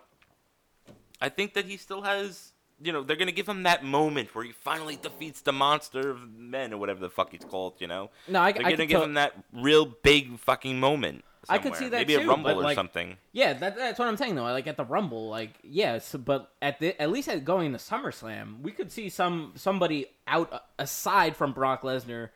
I 1.22 1.30
think 1.30 1.54
that 1.56 1.66
he 1.66 1.78
still 1.78 2.02
has 2.04 2.54
you 2.82 2.94
know 2.94 3.04
they're 3.04 3.18
gonna 3.18 3.32
give 3.32 3.50
him 3.50 3.64
that 3.64 3.84
moment 3.84 4.34
where 4.34 4.46
he 4.46 4.52
finally 4.52 4.96
defeats 4.96 5.42
the 5.42 5.52
monster 5.52 6.10
of 6.12 6.30
men 6.32 6.72
or 6.74 6.78
whatever 6.78 7.00
the 7.02 7.10
fuck 7.10 7.32
he's 7.32 7.44
called 7.44 7.74
you 7.80 7.88
know 7.88 8.10
No, 8.28 8.42
I- 8.42 8.52
they're 8.54 8.66
I 8.66 8.72
gonna 8.72 8.86
give 8.86 8.92
tell- 9.00 9.04
him 9.04 9.16
that 9.16 9.34
real 9.54 9.86
big 9.86 10.40
fucking 10.40 10.80
moment 10.80 11.26
I 11.48 11.58
could 11.58 11.76
see 11.76 11.86
that 11.90 11.98
maybe 12.06 12.14
too, 12.16 12.22
a 12.22 12.28
rumble 12.28 12.52
or 12.52 12.62
like, 12.62 12.76
something 12.76 13.18
Yeah, 13.32 13.54
that, 13.54 13.76
that's 13.76 13.98
what 13.98 14.08
I'm 14.08 14.18
saying 14.18 14.36
though. 14.36 14.44
Like 14.44 14.68
at 14.68 14.78
the 14.78 14.84
Rumble, 14.86 15.30
like 15.30 15.52
yes, 15.64 16.14
but 16.14 16.52
at 16.62 16.80
the 16.80 17.02
at 17.02 17.10
least 17.10 17.28
at 17.28 17.44
going 17.44 17.72
to 17.72 17.80
SummerSlam, 17.80 18.62
we 18.62 18.72
could 18.72 18.92
see 18.92 19.10
some 19.10 19.54
somebody 19.56 20.08
out 20.28 20.66
aside 20.78 21.36
from 21.36 21.54
Brock 21.54 21.82
Lesnar 21.82 22.30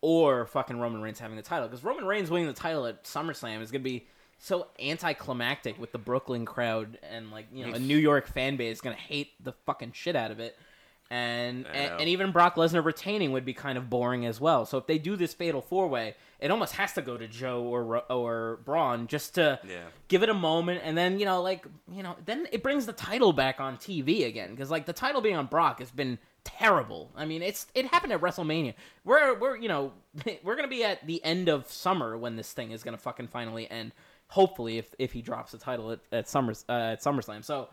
or 0.00 0.46
fucking 0.46 0.78
Roman 0.78 1.00
Reigns 1.02 1.18
having 1.18 1.36
the 1.36 1.42
title 1.42 1.68
because 1.68 1.82
Roman 1.84 2.04
Reigns 2.04 2.30
winning 2.30 2.46
the 2.46 2.52
title 2.52 2.86
at 2.86 3.04
SummerSlam 3.04 3.60
is 3.62 3.70
gonna 3.70 3.82
be 3.84 4.06
so 4.38 4.68
anticlimactic 4.80 5.78
with 5.80 5.90
the 5.92 5.98
Brooklyn 5.98 6.44
crowd 6.44 6.98
and 7.02 7.30
like 7.30 7.46
you 7.52 7.66
know 7.66 7.72
a 7.72 7.78
New 7.78 7.96
York 7.96 8.26
fan 8.28 8.56
base 8.56 8.76
is 8.76 8.80
gonna 8.80 8.94
hate 8.96 9.32
the 9.42 9.52
fucking 9.66 9.92
shit 9.92 10.14
out 10.16 10.30
of 10.30 10.40
it. 10.40 10.56
And, 11.10 11.66
and 11.68 12.00
and 12.00 12.08
even 12.10 12.32
Brock 12.32 12.56
Lesnar 12.56 12.84
retaining 12.84 13.32
would 13.32 13.46
be 13.46 13.54
kind 13.54 13.78
of 13.78 13.88
boring 13.88 14.26
as 14.26 14.42
well. 14.42 14.66
So 14.66 14.76
if 14.76 14.86
they 14.86 14.98
do 14.98 15.16
this 15.16 15.32
fatal 15.32 15.62
four 15.62 15.88
way, 15.88 16.14
it 16.38 16.50
almost 16.50 16.74
has 16.74 16.92
to 16.92 17.02
go 17.02 17.16
to 17.16 17.26
Joe 17.26 17.62
or 17.62 18.02
or 18.12 18.60
Braun 18.66 19.06
just 19.06 19.34
to 19.36 19.58
Yeah. 19.66 19.84
give 20.08 20.22
it 20.22 20.28
a 20.28 20.34
moment, 20.34 20.82
and 20.84 20.98
then 20.98 21.18
you 21.18 21.24
know, 21.24 21.40
like 21.40 21.64
you 21.90 22.02
know, 22.02 22.14
then 22.26 22.46
it 22.52 22.62
brings 22.62 22.84
the 22.84 22.92
title 22.92 23.32
back 23.32 23.58
on 23.58 23.78
TV 23.78 24.26
again 24.26 24.50
because 24.50 24.70
like 24.70 24.84
the 24.84 24.92
title 24.92 25.22
being 25.22 25.36
on 25.36 25.46
Brock 25.46 25.78
has 25.78 25.90
been 25.90 26.18
terrible. 26.44 27.10
I 27.16 27.24
mean, 27.24 27.42
it's 27.42 27.66
it 27.74 27.86
happened 27.86 28.12
at 28.12 28.20
WrestleMania. 28.20 28.74
We're 29.04 29.38
we're 29.38 29.56
you 29.56 29.68
know 29.68 29.92
we're 30.42 30.56
gonna 30.56 30.68
be 30.68 30.84
at 30.84 31.06
the 31.06 31.22
end 31.24 31.48
of 31.48 31.70
summer 31.70 32.16
when 32.16 32.36
this 32.36 32.52
thing 32.52 32.72
is 32.72 32.82
gonna 32.82 32.98
fucking 32.98 33.28
finally 33.28 33.70
end. 33.70 33.92
Hopefully, 34.28 34.78
if 34.78 34.94
if 34.98 35.12
he 35.12 35.22
drops 35.22 35.52
the 35.52 35.58
title 35.58 35.92
at 35.92 36.00
at 36.12 36.28
Summers 36.28 36.64
uh, 36.68 36.72
at 36.72 37.02
SummerSlam, 37.02 37.44
so. 37.44 37.68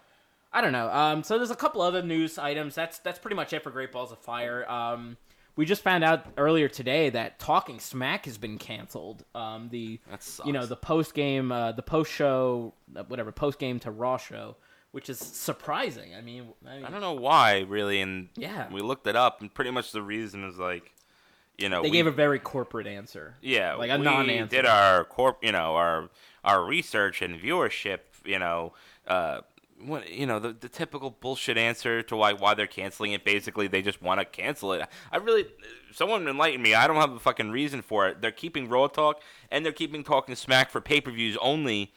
I 0.53 0.61
don't 0.61 0.72
know. 0.72 0.89
Um, 0.89 1.22
so 1.22 1.38
there's 1.38 1.51
a 1.51 1.55
couple 1.55 1.82
other 1.82 2.01
news 2.01 2.38
items. 2.38 2.76
That's 2.76 2.99
that's 2.99 3.20
pretty 3.20 3.36
much 3.36 3.51
it 3.51 3.61
for 3.61 3.72
Great 3.72 3.91
Balls 3.91 4.13
of 4.13 4.20
Fire. 4.20 4.66
Um, 4.72 5.18
we 5.55 5.66
just 5.66 5.84
found 5.84 6.03
out 6.03 6.26
earlier 6.38 6.68
today 6.68 7.09
that 7.09 7.39
Talking 7.39 7.80
Smack 7.80 8.26
has 8.26 8.38
been 8.38 8.57
canceled. 8.57 9.24
Um, 9.34 9.70
the 9.70 9.99
you 10.45 10.53
know 10.53 10.66
the 10.66 10.76
post 10.76 11.13
game, 11.13 11.51
uh, 11.51 11.72
the 11.72 11.82
post 11.82 12.11
show, 12.11 12.74
whatever 13.07 13.32
post 13.32 13.59
game 13.59 13.80
to 13.80 13.91
Raw 13.91 14.18
show, 14.18 14.57
which 14.95 15.09
is 15.09 15.19
surprising. 15.19 16.15
I 16.15 16.21
mean, 16.21 16.47
I, 16.65 16.77
mean, 16.77 16.85
I 16.85 16.89
don't 16.89 17.01
know 17.01 17.11
why 17.11 17.65
really 17.67 17.99
and 17.99 18.29
Yeah. 18.37 18.71
we 18.71 18.79
looked 18.79 19.05
it 19.07 19.15
up 19.17 19.41
and 19.41 19.53
pretty 19.53 19.69
much 19.69 19.91
the 19.91 20.01
reason 20.01 20.45
is 20.45 20.57
like 20.57 20.93
you 21.57 21.67
know 21.67 21.81
they 21.81 21.89
we, 21.89 21.97
gave 21.97 22.07
a 22.07 22.11
very 22.11 22.39
corporate 22.39 22.87
answer. 22.87 23.35
Yeah, 23.41 23.73
like 23.73 23.91
a 23.91 23.97
we 23.97 24.05
non-answer. 24.05 24.55
did 24.55 24.65
our 24.65 25.03
corp, 25.03 25.43
you 25.43 25.51
know, 25.51 25.75
our 25.75 26.09
our 26.45 26.63
research 26.63 27.21
and 27.21 27.37
viewership, 27.37 27.99
you 28.23 28.39
know, 28.39 28.71
uh, 29.05 29.41
what 29.83 30.09
you 30.09 30.25
know, 30.25 30.39
the, 30.39 30.53
the 30.53 30.69
typical 30.69 31.09
bullshit 31.09 31.57
answer 31.57 32.01
to 32.03 32.15
why 32.15 32.31
why 32.31 32.53
they're 32.53 32.65
canceling 32.65 33.11
it. 33.11 33.25
Basically, 33.25 33.67
they 33.67 33.81
just 33.81 34.01
want 34.01 34.21
to 34.21 34.25
cancel 34.25 34.71
it. 34.71 34.87
I 35.11 35.17
really, 35.17 35.45
someone 35.91 36.25
enlighten 36.25 36.61
me. 36.61 36.73
I 36.73 36.87
don't 36.87 36.95
have 36.95 37.11
a 37.11 37.19
fucking 37.19 37.51
reason 37.51 37.81
for 37.81 38.07
it. 38.07 38.21
They're 38.21 38.31
keeping 38.31 38.69
Raw 38.69 38.87
Talk 38.87 39.21
and 39.51 39.65
they're 39.65 39.73
keeping 39.73 40.05
Talking 40.05 40.35
Smack 40.35 40.69
for 40.69 40.79
pay 40.79 41.01
per 41.01 41.11
views 41.11 41.37
only. 41.41 41.91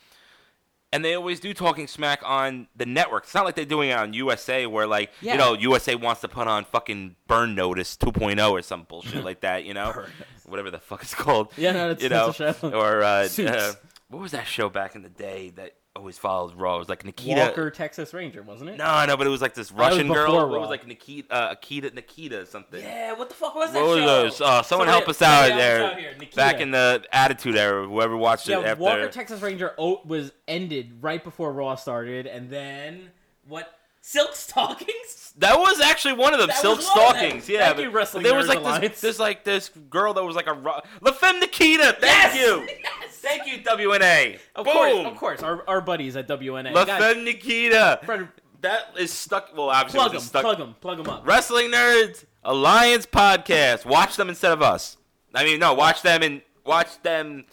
And 0.93 1.05
they 1.05 1.15
always 1.15 1.41
do 1.41 1.53
talking 1.55 1.87
smack 1.87 2.21
on 2.25 2.69
the 2.77 2.87
network. 2.87 3.25
It's 3.25 3.35
not 3.35 3.45
like 3.45 3.55
they're 3.57 3.65
doing 3.65 3.91
it 3.91 3.99
on 3.99 4.13
USA, 4.15 4.67
where 4.67 4.87
like 4.87 5.11
Yeah. 5.21 5.33
you 5.33 5.39
know 5.39 5.55
USA 5.55 5.95
wants 5.95 6.21
to 6.23 6.29
put 6.29 6.49
on 6.49 6.65
fucking 6.65 7.17
Burn 7.27 7.55
Notice 7.55 7.97
2.0 7.97 8.51
or 8.51 8.63
some 8.63 8.85
bullshit 8.85 9.25
like 9.25 9.41
that. 9.41 9.65
You 9.65 9.75
know, 9.75 10.05
whatever 10.47 10.71
the 10.71 10.79
fuck 10.79 11.03
it's 11.03 11.15
called. 11.15 11.53
Yeah, 11.57 11.73
no, 11.73 11.89
that's- 11.89 12.03
you 12.03 12.09
know, 12.09 12.33
that's 12.33 12.63
a 12.63 12.71
show. 12.71 12.79
or 12.79 13.03
uh, 13.03 13.29
uh, 13.39 13.73
what 14.09 14.21
was 14.23 14.33
that 14.33 14.47
show 14.47 14.69
back 14.69 14.95
in 14.95 15.03
the 15.03 15.09
day 15.11 15.53
that 15.57 15.75
always 15.99 16.17
followed 16.17 16.55
Raw? 16.55 16.77
It 16.77 16.79
was 16.79 16.89
like 16.89 17.05
Nikita. 17.05 17.41
Walker, 17.41 17.71
Texas 17.71 18.15
Ranger, 18.15 18.43
wasn't 18.43 18.71
it? 18.71 18.77
No, 18.79 19.05
no, 19.07 19.17
but 19.17 19.27
it 19.27 19.31
was 19.31 19.43
like 19.43 19.55
this 19.55 19.71
Russian 19.71 20.09
girl. 20.09 20.27
before 20.33 20.49
What 20.49 20.61
was 20.61 20.71
like 20.71 20.87
Nikita, 20.87 21.31
uh, 21.33 21.55
Akita, 21.55 21.93
Nikita 21.93 22.47
something. 22.47 22.81
Yeah, 22.83 23.13
what 23.15 23.29
the 23.29 23.35
fuck 23.35 23.55
was 23.55 23.73
that 23.73 23.83
What 23.83 23.97
was 23.97 24.05
those? 24.05 24.41
Uh, 24.41 24.63
someone 24.63 24.87
Somebody- 24.87 24.91
help 24.91 25.09
us 25.09 25.21
out 25.23 25.49
somebody 25.49 25.61
there. 26.03 26.15
out 26.25 26.35
Back 26.35 26.61
in 26.61 26.71
the 26.71 27.05
Attitude 27.13 27.57
Era, 27.57 27.87
whoever 27.87 28.17
watched 28.17 28.49
yeah, 28.49 28.61
it 28.61 28.67
after. 28.67 28.83
Walker, 28.83 29.09
Texas 29.09 29.43
Ranger 29.43 29.75
o- 29.79 30.01
was 30.05 30.33
ended 30.47 30.99
right 31.03 31.23
before 31.23 31.53
Raw 31.53 31.75
started, 31.75 32.27
and 32.27 32.49
then 32.51 33.11
what? 33.47 33.73
Silk 34.11 34.35
Stockings. 34.35 35.35
That 35.37 35.59
was 35.59 35.81
actually 35.81 36.15
one 36.15 36.33
of 36.33 36.41
them, 36.41 36.49
That 36.49 36.57
Silk 36.57 36.79
was 36.79 36.87
one 36.87 36.99
of 36.99 37.13
them. 37.13 37.17
Stockings. 37.21 37.49
Yeah, 37.49 37.65
Thank 37.67 37.77
but 37.77 37.83
you, 37.85 37.91
Wrestling 37.91 38.23
there 38.25 38.35
was 38.35 38.47
Nerds 38.47 38.49
like 38.49 38.59
Alliance. 38.61 38.81
this, 38.93 39.01
there's 39.03 39.19
like 39.21 39.45
this 39.45 39.69
girl 39.91 40.15
that 40.15 40.25
was 40.25 40.35
like 40.35 40.47
a 40.47 40.55
ro- 40.55 40.81
La 41.03 41.13
Femme 41.13 41.39
Nikita. 41.41 41.97
Thank 42.01 42.03
Yes! 42.03 42.37
you, 42.37 42.67
Yes! 42.83 43.13
thank 43.19 43.47
you, 43.47 43.59
WNA. 43.59 44.39
Of 44.57 44.65
Boom. 44.65 44.73
course, 44.75 45.07
of 45.07 45.17
course, 45.17 45.43
our, 45.43 45.63
our 45.69 45.81
buddies 45.83 46.17
at 46.17 46.27
WNA. 46.27 46.73
La 46.73 46.85
Guys, 46.87 46.99
Femme 47.01 47.25
Nikita. 47.25 48.01
Fred, 48.05 48.29
That 48.63 48.95
is 48.99 49.13
stuck. 49.13 49.55
Well, 49.55 49.69
obviously, 49.69 49.99
plug 49.99 50.07
it 50.07 50.13
them, 50.13 50.17
was 50.17 50.25
stuck. 50.25 50.43
plug 50.43 50.59
them, 50.59 50.75
plug 50.81 50.97
them 50.99 51.09
up. 51.09 51.27
Wrestling 51.27 51.71
Nerds 51.71 52.25
Alliance 52.45 53.05
podcast. 53.05 53.85
Watch 53.85 54.17
them 54.17 54.31
instead 54.31 54.53
of 54.53 54.63
us. 54.63 54.97
I 55.35 55.45
mean, 55.45 55.61
no, 55.61 55.75
watch 55.75 56.01
them 56.01 56.23
and 56.23 56.41
watch 56.65 57.01
them. 57.03 57.45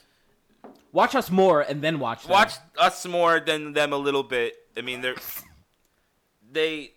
Watch 0.93 1.13
us 1.15 1.29
more, 1.29 1.59
and 1.61 1.81
then 1.81 1.99
watch. 1.99 2.23
Them. 2.23 2.31
Watch 2.31 2.53
us 2.77 3.05
more 3.05 3.41
than 3.41 3.73
them 3.73 3.91
a 3.91 3.97
little 3.97 4.23
bit. 4.23 4.55
I 4.77 4.81
mean, 4.81 5.01
they're 5.01 5.15
they 6.55 6.91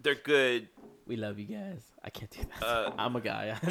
they're 0.00 0.14
good. 0.14 0.68
We 1.06 1.16
love 1.16 1.38
you 1.38 1.46
guys. 1.46 1.82
I 2.04 2.10
can't 2.10 2.30
do 2.30 2.40
that. 2.60 2.66
Uh, 2.66 2.92
I'm 2.98 3.16
a 3.16 3.20
guy. 3.20 3.56
I 3.62 3.70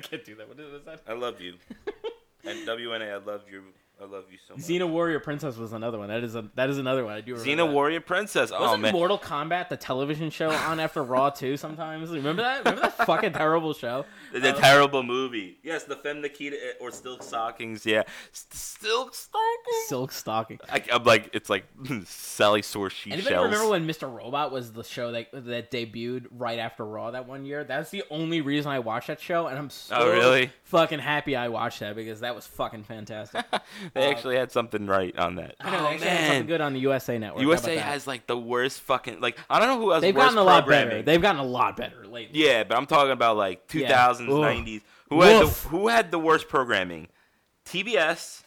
can't 0.00 0.24
do 0.24 0.36
that. 0.36 0.48
What 0.48 0.58
is 0.58 0.84
that? 0.84 1.02
I 1.06 1.12
love 1.12 1.40
you. 1.40 1.54
and 2.44 2.66
WNA, 2.66 3.12
I 3.12 3.24
love 3.24 3.42
you. 3.50 3.64
I 3.98 4.04
love 4.04 4.24
you 4.30 4.36
so 4.46 4.54
much. 4.54 4.62
Xena 4.64 4.86
Warrior 4.88 5.20
Princess 5.20 5.56
was 5.56 5.72
another 5.72 5.98
one. 5.98 6.08
That 6.08 6.22
is 6.22 6.34
a 6.34 6.44
that 6.54 6.68
is 6.68 6.76
another 6.76 7.02
one. 7.04 7.14
I 7.14 7.22
do 7.22 7.32
remember. 7.34 7.50
Xena 7.50 7.66
that. 7.66 7.72
Warrior 7.74 8.00
Princess. 8.02 8.52
Oh 8.54 8.60
Wasn't 8.60 8.82
man, 8.82 8.92
Mortal 8.92 9.18
Kombat 9.18 9.70
the 9.70 9.76
television 9.78 10.28
show 10.28 10.50
on 10.50 10.80
after 10.80 11.02
Raw 11.02 11.30
too? 11.40 11.56
Sometimes 11.56 12.10
remember 12.10 12.42
that? 12.42 12.58
Remember 12.58 12.82
that 12.82 13.06
fucking 13.06 13.32
terrible 13.32 13.72
show? 13.72 14.04
the 14.32 14.52
terrible 14.52 15.02
movie. 15.02 15.56
Yes, 15.62 15.84
the 15.84 15.96
Femme 15.96 16.20
Nikita 16.20 16.56
eh, 16.56 16.72
or 16.78 16.90
Silk 16.90 17.22
Stockings. 17.22 17.86
Yeah, 17.86 18.02
Silk 18.32 19.14
Stockings. 19.14 19.88
Silk 19.88 20.12
Stocking. 20.12 20.60
I, 20.70 20.82
I'm 20.92 21.04
like, 21.04 21.30
it's 21.32 21.48
like 21.48 21.64
Sally 22.04 22.60
Sore 22.62 22.90
She 22.90 23.12
Anybody 23.12 23.34
Shells. 23.34 23.44
remember 23.46 23.70
when 23.70 23.86
Mr. 23.86 24.12
Robot 24.14 24.52
was 24.52 24.72
the 24.72 24.84
show 24.84 25.12
that 25.12 25.28
that 25.32 25.70
debuted 25.70 26.26
right 26.30 26.58
after 26.58 26.84
Raw 26.84 27.12
that 27.12 27.26
one 27.26 27.46
year? 27.46 27.64
That's 27.64 27.90
the 27.90 28.04
only 28.10 28.42
reason 28.42 28.70
I 28.70 28.80
watched 28.80 29.06
that 29.06 29.20
show, 29.20 29.46
and 29.46 29.56
I'm 29.58 29.70
so 29.70 29.96
Oh, 29.96 30.10
really? 30.12 30.50
fucking 30.64 30.98
happy 30.98 31.34
I 31.34 31.48
watched 31.48 31.80
that 31.80 31.96
because 31.96 32.20
that 32.20 32.34
was 32.34 32.46
fucking 32.46 32.84
fantastic. 32.84 33.44
they 33.94 34.06
uh, 34.06 34.10
actually 34.10 34.36
had 34.36 34.50
something 34.52 34.86
right 34.86 35.16
on 35.18 35.36
that. 35.36 35.56
I 35.60 35.70
know 35.70 35.78
oh, 35.78 35.82
they 35.82 35.88
actually 35.94 36.08
had 36.08 36.26
something 36.28 36.46
good 36.46 36.60
on 36.60 36.72
the 36.72 36.80
USA 36.80 37.18
Network. 37.18 37.42
How 37.42 37.48
about 37.50 37.60
USA 37.62 37.74
that? 37.76 37.82
has 37.82 38.06
like 38.06 38.26
the 38.26 38.36
worst 38.38 38.80
fucking 38.80 39.20
like 39.20 39.38
I 39.50 39.58
don't 39.58 39.68
know 39.68 39.80
who 39.80 39.90
has 39.92 40.02
They've 40.02 40.14
worse 40.14 40.24
gotten 40.24 40.38
a 40.38 40.42
lot 40.42 40.64
programming. 40.64 40.88
better. 40.90 41.02
They've 41.02 41.22
gotten 41.22 41.40
a 41.40 41.44
lot 41.44 41.76
better 41.76 42.06
lately. 42.06 42.40
Yeah, 42.40 42.64
but 42.64 42.76
I'm 42.76 42.86
talking 42.86 43.12
about 43.12 43.36
like 43.36 43.66
2000s, 43.68 43.80
Yeah. 43.80 43.94
Ugh. 43.94 44.18
90s. 44.66 44.80
Who 45.10 45.20
had 45.22 45.36
the, 45.40 45.44
Woof. 45.46 45.62
who 45.64 45.88
had 45.88 46.10
the 46.10 46.18
worst 46.18 46.48
programming? 46.48 47.08
TBS, 47.64 48.42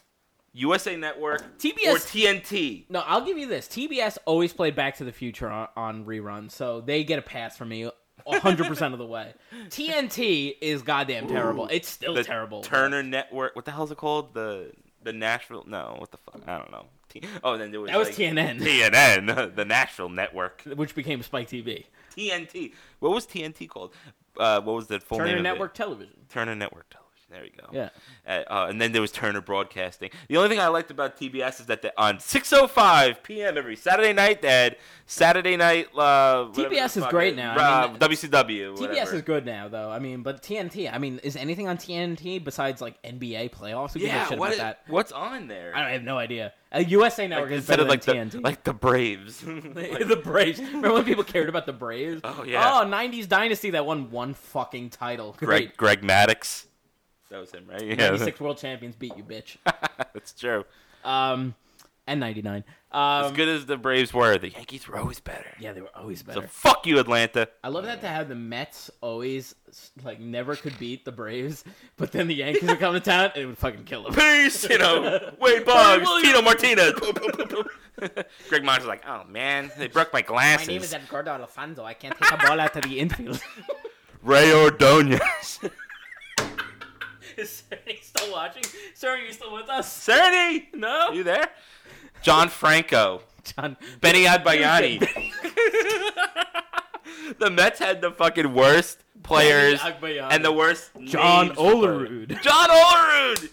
USA 0.52 0.96
Network, 0.96 1.58
TBS 1.58 1.86
or 1.94 1.96
TNT? 1.98 2.84
No, 2.88 3.00
I'll 3.06 3.24
give 3.24 3.38
you 3.38 3.46
this. 3.46 3.66
TBS 3.68 4.18
always 4.26 4.52
played 4.52 4.74
Back 4.74 4.96
to 4.96 5.04
the 5.04 5.12
Future 5.12 5.48
on, 5.48 5.68
on 5.76 6.04
reruns, 6.04 6.52
so 6.52 6.80
they 6.80 7.04
get 7.04 7.18
a 7.18 7.22
pass 7.22 7.56
from 7.56 7.68
me 7.68 7.88
100% 8.26 8.92
of 8.92 8.98
the 8.98 9.06
way. 9.06 9.32
TNT 9.68 10.54
is 10.60 10.82
goddamn 10.82 11.28
terrible. 11.28 11.68
It's 11.70 11.88
still 11.88 12.14
The 12.14 12.24
terrible. 12.24 12.62
Turner 12.62 13.02
Network. 13.02 13.56
What 13.56 13.64
the 13.64 13.70
hell 13.72 13.84
is 13.84 13.90
it 13.90 13.98
called? 13.98 14.34
The 14.34 14.72
the 15.02 15.12
Nashville? 15.12 15.64
No, 15.66 15.96
what 15.98 16.10
the 16.10 16.18
fuck? 16.18 16.40
I 16.46 16.58
don't 16.58 16.70
know. 16.70 16.86
T- 17.08 17.22
oh, 17.42 17.56
then 17.56 17.70
there 17.70 17.80
was 17.80 17.90
That 17.90 17.98
was 17.98 18.08
like, 18.08 18.16
TNN. 18.16 18.60
TNN, 18.60 19.54
the 19.56 19.64
Nashville 19.64 20.08
Network. 20.08 20.62
Which 20.62 20.94
became 20.94 21.22
Spike 21.22 21.48
TV. 21.48 21.84
TNT. 22.16 22.72
What 23.00 23.12
was 23.12 23.26
TNT 23.26 23.68
called? 23.68 23.92
Uh, 24.36 24.60
what 24.60 24.74
was 24.76 24.86
the 24.86 25.00
full 25.00 25.18
name 25.18 25.26
Turner 25.26 25.36
of 25.38 25.42
Network? 25.42 25.74
Television. 25.74 26.14
Turner 26.28 26.54
Network 26.54 26.88
Television. 26.90 27.09
There 27.30 27.44
you 27.44 27.52
go. 27.56 27.68
Yeah. 27.72 27.90
Uh, 28.26 28.42
uh, 28.50 28.66
and 28.68 28.80
then 28.80 28.90
there 28.90 29.00
was 29.00 29.12
Turner 29.12 29.40
Broadcasting. 29.40 30.10
The 30.28 30.36
only 30.36 30.48
thing 30.48 30.58
I 30.58 30.66
liked 30.66 30.90
about 30.90 31.16
TBS 31.16 31.60
is 31.60 31.66
that 31.66 31.80
they, 31.82 31.90
on 31.96 32.16
6:05 32.16 33.22
p.m. 33.22 33.56
every 33.56 33.76
Saturday 33.76 34.12
night, 34.12 34.42
they 34.42 34.48
had 34.48 34.76
Saturday 35.06 35.56
night. 35.56 35.88
Uh, 35.96 36.48
TBS 36.52 36.96
is 36.96 37.06
great 37.06 37.36
now. 37.36 37.54
I 37.56 37.86
mean, 37.86 37.96
uh, 38.02 38.08
WCW. 38.08 38.74
TBS 38.74 38.80
whatever. 38.80 39.14
is 39.14 39.22
good 39.22 39.46
now, 39.46 39.68
though. 39.68 39.90
I 39.90 40.00
mean, 40.00 40.22
but 40.22 40.42
TNT, 40.42 40.92
I 40.92 40.98
mean, 40.98 41.20
is 41.22 41.36
anything 41.36 41.68
on 41.68 41.76
TNT 41.76 42.42
besides 42.42 42.80
like 42.80 43.00
NBA 43.02 43.52
playwoods? 43.52 43.92
Who 43.92 44.00
Yeah. 44.00 44.34
What 44.34 44.52
is, 44.52 44.62
what's 44.88 45.12
on 45.12 45.46
there? 45.46 45.74
I, 45.74 45.92
have 45.92 46.02
no 46.02 46.18
idea. 46.18 46.52
A 46.72 46.84
USA 46.84 47.28
Network 47.28 47.50
like, 47.50 47.52
is 47.52 47.58
instead 47.58 47.72
better 47.74 47.82
of 47.82 47.88
like 47.88 48.02
than 48.02 48.28
the 48.28 48.38
TNT. 48.38 48.44
like 48.44 48.64
the 48.64 48.72
Braves. 48.72 49.40
the 49.40 50.20
Braves. 50.22 50.58
Remember 50.58 50.94
when 50.94 51.04
people 51.04 51.24
cared 51.24 51.48
about 51.48 51.66
the 51.66 51.72
Braves? 51.72 52.20
Oh, 52.24 52.42
yeah. 52.44 52.80
Oh, 52.80 52.84
90s 52.84 53.28
Dynasty 53.28 53.70
that 53.70 53.86
won 53.86 54.10
one 54.10 54.34
fucking 54.34 54.90
title. 54.90 55.36
Greg 55.38 55.76
Great. 55.76 55.76
Greg 55.76 56.02
Maddux. 56.02 56.66
That 57.30 57.38
was 57.40 57.52
him, 57.52 57.64
right? 57.68 57.82
Yeah, 57.84 57.94
96 57.94 58.40
world 58.40 58.58
champions 58.58 58.96
beat 58.96 59.16
you, 59.16 59.22
bitch. 59.22 59.56
that's 60.12 60.32
true. 60.32 60.64
Um, 61.04 61.54
and 62.06 62.18
99. 62.18 62.64
As 62.92 63.26
Um, 63.26 63.34
good 63.34 63.46
as 63.46 63.66
the 63.66 63.76
Braves 63.76 64.12
were, 64.12 64.36
the 64.36 64.48
Yankees 64.48 64.88
were 64.88 64.96
always 64.98 65.20
better. 65.20 65.46
yeah, 65.60 65.72
they 65.72 65.80
were 65.80 65.94
always 65.94 66.24
better. 66.24 66.40
So 66.40 66.46
fuck 66.48 66.84
you, 66.86 66.98
Atlanta. 66.98 67.48
I 67.62 67.68
love 67.68 67.84
that 67.84 68.00
to 68.00 68.08
have 68.08 68.28
the 68.28 68.34
Mets 68.34 68.90
always 69.00 69.54
like 70.02 70.18
never 70.18 70.56
could 70.56 70.76
beat 70.76 71.04
the 71.04 71.12
Braves, 71.12 71.62
but 71.96 72.10
then 72.10 72.26
the 72.26 72.34
Yankees 72.34 72.68
would 72.68 72.80
come 72.80 72.94
to 72.94 73.00
town 73.00 73.30
and 73.36 73.44
it 73.44 73.46
would 73.46 73.58
fucking 73.58 73.84
kill 73.84 74.02
them. 74.02 74.14
Peace, 74.14 74.68
you 74.68 74.78
know. 74.78 75.32
Wade 75.40 75.64
Boggs. 75.64 76.08
Tito 76.22 76.42
Martinez. 76.42 76.94
Greg 78.48 78.64
Monter's 78.64 78.88
like, 78.88 79.04
oh 79.06 79.22
man, 79.28 79.70
they 79.78 79.86
broke 79.86 80.12
my 80.12 80.22
glasses. 80.22 80.66
My 80.66 80.72
name 80.74 80.82
is 80.82 80.92
Edgardo 80.92 81.30
Alfonzo. 81.30 81.84
I 81.84 81.94
can't 81.94 82.18
take 82.20 82.32
a 82.32 82.36
ball 82.38 82.58
out 82.58 82.72
to 82.74 82.80
the 82.80 82.98
infield. 82.98 83.40
Rey 84.22 84.52
Ordonez. 84.52 85.60
Is 87.36 87.62
Cerny 87.70 88.02
still 88.02 88.32
watching? 88.32 88.62
Cerny, 88.94 89.26
you 89.26 89.32
still 89.32 89.52
with 89.52 89.68
us? 89.68 90.06
Cerny, 90.06 90.66
No? 90.74 91.10
you 91.12 91.22
there? 91.22 91.48
John 92.22 92.48
Franco. 92.48 93.22
John. 93.44 93.76
Benny 94.00 94.24
Agbayani. 94.24 95.00
the 97.38 97.50
Mets 97.50 97.78
had 97.78 98.00
the 98.00 98.10
fucking 98.10 98.52
worst 98.54 99.04
players 99.22 99.80
and 99.82 100.44
the 100.44 100.52
worst 100.52 100.90
John 101.04 101.48
names. 101.48 101.58
Olerud. 101.58 102.42
John 102.42 102.68
Olerud. 102.68 103.48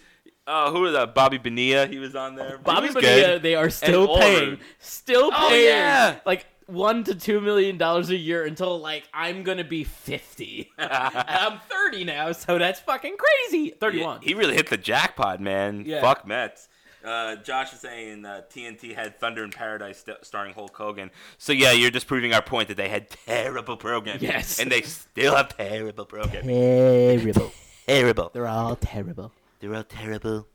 Uh, 0.45 0.71
who 0.71 0.81
was 0.81 0.93
that? 0.93 1.13
Bobby 1.13 1.37
Bonilla. 1.37 1.87
He 1.87 1.99
was 1.99 2.15
on 2.15 2.35
there. 2.35 2.57
Bobby 2.57 2.87
He 2.87 2.93
Bonilla, 2.93 3.15
good. 3.33 3.41
they 3.41 3.55
are 3.55 3.69
still 3.69 4.13
And 4.13 4.21
paying, 4.21 4.51
Olerud. 4.57 4.59
still 4.79 5.29
Oh, 5.33 5.53
yeah. 5.53 6.19
like 6.25 6.45
one 6.67 7.03
to 7.05 7.15
two 7.15 7.41
million 7.41 7.77
dollars 7.77 8.09
a 8.09 8.15
year 8.15 8.45
until 8.45 8.79
like 8.79 9.07
I'm 9.13 9.43
gonna 9.43 9.63
be 9.63 9.83
fifty. 9.83 10.71
I'm 10.77 11.59
thirty 11.69 12.03
now, 12.03 12.31
so 12.33 12.57
that's 12.57 12.79
fucking 12.79 13.15
crazy. 13.17 13.71
Thirty-one. 13.71 14.21
He 14.21 14.33
really 14.33 14.55
hit 14.55 14.69
the 14.69 14.77
jackpot, 14.77 15.41
man. 15.41 15.83
Yeah. 15.85 16.01
Fuck 16.01 16.27
Mets. 16.27 16.67
Uh, 17.05 17.37
Josh 17.37 17.71
is 17.73 17.79
saying 17.79 18.25
uh, 18.25 18.41
TNT 18.51 18.93
had 18.93 19.17
Thunder 19.17 19.43
in 19.43 19.49
Paradise 19.51 19.99
st- 19.99 20.25
starring 20.25 20.53
Hulk 20.53 20.75
Hogan. 20.75 21.09
So 21.37 21.53
yeah, 21.53 21.71
you're 21.71 21.91
just 21.91 22.05
proving 22.07 22.33
our 22.33 22.41
point 22.41 22.67
that 22.67 22.75
they 22.75 22.89
had 22.89 23.09
terrible 23.09 23.77
programming. 23.77 24.23
Yes. 24.23 24.59
and 24.59 24.69
they 24.69 24.81
still 24.81 25.35
have 25.35 25.55
terrible 25.55 26.05
programming. 26.05 26.49
Terrible. 26.49 27.51
Terrible. 27.87 28.29
They're 28.33 28.47
all 28.47 28.75
terrible. 28.75 29.31
They're 29.61 29.73
all 29.73 29.83
terrible. 29.85 30.45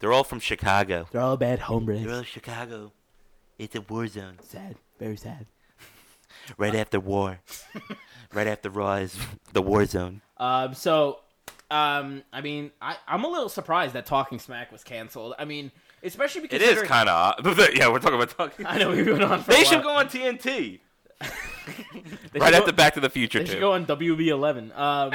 They're 0.00 0.12
all 0.12 0.24
from 0.24 0.40
Chicago. 0.40 1.06
They're 1.12 1.20
all 1.20 1.36
bad 1.36 1.60
hombres. 1.60 2.02
They're 2.02 2.12
all 2.12 2.24
Chicago. 2.24 2.90
It's 3.60 3.76
a 3.76 3.80
war 3.82 4.08
zone. 4.08 4.38
sad. 4.42 4.74
Very 4.98 5.16
sad. 5.16 5.46
Right 6.58 6.74
after 6.74 6.98
war. 7.00 7.38
right 8.32 8.46
after 8.46 8.70
Raw 8.70 8.94
is 8.96 9.16
the 9.52 9.62
war 9.62 9.84
zone. 9.86 10.20
Um. 10.36 10.74
So, 10.74 11.20
um. 11.70 12.22
I 12.32 12.40
mean, 12.40 12.70
I 12.80 12.96
I'm 13.06 13.24
a 13.24 13.28
little 13.28 13.48
surprised 13.48 13.94
that 13.94 14.06
Talking 14.06 14.38
Smack 14.38 14.72
was 14.72 14.82
canceled. 14.84 15.34
I 15.38 15.44
mean, 15.44 15.70
especially 16.02 16.42
because 16.42 16.60
It 16.62 16.78
is 16.78 16.82
kind 16.84 17.08
of 17.08 17.58
yeah. 17.74 17.88
We're 17.88 17.98
talking 17.98 18.14
about 18.16 18.30
talking. 18.30 18.66
I 18.66 18.78
know 18.78 18.90
we've 18.90 19.04
been 19.04 19.22
on. 19.22 19.42
For 19.42 19.52
They 19.52 19.62
a 19.62 19.64
should 19.64 19.84
while. 19.84 19.94
go 19.94 20.00
on 20.00 20.06
TNT 20.08 20.80
right 22.34 22.54
after 22.54 22.70
go- 22.72 22.76
Back 22.76 22.94
to 22.94 23.00
the 23.00 23.10
Future 23.10 23.38
They 23.40 23.44
too. 23.44 23.50
should 23.52 23.60
go 23.60 23.72
on 23.72 23.86
WB 23.86 24.26
eleven. 24.28 24.72
Um, 24.72 25.12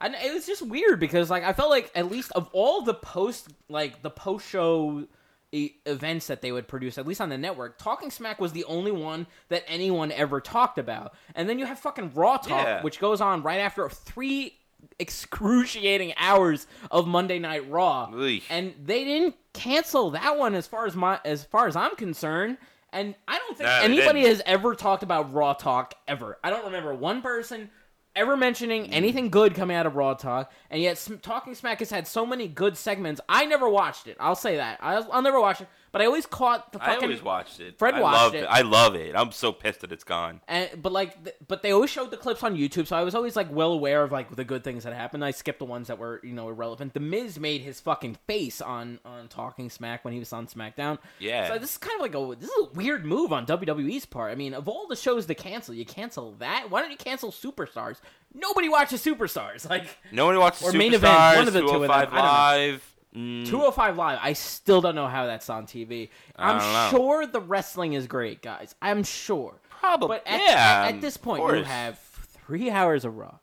and 0.00 0.14
it 0.14 0.32
was 0.34 0.46
just 0.46 0.62
weird 0.62 1.00
because 1.00 1.30
like 1.30 1.44
I 1.44 1.52
felt 1.52 1.70
like 1.70 1.90
at 1.94 2.10
least 2.10 2.32
of 2.32 2.48
all 2.52 2.82
the 2.82 2.94
post 2.94 3.48
like 3.68 4.02
the 4.02 4.10
post 4.10 4.48
show 4.48 5.06
e- 5.54 5.76
events 5.86 6.26
that 6.26 6.42
they 6.42 6.52
would 6.52 6.66
produce, 6.68 6.98
at 6.98 7.06
least 7.06 7.20
on 7.20 7.28
the 7.28 7.38
network, 7.38 7.78
Talking 7.78 8.10
Smack 8.10 8.40
was 8.40 8.52
the 8.52 8.64
only 8.64 8.92
one 8.92 9.26
that 9.48 9.64
anyone 9.68 10.10
ever 10.12 10.40
talked 10.40 10.78
about. 10.78 11.14
And 11.34 11.48
then 11.48 11.58
you 11.58 11.66
have 11.66 11.78
fucking 11.78 12.12
Raw 12.14 12.36
Talk, 12.38 12.66
Yeah. 12.66 12.82
which 12.82 12.98
goes 12.98 13.20
on 13.20 13.42
right 13.42 13.60
after 13.60 13.88
three 13.88 14.54
excruciating 14.98 16.12
hours 16.18 16.66
of 16.90 17.06
Monday 17.06 17.38
Night 17.38 17.68
Raw, 17.70 18.08
Eesh. 18.12 18.42
and 18.50 18.74
they 18.84 19.04
didn't 19.04 19.34
cancel 19.52 20.10
that 20.10 20.36
one 20.36 20.54
as 20.54 20.66
far 20.66 20.86
as 20.86 20.94
my 20.94 21.20
as 21.24 21.44
far 21.44 21.66
as 21.66 21.76
I'm 21.76 21.94
concerned. 21.96 22.58
And 22.92 23.14
I 23.26 23.38
don't 23.38 23.56
think 23.58 23.68
No, 23.68 23.78
they 23.80 23.84
anybody 23.86 24.20
didn't. 24.22 24.36
has 24.36 24.42
ever 24.46 24.74
talked 24.76 25.02
about 25.02 25.32
Raw 25.32 25.52
Talk 25.54 25.94
ever. 26.06 26.38
I 26.44 26.50
don't 26.50 26.64
remember 26.66 26.94
one 26.94 27.22
person 27.22 27.70
ever 28.16 28.36
mentioning 28.36 28.84
mm. 28.84 28.92
anything 28.92 29.30
good 29.30 29.54
coming 29.54 29.76
out 29.76 29.86
of 29.86 29.96
Raw 29.96 30.14
Talk, 30.14 30.52
and 30.70 30.80
yet 30.80 31.06
Talking 31.22 31.54
Smack 31.54 31.80
has 31.80 31.90
had 31.90 32.06
so 32.06 32.24
many 32.24 32.48
good 32.48 32.76
segments. 32.76 33.20
I 33.28 33.46
never 33.46 33.68
watched 33.68 34.06
it. 34.06 34.16
I'll 34.20 34.36
say 34.36 34.56
that. 34.56 34.78
I'll, 34.80 35.08
I'll 35.12 35.22
never 35.22 35.40
watch 35.40 35.60
it, 35.60 35.68
but 35.94 36.02
I 36.02 36.06
always 36.06 36.26
caught 36.26 36.72
the 36.72 36.80
fucking. 36.80 36.92
I 36.92 36.96
always 36.96 37.22
watched 37.22 37.60
it. 37.60 37.78
Fred 37.78 37.94
I 37.94 38.00
watched 38.00 38.16
loved 38.16 38.34
it. 38.34 38.46
I 38.50 38.62
love 38.62 38.96
it. 38.96 39.14
I'm 39.14 39.30
so 39.30 39.52
pissed 39.52 39.82
that 39.82 39.92
it's 39.92 40.02
gone. 40.02 40.40
And, 40.48 40.68
but 40.82 40.90
like, 40.92 41.22
th- 41.22 41.36
but 41.46 41.62
they 41.62 41.70
always 41.70 41.88
showed 41.88 42.10
the 42.10 42.16
clips 42.16 42.42
on 42.42 42.56
YouTube, 42.56 42.88
so 42.88 42.96
I 42.96 43.02
was 43.02 43.14
always 43.14 43.36
like 43.36 43.46
well 43.52 43.70
aware 43.70 44.02
of 44.02 44.10
like 44.10 44.34
the 44.34 44.42
good 44.42 44.64
things 44.64 44.82
that 44.82 44.92
happened. 44.92 45.24
I 45.24 45.30
skipped 45.30 45.60
the 45.60 45.64
ones 45.64 45.86
that 45.86 46.00
were 46.00 46.20
you 46.24 46.32
know 46.32 46.48
irrelevant. 46.48 46.94
The 46.94 47.00
Miz 47.00 47.38
made 47.38 47.60
his 47.60 47.78
fucking 47.78 48.18
face 48.26 48.60
on 48.60 48.98
on 49.04 49.28
Talking 49.28 49.70
Smack 49.70 50.04
when 50.04 50.12
he 50.12 50.18
was 50.18 50.32
on 50.32 50.48
SmackDown. 50.48 50.98
Yeah. 51.20 51.46
So 51.46 51.58
this 51.58 51.70
is 51.70 51.78
kind 51.78 51.94
of 51.94 52.00
like 52.00 52.16
a 52.16 52.34
this 52.40 52.50
is 52.50 52.56
a 52.60 52.72
weird 52.74 53.06
move 53.06 53.32
on 53.32 53.46
WWE's 53.46 54.04
part. 54.04 54.32
I 54.32 54.34
mean, 54.34 54.52
of 54.52 54.66
all 54.66 54.88
the 54.88 54.96
shows 54.96 55.26
to 55.26 55.34
cancel, 55.36 55.74
you 55.74 55.84
cancel 55.84 56.32
that. 56.40 56.70
Why 56.70 56.82
don't 56.82 56.90
you 56.90 56.96
cancel 56.96 57.30
Superstars? 57.30 58.00
Nobody 58.34 58.68
watches 58.68 59.04
Superstars. 59.04 59.68
Like 59.74 59.86
Nobody 60.12 60.38
watches 60.38 60.62
Or 60.62 60.72
Superstars, 60.72 60.78
main 60.78 60.94
event, 60.94 61.36
one 61.36 61.46
of 61.48 61.54
the 61.54 61.60
two 61.60 61.66
of 61.66 61.80
them, 61.82 61.90
205 61.90 61.90
I 61.90 62.04
don't 62.04 62.14
know. 62.14 62.20
Oh 62.20 62.24
Live. 62.24 62.93
Mm, 63.14 63.46
205 63.46 63.96
Live, 63.96 64.18
I 64.22 64.32
still 64.32 64.80
don't 64.80 64.94
know 64.94 65.06
how 65.06 65.26
that's 65.26 65.48
on 65.48 65.66
TV. 65.66 66.08
I'm 66.36 66.90
sure 66.90 67.26
the 67.26 67.40
wrestling 67.40 67.92
is 67.92 68.06
great, 68.06 68.42
guys. 68.42 68.74
I'm 68.82 69.04
sure. 69.04 69.54
Probably- 69.70 70.08
But 70.08 70.26
at, 70.26 70.40
yeah, 70.40 70.84
at, 70.88 70.94
at 70.96 71.00
this 71.00 71.16
point, 71.16 71.42
you 71.58 71.62
have 71.64 71.98
three 71.98 72.70
hours 72.70 73.04
of 73.04 73.16
Raw, 73.16 73.36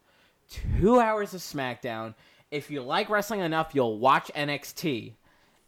two 0.49 0.99
hours 0.99 1.34
of 1.34 1.41
SmackDown. 1.41 2.15
If 2.49 2.69
you 2.69 2.82
like 2.82 3.09
wrestling 3.09 3.39
enough, 3.39 3.72
you'll 3.74 3.97
watch 3.97 4.30
NXT. 4.36 5.13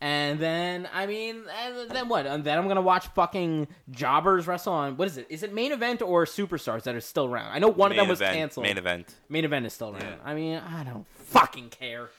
And 0.02 0.38
then, 0.38 0.90
I 0.94 1.06
mean, 1.06 1.44
and 1.64 1.90
then 1.90 2.10
what? 2.10 2.26
And 2.26 2.44
then 2.44 2.58
I'm 2.58 2.68
gonna 2.68 2.82
watch 2.82 3.08
fucking 3.16 3.70
jobbers 3.90 4.48
wrestle 4.48 4.74
on 4.74 4.98
what 4.98 5.08
is 5.08 5.16
it? 5.16 5.28
Is 5.30 5.44
it 5.44 5.54
main 5.54 5.72
event 5.72 6.02
or 6.02 6.26
superstars 6.26 6.84
that 6.84 6.94
are 6.94 7.00
still 7.00 7.26
around? 7.28 7.54
I 7.54 7.60
know 7.60 7.70
one 7.70 7.90
of 7.90 7.96
main 7.96 8.04
them 8.04 8.10
was 8.10 8.20
event, 8.20 8.36
canceled. 8.36 8.66
Main 8.66 8.78
event. 8.78 9.16
Main 9.30 9.46
event 9.46 9.66
is 9.66 9.72
still 9.72 9.92
around. 9.92 10.02
Yeah. 10.02 10.16
I 10.26 10.34
mean, 10.34 10.58
I 10.58 10.84
don't 10.84 11.08
fucking 11.16 11.70
care. 11.70 12.10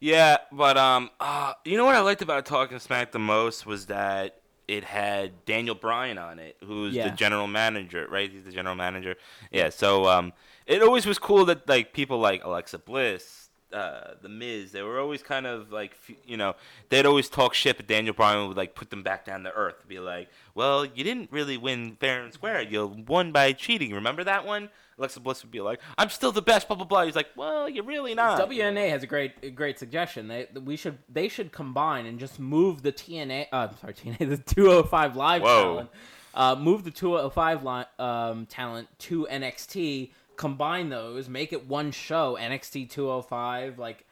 Yeah, 0.00 0.38
but 0.52 0.76
um, 0.78 1.10
uh, 1.20 1.54
you 1.64 1.76
know 1.76 1.84
what 1.84 1.94
I 1.94 2.00
liked 2.00 2.22
about 2.22 2.46
Talking 2.46 2.78
Smack 2.78 3.12
the 3.12 3.18
most 3.18 3.66
was 3.66 3.86
that 3.86 4.40
it 4.68 4.84
had 4.84 5.44
Daniel 5.44 5.74
Bryan 5.74 6.18
on 6.18 6.38
it, 6.38 6.56
who's 6.64 6.94
Yeah. 6.94 7.08
the 7.08 7.16
general 7.16 7.46
manager, 7.46 8.06
right? 8.10 8.30
He's 8.30 8.44
the 8.44 8.52
general 8.52 8.74
manager. 8.74 9.16
Yeah, 9.50 9.70
so 9.70 10.06
um, 10.06 10.32
it 10.66 10.82
always 10.82 11.06
was 11.06 11.18
cool 11.18 11.44
that 11.46 11.68
like 11.68 11.92
people 11.92 12.18
like 12.18 12.44
Alexa 12.44 12.78
Bliss, 12.80 13.37
uh, 13.72 14.14
the 14.22 14.28
Miz, 14.28 14.72
they 14.72 14.82
were 14.82 14.98
always 14.98 15.22
kind 15.22 15.46
of 15.46 15.70
like, 15.70 15.96
you 16.24 16.36
know, 16.36 16.54
they'd 16.88 17.06
always 17.06 17.28
talk 17.28 17.54
shit, 17.54 17.76
but 17.76 17.86
Daniel 17.86 18.14
Bryan 18.14 18.48
would 18.48 18.56
like 18.56 18.74
put 18.74 18.90
them 18.90 19.02
back 19.02 19.24
down 19.24 19.42
to 19.44 19.52
earth, 19.52 19.86
be 19.86 19.98
like, 19.98 20.28
"Well, 20.54 20.84
you 20.84 21.04
didn't 21.04 21.30
really 21.30 21.56
win 21.56 21.96
fair 22.00 22.22
and 22.22 22.32
square. 22.32 22.62
You 22.62 22.86
won 23.06 23.32
by 23.32 23.52
cheating. 23.52 23.92
Remember 23.92 24.24
that 24.24 24.46
one?" 24.46 24.70
Alexa 24.98 25.20
Bliss 25.20 25.42
would 25.42 25.50
be 25.52 25.60
like, 25.60 25.80
"I'm 25.96 26.10
still 26.10 26.32
the 26.32 26.42
best." 26.42 26.66
Blah 26.66 26.76
blah 26.76 26.86
blah. 26.86 27.04
He's 27.04 27.14
like, 27.16 27.28
"Well, 27.36 27.68
you're 27.68 27.84
really 27.84 28.14
not." 28.14 28.40
WNA 28.40 28.90
has 28.90 29.02
a 29.02 29.06
great 29.06 29.32
a 29.42 29.50
great 29.50 29.78
suggestion. 29.78 30.28
They 30.28 30.46
we 30.64 30.76
should 30.76 30.98
they 31.08 31.28
should 31.28 31.52
combine 31.52 32.06
and 32.06 32.18
just 32.18 32.40
move 32.40 32.82
the 32.82 32.92
TNA. 32.92 33.46
Uh, 33.52 33.68
sorry, 33.80 33.94
TNA 33.94 34.18
the 34.28 34.38
205 34.38 35.16
live 35.16 35.42
Whoa. 35.42 35.62
talent. 35.62 35.90
Uh, 36.34 36.54
move 36.54 36.84
the 36.84 36.90
205 36.90 37.64
li- 37.64 37.84
um, 37.98 38.46
talent 38.46 38.88
to 38.98 39.26
NXT. 39.30 40.10
Combine 40.38 40.88
those, 40.88 41.28
make 41.28 41.52
it 41.52 41.66
one 41.66 41.90
show. 41.90 42.38
NXT 42.40 42.88
205. 42.88 43.78
Like, 43.78 44.06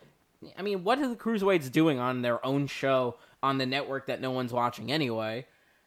I 0.58 0.62
mean, 0.62 0.84
what 0.84 0.98
are 0.98 1.08
the 1.08 1.16
cruiserweights 1.16 1.72
doing 1.72 1.98
on 1.98 2.20
their 2.20 2.44
own 2.44 2.66
show 2.66 3.16
on 3.42 3.56
the 3.56 3.64
network 3.66 4.06
that 4.08 4.20
no 4.20 4.30
one's 4.32 4.52
watching 4.52 4.92
anyway? 4.92 5.46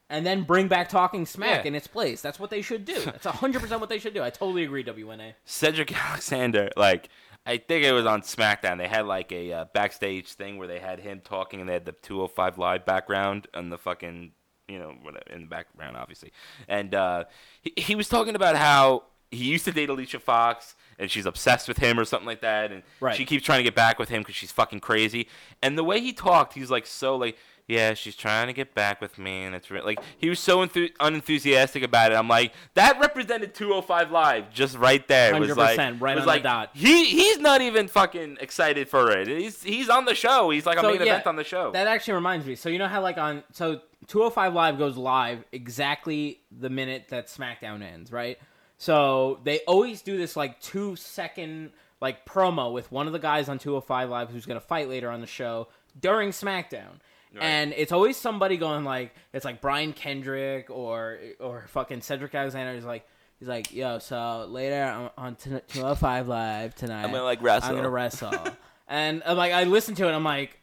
And 0.10 0.26
then 0.26 0.42
bring 0.44 0.68
back 0.68 0.90
Talking 0.90 1.28
Smack 1.28 1.64
Yeah. 1.66 1.68
in 1.68 1.76
its 1.76 1.86
place. 1.86 2.20
That's 2.20 2.40
what 2.40 2.50
they 2.50 2.64
should 2.64 2.84
do. 2.84 3.00
That's 3.06 3.28
100% 3.28 3.80
what 3.80 3.90
they 3.90 4.00
should 4.00 4.16
do. 4.16 4.24
I 4.24 4.32
totally 4.32 4.64
agree, 4.64 4.84
WNA. 4.84 5.34
Cedric 5.46 5.96
Alexander, 6.10 6.70
like 6.76 7.10
I 7.46 7.58
think 7.58 7.86
it 7.86 7.92
was 7.92 8.08
on 8.08 8.22
SmackDown. 8.22 8.80
They 8.80 8.88
had 8.88 9.06
like 9.06 9.32
a 9.32 9.54
uh, 9.54 9.66
backstage 9.74 10.34
thing 10.34 10.58
where 10.58 10.68
they 10.68 10.80
had 10.80 11.00
him 11.00 11.22
talking, 11.24 11.60
and 11.60 11.70
they 11.70 11.74
had 11.74 11.86
the 11.86 11.92
205 11.92 12.58
live 12.58 12.86
background 12.86 13.46
and 13.54 13.72
the 13.72 13.78
fucking, 13.78 14.32
you 14.68 14.80
know, 14.80 14.94
whatever, 15.04 15.24
in 15.32 15.42
the 15.42 15.48
background, 15.48 15.96
obviously. 15.96 16.32
And 16.68 16.96
uh, 16.96 17.26
he 17.62 17.74
he 17.78 17.96
was 17.96 18.10
talking 18.10 18.36
about 18.36 18.56
how 18.56 19.04
he 19.32 19.46
used 19.46 19.66
to 19.66 19.72
date 19.72 19.90
Alicia 19.90 20.20
Fox, 20.20 20.76
and 20.98 21.10
she's 21.10 21.26
obsessed 21.26 21.68
with 21.68 21.78
him 21.78 22.00
or 22.00 22.06
something 22.06 22.28
like 22.28 22.42
that, 22.42 22.72
and 22.72 22.84
Right. 23.00 23.16
she 23.16 23.26
keeps 23.26 23.46
trying 23.46 23.60
to 23.60 23.64
get 23.64 23.76
back 23.76 24.00
with 24.00 24.10
him 24.10 24.22
because 24.22 24.36
she's 24.36 24.52
fucking 24.52 24.80
crazy. 24.80 25.28
And 25.62 25.78
the 25.78 25.84
way 25.84 26.00
he 26.02 26.14
talked, 26.14 26.54
he's 26.54 26.72
like 26.72 26.86
so 26.86 27.16
like. 27.16 27.38
Yeah, 27.68 27.94
she's 27.94 28.16
trying 28.16 28.48
to 28.48 28.54
get 28.54 28.74
back 28.74 29.00
with 29.00 29.20
me, 29.20 29.44
and 29.44 29.54
it's 29.54 29.70
re-. 29.70 29.84
like 29.84 30.00
he 30.18 30.28
was 30.28 30.40
so 30.40 30.66
enthu- 30.66 30.92
unenthusiastic 31.00 31.84
about 31.84 32.12
it. 32.12 32.16
I'm 32.16 32.28
like, 32.28 32.52
that 32.74 33.00
represented 33.00 33.54
205 33.54 34.10
Live 34.10 34.52
just 34.52 34.76
right 34.76 35.08
there. 35.08 35.36
It 35.36 35.40
was 35.40 35.56
like, 35.56 35.78
right 35.78 36.16
was 36.16 36.26
on 36.26 36.34
the 36.38 36.40
dot. 36.40 36.72
He 36.74 37.06
he's 37.06 37.38
not 37.38 37.62
even 37.62 37.88
fucking 37.88 38.40
excited 38.42 38.90
for 38.90 39.12
it. 39.12 39.28
He's 39.28 39.62
he's 39.62 39.88
on 39.88 40.06
the 40.06 40.16
show. 40.16 40.50
He's 40.50 40.66
like 40.66 40.80
a 40.80 40.82
main 40.82 41.00
event 41.00 41.28
on 41.28 41.36
the 41.36 41.44
show. 41.44 41.70
That 41.70 41.86
actually 41.86 42.16
reminds 42.16 42.48
me. 42.48 42.56
So 42.56 42.70
you 42.70 42.80
know 42.80 42.88
how 42.88 43.04
like 43.04 43.20
on 43.20 43.44
so 43.52 43.82
205 44.08 44.56
Live 44.56 44.80
goes 44.80 44.98
live 44.98 45.44
exactly 45.52 46.42
the 46.52 46.72
minute 46.72 47.10
that 47.10 47.28
SmackDown 47.28 47.84
ends, 47.84 48.12
right? 48.12 48.40
So 48.80 49.42
they 49.44 49.60
always 49.68 50.02
do 50.02 50.18
this 50.18 50.38
like 50.38 50.60
two 50.62 50.96
second 50.96 51.72
like 52.00 52.26
promo 52.26 52.72
with 52.72 52.90
one 52.94 53.08
of 53.08 53.14
the 53.14 53.20
guys 53.20 53.50
on 53.50 53.60
205 53.60 54.10
Live 54.10 54.30
who's 54.30 54.46
gonna 54.46 54.62
fight 54.62 54.88
later 54.88 55.12
on 55.12 55.20
the 55.20 55.28
show 55.28 55.68
during 56.00 56.30
SmackDown. 56.30 57.02
And 57.40 57.74
it's 57.78 57.92
always 57.92 58.16
somebody 58.18 58.56
going 58.56 58.86
like 58.86 59.14
it's 59.34 59.44
like 59.44 59.60
Brian 59.60 59.92
Kendrick 59.92 60.70
or 60.70 61.20
or 61.42 61.66
fucking 61.68 62.02
Cedric 62.02 62.34
Alexander 62.34 62.72
is 62.72 62.86
like 62.86 63.06
he's 63.38 63.50
like 63.50 63.74
yo 63.74 64.00
so 64.00 64.48
later 64.50 65.12
on, 65.18 65.36
on 65.36 65.36
205 65.36 66.28
Live 66.30 66.74
tonight 66.74 67.04
I'm 67.04 67.12
gonna, 67.12 67.24
like, 67.24 67.44
wrestle." 67.44 67.70
I'm 67.70 67.76
gonna 67.76 67.90
wrestle 67.90 68.34
and 68.88 69.22
I'm 69.26 69.36
like 69.36 69.52
I 69.52 69.66
listen 69.66 69.94
to 69.96 70.08
it 70.08 70.14
I'm 70.14 70.24
like 70.24 70.58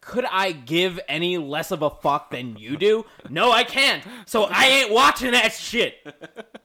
could 0.00 0.24
I 0.24 0.52
give 0.52 0.98
any 1.06 1.36
less 1.36 1.70
of 1.70 1.82
a 1.82 1.90
fuck 1.90 2.30
than 2.30 2.56
you 2.56 2.76
do? 2.76 3.06
No, 3.30 3.52
I 3.52 3.62
can't. 3.62 4.02
So 4.26 4.48
I 4.50 4.66
ain't 4.66 4.90
watching 4.90 5.30
that 5.30 5.52
shit. 5.52 5.94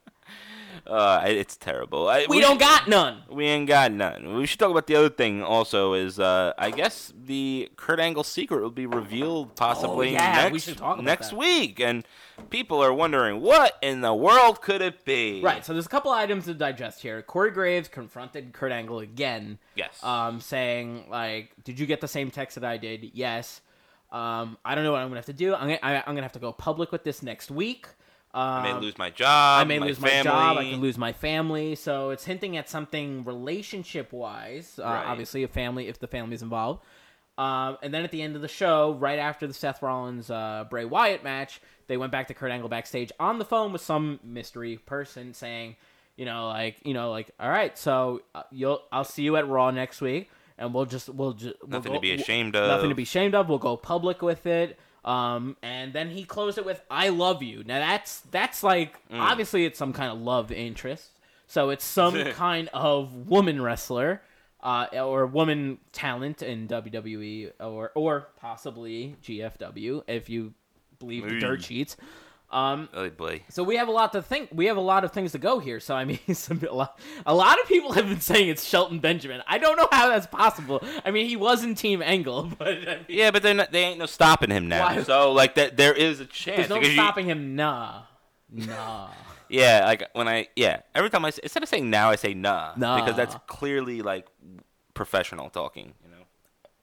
Uh, 0.87 1.21
it's 1.25 1.57
terrible. 1.57 2.07
I, 2.07 2.25
We 2.29 2.39
don't 2.39 2.59
got 2.59 2.87
none. 2.87 3.23
We 3.29 3.45
ain't 3.45 3.67
got 3.67 3.91
none. 3.91 4.37
We 4.37 4.45
should 4.45 4.59
talk 4.59 4.71
about 4.71 4.87
the 4.87 4.95
other 4.95 5.09
thing 5.09 5.43
also. 5.43 5.93
Is 5.93 6.19
uh, 6.19 6.53
I 6.57 6.71
guess 6.71 7.11
the 7.15 7.69
Kurt 7.75 7.99
Angle 7.99 8.23
secret 8.23 8.61
will 8.61 8.69
be 8.69 8.85
revealed 8.85 9.55
possibly 9.55 10.09
Oh, 10.09 10.11
yeah, 10.11 10.45
we 10.45 10.53
next 10.53 10.77
talk 10.77 11.01
next 11.01 11.33
week, 11.33 11.79
and 11.81 12.05
people 12.49 12.81
are 12.81 12.93
wondering 12.93 13.41
what 13.41 13.77
in 13.81 14.01
the 14.01 14.13
world 14.13 14.61
could 14.61 14.81
it 14.81 15.03
be? 15.03 15.41
Right, 15.41 15.65
so 15.65 15.73
there's 15.73 15.85
a 15.85 15.89
couple 15.89 16.11
items 16.11 16.45
to 16.45 16.53
digest 16.53 17.01
here. 17.01 17.21
Corey 17.21 17.51
Graves 17.51 17.89
confronted 17.89 18.53
Kurt 18.53 18.71
Angle 18.71 18.99
again. 18.99 19.59
Yes. 19.75 20.01
Um, 20.03 20.39
saying 20.39 21.05
like, 21.09 21.51
"Did 21.63 21.79
you 21.79 21.85
get 21.85 21.99
the 21.99 22.07
same 22.07 22.31
text 22.31 22.55
that 22.55 22.63
I 22.63 22.77
did?" 22.77 23.11
Yes. 23.13 23.61
Um, 24.09 24.57
I 24.63 24.73
don't 24.73 24.85
know 24.85 24.93
what 24.93 25.01
I'm 25.01 25.09
gonna 25.09 25.17
have 25.17 25.25
to 25.25 25.33
do. 25.33 25.53
I'm 25.53 25.67
gonna, 25.67 25.79
I, 25.83 25.97
I'm 25.97 26.03
gonna 26.15 26.21
have 26.21 26.31
to 26.33 26.39
go 26.39 26.53
public 26.53 26.93
with 26.93 27.03
this 27.03 27.21
next 27.21 27.51
week. 27.51 27.87
Um, 28.37 28.43
I 28.65 28.73
may 28.73 28.79
lose 28.79 28.97
my 28.97 29.09
job. 29.09 29.61
I 29.61 29.63
may 29.63 29.79
my 29.79 29.87
lose 29.87 29.97
family. 29.97 30.17
my 30.17 30.23
job. 30.23 30.57
I 30.57 30.63
can 30.69 30.79
lose 30.81 30.97
my 30.97 31.11
family. 31.13 31.73
So 31.75 32.11
it's 32.11 32.23
hinting 32.25 32.55
at 32.55 32.69
something 32.69 33.23
relationship 33.23 34.13
wise. 34.13 34.79
Uh, 34.79 34.83
Right. 34.83 35.05
Obviously, 35.07 35.41
a 35.43 35.47
family 35.47 35.87
if 35.87 35.99
the 35.99 36.07
family's 36.07 36.41
involved. 36.43 36.83
Um, 37.37 37.77
and 37.83 37.93
then 37.93 38.03
at 38.03 38.11
the 38.11 38.21
end 38.21 38.35
of 38.35 38.41
the 38.41 38.47
show, 38.47 38.93
right 38.93 39.19
after 39.19 39.45
the 39.47 39.53
Seth 39.53 39.81
Rollins 39.81 40.29
uh, 40.29 40.65
Bray 40.69 40.85
Wyatt 40.85 41.23
match, 41.23 41.61
they 41.87 41.95
went 41.97 42.11
back 42.11 42.27
to 42.27 42.33
Kurt 42.33 42.51
Angle 42.51 42.69
backstage 42.69 43.11
on 43.19 43.37
the 43.39 43.45
phone 43.45 43.71
with 43.73 43.81
some 43.81 44.19
mystery 44.23 44.77
person 44.77 45.33
saying, 45.33 45.75
you 46.15 46.25
know, 46.25 46.47
like 46.47 46.77
you 46.83 46.93
know, 46.95 47.11
like 47.11 47.29
all 47.39 47.49
right, 47.49 47.77
so 47.77 48.21
uh, 48.35 48.43
you'll 48.51 48.81
I'll 48.91 49.03
see 49.03 49.21
you 49.23 49.35
at 49.37 49.47
Raw 49.47 49.69
next 49.71 50.01
week, 50.01 50.29
and 50.57 50.73
we'll 50.73 50.85
just 50.85 51.09
we'll 51.09 51.33
just 51.33 51.55
we'll 51.61 51.69
Nothing 51.69 51.91
go- 51.91 51.97
to 51.97 52.01
be 52.01 52.13
ashamed 52.13 52.55
of. 52.55 52.67
Nothing 52.67 52.89
to 52.89 52.95
be 52.95 53.03
ashamed 53.03 53.35
of. 53.35 53.49
We'll 53.49 53.59
go 53.59 53.77
public 53.77 54.21
with 54.23 54.45
it. 54.47 54.79
Um, 55.07 55.55
and 55.61 55.93
then 55.93 56.09
he 56.09 56.23
closed 56.25 56.57
it 56.57 56.65
with 56.65 56.81
"I 56.91 57.09
love 57.09 57.41
you." 57.41 57.63
Now 57.65 57.79
that's 57.79 58.19
that's 58.31 58.61
like 58.61 58.93
Mm. 59.09 59.19
obviously 59.19 59.65
it's 59.65 59.79
some 59.79 59.93
kind 59.93 60.11
of 60.11 60.19
love 60.19 60.51
interest. 60.51 61.09
So 61.47 61.69
it's 61.69 61.85
some 61.85 62.13
kind 62.33 62.69
of 62.73 63.29
woman 63.29 63.61
wrestler, 63.61 64.21
uh, 64.61 64.87
or 64.93 65.25
woman 65.25 65.77
talent 65.93 66.41
in 66.41 66.67
WWE, 66.67 67.51
or 67.61 67.91
or 67.95 68.27
possibly 68.39 69.15
GFW 69.23 70.03
if 70.07 70.29
you 70.29 70.53
believe 70.99 71.23
the 71.29 71.39
dirt 71.39 71.63
sheets. 71.63 71.95
Um, 72.49 72.87
Oh 72.93 73.09
boy. 73.09 73.41
so 73.49 73.61
we 73.61 73.75
have 73.75 73.89
a 73.89 73.91
lot 73.91 74.13
to 74.13 74.21
think. 74.21 74.49
We 74.53 74.67
have 74.67 74.77
a 74.77 74.81
lot 74.81 75.03
of 75.03 75.11
things 75.11 75.33
to 75.33 75.37
go 75.37 75.59
here. 75.59 75.81
So 75.81 75.95
I 75.95 76.05
mean, 76.05 76.19
some, 76.33 76.61
a, 76.69 76.73
lot, 76.73 76.97
a 77.25 77.35
lot 77.35 77.59
of 77.61 77.67
people 77.67 77.91
have 77.91 78.07
been 78.07 78.21
saying 78.21 78.47
it's 78.47 78.63
Shelton 78.63 78.99
Benjamin. 78.99 79.41
I 79.47 79.57
don't 79.57 79.75
know 79.75 79.89
how 79.91 80.07
that's 80.09 80.27
possible. 80.27 80.81
I 81.03 81.11
mean, 81.11 81.27
he 81.27 81.35
was 81.35 81.63
in 81.65 81.75
Team 81.75 82.01
Angle, 82.01 82.43
but 82.57 82.67
I 82.67 82.95
mean, 82.97 83.05
Yeah, 83.09 83.31
but 83.31 83.43
they're 83.43 83.53
not, 83.53 83.71
they 83.73 83.83
ain't 83.83 83.99
no 83.99 84.05
stopping 84.05 84.49
him 84.49 84.69
now. 84.69 84.85
Why? 84.85 85.03
So 85.03 85.33
like 85.33 85.55
that, 85.55 85.75
there 85.75 85.93
is 85.93 86.21
a 86.21 86.25
chance. 86.25 86.57
there's 86.57 86.69
no 86.69 86.75
because 86.75 86.89
you- 86.89 86.95
stopping 86.95 87.25
him. 87.25 87.55
Nah, 87.55 88.03
nah. 88.49 89.09
Yeah, 89.49 89.83
like 89.85 90.09
when 90.13 90.27
I 90.27 90.47
yeah, 90.57 90.81
every 90.93 91.09
time 91.09 91.23
I 91.23 91.29
say, 91.29 91.39
instead 91.43 91.63
of 91.63 91.69
saying 91.69 91.89
now, 91.89 92.09
I 92.09 92.15
say 92.17 92.33
nah, 92.33 92.73
Nah. 92.75 92.99
because 92.99 93.15
that's 93.15 93.33
clearly 93.47 94.01
like 94.01 94.27
professional 94.93 95.49
talking. 95.49 95.93
You 96.03 96.09
know. 96.11 96.23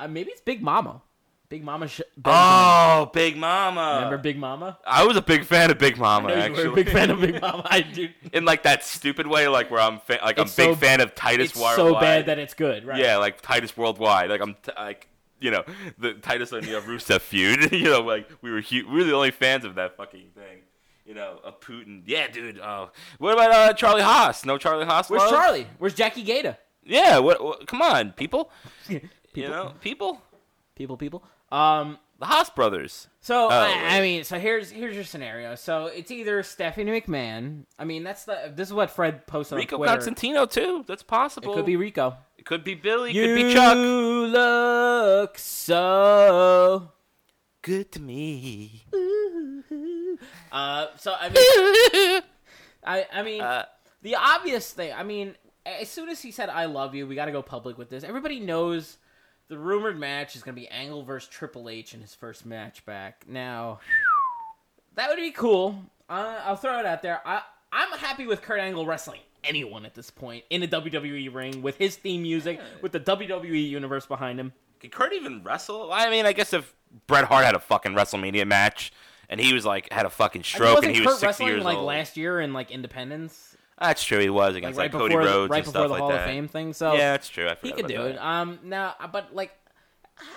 Uh, 0.00 0.08
maybe 0.08 0.30
it's 0.30 0.40
Big 0.40 0.62
Mama. 0.62 1.02
Big 1.48 1.62
Mama. 1.62 1.86
Sh- 1.88 2.00
Benjamin. 2.16 2.40
Oh, 2.42 3.10
Big 3.12 3.36
Mama. 3.36 3.92
Remember 3.96 4.18
Big 4.18 4.38
Mama? 4.38 4.78
I 4.86 5.04
was 5.04 5.16
a 5.16 5.22
big 5.22 5.44
fan 5.44 5.70
of 5.70 5.78
Big 5.78 5.96
Mama. 5.98 6.28
I 6.28 6.30
know 6.30 6.36
you 6.36 6.42
actually, 6.42 6.66
were 6.68 6.72
a 6.72 6.76
big 6.76 6.88
fan 6.90 7.10
of 7.10 7.20
Big 7.20 7.40
Mama. 7.40 7.62
I 7.70 7.80
do. 7.82 8.08
in 8.32 8.44
like 8.44 8.62
that 8.64 8.82
stupid 8.84 9.26
way, 9.26 9.46
like 9.48 9.70
where 9.70 9.80
I'm 9.80 10.00
fa- 10.00 10.18
like 10.24 10.38
It's 10.38 10.58
I'm 10.58 10.66
big 10.66 10.74
so- 10.74 10.80
fan 10.80 11.00
of 11.00 11.14
Titus 11.14 11.50
It's 11.50 11.60
Worldwide. 11.60 11.76
so 11.94 12.00
bad 12.00 12.26
that 12.26 12.38
it's 12.38 12.54
good, 12.54 12.84
right? 12.84 12.98
Yeah, 12.98 13.18
like 13.18 13.40
Titus 13.40 13.76
Worldwide. 13.76 14.30
Like 14.30 14.40
I'm 14.40 14.54
t- 14.54 14.72
like 14.76 15.08
you 15.40 15.50
know 15.50 15.64
the 15.98 16.14
Titus 16.14 16.50
and 16.52 16.64
the 16.64 16.80
Rusev 16.80 17.20
feud. 17.20 17.70
you 17.72 17.84
know, 17.84 18.00
like 18.00 18.28
we 18.42 18.50
were 18.50 18.60
hu- 18.62 18.88
we 18.88 18.96
were 18.96 19.04
the 19.04 19.14
only 19.14 19.30
fans 19.30 19.64
of 19.64 19.74
that 19.76 19.96
fucking 19.96 20.30
thing. 20.34 20.60
You 21.04 21.12
know, 21.12 21.38
a 21.44 21.52
Putin. 21.52 22.02
Yeah, 22.06 22.28
dude. 22.28 22.58
Oh, 22.58 22.90
what 23.18 23.34
about 23.34 23.50
uh, 23.50 23.72
Charlie 23.74 24.00
Haas? 24.02 24.46
No 24.46 24.56
Charlie 24.56 24.86
Haas. 24.86 25.10
Where's 25.10 25.20
love? 25.22 25.30
Charlie? 25.32 25.66
Where's 25.78 25.92
Jackie 25.94 26.24
Gayda? 26.24 26.56
Yeah. 26.82 27.18
What, 27.18 27.44
what? 27.44 27.66
Come 27.66 27.82
on, 27.82 28.12
people. 28.12 28.50
people, 28.88 29.08
You 29.34 29.48
know, 29.48 29.74
people. 29.82 30.22
people, 30.74 30.96
people. 30.96 31.22
Um. 31.54 31.98
The 32.20 32.26
Haas 32.26 32.48
brothers. 32.48 33.08
So 33.20 33.46
Oh, 33.46 33.48
I. 33.50 33.96
I 33.98 34.00
mean, 34.00 34.22
so 34.24 34.38
here's 34.38 34.70
here's 34.70 34.94
your 34.94 35.04
scenario. 35.04 35.56
So 35.56 35.86
it's 35.86 36.10
either 36.12 36.42
Stephanie 36.44 37.00
McMahon. 37.00 37.64
I 37.78 37.84
mean, 37.84 38.04
that's 38.04 38.24
the 38.24 38.52
this 38.54 38.68
is 38.68 38.74
what 38.74 38.90
Fred 38.90 39.26
posted 39.26 39.58
Rico 39.58 39.76
on 39.76 39.78
Twitter. 39.80 39.92
Rico 39.92 39.96
Constantino 39.96 40.46
too. 40.46 40.84
That's 40.86 41.02
possible. 41.02 41.52
It 41.52 41.56
could 41.56 41.66
be 41.66 41.76
Rico. 41.76 42.16
It 42.38 42.44
could 42.46 42.62
be 42.62 42.74
Billy. 42.76 43.10
It 43.10 43.14
could 43.14 43.34
be 43.34 43.52
Chuck. 43.52 43.76
You 43.76 44.26
look 44.26 45.38
so. 45.38 46.92
Good 47.62 47.90
to 47.92 48.00
me. 48.00 48.84
Uh, 50.52 50.86
so 50.96 51.14
I 51.18 51.28
mean, 51.30 52.22
I 52.84 53.06
I 53.12 53.22
mean, 53.22 53.40
Uh, 53.40 53.64
the 54.02 54.14
obvious 54.16 54.70
thing. 54.72 54.92
I 54.92 55.02
mean, 55.02 55.34
as 55.66 55.88
soon 55.90 56.08
as 56.08 56.22
he 56.22 56.30
said 56.30 56.48
"I 56.48 56.66
love 56.66 56.94
you," 56.94 57.06
we 57.06 57.14
got 57.16 57.24
to 57.26 57.32
go 57.32 57.42
public 57.42 57.76
with 57.76 57.90
this. 57.90 58.04
Everybody 58.04 58.38
knows 58.40 58.98
the 59.48 59.58
rumored 59.58 59.98
match 59.98 60.36
is 60.36 60.42
going 60.42 60.54
to 60.54 60.60
be 60.60 60.68
Angle 60.68 61.02
versus 61.02 61.28
Triple 61.28 61.68
H 61.68 61.94
in 61.94 62.00
his 62.00 62.14
first 62.14 62.46
match 62.46 62.84
back. 62.86 63.24
Now, 63.28 63.80
that 64.94 65.08
would 65.08 65.16
be 65.16 65.30
cool. 65.30 65.78
Uh, 66.08 66.40
I'll 66.44 66.56
throw 66.56 66.78
it 66.80 66.86
out 66.86 67.02
there. 67.02 67.20
I 67.24 67.42
I'm 67.72 67.98
happy 67.98 68.26
with 68.26 68.42
Kurt 68.42 68.60
Angle 68.60 68.86
wrestling 68.86 69.20
anyone 69.42 69.84
at 69.84 69.94
this 69.94 70.10
point 70.10 70.44
in 70.50 70.62
a 70.62 70.68
WWE 70.68 71.32
ring 71.34 71.60
with 71.62 71.76
his 71.76 71.96
theme 71.96 72.22
music, 72.22 72.60
with 72.80 72.92
the 72.92 73.00
WWE 73.00 73.68
universe 73.68 74.06
behind 74.06 74.40
him. 74.40 74.52
Can 74.80 74.90
Kurt 74.90 75.12
even 75.12 75.42
wrestle? 75.42 75.92
I 75.92 76.08
mean, 76.10 76.24
I 76.26 76.32
guess 76.32 76.52
if 76.52 76.74
Bret 77.06 77.24
Hart 77.24 77.44
had 77.44 77.54
a 77.54 77.60
fucking 77.60 77.92
WrestleMania 77.92 78.46
match 78.46 78.92
and 79.28 79.40
he 79.40 79.52
was 79.52 79.64
like 79.64 79.92
had 79.92 80.06
a 80.06 80.10
fucking 80.10 80.42
stroke 80.44 80.76
wasn't 80.76 80.86
and 80.86 80.96
he 80.96 81.02
Kurt 81.02 81.12
was 81.12 81.20
sixty 81.20 81.44
years 81.44 81.64
like 81.64 81.78
old. 81.78 81.86
last 81.86 82.16
year 82.16 82.40
in 82.40 82.52
like 82.52 82.70
Independence, 82.70 83.53
That's 83.78 84.04
true. 84.04 84.18
He 84.18 84.30
was 84.30 84.54
like 84.54 84.58
against 84.58 84.78
right 84.78 84.92
like, 84.92 84.92
Cody 84.92 85.14
before 85.14 85.24
the, 85.26 85.30
Rhodes 85.30 85.50
right 85.50 85.58
and 85.58 85.68
stuff 85.68 85.82
the 85.84 85.88
like 85.88 86.00
Hall 86.00 86.10
that. 86.10 86.20
of 86.20 86.26
Fame 86.26 86.48
thing. 86.48 86.72
So 86.72 86.92
yeah, 86.92 87.12
that's 87.12 87.28
true. 87.28 87.48
I 87.48 87.56
he 87.62 87.72
could 87.72 87.86
do 87.86 88.02
it. 88.02 88.18
Um, 88.18 88.60
now, 88.62 88.94
but 89.12 89.34
like, 89.34 89.52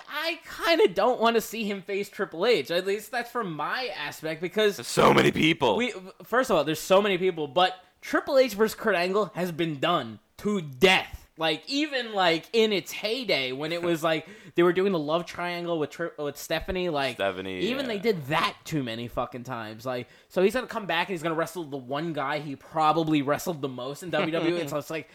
I 0.08 0.40
kind 0.44 0.80
of 0.80 0.94
don't 0.94 1.20
want 1.20 1.36
to 1.36 1.40
see 1.40 1.64
him 1.64 1.82
face 1.82 2.08
Triple 2.08 2.46
H. 2.46 2.70
At 2.70 2.86
least 2.86 3.10
that's 3.10 3.30
from 3.30 3.52
my 3.52 3.90
aspect 3.96 4.40
because 4.40 4.76
There's 4.76 4.88
so 4.88 5.14
many 5.14 5.30
people. 5.30 5.76
we. 5.76 5.92
First 6.24 6.50
of 6.50 6.56
all, 6.56 6.64
there's 6.64 6.80
so 6.80 7.00
many 7.00 7.16
people, 7.16 7.46
but 7.46 7.74
Triple 8.00 8.38
H 8.38 8.54
versus 8.54 8.74
Kurt 8.74 8.96
Angle 8.96 9.32
has 9.34 9.52
been 9.52 9.78
done 9.78 10.18
to 10.38 10.60
death. 10.60 11.17
Like 11.38 11.62
even 11.68 12.12
like 12.14 12.46
in 12.52 12.72
its 12.72 12.90
heyday 12.90 13.52
when 13.52 13.70
it 13.70 13.80
was 13.80 14.02
like 14.02 14.26
they 14.56 14.64
were 14.64 14.72
doing 14.72 14.90
the 14.90 14.98
love 14.98 15.24
triangle 15.24 15.78
with 15.78 15.90
Tri- 15.90 16.10
with 16.18 16.36
Stephanie, 16.36 16.88
like 16.88 17.14
Stephanie, 17.14 17.60
even 17.60 17.86
yeah. 17.86 17.92
they 17.92 17.98
did 18.00 18.26
that 18.26 18.56
too 18.64 18.82
many 18.82 19.06
fucking 19.06 19.44
times. 19.44 19.86
Like 19.86 20.08
so 20.28 20.42
he's 20.42 20.52
gonna 20.54 20.66
come 20.66 20.86
back 20.86 21.06
and 21.08 21.14
he's 21.14 21.22
gonna 21.22 21.36
wrestle 21.36 21.62
the 21.62 21.76
one 21.76 22.12
guy 22.12 22.40
he 22.40 22.56
probably 22.56 23.22
wrestled 23.22 23.62
the 23.62 23.68
most 23.68 24.02
in 24.02 24.10
WWE. 24.10 24.60
and 24.60 24.68
so 24.68 24.78
it's 24.78 24.90
like, 24.90 25.08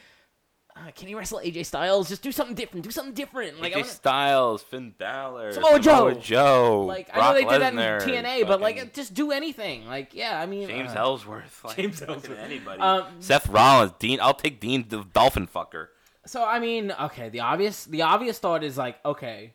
uh, 0.78 0.91
can 0.95 1.09
he 1.09 1.13
wrestle 1.13 1.41
AJ 1.43 1.65
Styles? 1.65 2.07
Just 2.07 2.21
do 2.24 2.32
something 2.32 2.55
different. 2.55 2.86
Do 2.86 2.91
something 2.91 3.13
different. 3.13 3.59
Like 3.59 3.74
I 3.74 3.80
AJ 3.80 3.82
wanna- 3.82 3.93
Styles, 3.93 4.63
Finn 4.63 4.95
Balor, 4.97 5.51
Samoa 5.51 5.80
Joe. 5.82 6.11
Joe, 6.13 6.86
like 6.88 7.09
I 7.13 7.19
know 7.19 7.34
they 7.34 7.43
did 7.43 7.61
that 7.61 7.74
in 7.74 8.09
TNA, 8.09 8.47
but 8.47 8.61
like 8.61 8.93
just 8.93 9.13
do 9.13 9.32
anything. 9.32 9.86
Like 9.88 10.13
yeah, 10.13 10.39
I 10.39 10.45
mean 10.45 10.69
James 10.69 10.91
uh, 10.91 10.99
Ellsworth, 10.99 11.65
like, 11.65 11.76
James 11.76 12.01
Ellsworth. 12.01 12.39
anybody, 12.39 12.80
Um, 12.80 13.07
Seth 13.19 13.49
Rollins, 13.49 13.91
Dean. 13.99 14.19
I'll 14.21 14.34
take 14.34 14.61
Dean, 14.61 14.86
the 14.88 15.03
Dolphin 15.03 15.47
fucker. 15.47 15.88
So 16.26 16.43
I 16.43 16.59
mean, 16.59 16.91
okay, 16.91 17.30
the 17.30 17.41
obvious 17.41 17.86
the 17.86 18.03
obvious 18.03 18.39
thought 18.39 18.63
is 18.63 18.78
like, 18.78 18.97
okay, 19.05 19.53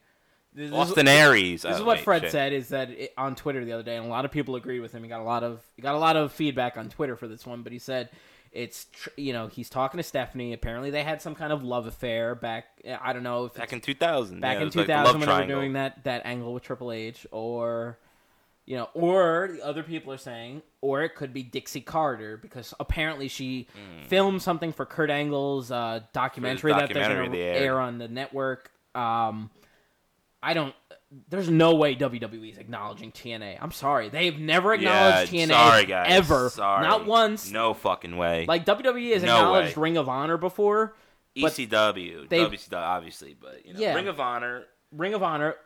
this, 0.54 0.70
this 0.70 0.72
is- 0.72 0.90
Austin 0.90 1.08
Aries. 1.08 1.62
This 1.62 1.76
is 1.76 1.80
Oh, 1.80 1.84
what 1.84 1.96
wait, 1.98 2.04
Fred 2.04 2.22
shit. 2.22 2.32
said 2.32 2.52
is 2.52 2.68
that 2.68 2.90
it, 2.90 3.12
on 3.16 3.34
Twitter 3.34 3.64
the 3.64 3.72
other 3.72 3.82
day, 3.82 3.96
and 3.96 4.04
a 4.06 4.08
lot 4.08 4.24
of 4.24 4.30
people 4.30 4.56
agree 4.56 4.80
with 4.80 4.92
him. 4.92 5.02
He 5.02 5.08
got 5.08 5.20
a 5.20 5.24
lot 5.24 5.42
of 5.44 5.62
he 5.76 5.82
got 5.82 5.94
a 5.94 5.98
lot 5.98 6.16
of 6.16 6.32
feedback 6.32 6.76
on 6.76 6.88
Twitter 6.88 7.16
for 7.16 7.26
this 7.28 7.46
one, 7.46 7.62
but 7.62 7.72
he 7.72 7.78
said 7.78 8.10
it's 8.50 8.86
tr- 8.92 9.10
you 9.16 9.32
know 9.32 9.46
he's 9.46 9.68
talking 9.70 9.98
to 9.98 10.02
Stephanie. 10.02 10.52
Apparently, 10.52 10.90
they 10.90 11.02
had 11.02 11.20
some 11.22 11.34
kind 11.34 11.52
of 11.52 11.62
love 11.62 11.86
affair 11.86 12.34
back. 12.34 12.64
I 13.00 13.12
don't 13.12 13.22
know 13.22 13.46
if 13.46 13.54
Back 13.54 13.72
in 13.72 13.80
2000. 13.80 14.40
back 14.40 14.54
yeah, 14.56 14.60
in 14.60 14.64
was 14.66 14.76
like 14.76 14.86
the 14.86 14.92
2000 14.94 15.20
when 15.20 15.28
they 15.28 15.54
were 15.54 15.60
doing 15.60 15.72
that 15.74 16.04
that 16.04 16.22
angle 16.24 16.52
with 16.54 16.62
Triple 16.64 16.92
H, 16.92 17.26
or 17.30 17.98
you 18.68 18.76
know, 18.76 18.90
or 18.92 19.48
the 19.50 19.64
other 19.64 19.82
people 19.82 20.12
are 20.12 20.18
saying, 20.18 20.60
or 20.82 21.00
it 21.02 21.14
could 21.14 21.32
be 21.32 21.42
Dixie 21.42 21.80
Carter 21.80 22.36
because 22.36 22.74
apparently 22.78 23.26
she 23.28 23.66
filmed 24.08 24.42
something 24.42 24.74
for 24.74 24.84
Kurt 24.84 25.08
Angle's 25.08 25.70
uh, 25.70 26.00
documentary, 26.12 26.72
that 26.72 26.80
they're 26.92 27.02
documentary 27.02 27.26
going 27.28 27.32
to 27.32 27.38
air 27.42 27.80
on 27.80 27.96
the 27.96 28.08
network. 28.08 28.70
Um, 28.94 29.48
I 30.42 30.52
don't. 30.52 30.74
There's 31.30 31.48
no 31.48 31.76
way 31.76 31.96
WWE 31.96 32.52
is 32.52 32.58
acknowledging 32.58 33.10
TNA. 33.10 33.56
I'm 33.58 33.72
sorry, 33.72 34.10
they've 34.10 34.38
never 34.38 34.74
Yeah, 34.74 35.20
acknowledged 35.22 35.32
TNA 35.32 35.48
sorry 35.48 35.86
guys. 35.86 36.06
ever, 36.10 36.50
Sorry. 36.50 36.82
not 36.86 37.06
once. 37.06 37.50
No 37.50 37.72
fucking 37.72 38.18
way. 38.18 38.44
Like 38.46 38.66
WWE 38.66 39.14
has 39.14 39.22
No 39.22 39.36
acknowledged 39.38 39.78
way. 39.78 39.82
Ring 39.84 39.96
of 39.96 40.10
Honor 40.10 40.36
before, 40.36 40.94
ECW, 41.34 42.28
WCW, 42.28 42.72
obviously, 42.76 43.34
but 43.40 43.64
you 43.64 43.72
know, 43.72 43.80
Yeah. 43.80 43.94
Ring 43.94 44.08
of 44.08 44.20
Honor, 44.20 44.64
Ring 44.96 45.14
of 45.14 45.22
Honor, 45.22 45.56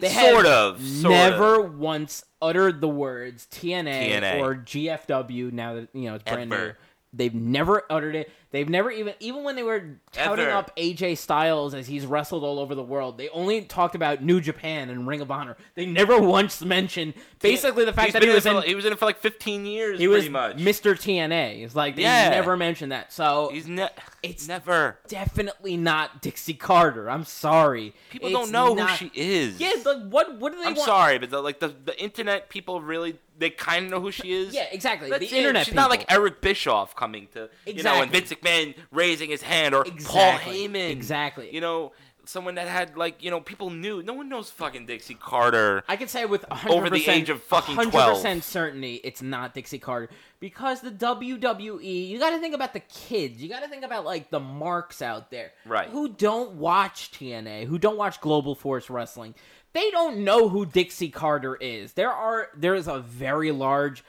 they 0.00 0.08
sort 0.08 0.46
of, 0.46 0.82
sort 0.84 1.12
never 1.12 1.64
of. 1.64 1.78
once 1.78 2.24
uttered 2.42 2.80
the 2.80 2.88
words 2.88 3.46
TNA, 3.50 4.10
TNA. 4.10 4.40
or 4.40 4.56
GFW. 4.56 5.52
Now 5.52 5.74
that 5.74 5.88
you 5.92 6.08
know 6.08 6.16
it's 6.16 6.24
brand 6.24 6.50
new, 6.50 6.72
they've 7.12 7.34
never 7.34 7.84
uttered 7.88 8.16
it. 8.16 8.30
They've 8.52 8.68
never 8.68 8.90
even 8.90 9.14
even 9.20 9.42
when 9.44 9.56
they 9.56 9.62
were 9.64 9.98
touting 10.12 10.46
Ever. 10.46 10.54
up 10.54 10.74
AJ 10.76 11.18
Styles 11.18 11.74
as 11.74 11.86
he's 11.88 12.06
wrestled 12.06 12.44
all 12.44 12.58
over 12.58 12.74
the 12.74 12.82
world, 12.82 13.18
they 13.18 13.28
only 13.30 13.62
talked 13.62 13.94
about 13.94 14.22
New 14.22 14.40
Japan 14.40 14.88
and 14.88 15.06
Ring 15.06 15.20
of 15.20 15.30
Honor. 15.30 15.56
They 15.74 15.84
never 15.84 16.18
once 16.20 16.62
mentioned 16.62 17.14
basically 17.40 17.84
the 17.84 17.92
fact 17.92 18.06
He's 18.06 18.12
that 18.14 18.20
been 18.20 18.28
he 18.28 18.32
in 18.32 18.34
was 18.36 18.46
it 18.46 18.50
in. 18.54 18.62
for, 18.62 18.66
he 18.68 18.74
was 18.76 18.84
in 18.84 18.92
it 18.92 18.98
for 18.98 19.04
like 19.04 19.18
15 19.18 19.66
years, 19.66 19.98
he 19.98 20.06
was 20.08 20.20
pretty 20.20 20.30
much. 20.30 20.56
Mr. 20.58 20.94
TNA. 20.94 21.64
It's 21.64 21.74
like 21.74 21.96
they 21.96 22.02
Yeah. 22.02 22.30
never 22.30 22.56
mentioned 22.56 22.92
that. 22.92 23.12
So 23.12 23.50
He's 23.52 23.66
ne- 23.66 23.88
It's 24.22 24.46
never. 24.48 24.98
definitely 25.08 25.76
not 25.76 26.22
Dixie 26.22 26.54
Carter. 26.54 27.10
I'm 27.10 27.24
sorry. 27.24 27.94
People 28.10 28.28
It's 28.28 28.38
don't 28.38 28.52
know 28.52 28.74
not- 28.74 28.90
who 28.90 28.96
she 28.96 29.10
is. 29.14 29.60
Yeah, 29.60 29.72
like 29.84 30.08
what? 30.08 30.36
What 30.38 30.52
do 30.52 30.58
they 30.58 30.64
want? 30.64 30.68
I'm 30.68 30.74
want? 30.76 30.86
sorry, 30.86 31.18
but 31.18 31.30
the, 31.30 31.42
like 31.42 31.58
the 31.60 31.68
the 31.84 32.00
internet 32.00 32.48
people 32.48 32.80
really 32.80 33.18
they 33.38 33.50
kind 33.50 33.84
of 33.84 33.90
know 33.90 34.00
who 34.00 34.10
she 34.10 34.32
is. 34.32 34.54
Yeah, 34.54 34.64
exactly. 34.72 35.10
That's 35.10 35.20
the 35.28 35.34
it. 35.36 35.38
internet. 35.38 35.66
She's 35.66 35.74
not 35.74 35.90
like. 35.90 36.10
Eric 36.10 36.40
Bischoff 36.40 36.94
coming 36.96 37.26
to 37.34 37.40
you 37.40 37.44
know, 37.44 37.50
Exactly. 37.72 38.02
and 38.04 38.12
Vince 38.12 38.32
McMahon 38.40 38.74
raising 38.90 39.30
his 39.30 39.42
hand, 39.42 39.74
or 39.74 39.84
Paul 39.84 39.92
Exactly. 39.94 40.68
Heyman. 40.68 40.90
Exactly. 40.90 41.54
You 41.54 41.60
know, 41.60 41.92
someone 42.24 42.56
that 42.56 42.66
had 42.68 42.96
like 42.96 43.22
you 43.22 43.30
know 43.30 43.40
people 43.40 43.70
knew. 43.70 44.02
No 44.02 44.12
one 44.14 44.28
knows 44.28 44.50
fucking 44.50 44.86
Dixie 44.86 45.14
Carter. 45.14 45.82
I 45.88 45.96
can 45.96 46.08
say 46.08 46.24
with 46.24 46.42
100% 46.48 46.70
Over 46.70 46.90
the 46.90 47.08
age 47.08 47.30
of 47.30 47.42
fucking 47.42 47.76
100% 47.76 47.90
12. 47.90 48.44
certainty 48.44 49.00
it's 49.04 49.22
not 49.22 49.54
Dixie 49.54 49.78
Carter 49.78 50.10
because 50.40 50.80
the 50.80 50.90
WWE, 50.90 52.08
you 52.08 52.18
got 52.18 52.30
to 52.30 52.38
think 52.38 52.54
about 52.54 52.72
the 52.72 52.80
kids. 52.80 53.42
You 53.42 53.48
got 53.48 53.62
to 53.62 53.68
think 53.68 53.84
about 53.84 54.04
like 54.04 54.30
the 54.30 54.40
marks 54.40 55.02
out 55.02 55.30
there. 55.30 55.52
Right. 55.64 55.88
Who 55.88 56.08
don't 56.08 56.52
watch 56.54 57.10
TNA, 57.12 57.66
who 57.66 57.78
don't 57.78 57.96
watch 57.96 58.20
Global 58.20 58.54
Force 58.54 58.90
Wrestling. 58.90 59.34
They 59.72 59.90
don't 59.90 60.18
know 60.24 60.48
who 60.48 60.64
Dixie 60.64 61.10
Carter 61.10 61.54
is. 61.56 61.92
There 61.92 62.10
are 62.10 62.48
there 62.56 62.74
is 62.74 62.88
a 62.88 62.98
very 63.00 63.52
large 63.52 64.02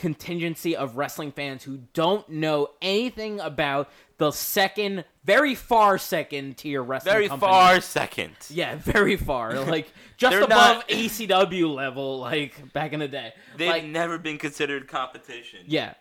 contingency 0.00 0.74
of 0.74 0.96
wrestling 0.96 1.30
fans 1.30 1.62
who 1.62 1.78
don't 1.92 2.26
know 2.28 2.70
anything 2.80 3.38
about 3.38 3.88
the 4.16 4.30
second, 4.30 5.04
very 5.24 5.54
far 5.54 5.98
second 5.98 6.56
tier 6.56 6.82
wrestling 6.82 7.12
Very 7.14 7.28
company. 7.28 7.52
far 7.52 7.80
second. 7.82 8.32
Yeah, 8.48 8.74
very 8.80 9.16
far. 9.16 9.54
Like 9.66 9.92
just 10.16 10.36
above 10.36 10.48
not- 10.50 10.88
ECW 10.88 11.72
level, 11.74 12.18
like 12.18 12.72
back 12.72 12.92
in 12.94 13.00
the 13.00 13.08
day. 13.08 13.32
They've 13.56 13.68
like, 13.68 13.84
never 13.84 14.18
been 14.18 14.38
considered 14.38 14.88
competition. 14.88 15.60
yeah, 15.66 15.94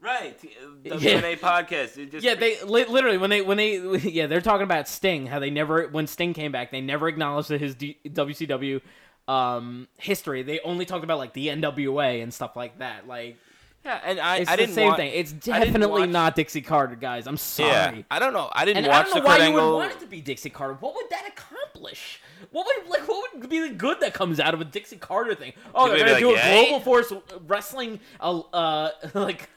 Right. 0.00 0.36
The 0.82 0.98
Yeah. 0.98 1.20
Podcast. 1.36 2.10
Just 2.10 2.24
yeah. 2.24 2.34
They 2.34 2.60
li- 2.64 2.86
literally 2.86 3.18
when 3.18 3.30
they 3.30 3.40
when 3.40 3.56
they 3.56 3.76
yeah 3.98 4.26
they're 4.26 4.40
talking 4.40 4.64
about 4.64 4.88
Sting 4.88 5.26
how 5.26 5.38
they 5.38 5.50
never 5.50 5.86
when 5.88 6.06
Sting 6.08 6.34
came 6.34 6.50
back 6.50 6.72
they 6.72 6.80
never 6.80 7.06
acknowledged 7.08 7.50
that 7.50 7.60
his 7.60 7.76
D- 7.76 7.98
WCW 8.06 8.80
um 9.28 9.88
history. 9.98 10.42
They 10.42 10.60
only 10.60 10.84
talked 10.84 11.04
about 11.04 11.18
like 11.18 11.32
the 11.32 11.48
NWA 11.48 12.22
and 12.22 12.32
stuff 12.34 12.56
like 12.56 12.78
that. 12.78 13.06
Like 13.06 13.36
Yeah, 13.84 14.00
and 14.04 14.18
I, 14.20 14.38
it's 14.38 14.50
I 14.50 14.56
the 14.56 14.62
didn't 14.62 14.74
same 14.74 14.94
thing. 14.96 15.12
It's 15.14 15.32
definitely 15.32 16.02
watch- 16.02 16.10
not 16.10 16.36
Dixie 16.36 16.60
Carter, 16.60 16.96
guys. 16.96 17.26
I'm 17.26 17.36
sorry. 17.36 17.68
Yeah, 17.98 18.02
I 18.10 18.18
don't 18.18 18.32
know. 18.32 18.50
I 18.52 18.64
didn't 18.64 18.78
And 18.78 18.86
watch 18.88 18.96
I 18.96 19.02
don't 19.04 19.14
know 19.14 19.20
the 19.20 19.26
why 19.26 19.46
you 19.46 19.52
would 19.54 19.74
want 19.74 19.92
it 19.92 20.00
to 20.00 20.06
be 20.06 20.20
Dixie 20.20 20.50
Carter. 20.50 20.74
What 20.74 20.94
would 20.94 21.08
that 21.10 21.24
accomplish? 21.28 22.20
What 22.50 22.66
would 22.66 22.90
like 22.90 23.08
what 23.08 23.32
would 23.34 23.48
be 23.48 23.60
the 23.60 23.74
good 23.74 24.00
that 24.00 24.12
comes 24.14 24.40
out 24.40 24.54
of 24.54 24.60
a 24.60 24.64
Dixie 24.64 24.96
Carter 24.96 25.34
thing? 25.34 25.52
Oh, 25.74 25.86
Could 25.86 25.98
they're 26.00 26.06
gonna 26.06 26.14
be 26.16 26.20
do 26.20 26.32
like, 26.34 26.44
a 26.44 26.64
global 26.66 26.80
force 26.80 27.12
wrestling, 27.46 28.00
uh, 28.20 28.40
uh 28.52 28.90
like 29.14 29.48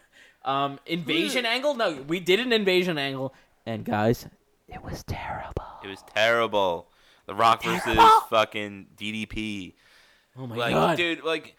um 0.43 0.79
invasion 0.85 1.45
angle. 1.45 1.73
No, 1.75 2.03
we 2.07 2.19
did 2.19 2.39
an 2.39 2.53
invasion 2.53 2.97
angle, 2.99 3.33
and 3.65 3.83
guys, 3.83 4.27
It 4.67 4.83
was 4.83 5.03
terrible. 5.03 5.63
It 5.83 5.87
was 5.87 6.03
terrible. 6.13 6.87
The 7.25 7.35
Rock 7.35 7.63
versus 7.63 7.97
fucking 8.29 8.87
DDP. 8.95 9.73
Oh 10.37 10.47
my 10.47 10.55
Like, 10.55 10.73
god, 10.73 10.97
dude, 10.97 11.23
like, 11.23 11.55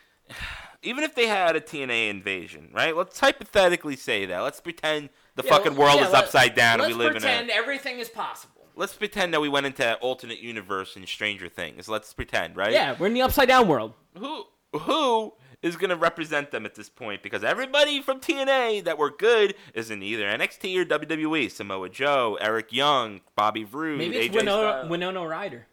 even 0.83 1.03
if 1.05 1.15
they 1.15 1.27
had 1.27 1.57
a 1.57 1.61
TNA 1.61 2.11
invasion, 2.11 2.71
right? 2.73 2.97
Let's 2.97 3.19
hypothetically 3.19 3.97
say 3.97 4.27
that. 4.27 4.41
Let's 4.41 4.61
pretend 4.61 5.09
the 5.35 5.43
Yeah, 5.43 5.51
fucking 5.51 5.77
well, 5.77 5.89
world 5.89 6.01
yeah, 6.01 6.09
is 6.09 6.15
upside 6.15 6.55
down 6.55 6.81
and 6.81 6.89
we 6.89 6.95
live 6.95 7.13
pretend 7.13 7.25
in 7.25 7.31
a. 7.31 7.43
Pretend 7.45 7.51
everything 7.51 7.99
is 7.99 8.09
possible. 8.09 8.53
Let's 8.77 8.95
pretend 8.95 9.33
that 9.33 9.41
we 9.41 9.49
went 9.49 9.67
into 9.67 9.95
alternate 9.97 10.41
universe 10.41 10.97
in 10.97 11.07
Stranger 11.07 11.49
Things. 11.49 11.89
Let's 11.89 12.13
pretend, 12.13 12.57
right? 12.57 12.73
Yeah, 12.73 12.95
we're 12.99 13.07
in 13.07 13.15
the 13.15 13.23
upside 13.23 13.49
down 13.49 13.69
world. 13.69 13.95
Who 14.19 14.45
who 14.73 15.33
is 15.63 15.77
gonna 15.77 15.97
represent 15.97 16.51
them 16.51 16.65
at 16.67 16.75
this 16.75 16.89
point? 16.89 17.23
Because 17.23 17.45
everybody 17.45 18.01
from 18.01 18.21
TNA 18.21 18.85
that 18.85 18.99
were 18.99 19.11
good 19.11 19.55
is 19.75 19.91
in 19.91 20.03
either 20.03 20.25
NXT 20.25 20.77
or 20.79 20.85
WWE. 20.85 21.51
Samoa 21.51 21.89
Joe, 21.89 22.39
Eric 22.41 22.73
Young, 22.73 23.21
Bobby 23.35 23.65
Roode, 23.65 23.99
Maybe 23.99 24.17
it's 24.17 24.35
AJ 24.35 24.39
Winona, 24.39 24.69
Styles. 24.69 24.91
Winona 24.91 25.27
Ryder. 25.27 25.67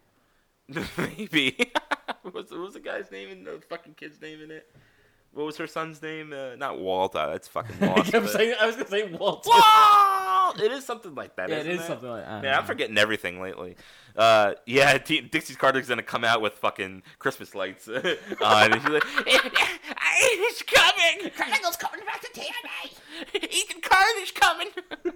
Maybe. 0.96 1.72
what, 2.22 2.34
was, 2.34 2.50
what 2.50 2.60
was 2.60 2.74
the 2.74 2.80
guy's 2.80 3.10
name 3.10 3.28
in 3.28 3.44
the 3.44 3.60
fucking 3.68 3.94
kid's 3.94 4.20
name 4.20 4.40
in 4.42 4.50
it? 4.50 4.70
What 5.34 5.46
was 5.46 5.56
her 5.56 5.66
son's 5.66 6.00
name? 6.00 6.32
Uh, 6.32 6.54
not 6.54 6.78
Walt. 6.78 7.16
Uh, 7.16 7.30
that's 7.30 7.48
fucking 7.48 7.76
I, 7.80 7.86
lost. 7.86 8.32
saying, 8.32 8.54
I 8.60 8.66
was 8.66 8.76
gonna 8.76 8.88
say 8.88 9.10
Walt. 9.12 9.44
Walt! 9.46 10.60
It 10.60 10.70
is 10.70 10.84
something 10.84 11.14
like 11.14 11.34
that. 11.36 11.48
Yeah, 11.50 11.56
it 11.56 11.66
is 11.66 11.82
something 11.82 12.08
like 12.08 12.24
that. 12.24 12.42
Man, 12.42 12.54
I'm 12.54 12.64
forgetting 12.64 12.96
everything 12.96 13.40
lately. 13.40 13.76
Uh, 14.14 14.54
yeah, 14.64 14.96
D- 14.98 15.22
Dixie 15.22 15.56
Carter's 15.56 15.88
gonna 15.88 16.04
come 16.04 16.22
out 16.22 16.40
with 16.40 16.52
fucking 16.54 17.02
Christmas 17.18 17.54
lights 17.54 17.88
on. 17.88 18.04
and 18.72 18.80
she's 18.80 18.90
like, 18.90 19.04
"It's 20.16 20.62
coming! 20.62 21.30
Triangle's 21.30 21.76
coming 21.76 22.04
back 22.06 22.20
to 22.20 22.28
TNA. 22.28 23.52
Ethan 23.52 23.80
Carter's 23.80 24.30
coming!" 24.32 24.68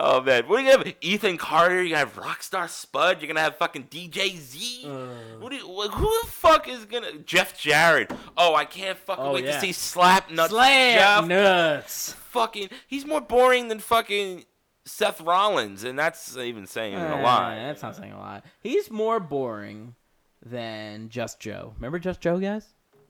oh 0.00 0.20
man, 0.20 0.46
what 0.46 0.58
are 0.60 0.62
you 0.62 0.70
gonna 0.72 0.84
have? 0.86 0.94
Ethan 1.00 1.38
Carter? 1.38 1.76
You're 1.82 1.96
gonna 1.98 2.10
have 2.10 2.14
Rockstar 2.16 2.68
Spud? 2.68 3.20
You're 3.20 3.28
gonna 3.28 3.40
have 3.40 3.56
fucking 3.56 3.84
DJ 3.84 4.36
Z? 4.38 4.84
what 5.38 5.50
do 5.50 5.56
you, 5.56 5.66
who 5.66 6.20
the 6.22 6.26
fuck 6.28 6.68
is 6.68 6.84
gonna 6.84 7.18
Jeff 7.18 7.58
Jarrett? 7.58 8.12
Oh, 8.36 8.54
I 8.54 8.64
can't 8.64 8.98
fucking 8.98 9.24
Oh, 9.24 9.32
wait 9.34 9.44
yeah. 9.44 9.52
to 9.54 9.60
see 9.60 9.72
Slap 9.72 10.30
Nuts 10.30 10.50
Slam 10.50 10.98
Jeff 10.98 11.28
nuts. 11.28 12.12
fucking 12.12 12.68
he's 12.86 13.06
more 13.06 13.20
boring 13.20 13.68
than 13.68 13.78
fucking 13.78 14.44
Seth 14.84 15.20
Rollins, 15.20 15.84
and 15.84 15.98
that's 15.98 16.36
even 16.36 16.66
saying 16.66 16.94
a 16.96 16.98
Eh, 17.16 17.22
lot. 17.22 17.54
That's 17.54 17.82
not 17.82 17.96
saying 17.96 18.12
a 18.12 18.18
lot. 18.18 18.44
He's 18.60 18.90
more 18.90 19.20
boring 19.20 19.94
than 20.44 21.08
Just 21.10 21.38
Joe. 21.38 21.74
Remember 21.76 21.98
Just 21.98 22.20
Joe, 22.20 22.38
guys? 22.38 22.66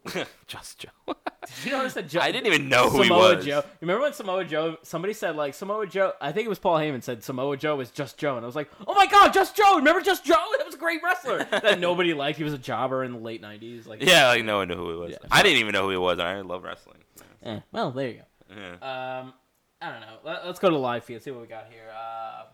Just 0.46 0.78
Joe. 0.78 0.88
Did 1.07 1.64
you 1.64 1.72
notice 1.72 1.94
that 1.94 2.09
Joe? 2.09 2.20
I 2.22 2.32
didn't 2.32 2.46
even 2.46 2.68
know 2.68 2.88
who 2.90 3.03
Samoa 3.05 3.30
he 3.30 3.36
was. 3.36 3.44
Joe. 3.44 3.62
Remember 3.80 4.03
when 4.03 4.12
Samoa 4.12 4.44
Joe? 4.44 4.76
Somebody 4.82 5.12
said 5.14 5.36
like 5.36 5.55
Samoa 5.55 5.86
Joe. 5.86 6.12
I 6.20 6.32
think 6.32 6.46
it 6.46 6.48
was 6.48 6.59
Paul 6.59 6.76
Heyman 6.78 7.03
said 7.03 7.22
Samoa 7.22 7.57
Joe 7.57 7.76
was 7.76 7.90
Just 7.90 8.16
Joe, 8.18 8.36
and 8.36 8.44
I 8.44 8.46
was 8.46 8.57
like, 8.57 8.70
oh 8.86 8.94
my 8.94 9.07
god, 9.07 9.32
Just 9.32 9.57
Joe! 9.57 9.76
Remember 9.76 10.01
Just 10.01 10.24
Joe? 10.24 10.34
That 10.59 10.66
was 10.66 10.74
a 10.74 10.78
great 10.78 11.01
wrestler 11.03 11.44
that 11.51 11.80
nobody 11.80 12.14
liked. 12.14 12.38
He 12.38 12.44
was 12.44 12.53
a 12.53 12.59
jobber 12.59 13.03
in 13.05 13.12
the 13.12 13.18
late 13.18 13.42
'90s. 13.42 13.86
Like, 13.86 14.03
Yeah, 14.03 14.28
like 14.28 14.44
no 14.44 14.59
one 14.59 14.68
knew 14.68 14.76
who 14.76 14.90
he 14.92 14.96
was. 14.96 15.11
Yeah. 15.12 15.18
I 15.30 15.42
didn't 15.42 15.59
even 15.59 15.72
know 15.72 15.82
who 15.84 15.90
he 15.90 15.96
was. 15.96 16.18
I 16.18 16.40
love 16.40 16.62
wrestling. 16.64 16.98
eh, 17.42 17.61
well, 17.72 17.90
there 17.90 18.09
you 18.09 18.22
Yeah. 18.51 18.57
go. 18.80 18.86
Um, 18.86 19.34
I 19.82 19.90
don't 19.90 20.01
know. 20.03 20.16
Let, 20.24 20.36
us 20.42 20.59
go 20.59 20.68
to 20.68 20.74
the 20.74 20.78
live 20.78 21.05
feed. 21.05 21.22
See 21.22 21.30
what 21.30 21.40
we 21.40 21.46
got 21.46 21.66
here. 21.70 21.88
Uh, 21.90 22.44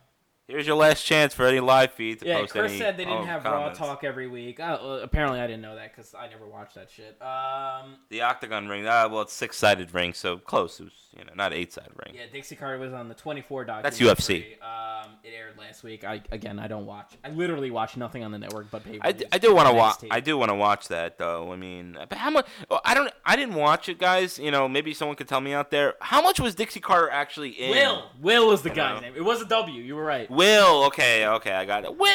Here's 0.48 0.64
your 0.66 0.76
last 0.76 1.02
chance 1.04 1.34
for 1.34 1.44
any 1.44 1.58
live 1.58 1.92
feed 1.92 2.20
to 2.20 2.26
yeah, 2.26 2.38
post 2.38 2.52
Chris 2.52 2.70
any. 2.70 2.78
said 2.78 2.96
they 2.96 3.04
didn't 3.04 3.22
oh, 3.22 3.24
have 3.24 3.42
comments. 3.42 3.80
Raw 3.80 3.86
Talk 3.88 4.04
every 4.04 4.28
week. 4.28 4.60
Well, 4.60 5.00
apparently, 5.02 5.40
I 5.40 5.46
didn't 5.48 5.62
know 5.62 5.74
that 5.74 5.90
because 5.94 6.14
I 6.14 6.28
never 6.28 6.46
watched 6.46 6.76
that 6.76 6.88
shit. 6.88 7.20
Um, 7.20 7.96
The 8.10 8.22
octagon 8.22 8.68
ring. 8.68 8.86
Ah, 8.86 9.08
well, 9.10 9.22
it's 9.22 9.32
six 9.32 9.56
sided 9.56 9.92
ring, 9.92 10.12
so 10.12 10.36
close. 10.38 10.78
It 10.78 10.84
was, 10.84 10.92
you 11.18 11.24
know, 11.24 11.32
not 11.34 11.52
eight 11.52 11.72
sided 11.72 11.90
ring. 12.04 12.14
Yeah, 12.14 12.26
Dixie 12.32 12.54
Carter 12.54 12.78
was 12.78 12.92
on 12.92 13.08
the 13.08 13.14
24 13.14 13.64
documentary. 13.64 14.06
That's 14.06 14.20
UFC. 14.20 14.44
Um, 14.62 15.14
it 15.24 15.30
aired 15.36 15.58
last 15.58 15.82
week. 15.82 16.04
I 16.04 16.22
again, 16.30 16.60
I 16.60 16.68
don't 16.68 16.86
watch. 16.86 17.14
I 17.24 17.30
literally 17.30 17.72
watch 17.72 17.96
nothing 17.96 18.22
on 18.22 18.30
the 18.30 18.38
network 18.38 18.70
but 18.70 18.84
pay. 18.84 18.98
I, 19.00 19.10
d- 19.12 19.24
I 19.32 19.38
do 19.38 19.52
want 19.52 19.68
to 19.68 19.74
watch. 19.74 20.04
I 20.12 20.20
do 20.20 20.38
want 20.38 20.50
to 20.50 20.54
watch 20.54 20.86
that 20.88 21.18
though. 21.18 21.52
I 21.52 21.56
mean, 21.56 21.98
but 22.08 22.18
how 22.18 22.30
much? 22.30 22.46
Oh, 22.70 22.78
I 22.84 22.94
don't. 22.94 23.12
I 23.24 23.34
didn't 23.34 23.54
watch 23.56 23.88
it, 23.88 23.98
guys. 23.98 24.38
You 24.38 24.52
know, 24.52 24.68
maybe 24.68 24.94
someone 24.94 25.16
could 25.16 25.26
tell 25.26 25.40
me 25.40 25.52
out 25.54 25.72
there. 25.72 25.94
How 26.00 26.22
much 26.22 26.38
was 26.38 26.54
Dixie 26.54 26.78
Carter 26.78 27.10
actually 27.10 27.50
in? 27.50 27.70
Will. 27.70 28.04
Will 28.20 28.46
was 28.46 28.62
the 28.62 28.68
You 28.68 28.74
guy's 28.76 29.00
know? 29.00 29.08
name. 29.08 29.16
It 29.16 29.24
was 29.24 29.42
a 29.42 29.46
W. 29.46 29.82
You 29.82 29.96
were 29.96 30.04
right. 30.04 30.30
Will. 30.36 30.84
Okay. 30.84 31.26
Okay. 31.26 31.52
I 31.52 31.64
got 31.64 31.84
it. 31.84 31.96
Will. 31.96 32.10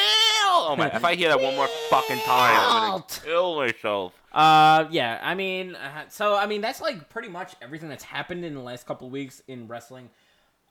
Oh 0.54 0.74
my! 0.76 0.88
If 0.88 1.04
I 1.04 1.14
hear 1.14 1.28
that 1.28 1.40
one 1.40 1.56
more 1.56 1.66
fucking 1.90 2.18
time, 2.20 2.56
I'm 2.58 2.90
gonna 2.90 3.04
kill 3.24 3.56
myself. 3.56 4.12
Uh, 4.32 4.86
yeah. 4.90 5.18
I 5.22 5.34
mean, 5.34 5.74
uh, 5.74 6.04
so 6.08 6.36
I 6.36 6.46
mean, 6.46 6.60
that's 6.60 6.80
like 6.80 7.08
pretty 7.08 7.28
much 7.28 7.54
everything 7.60 7.88
that's 7.88 8.04
happened 8.04 8.44
in 8.44 8.54
the 8.54 8.60
last 8.60 8.86
couple 8.86 9.06
of 9.06 9.12
weeks 9.12 9.42
in 9.48 9.66
wrestling. 9.66 10.08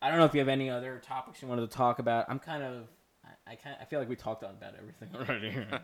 I 0.00 0.08
don't 0.08 0.18
know 0.18 0.24
if 0.24 0.34
you 0.34 0.40
have 0.40 0.48
any 0.48 0.70
other 0.70 1.00
topics 1.04 1.42
you 1.42 1.48
wanted 1.48 1.70
to 1.70 1.76
talk 1.76 1.98
about. 1.98 2.26
I'm 2.28 2.38
kind 2.38 2.62
of. 2.62 2.88
I, 3.24 3.52
I 3.52 3.54
kind. 3.56 3.76
I 3.80 3.84
feel 3.84 3.98
like 3.98 4.08
we 4.08 4.16
talked 4.16 4.44
on 4.44 4.50
about 4.50 4.74
everything 4.78 5.08
already. 5.14 5.56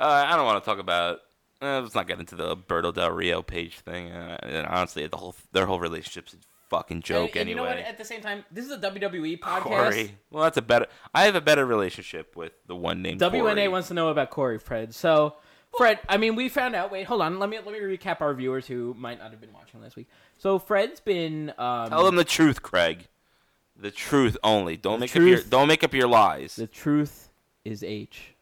Uh, 0.00 0.24
I 0.26 0.36
don't 0.36 0.46
want 0.46 0.64
to 0.64 0.68
talk 0.68 0.78
about. 0.78 1.18
Uh, 1.60 1.80
let's 1.80 1.94
not 1.94 2.08
get 2.08 2.18
into 2.18 2.34
the 2.34 2.56
Berto 2.56 2.92
Del 2.92 3.10
Rio 3.10 3.42
Paige 3.42 3.80
thing. 3.80 4.10
Uh, 4.10 4.38
and 4.42 4.66
honestly, 4.66 5.06
the 5.06 5.18
whole 5.18 5.34
their 5.52 5.66
whole 5.66 5.78
relationship's 5.78 6.32
a 6.34 6.38
fucking 6.72 7.02
joke 7.02 7.30
and, 7.30 7.42
and 7.42 7.50
you 7.50 7.54
know 7.56 7.62
what? 7.62 7.72
anyway. 7.72 7.88
At 7.88 7.98
the 7.98 8.04
same 8.04 8.20
time, 8.20 8.44
this 8.50 8.64
is 8.64 8.70
a 8.72 8.78
WWE 8.78 9.38
podcast. 9.40 9.62
Corey. 9.62 10.14
Well, 10.30 10.44
that's 10.44 10.56
a 10.56 10.62
better. 10.62 10.86
I 11.14 11.24
have 11.24 11.34
a 11.34 11.40
better 11.40 11.66
relationship 11.66 12.34
with 12.34 12.52
the 12.66 12.74
one 12.74 13.02
named 13.02 13.20
WNA 13.20 13.40
Corey. 13.40 13.68
wants 13.68 13.88
to 13.88 13.94
know 13.94 14.08
about 14.08 14.30
Corey 14.30 14.58
Fred. 14.58 14.94
So, 14.94 15.36
Fred, 15.76 15.98
I 16.08 16.16
mean, 16.16 16.34
we 16.34 16.48
found 16.48 16.74
out. 16.74 16.90
Wait, 16.90 17.04
hold 17.06 17.20
on. 17.22 17.38
Let 17.38 17.50
me 17.50 17.58
let 17.58 17.72
me 17.72 17.80
recap 17.80 18.20
our 18.20 18.32
viewers 18.34 18.66
who 18.66 18.94
might 18.98 19.18
not 19.18 19.30
have 19.30 19.40
been 19.40 19.52
watching 19.52 19.80
last 19.82 19.96
week. 19.96 20.08
So, 20.38 20.58
Fred's 20.58 21.00
been. 21.00 21.52
Um, 21.58 21.88
Tell 21.90 22.04
them 22.04 22.16
the 22.16 22.24
truth, 22.24 22.62
Craig. 22.62 23.06
The 23.76 23.90
truth 23.90 24.36
only. 24.42 24.76
Don't 24.76 25.00
make 25.00 25.14
up 25.14 25.22
your 25.22 25.42
don't 25.42 25.68
make 25.68 25.84
up 25.84 25.92
your 25.94 26.08
lies. 26.08 26.56
the 26.56 26.66
truth 26.66 27.30
is 27.64 27.82
H. 27.82 28.34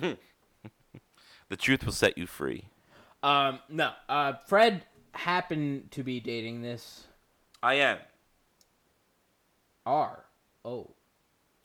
The 1.48 1.56
truth 1.56 1.84
will 1.84 1.92
set 1.92 2.18
you 2.18 2.26
free. 2.26 2.64
Um, 3.22 3.60
no. 3.68 3.92
Uh, 4.08 4.32
Fred 4.48 4.84
happened 5.12 5.90
to 5.92 6.02
be 6.02 6.18
dating 6.20 6.62
this 6.62 7.04
I 7.62 7.74
am. 7.74 7.98
R. 9.84 10.24
Oh, 10.64 10.90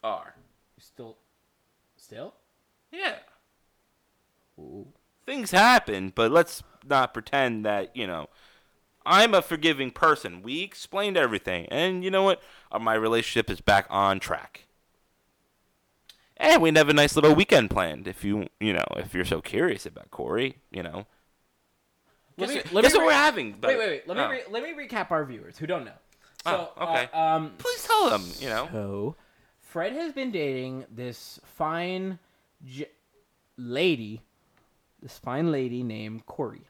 R. 0.04 0.36
still, 0.78 1.18
still. 1.96 2.36
Yeah. 2.92 3.16
Ooh. 4.60 4.88
Things 5.26 5.52
happen, 5.52 6.12
but 6.14 6.32
let's 6.32 6.64
not 6.88 7.14
pretend 7.14 7.66
that, 7.66 7.96
you 7.96 8.06
know, 8.06 8.28
I'm 9.06 9.34
a 9.34 9.42
forgiving 9.42 9.92
person. 9.92 10.44
We 10.44 10.62
explained 10.62 11.18
everything. 11.18 11.68
And 11.72 12.04
you 12.04 12.12
know 12.12 12.24
what? 12.24 12.42
Uh, 12.72 12.80
my 12.80 12.94
relationship 12.94 13.50
is 13.50 13.62
back 13.62 13.88
on 13.90 14.20
track. 14.20 14.66
And 16.38 16.62
we 16.62 16.72
have 16.74 16.90
a 16.90 16.94
nice 16.94 17.16
little 17.16 17.36
weekend 17.36 17.70
planned. 17.70 18.08
If 18.08 18.24
you, 18.24 18.48
you 18.60 18.74
know, 18.74 18.86
if 18.98 19.14
you're 19.14 19.26
so 19.26 19.42
curious 19.42 19.86
about 19.86 20.12
Corey, 20.12 20.58
you 20.72 20.84
know. 20.84 21.06
Let 22.38 22.48
Guess, 22.50 22.56
me- 22.66 22.72
let 22.72 22.82
guess 22.84 22.94
me 22.94 22.98
what 23.00 23.02
re- 23.04 23.08
we're 23.08 23.14
having? 23.14 23.52
Wait, 23.62 23.78
wait, 23.78 23.88
wait. 23.88 24.08
Let 24.08 24.18
me 24.18 24.24
Oh. 24.24 24.30
re- 24.30 24.44
let 24.50 24.64
me 24.64 24.74
recap 24.74 25.12
our 25.12 25.24
viewers 25.26 25.58
who 25.58 25.68
don't 25.68 25.86
know. 25.86 25.94
So, 26.44 26.72
Oh, 26.78 26.84
okay. 26.88 27.10
uh, 27.14 27.20
um, 27.20 27.54
Please 27.58 27.84
tell 27.86 28.10
them, 28.10 28.26
you 28.40 28.50
know. 28.50 28.68
So, 28.72 29.16
Fred 29.60 29.94
has 29.94 30.12
been 30.14 30.32
dating 30.32 30.86
this 30.90 31.40
fine 31.44 32.20
j- 32.66 32.90
lady, 33.58 34.22
this 35.02 35.18
fine 35.20 35.52
lady 35.52 35.84
named 35.84 36.26
Corey. 36.26 36.68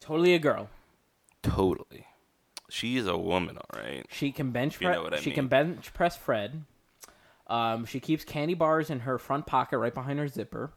Totally 0.00 0.34
a 0.34 0.38
girl. 0.38 0.68
Totally. 1.42 2.06
She's 2.68 3.06
a 3.06 3.16
woman, 3.16 3.56
all 3.58 3.80
right. 3.80 4.04
She 4.10 4.32
can 4.32 4.50
bench. 4.50 4.80
You 4.80 4.88
know 4.90 5.10
she 5.20 5.30
can 5.30 5.48
bench 5.48 5.92
press 5.94 6.16
Fred. 6.16 6.64
Um, 7.46 7.84
she 7.84 8.00
keeps 8.00 8.24
candy 8.24 8.54
bars 8.54 8.88
in 8.90 9.00
her 9.00 9.18
front 9.18 9.46
pocket, 9.46 9.78
right 9.78 9.92
behind 9.94 10.18
her 10.18 10.28
zipper. 10.28 10.72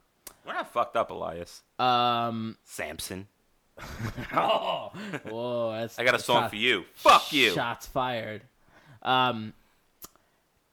We're 0.47 0.53
not 0.53 0.71
fucked 0.71 0.95
up, 0.95 1.11
Elias. 1.11 1.61
Um, 1.77 2.57
Samson. 2.63 3.27
oh, 4.33 4.91
whoa, 5.29 5.73
that's 5.73 5.99
I 5.99 6.03
got 6.03 6.15
a 6.15 6.19
song 6.19 6.49
for 6.49 6.55
you. 6.55 6.85
Fuck 6.95 7.31
you. 7.33 7.51
Shots 7.51 7.85
fired. 7.85 8.41
Um, 9.03 9.53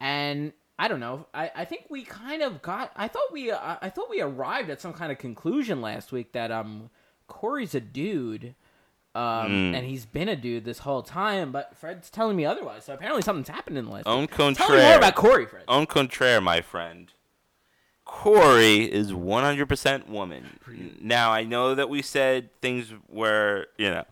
and 0.00 0.52
I 0.78 0.88
don't 0.88 1.00
know. 1.00 1.26
I, 1.34 1.50
I 1.54 1.64
think 1.64 1.86
we 1.90 2.04
kind 2.04 2.42
of 2.42 2.62
got. 2.62 2.92
I 2.96 3.08
thought 3.08 3.32
we. 3.32 3.52
I, 3.52 3.78
I 3.82 3.90
thought 3.90 4.08
we 4.08 4.20
arrived 4.20 4.70
at 4.70 4.80
some 4.80 4.92
kind 4.92 5.12
of 5.12 5.18
conclusion 5.18 5.80
last 5.80 6.12
week 6.12 6.32
that 6.32 6.50
um, 6.50 6.90
Corey's 7.26 7.74
a 7.74 7.80
dude. 7.80 8.54
Um, 9.16 9.46
Hmm. 9.46 9.74
and 9.76 9.86
he's 9.86 10.06
been 10.06 10.28
a 10.28 10.34
dude 10.34 10.64
this 10.64 10.80
whole 10.80 11.02
time, 11.02 11.52
but 11.52 11.76
Fred's 11.76 12.10
telling 12.10 12.36
me 12.36 12.44
otherwise. 12.44 12.84
So 12.86 12.94
apparently 12.94 13.22
something's 13.22 13.46
happened 13.48 13.78
in 13.78 13.84
the 13.84 13.90
last. 13.92 14.08
Au 14.08 14.18
week. 14.22 14.30
Tell 14.34 14.50
me 14.50 14.82
more 14.82 14.96
about 14.96 15.14
Corey, 15.14 15.46
Fred. 15.46 15.62
Au 15.68 15.86
contraire, 15.86 16.40
my 16.40 16.60
friend. 16.60 17.12
Corey 18.14 18.84
is 18.84 19.12
100% 19.12 20.08
woman. 20.08 20.58
Now, 21.00 21.30
I 21.32 21.44
know 21.44 21.74
that 21.74 21.90
we 21.90 22.00
said 22.00 22.48
things 22.62 22.92
were, 23.08 23.66
you 23.76 23.90
know, 23.90 24.04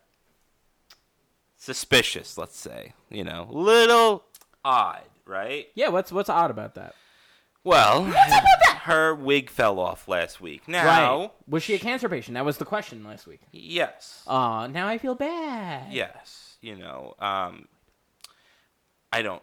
suspicious, 1.57 2.37
let's 2.37 2.59
say. 2.59 2.93
You 3.11 3.25
know, 3.25 3.47
little 3.51 4.25
odd, 4.65 5.03
right? 5.25 5.69
Yeah, 5.75 5.89
what's 5.89 6.11
what's 6.13 6.29
odd 6.29 6.51
about 6.51 6.75
that? 6.75 6.95
Well, 7.65 8.05
her 8.81 9.15
wig 9.15 9.49
fell 9.49 9.79
off 9.79 10.09
last 10.09 10.41
week. 10.41 10.67
Now, 10.67 10.85
right? 11.21 11.31
Was 11.47 11.63
she 11.63 11.75
a 11.75 11.79
cancer 11.79 12.09
patient? 12.09 12.35
That 12.35 12.45
was 12.45 12.59
the 12.59 12.65
question 12.65 13.05
last 13.05 13.27
week. 13.27 13.41
yes. 13.53 14.25
Aw, 14.27 14.67
now 14.67 14.89
I 14.89 14.99
feel 14.99 15.15
bad. 15.15 15.93
Yes, 15.93 16.57
you 16.61 16.77
know, 16.77 17.15
um, 17.19 17.67
I 19.13 19.23
don't 19.23 19.43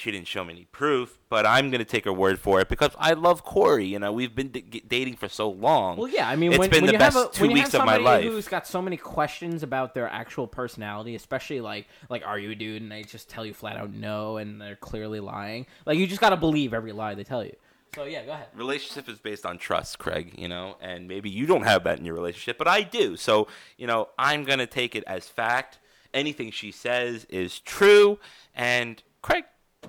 she 0.00 0.10
didn't 0.10 0.26
show 0.26 0.42
me 0.42 0.54
any 0.54 0.64
proof, 0.64 1.18
but 1.28 1.46
I'm 1.46 1.70
gonna 1.70 1.84
take 1.84 2.04
her 2.06 2.12
word 2.12 2.38
for 2.38 2.60
it 2.60 2.68
because 2.68 2.90
I 2.98 3.12
love 3.12 3.44
Corey. 3.44 3.86
You 3.86 3.98
know, 3.98 4.12
we've 4.12 4.34
been 4.34 4.48
d- 4.48 4.82
dating 4.86 5.16
for 5.16 5.28
so 5.28 5.50
long. 5.50 5.98
Well, 5.98 6.08
yeah, 6.08 6.28
I 6.28 6.36
mean, 6.36 6.52
it's 6.52 6.58
when, 6.58 6.70
been 6.70 6.82
when 6.82 6.86
the 6.86 6.92
you 6.92 6.98
best 6.98 7.16
have 7.16 7.26
a, 7.26 7.32
two 7.32 7.48
weeks 7.48 7.74
of 7.74 7.84
my 7.84 7.96
life. 7.98 8.24
who's 8.24 8.48
got 8.48 8.66
so 8.66 8.80
many 8.80 8.96
questions 8.96 9.62
about 9.62 9.94
their 9.94 10.08
actual 10.08 10.46
personality, 10.46 11.14
especially 11.14 11.60
like 11.60 11.86
like 12.08 12.26
are 12.26 12.38
you 12.38 12.50
a 12.50 12.54
dude, 12.54 12.82
and 12.82 12.90
they 12.90 13.02
just 13.02 13.28
tell 13.28 13.44
you 13.44 13.54
flat 13.54 13.76
out 13.76 13.92
no, 13.92 14.38
and 14.38 14.60
they're 14.60 14.76
clearly 14.76 15.20
lying. 15.20 15.66
Like 15.86 15.98
you 15.98 16.06
just 16.06 16.20
gotta 16.20 16.36
believe 16.36 16.74
every 16.74 16.92
lie 16.92 17.14
they 17.14 17.24
tell 17.24 17.44
you. 17.44 17.54
So 17.94 18.04
yeah, 18.04 18.24
go 18.24 18.32
ahead. 18.32 18.46
relationship 18.54 19.08
is 19.08 19.18
based 19.18 19.44
on 19.44 19.58
trust, 19.58 19.98
Craig, 19.98 20.34
you 20.38 20.48
know, 20.48 20.76
and 20.80 21.08
maybe 21.08 21.28
you 21.28 21.46
don't 21.46 21.64
have 21.64 21.84
that 21.84 21.98
in 21.98 22.04
your 22.04 22.14
relationship, 22.14 22.56
but 22.56 22.68
I 22.68 22.82
do. 22.82 23.16
So, 23.16 23.48
you 23.76 23.86
know, 23.86 24.10
I'm 24.16 24.44
going 24.44 24.60
to 24.60 24.66
take 24.66 24.94
it 24.94 25.02
as 25.06 25.28
fact. 25.28 25.78
Anything 26.14 26.52
she 26.52 26.70
says 26.70 27.24
is 27.28 27.58
true. 27.58 28.18
And, 28.54 29.02
Craig, 29.22 29.44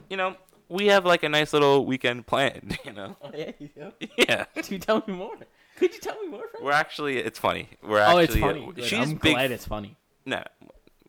you 0.10 0.18
know, 0.18 0.36
we 0.70 0.88
have 0.88 1.06
like 1.06 1.24
a 1.24 1.30
nice 1.30 1.54
little 1.54 1.86
weekend 1.86 2.26
planned, 2.28 2.78
you 2.86 2.94
know? 2.94 3.16
Oh, 3.22 3.32
yeah, 3.36 3.52
you 3.60 3.70
do. 3.76 3.92
Yeah. 4.18 4.46
Could 4.46 4.70
you 4.72 4.80
tell 4.80 5.04
me 5.08 5.14
more? 5.14 5.36
Could 5.78 5.94
you 5.94 6.00
tell 6.00 6.20
me 6.22 6.28
more? 6.28 6.48
Fred? 6.50 6.64
We're 6.64 6.72
actually, 6.72 7.18
it's 7.18 7.40
funny. 7.40 7.70
We're 7.84 8.00
actually, 8.00 8.16
Oh, 8.16 8.20
it's 8.24 8.36
funny. 8.36 8.66
Uh, 8.68 8.72
good. 8.72 8.86
she's 8.86 9.00
I'm 9.00 9.16
big. 9.16 9.34
glad 9.34 9.52
it's 9.52 9.66
funny. 9.66 9.98
No, 10.26 10.44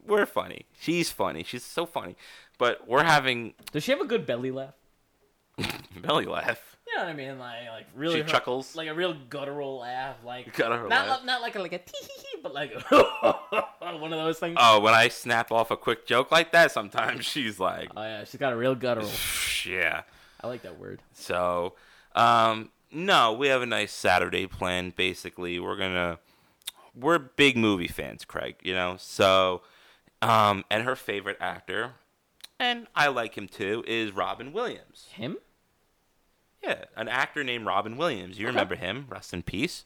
we're 0.07 0.27
funny. 0.27 0.67
She's 0.81 1.11
funny. 1.11 1.43
She's 1.45 1.65
so 1.65 1.85
funny. 1.87 2.17
But 2.59 2.87
we're 2.89 3.05
having 3.05 3.55
Does 3.73 3.83
she 3.85 3.93
have 3.93 4.01
a 4.01 4.07
good 4.07 4.25
belly 4.27 4.51
laugh? 4.51 4.75
belly 6.01 6.25
laugh. 6.27 6.72
You 6.93 6.98
know 6.98 7.05
what 7.05 7.10
I 7.10 7.16
mean? 7.16 7.39
Like, 7.39 7.69
like 7.70 7.86
really, 7.97 8.16
She 8.16 8.23
her- 8.23 8.28
chuckles? 8.28 8.77
like 8.77 8.89
a 8.89 8.94
real 8.94 9.14
guttural 9.31 9.78
laugh, 9.78 10.16
like 10.24 10.55
Guttural 10.55 10.89
not 10.90 11.09
laugh. 11.09 11.24
not 11.24 11.40
like 11.40 11.55
a 11.56 11.60
like 11.60 11.73
a 11.73 11.78
tee 11.78 11.93
hee 12.01 12.06
hee, 12.32 12.39
but 12.43 12.52
like 12.52 12.74
one 12.90 14.12
of 14.12 14.19
those 14.19 14.39
things. 14.39 14.56
Oh, 14.60 14.81
when 14.81 14.93
I 14.94 15.09
snap 15.09 15.51
off 15.51 15.70
a 15.70 15.77
quick 15.77 16.06
joke 16.06 16.31
like 16.31 16.52
that, 16.52 16.70
sometimes 16.70 17.24
she's 17.32 17.59
like, 17.59 17.90
Oh 17.97 18.02
yeah, 18.02 18.24
she's 18.24 18.39
got 18.39 18.52
a 18.52 18.56
real 18.56 18.74
guttural. 18.74 19.10
yeah. 19.66 20.02
I 20.43 20.48
like 20.48 20.62
that 20.62 20.78
word. 20.78 21.01
So, 21.14 21.74
um, 22.14 22.70
no, 22.90 23.32
we 23.32 23.47
have 23.48 23.62
a 23.62 23.66
nice 23.66 23.93
Saturday 23.93 24.47
planned. 24.47 24.97
Basically, 24.97 25.59
we're 25.60 25.77
gonna 25.77 26.19
we're 26.94 27.19
big 27.19 27.56
movie 27.56 27.89
fans, 27.89 28.24
Craig. 28.27 28.56
You 28.62 28.74
know, 28.74 28.97
so 28.98 29.62
um, 30.20 30.64
and 30.70 30.82
her 30.85 30.94
favorite 30.97 31.39
actor, 31.40 31.93
and 32.59 32.86
I 32.94 33.06
like 33.09 33.39
him 33.39 33.48
too, 33.48 33.82
is 33.86 34.12
Robin 34.12 34.52
Williams. 34.52 35.06
Him? 35.14 35.39
Yeah, 36.62 36.84
an 36.97 37.09
actor 37.09 37.43
named 37.43 37.66
Robin 37.66 37.97
Williams. 37.97 38.39
You 38.39 38.47
remember 38.47 38.74
him? 38.76 39.06
Rest 39.09 39.32
in 39.34 39.43
peace. 39.43 39.84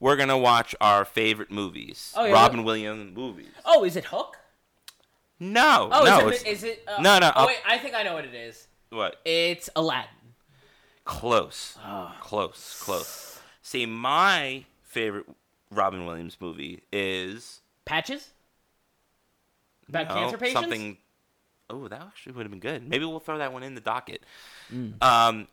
We're 0.00 0.16
gonna 0.16 0.38
watch 0.38 0.74
our 0.80 1.04
favorite 1.04 1.50
movies. 1.50 2.12
Oh, 2.16 2.24
yeah, 2.24 2.32
Robin 2.32 2.62
Williams 2.64 3.14
movies. 3.16 3.48
Oh, 3.64 3.84
is 3.84 3.96
it 3.96 4.06
Hook? 4.06 4.38
No, 5.40 5.88
Oh, 5.92 6.04
no, 6.04 6.28
is 6.28 6.42
it's 6.44 6.62
it 6.62 6.84
uh, 6.86 7.00
No, 7.02 7.18
no, 7.18 7.28
Oh 7.28 7.40
I'll- 7.40 7.46
wait, 7.48 7.58
I 7.66 7.78
think 7.78 7.94
I 7.94 8.02
know 8.04 8.14
what 8.14 8.24
it 8.24 8.34
is. 8.34 8.68
what? 8.90 9.20
It's 9.24 9.68
Aladdin. 9.74 10.08
Close. 11.04 11.76
Ah. 11.82 12.16
Close, 12.20 12.80
close. 12.82 13.40
See, 13.60 13.84
my 13.84 14.64
favorite 14.84 15.26
Robin 15.70 16.06
Williams 16.06 16.36
movie 16.40 16.82
is 16.92 17.60
Patches. 17.84 18.30
About 19.88 20.08
no, 20.08 20.14
cancer 20.14 20.38
patients. 20.38 20.60
something. 20.60 20.96
Oh, 21.68 21.88
that 21.88 22.00
actually 22.00 22.32
would 22.32 22.42
have 22.44 22.50
been 22.50 22.60
good. 22.60 22.88
Maybe 22.88 23.04
we'll 23.04 23.20
throw 23.20 23.38
that 23.38 23.52
one 23.52 23.62
in 23.62 23.74
the 23.74 23.80
docket. 23.80 24.22
Mm. 24.72 25.02
Um, 25.02 25.48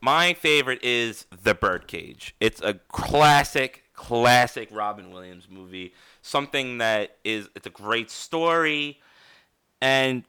my 0.00 0.34
favorite 0.34 0.82
is 0.82 1.26
The 1.42 1.54
Birdcage. 1.54 2.34
It's 2.40 2.60
a 2.62 2.74
classic, 2.88 3.84
classic 3.94 4.68
Robin 4.72 5.10
Williams 5.10 5.46
movie. 5.50 5.92
Something 6.22 6.78
that 6.78 7.16
is 7.24 7.48
it's 7.54 7.66
a 7.66 7.70
great 7.70 8.10
story, 8.10 9.00
and 9.80 10.24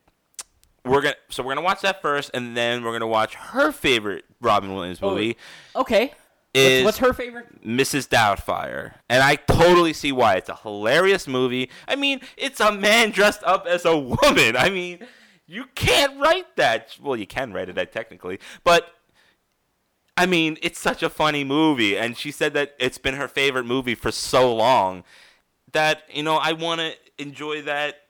we're 0.85 1.01
gonna 1.01 1.15
so 1.29 1.43
we're 1.43 1.51
gonna 1.53 1.65
watch 1.65 1.81
that 1.81 2.01
first, 2.01 2.31
and 2.33 2.55
then 2.55 2.83
we're 2.83 2.93
gonna 2.93 3.07
watch 3.07 3.35
her 3.35 3.71
favorite 3.71 4.25
Robin 4.41 4.73
Williams 4.73 4.99
Oh, 5.01 5.11
movie. 5.11 5.37
Okay. 5.75 6.13
Is 6.53 6.83
what's, 6.83 6.99
what's 6.99 7.07
her 7.07 7.13
favorite? 7.13 7.65
Mrs. 7.65 8.09
Doubtfire. 8.09 8.95
And 9.09 9.23
I 9.23 9.35
totally 9.35 9.93
see 9.93 10.11
why. 10.11 10.35
It's 10.35 10.49
a 10.49 10.55
hilarious 10.55 11.25
movie. 11.25 11.69
I 11.87 11.95
mean, 11.95 12.19
it's 12.35 12.59
a 12.59 12.73
man 12.73 13.11
dressed 13.11 13.41
up 13.45 13.65
as 13.65 13.85
a 13.85 13.97
woman. 13.97 14.57
I 14.57 14.69
mean, 14.69 14.99
you 15.47 15.65
can't 15.75 16.19
write 16.19 16.57
that. 16.57 16.97
Well, 17.01 17.15
you 17.15 17.25
can 17.25 17.53
write 17.53 17.69
it 17.69 17.91
technically, 17.93 18.39
but 18.65 18.85
I 20.21 20.27
mean, 20.27 20.59
it's 20.61 20.79
such 20.79 21.01
a 21.01 21.09
funny 21.09 21.43
movie. 21.43 21.97
And 21.97 22.15
she 22.15 22.29
said 22.31 22.53
that 22.53 22.75
it's 22.77 22.99
been 22.99 23.15
her 23.15 23.27
favorite 23.27 23.65
movie 23.65 23.95
for 23.95 24.11
so 24.11 24.53
long 24.53 25.03
that, 25.71 26.03
you 26.13 26.21
know, 26.21 26.35
I 26.35 26.53
want 26.53 26.79
to 26.79 26.93
enjoy 27.17 27.63
that 27.63 28.03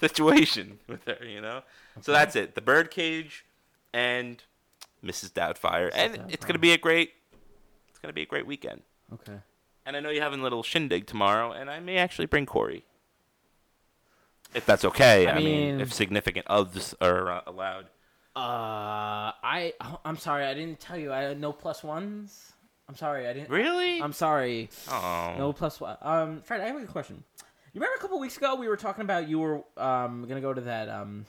situation 0.00 0.80
with 0.88 1.04
her, 1.04 1.24
you 1.24 1.40
know? 1.40 1.62
So 2.00 2.10
that's 2.10 2.34
it. 2.34 2.56
The 2.56 2.62
Birdcage 2.62 3.44
and 3.94 4.42
Mrs. 5.04 5.30
Doubtfire. 5.30 5.88
And 5.94 6.20
it's 6.30 6.44
going 6.44 6.54
to 6.54 6.58
be 6.58 6.72
a 6.72 6.78
great 6.78 7.12
it's 7.88 8.00
to 8.00 8.12
be 8.12 8.22
a 8.22 8.26
great 8.26 8.46
weekend. 8.46 8.82
Okay. 9.14 9.38
And 9.86 9.96
I 9.96 10.00
know 10.00 10.10
you're 10.10 10.22
having 10.24 10.40
a 10.40 10.42
little 10.42 10.64
shindig 10.64 11.06
tomorrow, 11.06 11.52
and 11.52 11.70
I 11.70 11.78
may 11.78 11.96
actually 11.96 12.26
bring 12.26 12.44
Corey. 12.44 12.84
If 14.52 14.66
that's 14.66 14.84
okay. 14.84 15.28
I, 15.28 15.32
I 15.32 15.38
mean, 15.38 15.44
mean- 15.44 15.80
if 15.80 15.92
significant 15.92 16.46
others 16.48 16.92
are 17.00 17.30
uh, 17.30 17.40
allowed. 17.46 17.86
Uh, 18.36 19.32
I 19.42 19.72
I'm 20.04 20.18
sorry, 20.18 20.44
I 20.44 20.52
didn't 20.52 20.78
tell 20.78 20.98
you. 20.98 21.10
I 21.12 21.22
had 21.22 21.40
no 21.40 21.52
plus 21.52 21.82
ones. 21.82 22.52
I'm 22.88 22.94
sorry, 22.94 23.26
I 23.26 23.32
didn't. 23.32 23.48
Really? 23.48 24.00
I'm 24.02 24.12
sorry. 24.12 24.68
oh. 24.90 25.34
No 25.38 25.52
plus 25.54 25.80
one. 25.80 25.96
Um, 26.02 26.42
Fred, 26.42 26.60
I 26.60 26.66
have 26.66 26.76
a 26.80 26.84
question. 26.86 27.24
You 27.72 27.80
remember 27.80 27.96
a 27.96 28.00
couple 28.00 28.20
weeks 28.20 28.36
ago 28.36 28.54
we 28.54 28.68
were 28.68 28.76
talking 28.76 29.02
about 29.02 29.26
you 29.28 29.38
were 29.38 29.62
um 29.78 30.26
gonna 30.28 30.42
go 30.42 30.52
to 30.52 30.60
that 30.62 30.88
um, 30.90 31.24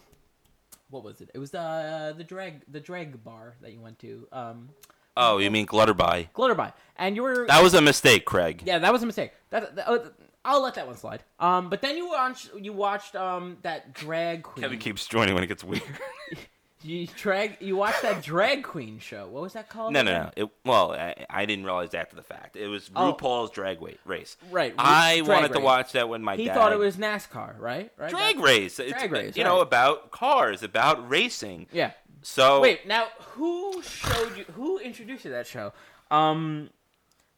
what 0.90 1.04
was 1.04 1.22
it? 1.22 1.30
It 1.34 1.40
was 1.40 1.52
the 1.52 1.60
uh, 1.62 2.12
the 2.14 2.24
drag 2.26 2.62
the 2.70 2.80
drag 2.82 3.24
bar 3.24 3.56
that 3.62 3.72
you 3.72 3.80
went 3.80 4.00
to 4.00 4.28
um, 4.34 4.70
Oh, 5.16 5.38
you 5.40 5.50
mean 5.50 5.66
Glutterby? 5.66 6.30
Glitterby, 6.34 6.74
and 6.98 7.16
you 7.16 7.24
were 7.24 7.48
That 7.48 7.64
was 7.64 7.74
a 7.74 7.82
mistake, 7.82 8.26
Craig. 8.26 8.64
yeah 8.66 8.80
that 8.80 8.92
was 8.92 9.02
a 9.02 9.06
mistake. 9.06 9.32
That, 9.50 9.76
that 9.78 9.88
uh, 9.90 10.00
I'll 10.46 10.62
let 10.62 10.76
that 10.76 10.88
one 10.88 10.96
slide. 10.98 11.24
Um, 11.40 11.70
but 11.70 11.82
then 11.82 11.96
you 11.98 12.10
watched 12.10 12.50
you 12.60 12.74
watched 12.74 13.16
um 13.16 13.58
that 13.62 13.94
drag 13.94 14.44
queen. 14.44 14.64
Kevin 14.64 14.80
keeps 14.80 15.08
joining 15.08 15.34
when 15.36 15.44
it 15.44 15.48
gets 15.48 15.64
weird. 15.64 15.84
You 16.84 17.08
drag 17.08 17.58
you 17.60 17.76
watched 17.76 18.04
that 18.04 18.22
drag 18.22 18.64
queen 18.64 19.00
show. 19.00 19.28
What 19.28 19.42
was 19.42 19.54
that 19.54 19.68
called? 19.68 19.94
no, 19.94 20.04
no, 20.04 20.12
no. 20.26 20.32
It, 20.38 20.50
well, 20.64 20.92
I, 20.94 21.26
I 21.28 21.46
didn't 21.46 21.66
realize 21.66 21.96
after 21.96 22.16
the 22.16 22.22
fact. 22.22 22.56
It 22.56 22.68
was 22.68 22.92
Oh. 22.96 23.14
RuPaul's 23.14 23.50
Drag 23.50 23.80
Weight 23.82 24.00
Race. 24.06 24.38
Right, 24.52 24.72
Ru- 24.74 24.78
I 24.78 25.22
Drag 25.24 25.28
wanted 25.28 25.48
to 25.50 25.54
Race. 25.56 25.64
watch 25.64 25.92
that 25.94 26.08
when 26.08 26.22
my 26.22 26.36
He 26.36 26.46
dad. 26.46 26.54
thought 26.54 26.72
it 26.74 26.78
was 26.78 26.96
NASCAR, 26.98 27.60
right? 27.60 27.92
Right. 27.98 28.10
drag 28.12 28.36
That- 28.38 28.44
race. 28.44 28.80
It's, 28.80 28.92
Drag 28.92 29.12
race, 29.12 29.36
You 29.36 29.44
know 29.44 29.56
right. 29.56 29.64
about 29.64 30.12
cars, 30.12 30.62
about 30.62 31.10
racing. 31.10 31.66
Yeah. 31.72 31.92
So 32.22 32.62
Wait, 32.62 32.86
now 32.86 33.08
who 33.32 33.82
showed 33.82 34.38
you? 34.38 34.44
Who 34.54 34.78
introduced 34.78 35.26
you 35.26 35.32
to 35.32 35.36
that 35.38 35.48
show? 35.48 35.74
Um, 36.12 36.70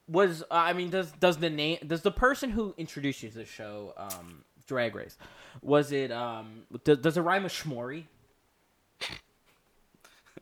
was 0.08 0.44
I 0.52 0.74
mean, 0.74 0.90
does 0.90 1.12
does 1.14 1.38
the 1.38 1.50
name 1.50 1.78
does 1.88 2.02
the 2.02 2.12
person 2.12 2.50
who 2.50 2.74
introduced 2.78 3.24
you 3.24 3.30
to 3.30 3.38
the 3.38 3.46
show, 3.46 3.94
um, 3.96 4.44
Drag 4.68 4.96
Race, 4.96 5.18
was 5.62 5.92
it 5.94 6.12
um, 6.12 6.64
does, 6.84 6.98
does 6.98 7.16
it 7.18 7.22
rhyme 7.22 7.44
with 7.44 7.54
Schmorry? 7.54 8.04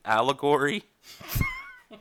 Allegory, 0.08 0.84
Is 1.92 2.00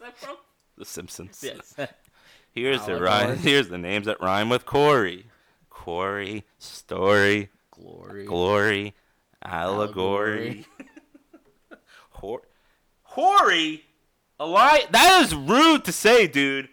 that 0.00 0.16
from? 0.18 0.36
The 0.76 0.84
Simpsons. 0.84 1.40
Yes. 1.42 1.74
Here's 2.52 2.84
the 2.84 3.00
rhyme. 3.00 3.38
Here's 3.38 3.68
the 3.68 3.78
names 3.78 4.04
that 4.06 4.20
rhyme 4.20 4.48
with 4.50 4.66
Corey. 4.66 5.26
Corey, 5.70 6.44
story, 6.58 7.48
Glory. 7.70 8.24
glory, 8.26 8.94
allegory. 9.44 10.66
Hor- 12.10 12.42
Horry, 13.02 13.84
Eli. 14.40 14.78
That 14.90 15.22
is 15.22 15.34
rude 15.34 15.84
to 15.84 15.92
say, 15.92 16.26
dude. 16.26 16.68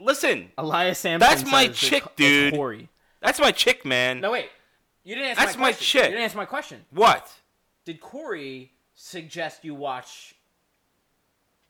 Listen, 0.00 0.50
Elias 0.58 0.98
Samson. 0.98 1.20
That's 1.20 1.50
my 1.50 1.66
says 1.68 1.78
chick, 1.78 2.02
it's 2.04 2.14
dude. 2.16 2.54
Corey. 2.54 2.88
that's 3.20 3.38
my 3.40 3.52
chick, 3.52 3.84
man. 3.86 4.20
No, 4.20 4.32
wait. 4.32 4.48
You 5.04 5.14
didn't 5.14 5.30
answer 5.30 5.40
That's 5.44 5.56
my 5.56 5.62
my 5.62 5.70
question. 5.72 5.84
chick. 6.00 6.04
You 6.04 6.10
didn't 6.10 6.24
answer 6.24 6.36
my 6.38 6.44
question. 6.44 6.84
What? 6.90 7.32
Did 7.84 8.00
Corey 8.00 8.72
suggest 9.12 9.64
you 9.64 9.74
watch? 9.74 10.34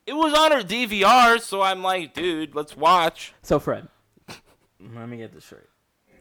It 0.07 0.15
was 0.15 0.35
on 0.35 0.51
her 0.53 0.63
DVR, 0.63 1.41
so 1.41 1.63
I'm 1.63 1.83
like, 1.83 2.15
dude, 2.15 2.55
let's 2.55 2.77
watch. 2.77 3.35
So 3.43 3.59
Fred, 3.61 3.89
let 4.81 5.09
me 5.09 5.17
get 5.19 5.33
this 5.33 5.45
straight. 5.45 5.63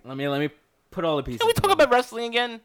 Let 0.03 0.17
me 0.17 0.27
let 0.27 0.39
me 0.39 0.49
put 0.91 1.05
all 1.05 1.17
the 1.17 1.23
pieces. 1.23 1.39
Can 1.41 1.47
we 1.47 1.53
talk 1.53 1.63
together. 1.63 1.83
about 1.85 1.93
wrestling 1.93 2.25
again? 2.25 2.61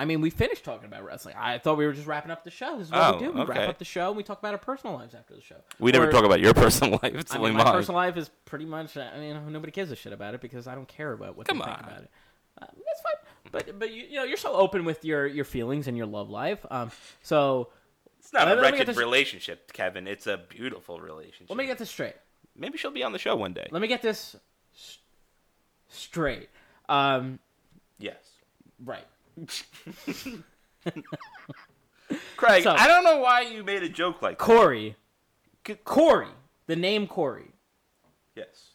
I 0.00 0.04
mean, 0.04 0.20
we 0.20 0.30
finished 0.30 0.64
talking 0.64 0.86
about 0.86 1.04
wrestling. 1.04 1.34
I 1.36 1.58
thought 1.58 1.76
we 1.76 1.84
were 1.84 1.92
just 1.92 2.06
wrapping 2.06 2.30
up 2.30 2.44
the 2.44 2.52
show. 2.52 2.78
This 2.78 2.86
is 2.86 2.92
what 2.92 3.00
Oh, 3.00 3.12
we 3.14 3.18
do. 3.18 3.32
We 3.32 3.40
okay. 3.40 3.52
wrap 3.58 3.68
up 3.68 3.78
the 3.78 3.84
show 3.84 4.06
and 4.08 4.16
we 4.16 4.22
talk 4.22 4.38
about 4.38 4.52
our 4.52 4.58
personal 4.58 4.94
lives 4.96 5.12
after 5.12 5.34
the 5.34 5.40
show. 5.40 5.56
We 5.80 5.90
never 5.90 6.08
talk 6.12 6.24
about 6.24 6.38
your 6.38 6.54
personal 6.64 7.00
life. 7.02 7.14
It's 7.16 7.32
I 7.34 7.38
only 7.38 7.50
mean, 7.50 7.58
my 7.58 7.64
mine. 7.64 7.72
personal 7.72 7.96
life 8.00 8.16
is 8.16 8.30
pretty 8.44 8.64
much. 8.64 8.96
I 8.96 9.18
mean, 9.18 9.52
nobody 9.52 9.72
gives 9.72 9.90
a 9.90 9.96
shit 9.96 10.12
about 10.12 10.34
it 10.34 10.40
because 10.40 10.68
I 10.68 10.76
don't 10.76 10.86
care 10.86 11.12
about 11.12 11.36
what 11.36 11.48
Come 11.48 11.58
they 11.58 11.64
think 11.64 11.78
on. 11.78 11.84
about 11.84 12.02
it. 12.02 12.10
Uh, 12.62 12.66
that's 12.86 13.00
fine. 13.02 13.12
But 13.50 13.78
but 13.78 13.92
you, 13.92 14.04
you 14.04 14.14
know 14.16 14.24
you're 14.24 14.36
so 14.36 14.52
open 14.52 14.84
with 14.84 15.04
your 15.04 15.26
your 15.26 15.44
feelings 15.44 15.86
and 15.88 15.96
your 15.96 16.06
love 16.06 16.28
life. 16.30 16.64
Um, 16.70 16.90
so 17.22 17.68
It's 18.18 18.32
not 18.32 18.46
Let 18.46 18.52
a 18.52 18.56
me- 18.56 18.62
let 18.62 18.72
me 18.72 18.78
get 18.78 18.88
wretched 18.88 18.98
relationship, 19.00 19.72
Kevin. 19.72 20.06
It's 20.06 20.26
a 20.26 20.36
beautiful 20.48 21.00
relationship. 21.00 21.48
let 21.50 21.56
me 21.56 21.66
get 21.66 21.78
this 21.78 21.90
straight. 21.90 22.16
Maybe 22.56 22.76
she'll 22.78 22.90
be 22.90 23.02
on 23.04 23.12
the 23.12 23.18
show 23.18 23.36
one 23.36 23.52
day. 23.52 23.68
Let 23.70 23.80
me 23.80 23.88
get 23.88 24.02
this 24.02 24.36
s- 24.74 24.98
straight. 25.88 26.48
Um, 26.88 27.38
Yes. 27.98 28.16
right. 28.84 29.06
Craig, 32.36 32.62
So- 32.62 32.72
I 32.72 32.86
don't 32.88 33.04
know 33.04 33.18
why 33.18 33.42
you 33.42 33.62
made 33.64 33.82
a 33.82 33.88
joke 33.88 34.22
like 34.22 34.38
that. 34.38 34.44
Corey. 34.44 34.96
C- 35.66 35.74
Corey. 35.84 36.28
The 36.66 36.76
name 36.76 37.06
Corey. 37.06 37.52
Yes. 38.34 38.70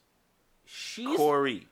She's 0.65 1.17
Corey. 1.17 1.67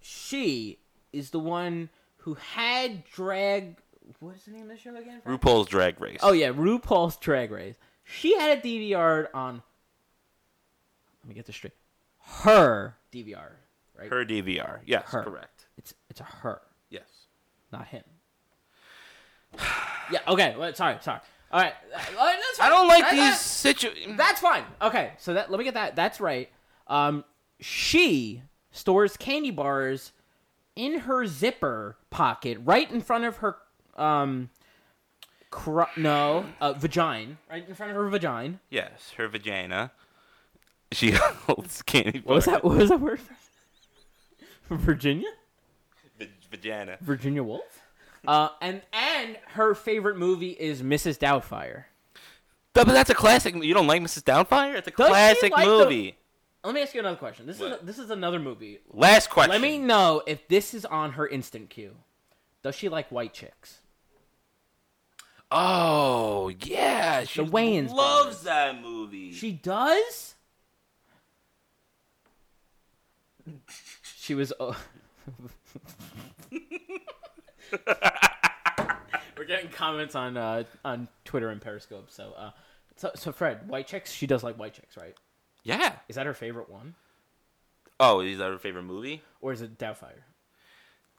she 0.00 0.78
is 1.12 1.30
the 1.30 1.38
one 1.38 1.90
who 2.22 2.34
had 2.34 3.04
drag. 3.04 3.76
What 4.20 4.36
is 4.36 4.44
the 4.44 4.50
name 4.52 4.62
of 4.62 4.68
the 4.68 4.76
show 4.78 4.94
again? 4.96 5.20
RuPaul's 5.26 5.68
Drag 5.68 6.00
Race. 6.00 6.18
Oh 6.22 6.32
yeah, 6.32 6.48
RuPaul's 6.52 7.16
Drag 7.16 7.50
Race. 7.50 7.76
She 8.04 8.36
had 8.36 8.58
a 8.58 8.60
DVR 8.60 9.28
on. 9.34 9.62
Let 11.22 11.28
me 11.28 11.34
get 11.34 11.46
this 11.46 11.56
straight. 11.56 11.74
Her 12.20 12.96
DVR, 13.12 13.52
right? 13.98 14.10
Her 14.10 14.24
DVR. 14.24 14.80
Yes, 14.86 15.04
Her. 15.10 15.22
correct. 15.22 15.66
It's 15.78 15.94
it's 16.10 16.20
a 16.20 16.24
her, 16.24 16.60
Yes. 16.90 17.04
not 17.72 17.86
him. 17.88 18.02
yeah. 20.10 20.20
Okay. 20.28 20.54
Well, 20.58 20.74
sorry. 20.74 20.96
Sorry. 21.00 21.20
All 21.50 21.60
right. 21.60 21.74
uh, 21.94 21.98
that's 22.26 22.60
I 22.60 22.68
don't 22.68 22.88
like 22.88 23.04
That- 23.04 23.12
these 23.12 23.38
situations. 23.40 24.16
That's 24.16 24.40
fine. 24.40 24.64
Okay, 24.80 25.12
so 25.18 25.34
that 25.34 25.50
let 25.50 25.58
me 25.58 25.64
get 25.64 25.74
that. 25.74 25.96
That's 25.96 26.20
right. 26.20 26.50
Um, 26.86 27.24
she 27.60 28.42
stores 28.70 29.16
candy 29.16 29.50
bars 29.50 30.12
in 30.76 31.00
her 31.00 31.26
zipper 31.26 31.96
pocket, 32.10 32.58
right 32.64 32.90
in 32.90 33.00
front 33.00 33.24
of 33.24 33.36
her 33.38 33.56
um, 33.96 34.50
cr- 35.50 35.82
no, 35.96 36.46
uh, 36.60 36.72
vagina, 36.72 37.36
right 37.50 37.68
in 37.68 37.74
front 37.74 37.90
of 37.90 37.96
her 37.96 38.08
vagina. 38.08 38.58
Yes, 38.70 39.12
her 39.16 39.28
vagina. 39.28 39.92
She 40.92 41.10
holds 41.12 41.82
candy 41.82 42.20
What 42.24 42.34
was 42.36 42.44
that? 42.46 42.64
What 42.64 42.76
was 42.78 42.88
that 42.90 43.00
word? 43.00 43.20
Virginia, 44.70 45.28
Va- 46.18 46.26
vagina. 46.50 46.96
Virginia 47.00 47.42
Woolf. 47.42 47.80
Uh, 48.26 48.48
and 48.60 48.80
and 48.92 49.36
her 49.48 49.74
favorite 49.74 50.16
movie 50.16 50.50
is 50.52 50.82
Mrs. 50.82 51.18
Doubtfire. 51.18 51.84
But, 52.74 52.86
but 52.86 52.92
that's 52.94 53.10
a 53.10 53.14
classic. 53.14 53.54
You 53.54 53.74
don't 53.74 53.86
like 53.86 54.00
Mrs. 54.00 54.22
Downfire? 54.22 54.76
It's 54.76 54.88
a 54.88 54.90
Does 54.92 55.06
she 55.08 55.10
classic 55.12 55.52
like 55.52 55.66
the- 55.66 55.70
movie. 55.84 56.16
Let 56.64 56.74
me 56.74 56.82
ask 56.82 56.94
you 56.94 57.00
another 57.00 57.16
question. 57.16 57.46
This 57.46 57.56
is 57.56 57.62
What? 57.62 57.84
this 57.86 57.98
is 57.98 58.10
another 58.10 58.38
movie. 58.38 58.78
Last 58.92 59.30
question. 59.30 59.50
Let 59.50 59.60
me 59.60 59.78
know 59.78 60.22
if 60.26 60.46
this 60.48 60.74
is 60.74 60.84
on 60.84 61.12
her 61.12 61.26
instant 61.26 61.70
queue. 61.70 61.96
Does 62.62 62.76
she 62.76 62.88
like 62.88 63.10
white 63.10 63.34
chicks? 63.34 63.78
Oh 65.50 66.50
yeah, 66.60 67.24
she 67.24 67.40
Wayans 67.42 67.90
loves 67.92 68.42
that 68.44 68.80
movie. 68.80 69.32
She 69.32 69.52
does. 69.52 70.36
She 74.16 74.34
was. 74.34 74.52
Uh, 74.58 74.74
We're 79.36 79.44
getting 79.46 79.70
comments 79.70 80.14
on 80.14 80.36
uh, 80.36 80.62
on 80.84 81.08
Twitter 81.24 81.48
and 81.50 81.60
Periscope. 81.60 82.10
So, 82.10 82.32
uh, 82.36 82.50
so, 82.96 83.10
so 83.16 83.32
Fred, 83.32 83.68
white 83.68 83.88
chicks. 83.88 84.12
She 84.12 84.26
does 84.28 84.44
like 84.44 84.56
white 84.58 84.74
chicks, 84.74 84.96
right? 84.96 85.16
Yeah. 85.62 85.96
Is 86.08 86.16
that 86.16 86.26
her 86.26 86.34
favorite 86.34 86.68
one, 86.70 86.94
Oh, 88.00 88.20
is 88.20 88.38
that 88.38 88.50
her 88.50 88.58
favorite 88.58 88.82
movie? 88.84 89.22
or 89.40 89.52
is 89.52 89.62
it 89.62 89.78
Doubtfire? 89.78 90.22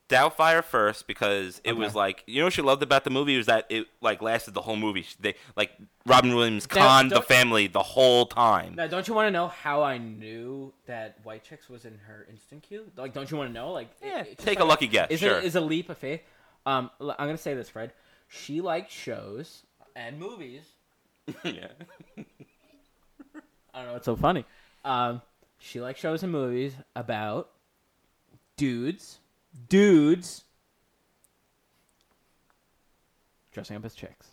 Doubtfire 0.09 0.63
first 0.63 1.07
because 1.07 1.59
it 1.63 1.73
was 1.77 1.95
like 1.95 2.23
you 2.27 2.39
know 2.39 2.45
what 2.45 2.53
she 2.53 2.61
loved 2.61 2.83
about 2.83 3.03
the 3.03 3.09
movie 3.09 3.35
was 3.37 3.45
that 3.47 3.65
it 3.69 3.87
like 4.01 4.21
lasted 4.21 4.53
the 4.53 4.61
whole 4.61 4.75
movie. 4.75 5.05
They 5.19 5.33
like 5.55 5.71
Robin 6.05 6.35
Williams 6.35 6.67
That- 6.67 6.77
conned 6.77 7.11
the 7.11 7.21
family 7.21 7.67
the 7.67 7.81
whole 7.81 8.25
time. 8.25 8.75
Now, 8.75 8.85
don't 8.87 9.07
you 9.07 9.13
want 9.13 9.27
to 9.27 9.31
know 9.31 9.47
how 9.47 9.81
I 9.81 9.97
knew 9.97 10.73
that 10.87 11.17
white 11.23 11.43
chicks 11.43 11.69
was 11.69 11.85
in 11.85 11.97
her 12.05 12.27
instant 12.29 12.63
queue? 12.63 12.91
Like, 12.97 13.13
don't 13.13 13.31
you 13.31 13.37
want 13.37 13.49
to 13.49 13.53
know? 13.53 13.71
Like, 13.71 13.89
Yeah, 14.03 14.19
it's 14.19 14.31
just 14.35 14.39
take 14.45 14.59
a 14.59 14.63
like- 14.63 14.69
lucky 14.71 14.87
guess. 14.87 15.09
Is 15.09 15.21
sure. 15.21 15.37
it 15.37 15.45
is 15.45 15.55
a 15.55 15.61
leap 15.61 15.89
of 15.89 15.97
faith? 15.97 16.21
Um, 16.65 16.91
l- 17.01 17.11
I'm 17.17 17.27
gonna 17.27 17.37
say 17.37 17.53
this, 17.55 17.69
Fred. 17.69 17.93
She 18.27 18.61
likes 18.61 18.93
shows 18.93 19.63
and 19.95 20.19
movies. 20.19 20.63
yeah. 21.43 21.67
I 23.73 23.79
don't 23.79 23.87
know 23.87 23.93
what's 23.93 24.05
so 24.05 24.15
funny. 24.15 24.45
Um, 24.85 25.21
she 25.59 25.81
likes 25.81 25.99
shows 25.99 26.23
and 26.23 26.31
movies 26.31 26.73
about 26.95 27.49
dudes, 28.57 29.19
dudes 29.69 30.43
dressing 33.51 33.77
up 33.77 33.85
as 33.85 33.93
chicks. 33.95 34.27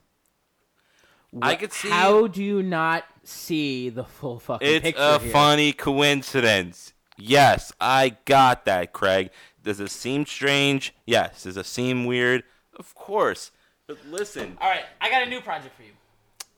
I 1.43 1.55
could 1.55 1.73
see- 1.73 1.91
How 1.91 2.27
do 2.27 2.43
you 2.43 2.63
not 2.63 3.05
see 3.23 3.89
the 3.89 4.05
full 4.05 4.41
fucking 4.41 4.67
It's 4.67 4.83
picture 4.83 5.01
a 5.03 5.19
here? 5.21 5.31
funny 5.33 5.73
coincidence. 5.73 6.93
Yes, 7.17 7.71
I 7.81 8.17
got 8.25 8.65
that, 8.65 8.93
Craig. 8.93 9.31
Does 9.63 9.79
it 9.79 9.91
seem 9.91 10.27
strange? 10.27 10.95
Yes. 11.07 11.43
Does 11.45 11.57
it 11.57 11.67
seem 11.67 12.07
weird? 12.07 12.43
Of 12.77 12.95
course. 12.95 13.53
But 13.87 13.99
listen. 14.07 14.57
All 14.61 14.69
right, 14.71 14.85
I 15.01 15.11
got 15.11 15.23
a 15.23 15.27
new 15.27 15.41
project 15.41 15.77
for 15.77 15.83
you. 15.83 15.93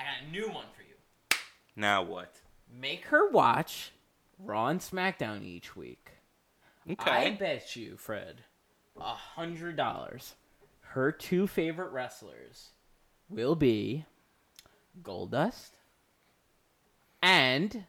I 0.01 0.05
got 0.05 0.13
a 0.27 0.31
new 0.31 0.47
one 0.49 0.67
for 0.75 0.83
you. 0.83 0.95
Now 1.77 2.03
what? 2.03 2.33
Make 2.81 3.07
her 3.07 3.29
watch 3.31 3.93
Raw 4.39 4.69
and 4.69 4.81
SmackDown 4.81 5.43
each 5.45 5.77
week. 5.77 6.11
Okay. 6.91 7.11
I 7.11 7.31
bet 7.31 7.77
you, 7.77 7.97
Fred, 7.97 8.43
a 9.01 9.15
hundred 9.15 9.77
dollars. 9.77 10.35
Her 10.81 11.13
two 11.13 11.47
favorite 11.47 11.91
wrestlers 11.93 12.71
will 13.29 13.55
be 13.55 14.05
Goldust 15.03 15.71
and 17.23 17.85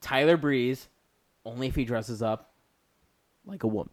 Tyler 0.00 0.36
Breeze, 0.36 0.88
only 1.44 1.66
if 1.68 1.74
he 1.74 1.84
dresses 1.84 2.22
up 2.22 2.52
like 3.44 3.62
a 3.62 3.68
woman. 3.68 3.92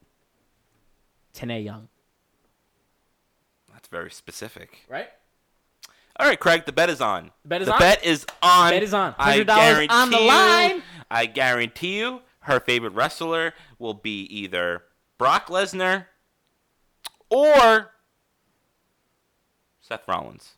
Tanae 1.36 1.64
Young, 1.64 1.88
That's 3.72 3.88
very 3.90 4.10
specific. 4.10 4.86
right? 4.90 5.10
All 6.20 6.28
right, 6.28 6.40
Craig. 6.40 6.66
The 6.66 6.72
bet 6.72 6.90
is 6.90 7.02
on. 7.02 7.32
The 7.44 7.50
bet 7.50 7.62
is 7.62 7.68
the 7.68 7.74
on? 7.74 7.80
bet 7.80 8.04
is 8.04 8.26
on. 8.42 8.72
Bet 8.72 8.84
is 8.84 8.94
on. 8.94 9.16
I 9.18 9.40
$100 9.40 9.90
on 9.92 10.10
the 10.10 10.18
guarantee 10.18 10.76
you- 10.76 10.84
I 11.10 11.26
guarantee 11.26 12.00
you, 12.00 12.22
her 12.42 12.60
favorite 12.60 12.94
wrestler 12.94 13.54
will 13.80 13.94
be 13.94 14.24
either 14.24 14.84
Brock 15.18 15.48
Lesnar 15.48 16.06
or 17.30 17.92
Seth 19.80 20.08
Rollins. 20.08 20.54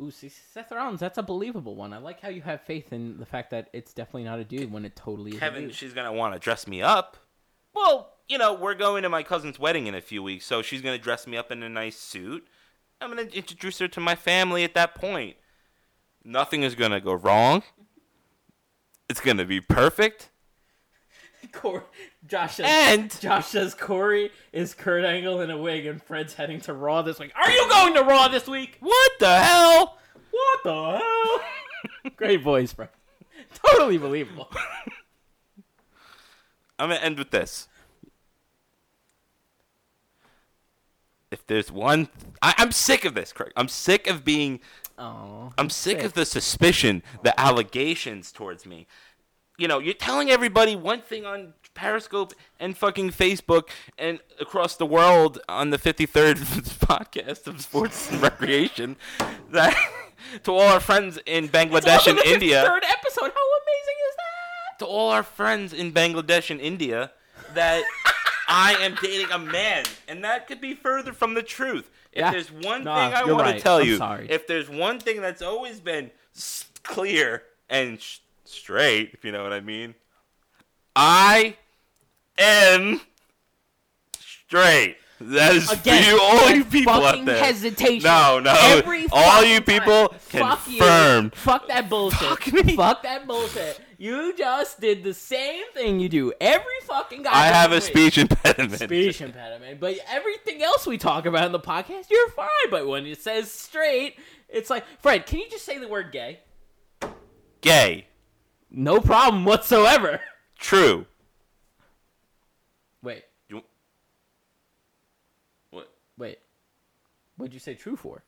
Ooh, 0.00 0.10
see, 0.10 0.28
Seth 0.30 0.72
Rollins, 0.72 1.00
that's 1.00 1.18
a 1.18 1.22
believable 1.22 1.76
one. 1.76 1.92
I 1.92 1.98
like 1.98 2.20
how 2.20 2.28
you 2.30 2.42
have 2.42 2.62
faith 2.62 2.92
in 2.92 3.18
the 3.18 3.26
fact 3.26 3.50
that 3.50 3.68
it's 3.72 3.92
definitely 3.92 4.24
not 4.24 4.38
a 4.38 4.44
dude 4.44 4.72
when 4.72 4.84
it 4.84 4.96
totally 4.96 5.32
is 5.32 5.36
a 5.36 5.40
Kevin, 5.40 5.70
she's 5.70 5.92
gonna 5.92 6.12
want 6.12 6.32
to 6.34 6.40
dress 6.40 6.66
me 6.66 6.80
up. 6.82 7.18
Well, 7.74 8.14
you 8.28 8.38
know, 8.38 8.54
we're 8.54 8.74
going 8.74 9.02
to 9.02 9.08
my 9.08 9.22
cousin's 9.22 9.58
wedding 9.58 9.86
in 9.86 9.94
a 9.94 10.00
few 10.00 10.22
weeks, 10.22 10.46
so 10.46 10.62
she's 10.62 10.80
gonna 10.80 10.98
dress 10.98 11.26
me 11.26 11.36
up 11.36 11.52
in 11.52 11.62
a 11.62 11.68
nice 11.68 11.98
suit. 11.98 12.46
I'm 13.02 13.08
gonna 13.10 13.22
introduce 13.22 13.78
her 13.80 13.88
to 13.88 14.00
my 14.00 14.14
family 14.14 14.64
at 14.64 14.74
that 14.74 14.94
point. 14.94 15.36
Nothing 16.24 16.62
is 16.62 16.74
gonna 16.74 17.00
go 17.00 17.12
wrong. 17.14 17.62
It's 19.10 19.20
gonna 19.20 19.44
be 19.44 19.60
perfect. 19.60 20.30
Cor- 21.52 21.84
Josh 22.26 22.54
says, 22.56 22.66
And- 22.68 23.20
Josh 23.20 23.46
says 23.48 23.74
Corey 23.74 24.30
is 24.52 24.74
Kurt 24.74 25.04
Angle 25.04 25.40
in 25.40 25.50
a 25.50 25.58
wig, 25.58 25.86
and 25.86 26.00
Fred's 26.02 26.34
heading 26.34 26.60
to 26.62 26.72
Raw 26.72 27.02
this 27.02 27.18
week. 27.18 27.32
Are 27.34 27.50
you 27.50 27.68
going 27.68 27.94
to 27.94 28.02
Raw 28.02 28.28
this 28.28 28.46
week? 28.46 28.76
What 28.80 29.12
the 29.18 29.38
hell? 29.38 29.98
What 30.30 30.60
the 30.64 30.98
hell? 30.98 32.12
Great 32.16 32.42
voice, 32.42 32.72
Fred. 32.72 32.90
Totally 33.54 33.98
believable. 33.98 34.48
I'm 36.78 36.88
gonna 36.90 37.00
end 37.00 37.18
with 37.18 37.30
this. 37.30 37.68
If 41.32 41.46
there's 41.46 41.72
one, 41.72 42.08
I, 42.42 42.54
I'm 42.58 42.70
sick 42.72 43.04
of 43.04 43.14
this, 43.14 43.32
Craig. 43.32 43.52
I'm 43.56 43.68
sick 43.68 44.06
of 44.06 44.24
being 44.24 44.60
Oh, 44.98 45.52
I'm 45.58 45.70
sick 45.70 46.02
of 46.04 46.12
the 46.12 46.24
suspicion, 46.24 47.02
the 47.22 47.38
allegations 47.40 48.30
towards 48.30 48.66
me. 48.66 48.86
You 49.58 49.66
know, 49.66 49.78
you're 49.78 49.94
telling 49.94 50.30
everybody 50.30 50.76
one 50.76 51.00
thing 51.02 51.24
on 51.24 51.54
Periscope 51.74 52.34
and 52.60 52.76
fucking 52.76 53.10
Facebook 53.10 53.68
and 53.98 54.20
across 54.40 54.76
the 54.76 54.86
world 54.86 55.40
on 55.48 55.70
the 55.70 55.78
53rd 55.78 56.36
podcast 56.86 57.46
of 57.46 57.60
Sports 57.62 58.10
and 58.10 58.20
Recreation 58.22 58.96
that 59.50 59.74
to 60.44 60.52
all 60.52 60.60
our 60.68 60.80
friends 60.80 61.18
in 61.26 61.48
Bangladesh 61.48 62.06
and 62.06 62.18
India, 62.20 62.62
Third 62.62 62.84
episode. 62.84 63.32
How 63.34 63.48
amazing 63.62 63.98
is 64.08 64.16
that? 64.16 64.78
to 64.80 64.86
all 64.86 65.10
our 65.10 65.22
friends 65.22 65.72
in 65.72 65.92
Bangladesh 65.92 66.50
and 66.50 66.60
India 66.60 67.10
that 67.54 67.82
I 68.48 68.74
am 68.74 68.96
dating 69.00 69.30
a 69.30 69.38
man, 69.38 69.84
and 70.08 70.22
that 70.24 70.46
could 70.46 70.60
be 70.60 70.74
further 70.74 71.12
from 71.12 71.34
the 71.34 71.42
truth. 71.42 71.90
If 72.12 72.18
Yeah. 72.20 72.30
there's 72.32 72.50
one 72.50 72.84
Nah, 72.84 72.96
thing 73.08 73.14
I 73.14 73.24
want 73.24 73.42
right. 73.46 73.56
to 73.56 73.60
tell 73.62 73.78
I'm 73.78 73.86
you, 73.86 73.96
sorry. 73.96 74.26
if 74.30 74.46
there's 74.46 74.68
one 74.68 74.98
thing 75.00 75.20
that's 75.20 75.40
always 75.42 75.80
been 75.80 76.10
clear 76.82 77.44
and 77.70 78.00
sh- 78.00 78.18
straight, 78.44 79.10
if 79.14 79.24
you 79.24 79.32
know 79.32 79.42
what 79.42 79.52
I 79.52 79.60
mean, 79.60 79.94
I 80.94 81.56
am 82.38 83.00
straight. 84.18 84.96
That 85.20 85.54
is 85.54 85.70
Again, 85.70 86.02
for 86.02 86.10
you, 86.10 86.20
all 86.20 86.50
you 86.50 86.64
people 86.64 86.92
out 86.94 87.24
there. 87.24 87.38
hesitation. 87.38 88.02
No, 88.02 88.40
no, 88.40 88.52
Every 88.58 89.06
all 89.12 89.44
you 89.44 89.60
time. 89.60 89.64
people 89.64 90.08
Fuck 90.18 90.64
confirmed. 90.64 91.32
You. 91.32 91.38
Fuck 91.40 91.68
that 91.68 91.88
bullshit. 91.88 92.18
Fuck 92.28 92.52
me. 92.52 92.74
Fuck 92.76 93.02
that 93.04 93.26
bullshit. 93.28 93.80
You 94.02 94.34
just 94.36 94.80
did 94.80 95.04
the 95.04 95.14
same 95.14 95.62
thing 95.74 96.00
you 96.00 96.08
do 96.08 96.32
every 96.40 96.80
fucking 96.86 97.22
guy. 97.22 97.30
I 97.30 97.46
have 97.46 97.70
a 97.70 97.80
speech 97.80 98.18
impediment. 98.18 98.82
speech 98.82 99.20
impediment, 99.20 99.78
but 99.78 99.96
everything 100.08 100.60
else 100.60 100.88
we 100.88 100.98
talk 100.98 101.24
about 101.24 101.46
in 101.46 101.52
the 101.52 101.60
podcast, 101.60 102.10
you're 102.10 102.28
fine. 102.30 102.48
But 102.68 102.88
when 102.88 103.06
it 103.06 103.22
says 103.22 103.48
straight, 103.48 104.18
it's 104.48 104.70
like, 104.70 104.84
Fred, 104.98 105.24
can 105.24 105.38
you 105.38 105.48
just 105.48 105.64
say 105.64 105.78
the 105.78 105.86
word 105.86 106.10
gay? 106.10 106.40
Gay. 107.60 108.08
No 108.72 108.98
problem 108.98 109.44
whatsoever. 109.44 110.20
True. 110.58 111.06
Wait, 113.04 113.22
You... 113.48 113.62
What? 115.70 115.92
wait. 116.18 116.40
What'd 117.36 117.54
you 117.54 117.60
say 117.60 117.74
true 117.74 117.94
for? 117.94 118.24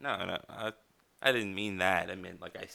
No, 0.00 0.24
no. 0.24 0.38
I, 0.48 0.72
I 1.22 1.30
didn't 1.30 1.54
mean 1.54 1.78
that. 1.78 2.10
I 2.10 2.16
meant 2.16 2.40
like 2.40 2.56
I, 2.58 2.66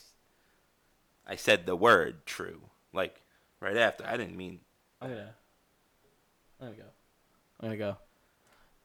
I 1.27 1.35
said 1.35 1.65
the 1.65 1.75
word 1.75 2.25
true. 2.25 2.61
Like 2.93 3.21
right 3.59 3.77
after. 3.77 4.05
I 4.05 4.17
didn't 4.17 4.35
mean. 4.37 4.59
I'm 5.01 5.09
gonna. 5.09 5.33
I'm 6.61 6.67
gonna 6.67 6.77
go. 6.77 6.83
I'm 7.59 7.67
gonna 7.67 7.77
go. 7.77 7.97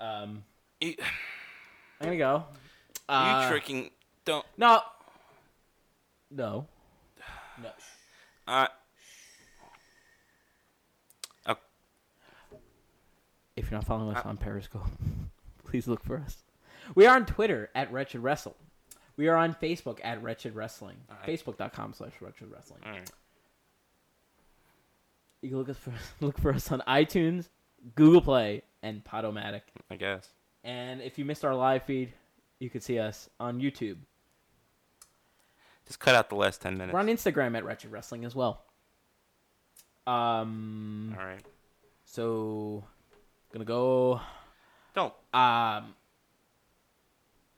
Um, 0.01 0.45
You, 0.81 0.95
I'm 2.01 2.07
gonna 2.07 2.17
go. 2.19 2.45
you 3.09 3.15
Uh, 3.15 3.49
tricking. 3.49 3.91
Don't. 4.25 4.47
No. 4.57 4.83
No. 6.31 6.67
No. 7.63 7.71
Uh, 8.49 8.67
uh, 11.45 11.55
If 13.57 13.71
you're 13.71 13.79
not 13.79 13.85
following 13.87 14.17
us 14.17 14.25
on 14.25 14.39
Periscope, 14.39 14.87
please 15.67 15.87
look 15.87 16.03
for 16.03 16.17
us. 16.17 16.39
We 16.95 17.05
are 17.07 17.15
on 17.17 17.27
Twitter 17.27 17.69
at 17.75 17.93
Wretched 17.93 18.21
Wrestle. 18.21 18.57
We 19.19 19.27
are 19.27 19.37
on 19.37 19.53
Facebook 19.53 19.99
at 20.05 20.23
Wretched 20.23 20.55
Wrestling. 20.55 20.97
Facebook.com 21.27 21.93
slash 21.93 22.13
Wretched 22.21 22.53
Wrestling. 22.53 22.81
alright. 22.87 23.11
You 25.43 25.49
can 25.51 25.59
look 25.59 25.69
us 25.69 25.77
for 25.77 25.93
look 26.25 26.39
for 26.39 26.55
us 26.55 26.71
on 26.71 26.83
iTunes, 26.87 27.49
Google 27.97 28.21
Play, 28.21 28.63
and 28.83 29.05
Podomatic. 29.05 29.63
I 29.91 29.97
guess. 29.97 30.29
And 30.63 31.03
if 31.03 31.19
you 31.19 31.25
missed 31.25 31.45
our 31.45 31.55
live 31.55 31.83
feed, 31.83 32.13
you 32.61 32.71
could 32.71 32.83
see 32.83 33.01
us 33.01 33.29
on 33.41 33.61
YouTube. 33.61 33.97
Just 35.87 35.99
cut 35.99 36.15
out 36.15 36.29
the 36.29 36.37
last 36.37 36.61
ten 36.61 36.79
minutes. 36.79 36.93
We're 36.93 37.01
on 37.01 37.09
Instagram 37.09 37.57
at 37.57 37.65
Wretched 37.65 37.91
Wrestling 37.91 38.25
as 38.25 38.37
well. 38.37 38.63
Um. 40.07 41.17
All 41.19 41.27
right. 41.27 41.45
So, 42.05 42.85
gonna 43.53 43.65
go. 43.65 44.21
Don't. 44.95 45.15
Um. 45.35 45.95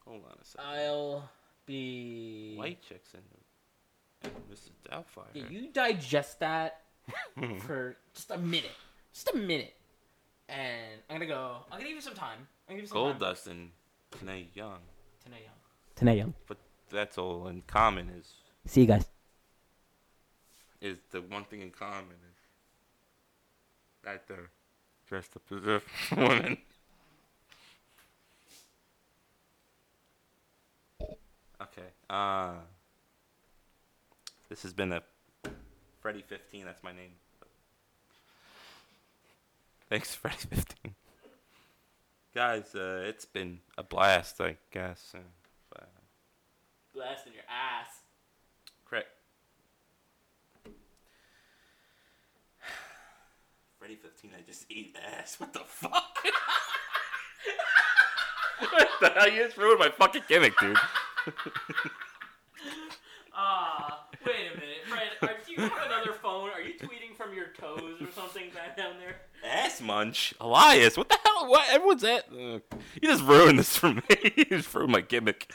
Hold 0.06 0.24
on 0.24 0.36
a 0.40 0.44
second. 0.44 0.66
I'll 0.66 1.30
be. 1.70 2.54
White 2.56 2.82
chicks 2.82 3.14
in 3.14 3.20
there. 3.30 4.32
Mrs. 4.52 4.70
Doubtfire. 4.90 5.24
Yeah, 5.34 5.44
you 5.48 5.68
digest 5.72 6.40
that 6.40 6.82
for 7.66 7.96
just 8.14 8.30
a 8.30 8.38
minute, 8.38 8.70
just 9.14 9.30
a 9.32 9.36
minute, 9.36 9.74
and 10.48 11.00
I'm 11.08 11.16
gonna 11.16 11.26
go. 11.26 11.58
I'm 11.70 11.78
gonna 11.78 11.84
give 11.88 11.94
you 11.96 12.00
some 12.02 12.14
time. 12.14 12.38
I'm 12.68 12.74
gonna 12.74 12.76
give 12.80 12.82
you 12.84 12.88
some 12.88 12.94
Gold 12.96 13.12
time. 13.12 13.20
Dust 13.20 13.46
and 13.46 13.70
Tanae 14.12 14.46
Young. 14.54 14.78
Tanae 15.24 15.42
Young. 15.44 15.58
Tanae 15.96 16.16
Young. 16.18 16.34
But 16.46 16.58
that's 16.90 17.16
all 17.18 17.46
in 17.48 17.62
common 17.66 18.10
is 18.18 18.26
See 18.66 18.82
you 18.82 18.86
guys. 18.88 19.06
is 20.80 20.98
the 21.12 21.20
one 21.22 21.44
thing 21.44 21.60
in 21.62 21.70
common 21.70 22.16
is 22.30 22.38
that 24.02 24.26
they're 24.28 24.50
dressed 25.08 25.36
up 25.36 25.42
as 25.50 25.64
a 25.66 25.80
woman. 26.16 26.58
Okay. 31.62 31.88
Uh 32.10 32.54
this 34.48 34.62
has 34.64 34.72
been 34.72 34.92
a 34.92 35.02
Freddy 36.00 36.22
fifteen, 36.26 36.64
that's 36.64 36.82
my 36.82 36.92
name. 36.92 37.12
Thanks, 39.88 40.14
Freddy 40.16 40.36
fifteen. 40.36 40.94
Guys, 42.34 42.74
uh, 42.74 43.04
it's 43.06 43.24
been 43.24 43.60
a 43.78 43.82
blast, 43.82 44.40
I 44.40 44.56
guess. 44.72 45.14
Uh, 45.14 45.18
Blast 46.94 47.26
in 47.26 47.32
your 47.32 47.42
ass. 47.48 47.88
Correct. 48.88 49.08
Freddy 53.78 53.96
15, 53.96 54.30
I 54.36 54.42
just 54.42 54.66
ate 54.70 54.96
ass. 55.16 55.36
What 55.38 55.52
the 55.52 55.60
fuck? 55.60 55.92
what 58.70 58.88
the 59.00 59.08
hell? 59.10 59.28
You 59.28 59.44
just 59.44 59.56
ruined 59.56 59.78
my 59.78 59.88
fucking 59.90 60.22
gimmick, 60.28 60.58
dude. 60.58 60.76
Ah, 63.42 64.04
wait 64.26 64.52
a 64.52 64.60
minute, 64.60 64.84
Fred. 64.86 65.08
Are, 65.22 65.34
do 65.46 65.52
you 65.52 65.58
have 65.60 65.72
another 65.86 66.12
phone? 66.12 66.50
Are 66.50 66.60
you 66.60 66.74
tweeting 66.74 67.16
from 67.16 67.32
your 67.34 67.46
toes 67.58 67.96
or 67.98 68.10
something 68.12 68.50
back 68.54 68.76
down 68.76 68.96
there? 68.98 69.16
Ass 69.42 69.80
munch. 69.80 70.34
Elias, 70.40 70.98
what 70.98 71.08
the 71.08 71.16
hell? 71.24 71.48
What? 71.48 71.66
Everyone's 71.70 72.04
at. 72.04 72.26
Uh, 72.30 72.58
you 73.00 73.08
just 73.08 73.24
ruined 73.24 73.58
this 73.58 73.74
for 73.74 73.94
me. 73.94 74.02
you 74.36 74.44
just 74.44 74.74
ruined 74.74 74.92
my 74.92 75.00
gimmick. 75.00 75.50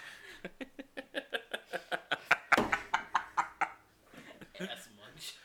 Ass 4.59 4.87
munch. 4.97 5.35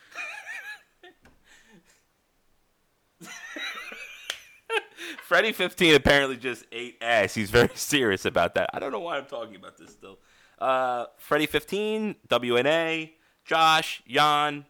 Freddy 5.22 5.52
15 5.52 5.94
apparently 5.94 6.38
just 6.38 6.64
ate 6.72 6.96
ass. 7.02 7.34
He's 7.34 7.50
very 7.50 7.68
serious 7.74 8.24
about 8.24 8.54
that. 8.54 8.70
I 8.72 8.78
don't 8.78 8.92
know 8.92 9.00
why 9.00 9.18
I'm 9.18 9.26
talking 9.26 9.56
about 9.56 9.76
this 9.76 9.90
still. 9.90 10.18
Uh, 10.60 11.06
Freddy 11.16 11.46
15, 11.46 12.16
WNA, 12.28 13.10
Josh, 13.44 14.02
Jan, 14.06 14.66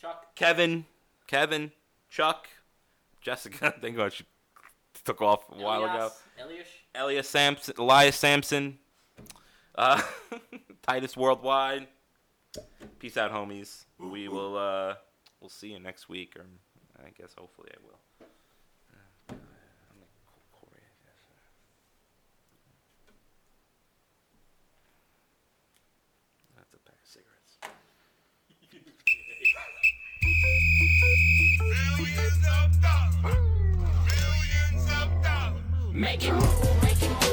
Chuck. 0.00 0.34
Kevin, 0.34 0.86
Kevin, 1.26 1.72
Chuck, 2.08 2.48
Jessica. 3.20 3.74
Thank 3.80 3.96
God 3.96 4.12
she 4.12 4.24
took 5.04 5.20
off 5.20 5.44
a 5.50 5.56
while 5.62 5.84
ago. 5.84 6.10
Elias. 6.40 6.68
Elias 6.94 7.28
Samson, 7.28 7.74
Elias 7.78 8.16
Samson, 8.16 8.78
uh, 9.74 10.00
Titus 10.82 11.16
Worldwide. 11.16 11.86
Peace 12.98 13.16
out, 13.16 13.32
homies. 13.32 13.86
We 13.98 14.28
will. 14.28 14.56
Uh, 14.58 14.94
we'll 15.40 15.48
see 15.48 15.72
you 15.72 15.80
next 15.80 16.08
week, 16.08 16.36
or 16.36 16.44
I 17.04 17.10
guess 17.18 17.34
hopefully 17.36 17.70
I 17.72 17.78
will. 17.82 17.98
Uh, 18.20 18.24
I'm 19.30 19.36
gonna 19.96 20.06
call 20.26 20.42
Corey, 20.52 20.82
I 20.82 20.92
guess. 21.06 21.22
That's 26.56 26.74
a 26.74 26.78
pack 26.78 27.00
of 27.02 27.08
cigarettes. 27.08 27.58
Millions 31.68 32.44
of 32.56 32.80
dollars. 32.80 33.36
Millions 34.08 34.86
of 34.90 35.22
dollars. 35.22 35.94
Make 35.94 36.24
it 36.24 36.32
move, 36.32 36.82
make 36.82 37.02
it 37.02 37.10
move, 37.10 37.31